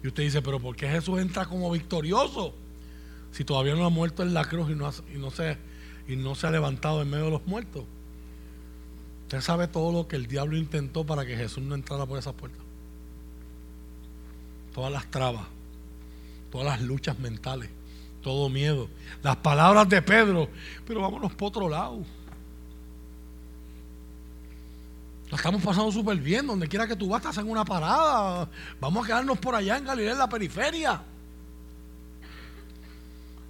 Y 0.05 0.09
usted 0.09 0.22
dice, 0.22 0.43
pero 0.43 0.60
¿por 0.60 0.76
qué 0.76 0.86
Jesús 0.86 1.18
entra 1.18 1.47
como 1.47 1.70
victorioso? 1.70 2.55
Si 3.32 3.43
todavía 3.43 3.74
no 3.74 3.86
ha 3.86 3.89
muerto 3.89 4.22
en 4.22 4.35
la 4.35 4.44
cruz 4.44 4.70
y 4.70 4.74
no, 4.74 4.93
se, 5.31 5.56
se 6.36 6.47
ha 6.47 6.51
levantado 6.51 7.01
en 7.01 7.09
medio 7.09 7.24
de 7.24 7.31
los 7.31 7.47
muertos. 7.47 7.85
Usted 9.22 9.40
sabe 9.40 9.66
todo 9.66 9.93
lo 9.93 10.06
que 10.06 10.16
el 10.16 10.26
diablo 10.26 10.59
intentó 10.59 11.06
para 11.06 11.24
que 11.24 11.35
Jesús 11.35 11.64
no 11.64 11.74
entrara 11.74 12.05
por 12.05 12.18
esas 12.18 12.35
puertas. 12.35 12.60
Todas 14.74 14.93
las 14.93 15.10
trabas, 15.10 15.47
todas 16.52 16.66
las 16.66 16.82
luchas 16.82 17.18
mentales, 17.18 17.70
todo 18.22 18.51
miedo. 18.51 18.90
Las 19.22 19.36
palabras 19.36 19.89
de 19.89 20.02
Pedro, 20.02 20.51
pero 20.86 21.01
vámonos 21.01 21.32
por 21.32 21.48
otro 21.48 21.66
lado. 21.66 22.02
Estamos 25.35 25.62
pasando 25.62 25.90
súper 25.90 26.19
bien. 26.19 26.47
Donde 26.47 26.69
quiera 26.69 26.86
que 26.86 26.97
tú 26.97 27.09
vas, 27.09 27.20
estás 27.20 27.39
en 27.39 27.51
una 27.51 27.65
parada. 27.65 28.48
Vamos 28.81 29.05
a 29.05 29.06
quedarnos 29.06 29.39
por 29.39 29.55
allá 29.55 29.77
en 29.77 29.85
Galilea, 29.85 30.12
en 30.12 30.19
la 30.19 30.28
periferia. 30.28 31.02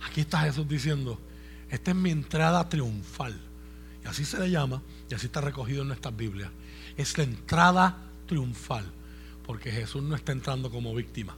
Aquí 0.06 0.22
está 0.22 0.40
Jesús 0.40 0.66
diciendo: 0.68 1.18
Esta 1.70 1.90
es 1.90 1.96
mi 1.96 2.10
entrada 2.10 2.68
triunfal. 2.68 3.38
Y 4.04 4.08
así 4.08 4.24
se 4.24 4.38
le 4.38 4.50
llama, 4.50 4.82
y 5.10 5.14
así 5.14 5.26
está 5.26 5.40
recogido 5.40 5.82
en 5.82 5.88
nuestras 5.88 6.16
Biblias. 6.16 6.50
Es 6.96 7.16
la 7.18 7.24
entrada 7.24 7.96
triunfal. 8.26 8.84
Porque 9.46 9.70
Jesús 9.70 10.02
no 10.02 10.16
está 10.16 10.32
entrando 10.32 10.70
como 10.70 10.94
víctima. 10.94 11.36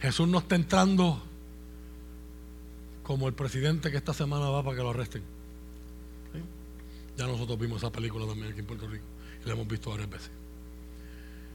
Jesús 0.00 0.28
no 0.28 0.38
está 0.38 0.54
entrando 0.54 1.20
como 3.02 3.26
el 3.26 3.34
presidente 3.34 3.90
que 3.90 3.96
esta 3.96 4.14
semana 4.14 4.48
va 4.48 4.62
para 4.62 4.76
que 4.76 4.82
lo 4.82 4.90
arresten. 4.90 5.37
Ya 7.18 7.26
nosotros 7.26 7.58
vimos 7.58 7.78
esa 7.78 7.90
película 7.90 8.26
también 8.26 8.52
aquí 8.52 8.60
en 8.60 8.66
Puerto 8.66 8.86
Rico 8.86 9.04
y 9.44 9.48
la 9.48 9.54
hemos 9.54 9.66
visto 9.66 9.90
varias 9.90 10.08
veces. 10.08 10.30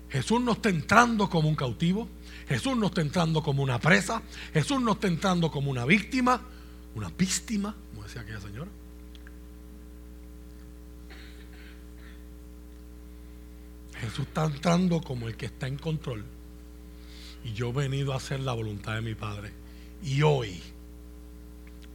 Jesús 0.10 0.42
no 0.42 0.52
está 0.52 0.68
entrando 0.68 1.30
como 1.30 1.48
un 1.48 1.56
cautivo, 1.56 2.10
Jesús 2.50 2.76
no 2.76 2.88
está 2.88 3.00
entrando 3.00 3.42
como 3.42 3.64
una 3.64 3.80
presa, 3.80 4.22
Jesús 4.54 4.82
no 4.82 4.92
está 4.92 5.08
entrando 5.08 5.50
como 5.50 5.72
una 5.72 5.86
víctima, 5.86 6.42
una 6.96 7.10
víctima, 7.18 7.74
como 7.90 8.04
decía 8.04 8.22
aquella 8.22 8.42
señora. 8.42 8.70
Jesús 14.02 14.28
está 14.28 14.44
entrando 14.44 15.02
como 15.02 15.30
el 15.30 15.38
que 15.38 15.46
está 15.46 15.68
en 15.68 15.78
control. 15.78 16.26
Y 17.46 17.54
yo 17.54 17.70
he 17.70 17.74
venido 17.74 18.12
a 18.12 18.18
hacer 18.18 18.42
la 18.42 18.52
voluntad 18.52 18.96
de 18.96 19.02
mi 19.02 19.16
Padre. 19.16 19.54
Y 20.04 20.24
hoy 20.24 20.62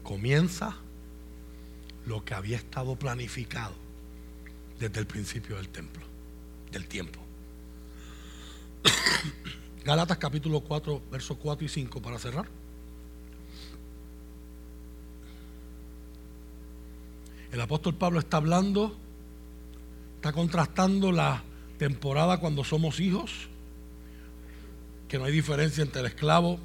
comienza 0.03 0.74
lo 2.09 2.24
que 2.24 2.35
había 2.35 2.56
estado 2.56 2.97
planificado 2.97 3.74
desde 4.80 4.98
el 4.98 5.06
principio 5.06 5.56
del 5.56 5.68
templo, 5.68 6.02
del 6.72 6.89
tiempo. 6.89 7.20
Gálatas 9.85 10.16
capítulo 10.16 10.60
4, 10.60 11.02
versos 11.10 11.36
4 11.36 11.66
y 11.66 11.68
5 11.68 12.01
para 12.01 12.18
cerrar. 12.18 12.48
El 17.52 17.60
apóstol 17.60 17.94
Pablo 17.94 18.18
está 18.20 18.39
hablando, 18.39 18.97
está 20.16 20.32
contrastando 20.32 21.12
la 21.12 21.43
temporada 21.78 22.40
cuando 22.40 22.64
somos 22.64 23.01
hijos, 23.01 23.48
que 25.09 25.18
no 25.18 25.24
hay 25.24 25.32
diferencia 25.32 25.82
entre 25.82 26.01
el 26.01 26.06
esclavo 26.06 26.59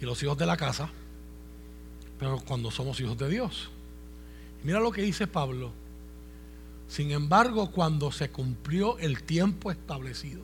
y 0.00 0.04
los 0.04 0.20
hijos 0.22 0.38
de 0.38 0.46
la 0.46 0.56
casa, 0.56 0.90
pero 2.20 2.38
cuando 2.40 2.70
somos 2.70 3.00
hijos 3.00 3.16
de 3.16 3.30
Dios. 3.30 3.70
Mira 4.62 4.78
lo 4.78 4.92
que 4.92 5.00
dice 5.00 5.26
Pablo. 5.26 5.72
Sin 6.86 7.12
embargo, 7.12 7.70
cuando 7.70 8.12
se 8.12 8.30
cumplió 8.30 8.98
el 8.98 9.22
tiempo 9.22 9.70
establecido, 9.70 10.42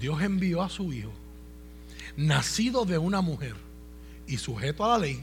Dios 0.00 0.22
envió 0.22 0.62
a 0.62 0.70
su 0.70 0.92
Hijo, 0.92 1.10
nacido 2.16 2.86
de 2.86 2.96
una 2.96 3.20
mujer 3.20 3.54
y 4.26 4.38
sujeto 4.38 4.84
a 4.84 4.88
la 4.88 4.98
ley, 4.98 5.20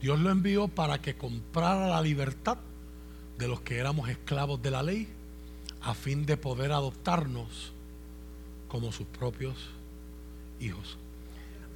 Dios 0.00 0.18
lo 0.18 0.30
envió 0.30 0.66
para 0.66 1.00
que 1.00 1.16
comprara 1.16 1.88
la 1.88 2.02
libertad 2.02 2.58
de 3.38 3.46
los 3.46 3.60
que 3.60 3.78
éramos 3.78 4.08
esclavos 4.08 4.60
de 4.60 4.70
la 4.70 4.82
ley, 4.82 5.06
a 5.82 5.94
fin 5.94 6.26
de 6.26 6.36
poder 6.36 6.72
adoptarnos 6.72 7.72
como 8.66 8.90
sus 8.92 9.06
propios 9.06 9.56
hijos. 10.58 10.96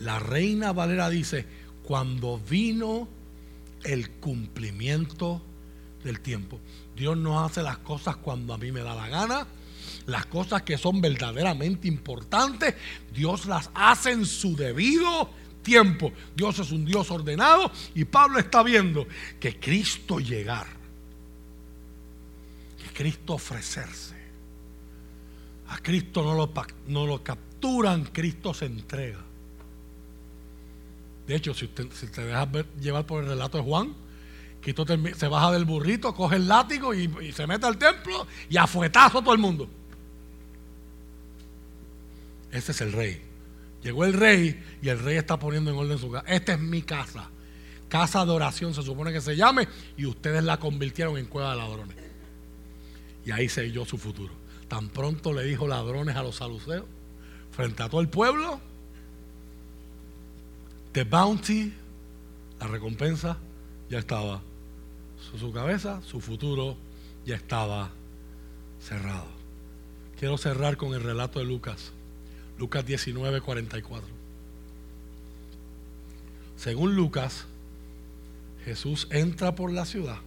La 0.00 0.18
reina 0.18 0.72
Valera 0.72 1.08
dice, 1.08 1.46
cuando 1.82 2.38
vino 2.38 3.08
el 3.84 4.10
cumplimiento 4.10 5.42
del 6.02 6.20
tiempo. 6.20 6.60
Dios 6.96 7.16
no 7.16 7.44
hace 7.44 7.62
las 7.62 7.78
cosas 7.78 8.16
cuando 8.16 8.54
a 8.54 8.58
mí 8.58 8.72
me 8.72 8.80
da 8.80 8.94
la 8.94 9.08
gana. 9.08 9.46
Las 10.06 10.26
cosas 10.26 10.62
que 10.62 10.78
son 10.78 11.00
verdaderamente 11.00 11.88
importantes, 11.88 12.74
Dios 13.12 13.46
las 13.46 13.70
hace 13.74 14.12
en 14.12 14.26
su 14.26 14.56
debido 14.56 15.30
tiempo. 15.62 16.12
Dios 16.36 16.58
es 16.58 16.70
un 16.70 16.84
Dios 16.84 17.10
ordenado 17.10 17.70
y 17.94 18.04
Pablo 18.04 18.38
está 18.38 18.62
viendo 18.62 19.06
que 19.40 19.58
Cristo 19.58 20.20
llegar, 20.20 20.66
que 22.82 22.92
Cristo 22.92 23.34
ofrecerse. 23.34 24.14
A 25.68 25.78
Cristo 25.78 26.22
no 26.22 26.34
lo, 26.34 26.52
no 26.88 27.06
lo 27.06 27.22
capturan, 27.24 28.04
Cristo 28.04 28.52
se 28.52 28.66
entrega. 28.66 29.20
De 31.26 31.34
hecho, 31.34 31.55
si 31.55 31.68
te 31.68 31.84
deja 32.24 32.48
llevar 32.80 33.06
por 33.06 33.22
el 33.22 33.28
relato 33.30 33.59
de 33.59 33.64
Juan, 33.64 33.94
se 35.16 35.28
baja 35.28 35.52
del 35.52 35.64
burrito, 35.64 36.14
coge 36.14 36.36
el 36.36 36.48
látigo 36.48 36.94
y, 36.94 37.32
se 37.32 37.46
mete 37.46 37.66
al 37.66 37.76
templo 37.76 38.26
y 38.48 38.56
afuetazo 38.56 39.20
todo 39.20 39.34
el 39.34 39.40
mundo. 39.40 39.68
Ese 42.51 42.72
es 42.72 42.80
el 42.80 42.92
rey. 42.92 43.20
Llegó 43.82 44.05
el 44.05 44.14
rey 44.14 44.62
y 44.80 44.88
el 44.88 44.98
rey 44.98 45.16
está 45.16 45.38
poniendo 45.38 45.70
en 45.70 45.76
orden 45.76 45.98
su 45.98 46.10
casa. 46.10 46.26
Esta 46.28 46.55
es 46.55 46.60
mi 46.60 46.82
casa. 46.82 47.28
Casa 47.88 48.24
de 48.24 48.30
oración 48.30 48.72
se 48.72 48.82
supone 48.82 49.12
que 49.12 49.20
se 49.20 49.36
llame 49.36 49.68
y 49.96 50.06
ustedes 50.06 50.42
la 50.42 50.59
convirtieron 50.59 51.18
en 51.18 51.26
cueva 51.26 51.51
de 51.51 51.56
ladrones. 51.59 51.96
Y 53.26 53.30
ahí 53.30 53.48
selló 53.48 53.84
su 53.84 53.98
futuro. 53.98 54.32
Tan 54.68 54.88
pronto 54.88 55.32
le 55.32 55.44
dijo 55.44 55.68
ladrones 55.68 56.16
a 56.16 56.22
los 56.22 56.36
saluceos 56.36 56.86
frente 57.51 57.82
a 57.82 57.88
todo 57.88 58.01
el 58.01 58.09
pueblo 58.09 58.60
The 60.94 61.02
bounty, 61.02 61.72
la 62.60 62.68
recompensa, 62.68 63.36
ya 63.90 63.98
estaba. 63.98 64.40
Su, 65.18 65.38
su 65.38 65.52
cabeza, 65.52 66.00
su 66.02 66.20
futuro 66.20 66.76
ya 67.26 67.34
estaba 67.34 67.90
cerrado. 68.80 69.26
Quiero 70.16 70.38
cerrar 70.38 70.76
con 70.76 70.94
el 70.94 71.02
relato 71.02 71.40
de 71.40 71.46
Lucas. 71.46 71.90
Lucas 72.58 72.86
19, 72.86 73.40
44. 73.40 74.08
Según 76.56 76.94
Lucas, 76.94 77.46
Jesús 78.64 79.08
entra 79.10 79.56
por 79.56 79.72
la 79.72 79.86
ciudad. 79.86 80.18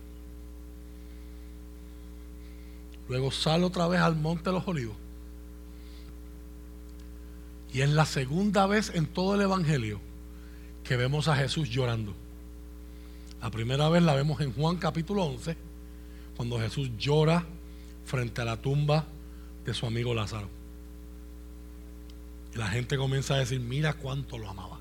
Luego 3.08 3.32
sale 3.32 3.64
otra 3.64 3.88
vez 3.88 4.02
al 4.02 4.18
monte 4.18 4.50
de 4.50 4.52
los 4.52 4.68
olivos. 4.68 4.98
Y 7.72 7.80
es 7.80 7.90
la 7.90 8.06
segunda 8.06 8.68
vez 8.68 8.92
en 8.94 9.06
todo 9.06 9.36
el 9.36 9.42
Evangelio 9.42 10.07
que 10.88 10.96
vemos 10.96 11.28
a 11.28 11.36
Jesús 11.36 11.70
llorando. 11.70 12.14
La 13.42 13.52
primera 13.52 13.90
vez 13.90 14.02
la 14.02 14.16
vemos 14.16 14.40
en 14.42 14.54
Juan 14.54 14.78
capítulo 14.78 15.24
11, 15.26 15.58
cuando 16.36 16.60
Jesús 16.60 16.90
llora 16.98 17.46
frente 18.06 18.42
a 18.42 18.46
la 18.46 18.58
tumba 18.58 19.06
de 19.66 19.74
su 19.74 19.86
amigo 19.86 20.14
Lázaro. 20.14 20.48
Y 22.56 22.58
la 22.58 22.70
gente 22.70 22.98
comienza 22.98 23.36
a 23.36 23.40
decir, 23.40 23.60
mira 23.60 23.94
cuánto 23.94 24.38
lo 24.38 24.50
amaba. 24.50 24.80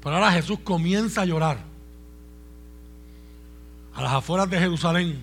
Pero 0.00 0.14
ahora 0.14 0.32
Jesús 0.32 0.60
comienza 0.60 1.22
a 1.22 1.24
llorar. 1.24 1.58
A 3.94 4.02
las 4.02 4.12
afueras 4.12 4.48
de 4.48 4.58
Jerusalén, 4.58 5.20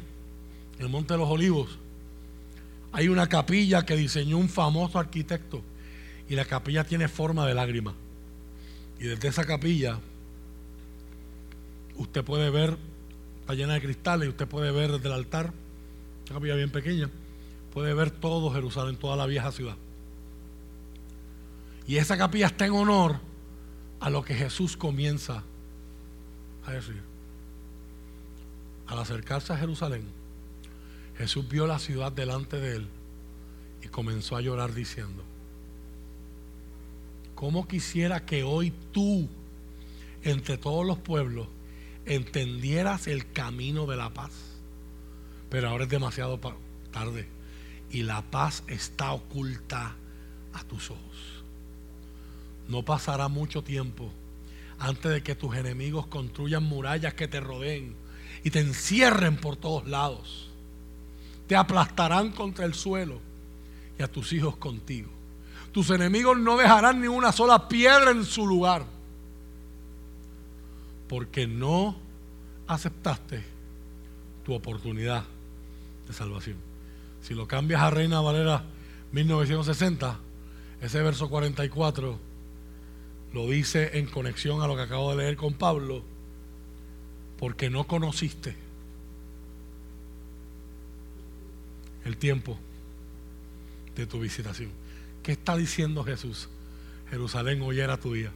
en 0.78 0.86
el 0.86 0.90
Monte 0.90 1.14
de 1.14 1.18
los 1.18 1.30
Olivos, 1.30 1.80
hay 2.92 3.08
una 3.08 3.28
capilla 3.28 3.86
que 3.86 3.96
diseñó 3.96 4.38
un 4.38 4.50
famoso 4.50 5.00
arquitecto. 5.00 5.62
Y 6.28 6.36
la 6.36 6.46
capilla 6.46 6.84
tiene 6.84 7.08
forma 7.08 7.48
de 7.48 7.56
lágrima. 7.56 7.96
Y 9.00 9.06
desde 9.06 9.30
esa 9.30 9.46
capilla 9.46 10.00
usted 11.98 12.24
puede 12.24 12.50
ver, 12.50 12.78
está 13.42 13.54
llena 13.54 13.74
de 13.74 13.82
cristales, 13.82 14.28
y 14.28 14.30
usted 14.30 14.48
puede 14.48 14.72
ver 14.72 14.92
desde 14.92 15.08
el 15.08 15.14
altar, 15.14 15.54
una 16.26 16.36
capilla 16.36 16.56
bien 16.56 16.72
pequeña, 16.72 17.10
puede 17.74 17.94
ver 17.94 18.12
todo 18.12 18.52
Jerusalén, 18.52 18.98
toda 18.98 19.16
la 19.16 19.26
vieja 19.26 19.52
ciudad. 19.52 19.76
Y 21.88 21.98
esa 21.98 22.18
capilla 22.18 22.48
está 22.48 22.66
en 22.66 22.74
honor 22.74 23.20
a 24.00 24.10
lo 24.10 24.24
que 24.24 24.36
Jesús 24.36 24.78
comienza 24.78 25.44
a 26.66 26.72
decir. 26.72 27.02
Al 28.88 29.00
acercarse 29.00 29.54
a 29.54 29.58
Jerusalén, 29.58 30.04
Jesús 31.18 31.48
vio 31.50 31.68
la 31.68 31.80
ciudad 31.80 32.12
delante 32.12 32.60
de 32.60 32.78
él 32.78 32.88
y 33.84 33.88
comenzó 33.88 34.36
a 34.36 34.42
llorar 34.42 34.74
diciendo, 34.74 35.24
¿Cómo 37.40 37.70
quisiera 37.70 38.26
que 38.26 38.44
hoy 38.44 38.74
tú 38.92 39.30
entre 40.24 40.58
todos 40.58 40.86
los 40.86 40.98
pueblos 40.98 41.48
entendieras 42.06 43.08
el 43.08 43.32
camino 43.32 43.86
de 43.86 43.96
la 43.96 44.10
paz. 44.10 44.32
Pero 45.50 45.70
ahora 45.70 45.86
es 45.86 45.90
demasiado 45.90 46.38
tarde 46.92 47.30
y 47.92 48.04
la 48.04 48.24
paz 48.24 48.64
está 48.68 49.14
oculta 49.14 49.96
a 50.52 50.64
tus 50.66 50.92
ojos. 50.92 51.44
No 52.68 52.84
pasará 52.84 53.30
mucho 53.30 53.64
tiempo 53.64 54.12
antes 54.78 55.10
de 55.10 55.24
que 55.24 55.34
tus 55.34 55.56
enemigos 55.56 56.08
construyan 56.08 56.64
murallas 56.64 57.14
que 57.14 57.30
te 57.30 57.40
rodeen 57.40 57.96
y 58.44 58.50
te 58.50 58.60
encierren 58.60 59.38
por 59.38 59.56
todos 59.56 59.88
lados. 59.88 60.50
Te 61.48 61.56
aplastarán 61.56 62.32
contra 62.32 62.66
el 62.66 62.74
suelo 62.74 63.22
y 63.98 64.04
a 64.04 64.12
tus 64.12 64.34
hijos 64.34 64.58
contigo. 64.58 65.19
Tus 65.72 65.90
enemigos 65.92 66.38
no 66.38 66.58
dejarán 66.58 67.02
ni 67.02 67.08
una 67.08 67.32
sola 67.32 67.68
piedra 67.68 68.12
en 68.12 68.26
su 68.26 68.48
lugar. 68.48 68.86
Porque 71.08 71.48
no 71.48 71.96
aceptaste 72.68 73.44
tu 74.46 74.54
oportunidad 74.54 75.24
de 76.08 76.14
salvación. 76.14 76.58
Si 77.22 77.34
lo 77.34 77.48
cambias 77.48 77.82
a 77.82 77.90
Reina 77.90 78.22
Valera 78.22 78.64
1960, 79.12 80.18
ese 80.82 81.02
verso 81.02 81.30
44 81.30 82.18
lo 83.34 83.48
dice 83.48 83.98
en 84.00 84.08
conexión 84.08 84.62
a 84.62 84.68
lo 84.68 84.76
que 84.76 84.84
acabo 84.84 85.12
de 85.12 85.18
leer 85.18 85.36
con 85.36 85.54
Pablo, 85.54 86.04
porque 87.38 87.70
no 87.70 87.86
conociste 87.86 88.56
el 92.06 92.18
tiempo 92.18 92.58
de 93.96 94.08
tu 94.08 94.20
visitación. 94.20 94.72
¿Qué 95.30 95.34
está 95.34 95.56
diciendo 95.56 96.04
Jesús? 96.04 96.50
Jerusalén, 97.12 97.62
hoy 97.62 97.80
era 97.80 97.98
tu 97.98 98.14
día. 98.14 98.32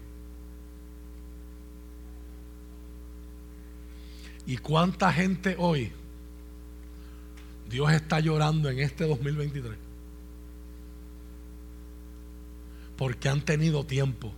¿Y 4.46 4.58
cuánta 4.58 5.12
gente 5.12 5.56
hoy 5.58 5.92
Dios 7.68 7.92
está 7.94 8.20
llorando 8.20 8.70
en 8.70 8.78
este 8.78 9.08
2023? 9.08 9.74
Porque 12.96 13.28
han 13.28 13.42
tenido 13.42 13.84
tiempo, 13.84 14.32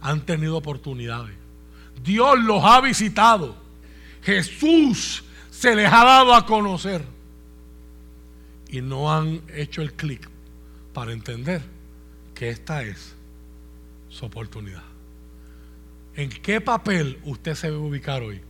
han 0.00 0.24
tenido 0.24 0.56
oportunidades. 0.56 1.36
Dios 2.02 2.42
los 2.42 2.64
ha 2.64 2.80
visitado. 2.80 3.54
Jesús 4.22 5.24
se 5.50 5.76
les 5.76 5.92
ha 5.92 6.06
dado 6.06 6.32
a 6.34 6.46
conocer. 6.46 7.04
Y 8.70 8.80
no 8.80 9.12
han 9.12 9.42
hecho 9.54 9.82
el 9.82 9.92
clic 9.92 10.30
para 10.92 11.12
entender 11.12 11.62
que 12.34 12.50
esta 12.50 12.82
es 12.82 13.14
su 14.08 14.26
oportunidad. 14.26 14.82
¿En 16.16 16.30
qué 16.30 16.60
papel 16.60 17.20
usted 17.24 17.54
se 17.54 17.68
debe 17.68 17.78
ubicar 17.78 18.22
hoy? 18.22 18.40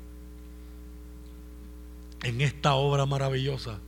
En 2.22 2.40
esta 2.40 2.74
obra 2.74 3.06
maravillosa 3.06 3.78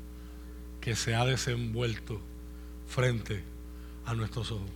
que 0.81 0.97
se 0.97 1.15
ha 1.15 1.25
desenvuelto 1.25 2.21
frente 2.87 3.43
a 4.05 4.15
nuestros 4.15 4.51
ojos. 4.51 4.71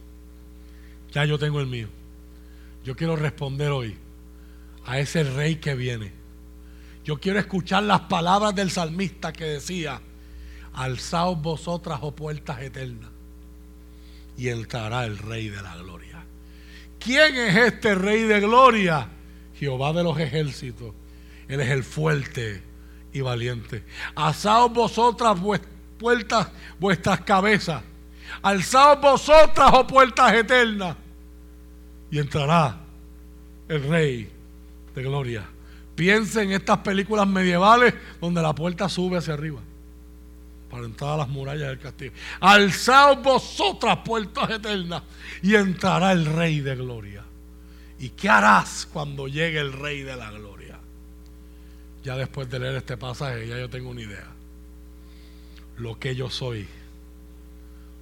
Ya 1.13 1.25
yo 1.25 1.39
tengo 1.39 1.61
el 1.61 1.67
mío. 1.67 1.89
Yo 2.85 2.95
quiero 2.97 3.17
responder 3.17 3.71
hoy 3.71 3.97
a 4.85 4.99
ese 4.99 5.25
rey 5.25 5.57
que 5.57 5.75
viene. 5.75 6.13
Yo 7.05 7.19
quiero 7.19 7.39
escuchar 7.39 7.83
las 7.83 8.03
palabras 8.03 8.55
del 8.55 8.71
salmista 8.71 9.33
que 9.33 9.45
decía, 9.45 10.01
alzaos 10.73 11.41
vosotras, 11.41 11.99
oh 12.03 12.15
puertas 12.15 12.63
eternas, 12.63 13.11
y 14.37 14.49
entrará 14.49 15.05
el 15.05 15.19
rey 15.19 15.49
de 15.49 15.63
la 15.63 15.77
gloria. 15.77 16.25
¿Quién 16.99 17.37
es 17.37 17.57
este 17.57 17.95
rey 17.95 18.23
de 18.23 18.41
gloria? 18.41 19.09
Jehová 19.59 19.93
de 19.93 20.03
los 20.03 20.19
ejércitos. 20.19 20.93
Él 21.49 21.61
es 21.61 21.71
el 21.71 21.85
fuerte 21.85 22.63
y 23.13 23.21
valiente. 23.21 23.85
Alzaos 24.15 24.73
vosotras 24.73 25.39
puertas, 25.99 26.49
vuestras 26.79 27.21
cabezas. 27.21 27.83
Alzaos 28.43 29.01
vosotras, 29.01 29.71
oh 29.73 29.87
puertas 29.87 30.35
eternas, 30.35 30.97
y 32.11 32.19
entrará 32.19 32.77
el 33.69 33.89
rey 33.89 34.31
de 34.95 35.03
gloria. 35.03 35.45
Piense 35.95 36.43
en 36.43 36.53
estas 36.53 36.79
películas 36.79 37.27
medievales 37.27 37.95
donde 38.21 38.43
la 38.43 38.55
puerta 38.55 38.89
sube 38.89 39.19
hacia 39.19 39.35
arriba 39.35 39.61
para 40.71 40.85
entrar 40.85 41.15
a 41.15 41.17
las 41.19 41.29
murallas 41.29 41.69
del 41.69 41.79
castillo. 41.79 42.13
Alzaos 42.41 43.23
vosotras 43.23 43.99
puertas 44.05 44.51
eternas 44.51 45.03
y 45.43 45.55
entrará 45.55 46.13
el 46.13 46.27
Rey 46.27 46.61
de 46.61 46.77
Gloria. 46.77 47.25
¿Y 47.99 48.11
qué 48.11 48.29
harás 48.29 48.87
cuando 48.93 49.29
llegue 49.29 49.59
el 49.59 49.73
Rey 49.73 50.03
de 50.03 50.17
la 50.17 50.31
Gloria? 50.31 50.79
Ya 52.05 52.17
después 52.17 52.49
de 52.51 52.59
leer 52.59 52.77
este 52.77 52.97
pasaje, 52.97 53.49
ya 53.49 53.59
yo 53.59 53.71
tengo 53.71 53.91
una 53.91 54.03
idea. 54.03 54.29
Lo 55.79 55.99
que 55.99 56.15
yo 56.15 56.31
soy, 56.31 56.67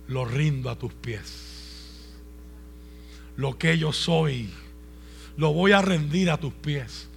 lo 0.09 0.25
rindo 0.25 0.71
a 0.71 0.79
tus 0.79 0.93
pies. 0.93 2.13
Lo 3.37 3.59
que 3.59 3.79
yo 3.79 3.93
soy, 3.93 4.51
lo 5.37 5.53
voy 5.53 5.73
a 5.73 5.83
rendir 5.83 6.31
a 6.31 6.39
tus 6.39 6.53
pies. 6.53 7.09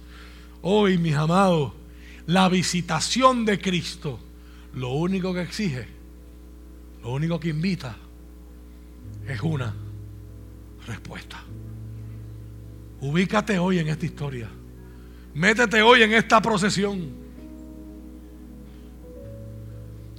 Hoy, 0.62 0.98
mis 0.98 1.14
amados, 1.14 1.72
la 2.26 2.48
visitación 2.48 3.44
de 3.44 3.60
Cristo, 3.60 4.18
lo 4.78 4.90
único 4.90 5.34
que 5.34 5.42
exige, 5.42 5.88
lo 7.02 7.12
único 7.12 7.40
que 7.40 7.48
invita, 7.48 7.96
es 9.26 9.40
una 9.42 9.74
respuesta. 10.86 11.42
Ubícate 13.00 13.58
hoy 13.58 13.80
en 13.80 13.88
esta 13.88 14.06
historia. 14.06 14.48
Métete 15.34 15.82
hoy 15.82 16.02
en 16.02 16.12
esta 16.12 16.40
procesión. 16.40 17.10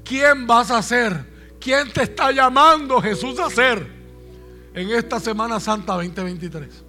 ¿Quién 0.03 0.45
vas 0.45 0.71
a 0.71 0.81
ser? 0.81 1.55
¿Quién 1.59 1.91
te 1.91 2.03
está 2.03 2.31
llamando 2.31 3.01
Jesús 3.01 3.39
a 3.39 3.49
ser 3.49 3.87
en 4.73 4.89
esta 4.89 5.19
Semana 5.19 5.59
Santa 5.59 5.93
2023? 5.93 6.83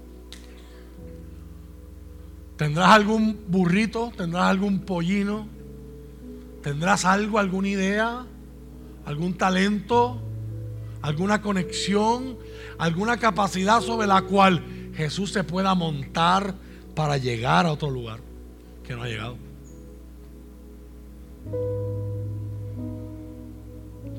¿Tendrás 2.57 2.91
algún 2.91 3.45
burrito? 3.49 4.13
¿Tendrás 4.17 4.45
algún 4.45 4.81
pollino? 4.81 5.60
¿Tendrás 6.63 7.05
algo, 7.05 7.39
alguna 7.39 7.69
idea? 7.69 8.27
¿Algún 9.07 9.35
talento? 9.35 10.21
¿Alguna 11.03 11.41
conexión? 11.41 12.37
¿Alguna 12.79 13.17
capacidad 13.17 13.81
sobre 13.81 14.07
la 14.07 14.23
cual 14.23 14.93
Jesús 14.95 15.33
se 15.33 15.45
pueda 15.45 15.75
montar 15.75 16.55
para 16.95 17.17
llegar 17.17 17.67
a 17.67 17.73
otro 17.73 17.91
lugar 17.91 18.21
que 18.85 18.95
no 18.95 19.03
ha 19.03 19.09
llegado? 19.09 19.37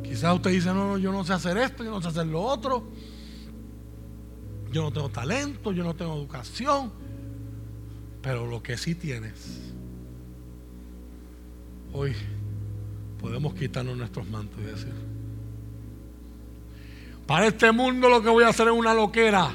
Quizás 0.03 0.35
usted 0.35 0.51
dice, 0.51 0.67
no, 0.67 0.87
no, 0.87 0.97
yo 0.97 1.11
no 1.11 1.23
sé 1.23 1.33
hacer 1.33 1.57
esto, 1.57 1.83
yo 1.83 1.91
no 1.91 2.01
sé 2.01 2.09
hacer 2.09 2.25
lo 2.25 2.41
otro. 2.41 2.83
Yo 4.71 4.81
no 4.83 4.91
tengo 4.91 5.09
talento, 5.09 5.71
yo 5.71 5.83
no 5.83 5.95
tengo 5.95 6.15
educación. 6.15 6.91
Pero 8.21 8.45
lo 8.45 8.61
que 8.61 8.77
sí 8.77 8.95
tienes, 8.95 9.60
hoy 11.93 12.15
podemos 13.19 13.53
quitarnos 13.53 13.97
nuestros 13.97 14.27
mantos 14.27 14.59
y 14.59 14.63
decir, 14.63 14.93
para 17.25 17.47
este 17.47 17.71
mundo 17.71 18.09
lo 18.09 18.21
que 18.21 18.29
voy 18.29 18.43
a 18.43 18.49
hacer 18.49 18.67
es 18.67 18.73
una 18.73 18.93
loquera. 18.93 19.51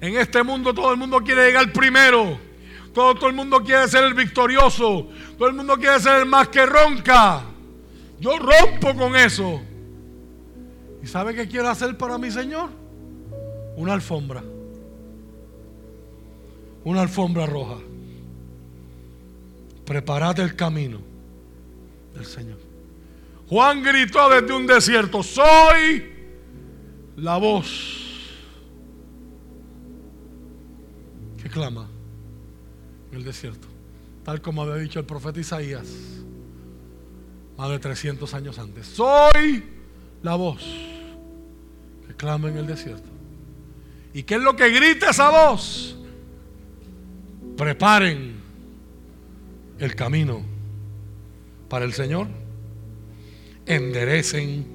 En 0.00 0.16
este 0.16 0.42
mundo 0.42 0.72
todo 0.72 0.92
el 0.92 0.96
mundo 0.96 1.20
quiere 1.20 1.46
llegar 1.46 1.72
primero. 1.72 2.38
Todo, 2.94 3.14
todo 3.14 3.28
el 3.28 3.36
mundo 3.36 3.62
quiere 3.62 3.86
ser 3.88 4.04
el 4.04 4.14
victorioso. 4.14 5.08
Todo 5.36 5.48
el 5.48 5.54
mundo 5.54 5.76
quiere 5.76 6.00
ser 6.00 6.20
el 6.20 6.26
más 6.26 6.48
que 6.48 6.64
ronca. 6.64 7.42
Yo 8.18 8.38
rompo 8.38 8.94
con 8.96 9.14
eso. 9.14 9.60
¿Y 11.02 11.06
sabe 11.06 11.34
qué 11.34 11.46
quiero 11.48 11.68
hacer 11.68 11.96
para 11.98 12.16
mi 12.18 12.30
Señor? 12.30 12.70
Una 13.76 13.92
alfombra 13.92 14.42
una 16.84 17.02
alfombra 17.02 17.46
roja. 17.46 17.76
Preparad 19.84 20.38
el 20.40 20.54
camino 20.56 21.09
Señor. 22.24 22.58
Juan 23.48 23.82
gritó 23.82 24.28
desde 24.28 24.52
un 24.52 24.66
desierto, 24.66 25.22
soy 25.22 26.04
la 27.16 27.36
voz 27.36 27.66
que 31.42 31.48
clama 31.48 31.88
en 33.10 33.18
el 33.18 33.24
desierto. 33.24 33.66
Tal 34.24 34.40
como 34.40 34.62
había 34.62 34.76
dicho 34.76 35.00
el 35.00 35.06
profeta 35.06 35.40
Isaías 35.40 35.88
más 37.56 37.70
de 37.70 37.78
300 37.78 38.32
años 38.34 38.58
antes. 38.58 38.86
Soy 38.86 39.64
la 40.22 40.36
voz 40.36 40.62
que 42.06 42.14
clama 42.14 42.48
en 42.48 42.58
el 42.58 42.66
desierto. 42.66 43.08
¿Y 44.14 44.22
qué 44.22 44.36
es 44.36 44.42
lo 44.42 44.56
que 44.56 44.70
grita 44.70 45.10
esa 45.10 45.30
voz? 45.30 45.96
preparen 47.60 48.40
el 49.78 49.94
camino 49.94 50.40
para 51.70 51.84
el 51.84 51.94
Señor, 51.94 52.26
enderecen 53.64 54.66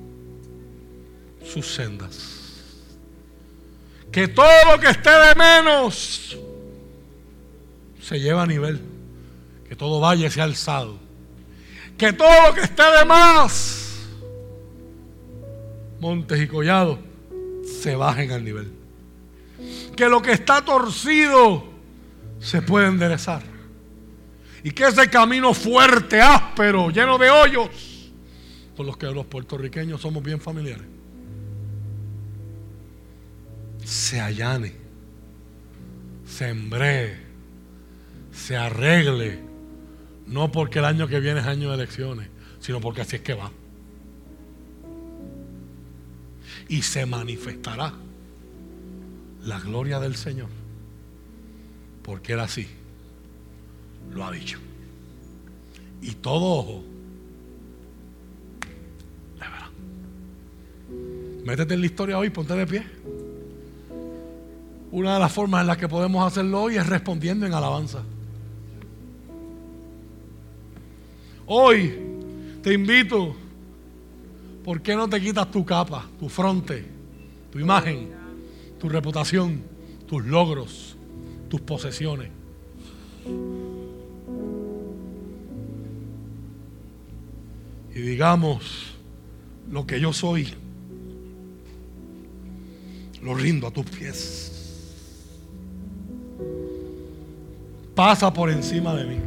sus 1.45 1.67
sendas. 1.75 2.31
Que 4.11 4.29
todo 4.29 4.71
lo 4.71 4.79
que 4.79 4.87
esté 4.87 5.09
de 5.09 5.35
menos 5.35 6.37
se 8.01 8.19
lleva 8.19 8.43
a 8.43 8.47
nivel. 8.47 8.79
Que 9.67 9.75
todo 9.75 9.99
valle 9.99 10.31
sea 10.31 10.45
alzado. 10.45 10.97
Que 11.97 12.13
todo 12.13 12.47
lo 12.47 12.53
que 12.55 12.61
esté 12.61 12.83
de 12.83 13.05
más, 13.05 14.07
montes 15.99 16.41
y 16.41 16.47
collados, 16.47 16.99
se 17.81 17.95
bajen 17.95 18.31
al 18.31 18.43
nivel. 18.45 18.71
Que 19.97 20.07
lo 20.07 20.21
que 20.21 20.31
está 20.31 20.63
torcido 20.63 21.65
se 22.39 22.61
puede 22.61 22.87
enderezar. 22.87 23.54
Y 24.65 24.71
que 24.71 24.87
ese 24.87 25.07
camino 25.11 25.53
fuerte, 25.53 26.19
áspero, 26.19 26.89
lleno 26.89 27.19
de 27.19 27.29
hoyos, 27.29 27.69
con 28.75 28.87
los 28.87 28.97
que 28.97 29.05
los 29.05 29.27
puertorriqueños 29.27 30.01
somos 30.01 30.23
bien 30.23 30.41
familiares, 30.41 30.87
se 33.83 34.19
allane, 34.19 34.73
se 36.25 36.49
embree, 36.49 37.15
se 38.33 38.57
arregle, 38.57 39.39
no 40.25 40.51
porque 40.51 40.79
el 40.79 40.85
año 40.85 41.07
que 41.07 41.19
viene 41.19 41.41
es 41.41 41.45
año 41.45 41.69
de 41.69 41.75
elecciones, 41.75 42.27
sino 42.59 42.81
porque 42.81 43.01
así 43.01 43.17
es 43.17 43.21
que 43.21 43.35
va. 43.35 43.51
Y 46.69 46.81
se 46.81 47.05
manifestará 47.05 47.93
la 49.43 49.59
gloria 49.59 49.99
del 49.99 50.15
Señor, 50.15 50.49
porque 52.01 52.33
Él 52.33 52.39
así 52.39 52.67
lo 54.13 54.25
ha 54.25 54.31
dicho. 54.31 54.59
Y 56.01 56.11
todo 56.11 56.45
ojo 56.45 56.83
le 59.35 59.47
verá. 59.47 59.69
Métete 61.45 61.73
en 61.73 61.79
la 61.79 61.85
historia 61.85 62.17
hoy, 62.17 62.29
ponte 62.29 62.53
de 62.53 62.67
pie. 62.67 62.85
Una 64.91 65.15
de 65.15 65.19
las 65.19 65.31
formas 65.31 65.61
en 65.61 65.67
las 65.67 65.77
que 65.77 65.89
podemos 65.89 66.25
hacerlo 66.25 66.63
hoy 66.63 66.77
es 66.77 66.87
respondiendo 66.87 67.45
en 67.45 67.53
alabanza. 67.53 68.03
Hoy 71.47 71.93
te 72.63 72.73
invito, 72.73 73.35
¿por 74.63 74.81
qué 74.81 74.95
no 74.95 75.07
te 75.07 75.19
quitas 75.21 75.51
tu 75.51 75.63
capa, 75.65 76.07
tu 76.19 76.29
fronte, 76.29 76.85
tu 77.51 77.59
imagen, 77.59 78.09
tu 78.79 78.89
reputación, 78.89 79.61
tus 80.07 80.25
logros, 80.25 80.97
tus 81.49 81.61
posesiones? 81.61 82.29
Y 87.95 88.01
digamos 88.01 88.93
lo 89.71 89.87
que 89.87 90.01
yo 90.01 90.11
soy, 90.11 90.53
lo 93.23 93.33
rindo 93.33 93.67
a 93.67 93.71
tus 93.71 93.85
pies. 93.85 94.51
Pasa 97.95 98.33
por 98.33 98.49
encima 98.49 98.93
de 98.93 99.05
mí. 99.05 99.17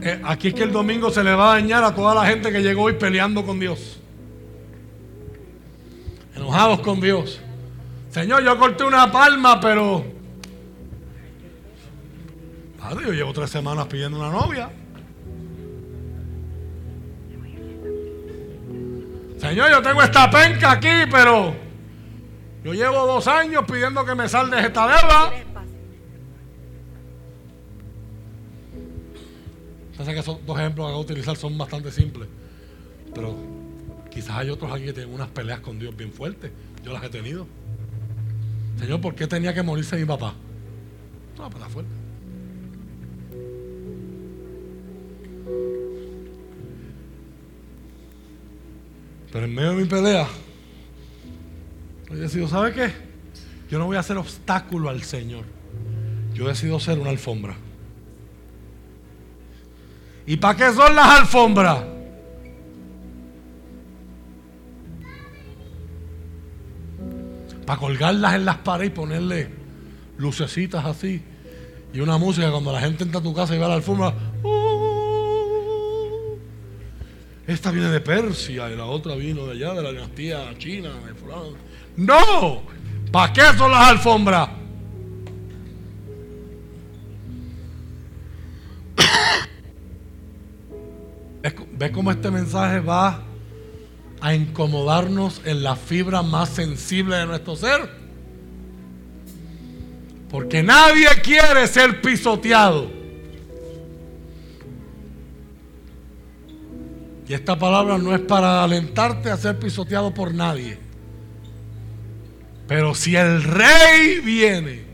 Eh, 0.00 0.18
aquí 0.24 0.48
es 0.48 0.54
que 0.54 0.62
el 0.62 0.72
domingo 0.72 1.10
se 1.10 1.22
le 1.22 1.34
va 1.34 1.52
a 1.52 1.54
dañar 1.56 1.84
a 1.84 1.94
toda 1.94 2.14
la 2.14 2.24
gente 2.24 2.50
que 2.50 2.62
llegó 2.62 2.84
hoy 2.84 2.94
peleando 2.94 3.44
con 3.44 3.60
Dios. 3.60 4.00
Enojados 6.34 6.80
con 6.80 7.02
Dios. 7.02 7.38
Señor, 8.10 8.42
yo 8.42 8.58
corté 8.58 8.84
una 8.84 9.12
palma, 9.12 9.60
pero... 9.60 10.06
Padre, 12.80 13.08
yo 13.08 13.12
llevo 13.12 13.34
tres 13.34 13.50
semanas 13.50 13.86
pidiendo 13.88 14.18
una 14.18 14.30
novia. 14.30 14.70
Señor, 19.38 19.70
yo 19.70 19.82
tengo 19.82 20.02
esta 20.02 20.30
penca 20.30 20.72
aquí, 20.72 21.08
pero 21.10 21.54
yo 22.64 22.72
llevo 22.72 23.06
dos 23.06 23.26
años 23.28 23.64
pidiendo 23.66 24.04
que 24.04 24.14
me 24.14 24.28
saldes 24.28 24.64
esta 24.64 24.86
deuda. 24.86 25.32
sé 30.04 30.14
que 30.14 30.20
esos 30.20 30.44
dos 30.46 30.58
ejemplos 30.58 30.86
que 30.86 30.92
voy 30.92 31.00
a 31.00 31.04
utilizar 31.04 31.36
son 31.36 31.58
bastante 31.58 31.90
simples, 31.90 32.28
pero 33.14 33.36
quizás 34.10 34.36
hay 34.36 34.50
otros 34.50 34.72
aquí 34.72 34.84
que 34.84 34.92
tienen 34.92 35.12
unas 35.12 35.28
peleas 35.28 35.60
con 35.60 35.78
Dios 35.78 35.96
bien 35.96 36.12
fuertes. 36.12 36.50
Yo 36.84 36.92
las 36.92 37.02
he 37.04 37.08
tenido. 37.08 37.46
Señor, 38.78 39.00
¿por 39.00 39.14
qué 39.14 39.26
tenía 39.26 39.52
que 39.52 39.62
morirse 39.62 39.96
mi 39.96 40.04
papá? 40.04 40.34
Una 41.36 41.50
pelea 41.50 41.68
fuerte. 41.68 41.90
Pero 49.32 49.44
en 49.44 49.54
medio 49.54 49.70
de 49.70 49.76
mi 49.76 49.84
pelea, 49.84 50.26
yo 52.08 52.14
he 52.14 52.18
decidido, 52.18 52.48
¿sabe 52.48 52.72
qué? 52.72 52.92
Yo 53.70 53.78
no 53.78 53.86
voy 53.86 53.96
a 53.96 54.00
hacer 54.00 54.16
obstáculo 54.16 54.88
al 54.88 55.02
Señor. 55.02 55.44
Yo 56.32 56.46
he 56.46 56.48
decidido 56.48 56.80
ser 56.80 56.98
una 56.98 57.10
alfombra. 57.10 57.54
¿Y 60.26 60.36
para 60.36 60.56
qué 60.56 60.72
son 60.72 60.94
las 60.94 61.20
alfombras? 61.20 61.84
Para 67.66 67.78
colgarlas 67.78 68.34
en 68.34 68.44
las 68.46 68.56
paredes 68.58 68.92
y 68.92 68.94
ponerle 68.94 69.50
lucecitas 70.16 70.84
así. 70.84 71.22
Y 71.92 72.00
una 72.00 72.16
música 72.16 72.50
cuando 72.50 72.72
la 72.72 72.80
gente 72.80 73.04
entra 73.04 73.20
a 73.20 73.22
tu 73.22 73.34
casa 73.34 73.54
y 73.54 73.58
va 73.58 73.66
a 73.66 73.70
la 73.70 73.74
alfombra. 73.74 74.14
Esta 77.48 77.70
viene 77.70 77.88
de 77.88 78.00
Persia 78.02 78.70
y 78.70 78.76
la 78.76 78.84
otra 78.84 79.14
vino 79.14 79.46
de 79.46 79.52
allá, 79.52 79.72
de 79.72 79.82
la 79.82 79.90
dinastía 79.90 80.54
china, 80.58 80.90
de 80.90 81.14
No, 81.96 82.60
¿para 83.10 83.32
qué 83.32 83.40
son 83.56 83.72
las 83.72 83.88
alfombras? 83.88 84.50
¿Ves 91.72 91.90
cómo 91.90 92.10
este 92.10 92.30
mensaje 92.30 92.80
va 92.80 93.22
a 94.20 94.34
incomodarnos 94.34 95.40
en 95.46 95.62
la 95.62 95.74
fibra 95.74 96.20
más 96.20 96.50
sensible 96.50 97.16
de 97.16 97.24
nuestro 97.24 97.56
ser? 97.56 97.88
Porque 100.28 100.62
nadie 100.62 101.08
quiere 101.22 101.66
ser 101.66 102.02
pisoteado. 102.02 102.97
Y 107.28 107.34
esta 107.34 107.58
palabra 107.58 107.98
no 107.98 108.14
es 108.14 108.20
para 108.20 108.64
alentarte 108.64 109.30
a 109.30 109.36
ser 109.36 109.58
pisoteado 109.58 110.14
por 110.14 110.32
nadie. 110.32 110.78
Pero 112.66 112.94
si 112.94 113.16
el 113.16 113.42
rey 113.42 114.20
viene, 114.24 114.84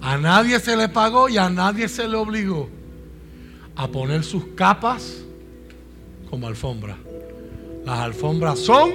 a 0.00 0.16
nadie 0.16 0.58
se 0.60 0.74
le 0.74 0.88
pagó 0.88 1.28
y 1.28 1.36
a 1.36 1.50
nadie 1.50 1.86
se 1.86 2.08
le 2.08 2.16
obligó 2.16 2.70
a 3.76 3.88
poner 3.88 4.24
sus 4.24 4.44
capas 4.54 5.22
como 6.30 6.46
alfombra. 6.46 6.96
Las 7.84 7.98
alfombras 7.98 8.58
son 8.58 8.90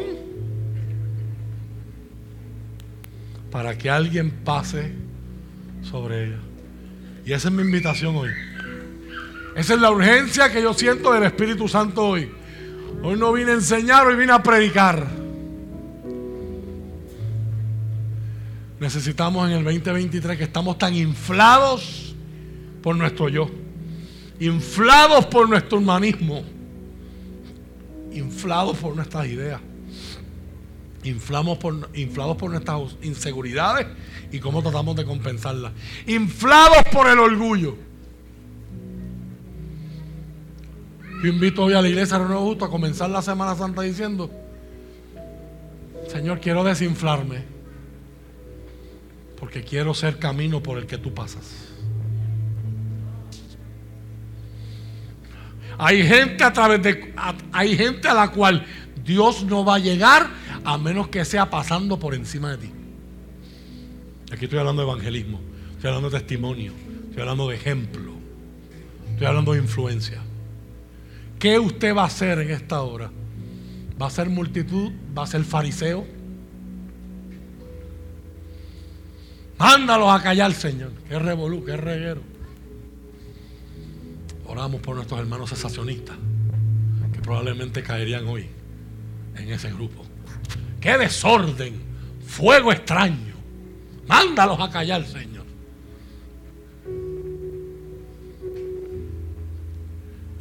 para 3.51 3.77
que 3.77 3.91
alguien 3.91 4.31
pase 4.43 4.93
sobre 5.83 6.27
ellas. 6.27 6.39
Y 7.25 7.33
esa 7.33 7.49
es 7.49 7.53
mi 7.53 7.61
invitación 7.61 8.15
hoy. 8.15 8.29
Esa 9.55 9.73
es 9.73 9.81
la 9.81 9.91
urgencia 9.91 10.51
que 10.51 10.61
yo 10.61 10.73
siento 10.73 11.11
del 11.13 11.23
Espíritu 11.23 11.67
Santo 11.67 12.07
hoy. 12.07 12.31
Hoy 13.03 13.17
no 13.17 13.31
vine 13.31 13.51
a 13.51 13.55
enseñar, 13.55 14.07
hoy 14.07 14.15
vine 14.15 14.31
a 14.31 14.43
predicar. 14.43 15.05
Necesitamos 18.79 19.49
en 19.49 19.57
el 19.57 19.63
2023 19.63 20.37
que 20.37 20.43
estamos 20.45 20.77
tan 20.77 20.95
inflados 20.95 22.15
por 22.81 22.95
nuestro 22.95 23.27
yo 23.27 23.49
inflados 24.39 25.25
por 25.25 25.49
nuestro 25.49 25.77
humanismo, 25.79 26.43
inflados 28.11 28.77
por 28.77 28.95
nuestras 28.95 29.27
ideas, 29.27 29.59
inflamos 31.03 31.57
por, 31.57 31.89
inflados 31.93 32.37
por 32.37 32.49
nuestras 32.49 32.79
inseguridades 33.01 33.87
y 34.31 34.39
cómo 34.39 34.61
tratamos 34.61 34.95
de 34.95 35.05
compensarlas, 35.05 35.73
inflados 36.07 36.83
por 36.91 37.07
el 37.07 37.19
orgullo. 37.19 37.88
Yo 41.21 41.27
invito 41.27 41.63
hoy 41.63 41.73
a 41.73 41.81
la 41.81 41.89
iglesia 41.89 42.17
de 42.17 42.25
Nuevo 42.25 42.45
Justo 42.45 42.63
a 42.63 42.69
comenzar 42.69 43.09
la 43.09 43.21
Semana 43.21 43.53
Santa 43.53 43.81
diciendo, 43.81 44.29
Señor, 46.07 46.39
quiero 46.39 46.63
desinflarme 46.63 47.43
porque 49.37 49.61
quiero 49.63 49.93
ser 49.93 50.17
camino 50.17 50.63
por 50.63 50.77
el 50.77 50.85
que 50.85 50.97
tú 50.97 51.13
pasas. 51.13 51.67
Hay 55.77 56.03
gente 56.07 56.43
a 56.43 56.53
través 56.53 56.81
de 56.81 57.13
hay 57.51 57.75
gente 57.75 58.07
a 58.07 58.13
la 58.13 58.31
cual 58.31 58.65
Dios 59.03 59.43
no 59.43 59.65
va 59.65 59.75
a 59.75 59.79
llegar 59.79 60.29
a 60.63 60.77
menos 60.77 61.09
que 61.09 61.25
sea 61.25 61.49
pasando 61.49 61.99
por 61.99 62.13
encima 62.13 62.51
de 62.51 62.67
ti. 62.67 62.71
Aquí 64.31 64.45
estoy 64.45 64.59
hablando 64.59 64.83
de 64.83 64.89
evangelismo, 64.89 65.41
estoy 65.71 65.89
hablando 65.89 66.09
de 66.09 66.19
testimonio, 66.19 66.73
estoy 67.09 67.21
hablando 67.21 67.49
de 67.49 67.55
ejemplo, 67.55 68.13
estoy 69.11 69.27
hablando 69.27 69.51
de 69.51 69.59
influencia. 69.59 70.21
¿Qué 71.39 71.57
usted 71.57 71.95
va 71.95 72.03
a 72.03 72.07
hacer 72.07 72.39
en 72.39 72.51
esta 72.51 72.81
hora? 72.81 73.09
¿Va 73.99 74.07
a 74.07 74.09
ser 74.09 74.29
multitud? 74.29 74.91
¿Va 75.17 75.23
a 75.23 75.27
ser 75.27 75.43
fariseo? 75.45 76.05
Mándalos 79.57 80.09
a 80.09 80.21
callar, 80.21 80.53
Señor. 80.53 80.91
Qué 81.07 81.17
revolú, 81.17 81.63
qué 81.63 81.77
reguero. 81.77 82.21
Oramos 84.45 84.81
por 84.81 84.95
nuestros 84.95 85.19
hermanos 85.19 85.49
cesacionistas 85.49 86.17
que 87.13 87.19
probablemente 87.21 87.83
caerían 87.83 88.27
hoy 88.27 88.47
en 89.35 89.49
ese 89.49 89.71
grupo. 89.71 90.05
Qué 90.81 90.97
desorden, 90.97 91.79
fuego 92.25 92.71
extraño. 92.71 93.35
Mándalos 94.07 94.59
a 94.59 94.69
callar, 94.69 95.05
Señor. 95.05 95.38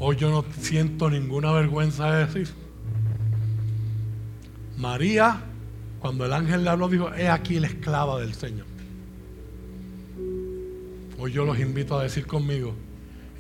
Hoy 0.00 0.16
yo 0.16 0.30
no 0.30 0.44
siento 0.60 1.10
ninguna 1.10 1.52
vergüenza 1.52 2.12
de 2.12 2.26
decir. 2.26 2.54
María, 4.76 5.42
cuando 5.98 6.24
el 6.24 6.32
ángel 6.32 6.62
le 6.62 6.70
habló, 6.70 6.88
dijo, 6.88 7.12
he 7.14 7.28
aquí 7.28 7.58
la 7.58 7.66
esclava 7.66 8.20
del 8.20 8.34
Señor. 8.34 8.66
Hoy 11.18 11.32
yo 11.32 11.44
los 11.44 11.58
invito 11.58 11.98
a 11.98 12.04
decir 12.04 12.26
conmigo, 12.26 12.74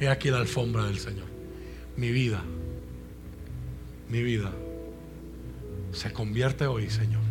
he 0.00 0.08
aquí 0.08 0.30
la 0.30 0.38
alfombra 0.38 0.84
del 0.86 0.98
Señor. 0.98 1.26
Mi 1.96 2.10
vida, 2.10 2.42
mi 4.08 4.22
vida 4.22 4.52
se 5.92 6.12
convierte 6.12 6.66
hoy, 6.66 6.90
Señor, 6.90 7.22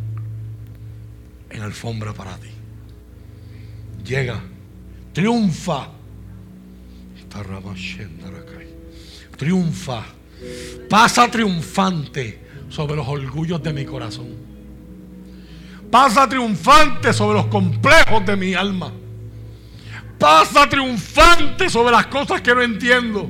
en 1.49 1.61
alfombra 1.61 2.13
para 2.13 2.37
ti. 2.37 2.49
Llega, 4.05 4.41
triunfa. 5.11 5.91
Triunfa, 9.37 10.03
pasa 10.89 11.29
triunfante 11.29 12.41
sobre 12.69 12.95
los 12.95 13.07
orgullos 13.07 13.61
de 13.61 13.71
mi 13.71 13.85
corazón. 13.85 14.27
Pasa 15.91 16.27
triunfante 16.27 17.13
sobre 17.13 17.37
los 17.37 17.47
complejos 17.47 18.25
de 18.25 18.35
mi 18.35 18.53
alma. 18.53 18.91
Pasa 20.17 20.67
triunfante 20.67 21.69
sobre 21.69 21.91
las 21.91 22.07
cosas 22.07 22.41
que 22.41 22.53
no 22.53 22.61
entiendo. 22.61 23.29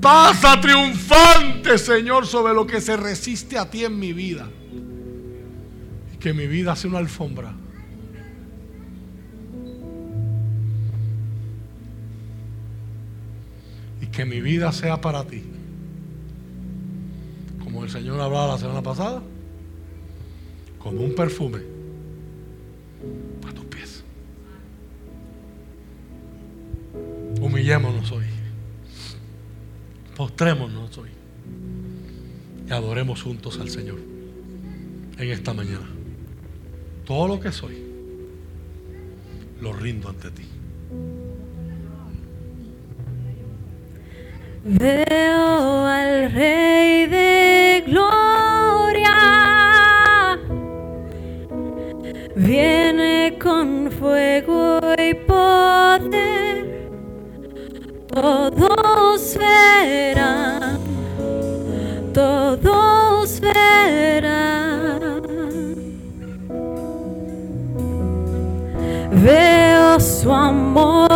Pasa 0.00 0.60
triunfante, 0.60 1.78
Señor, 1.78 2.26
sobre 2.26 2.52
lo 2.52 2.66
que 2.66 2.80
se 2.80 2.96
resiste 2.96 3.58
a 3.58 3.68
ti 3.68 3.84
en 3.84 3.98
mi 3.98 4.12
vida. 4.12 4.48
Y 6.14 6.18
que 6.18 6.32
mi 6.34 6.46
vida 6.46 6.76
sea 6.76 6.90
una 6.90 6.98
alfombra. 6.98 7.54
Que 14.16 14.24
mi 14.24 14.40
vida 14.40 14.72
sea 14.72 14.98
para 14.98 15.24
ti. 15.24 15.42
Como 17.62 17.84
el 17.84 17.90
Señor 17.90 18.18
hablaba 18.18 18.54
la 18.54 18.58
semana 18.58 18.82
pasada. 18.82 19.22
Como 20.78 21.02
un 21.02 21.14
perfume 21.14 21.58
a 23.46 23.52
tus 23.52 23.64
pies. 23.66 24.04
Humillémonos 27.42 28.10
hoy. 28.10 28.24
Postrémonos 30.16 30.96
hoy. 30.96 31.10
Y 32.66 32.72
adoremos 32.72 33.22
juntos 33.22 33.60
al 33.60 33.68
Señor 33.68 33.98
en 35.18 35.28
esta 35.28 35.52
mañana. 35.52 35.90
Todo 37.04 37.28
lo 37.28 37.38
que 37.38 37.52
soy, 37.52 37.76
lo 39.60 39.74
rindo 39.74 40.08
ante 40.08 40.30
ti. 40.30 40.55
Veo 44.68 45.86
al 45.86 46.32
Rey 46.32 47.06
de 47.06 47.84
Gloria. 47.86 49.12
Viene 52.34 53.38
con 53.40 53.92
fuego 53.92 54.80
y 54.98 55.14
poder. 55.14 56.88
Todos 58.08 59.38
verán. 59.38 60.80
Todos 62.12 63.40
verán. 63.40 65.22
Veo 69.12 70.00
su 70.00 70.32
amor 70.32 71.15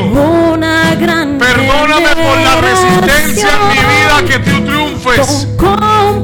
una 0.00 0.94
gran 0.94 1.38
Perdóname 1.38 2.08
por 2.16 2.38
la 2.40 2.60
resistencia 2.60 3.48
en 3.52 3.68
mi 3.68 3.80
vida 3.94 4.22
que 4.26 4.38
tú 4.38 4.64
triunfes 4.64 5.46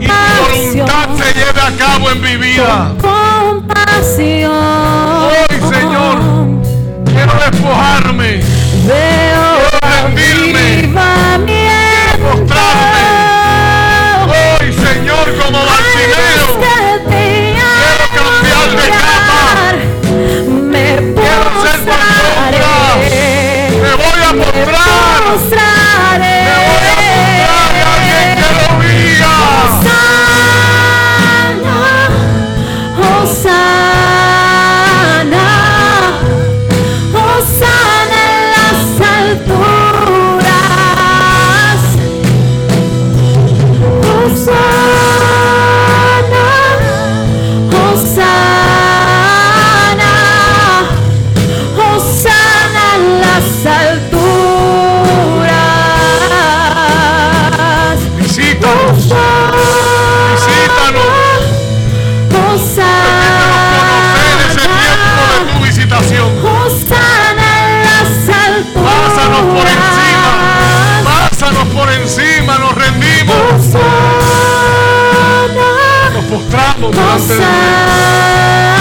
y 0.01 0.07
tu 0.07 0.13
voluntad 0.43 1.09
se 1.17 1.33
lleve 1.35 1.61
a 1.61 1.77
cabo 1.79 2.11
en 2.11 2.21
mi 2.21 2.37
vida. 2.37 2.95
compasión. 3.01 4.53
Hoy, 4.53 5.73
Señor, 5.75 6.19
Quiero 7.05 7.33
despojarme. 7.51 8.41
Veo 8.87 9.50
encontrá-lo. 76.41 76.91
Possamos. 76.91 78.80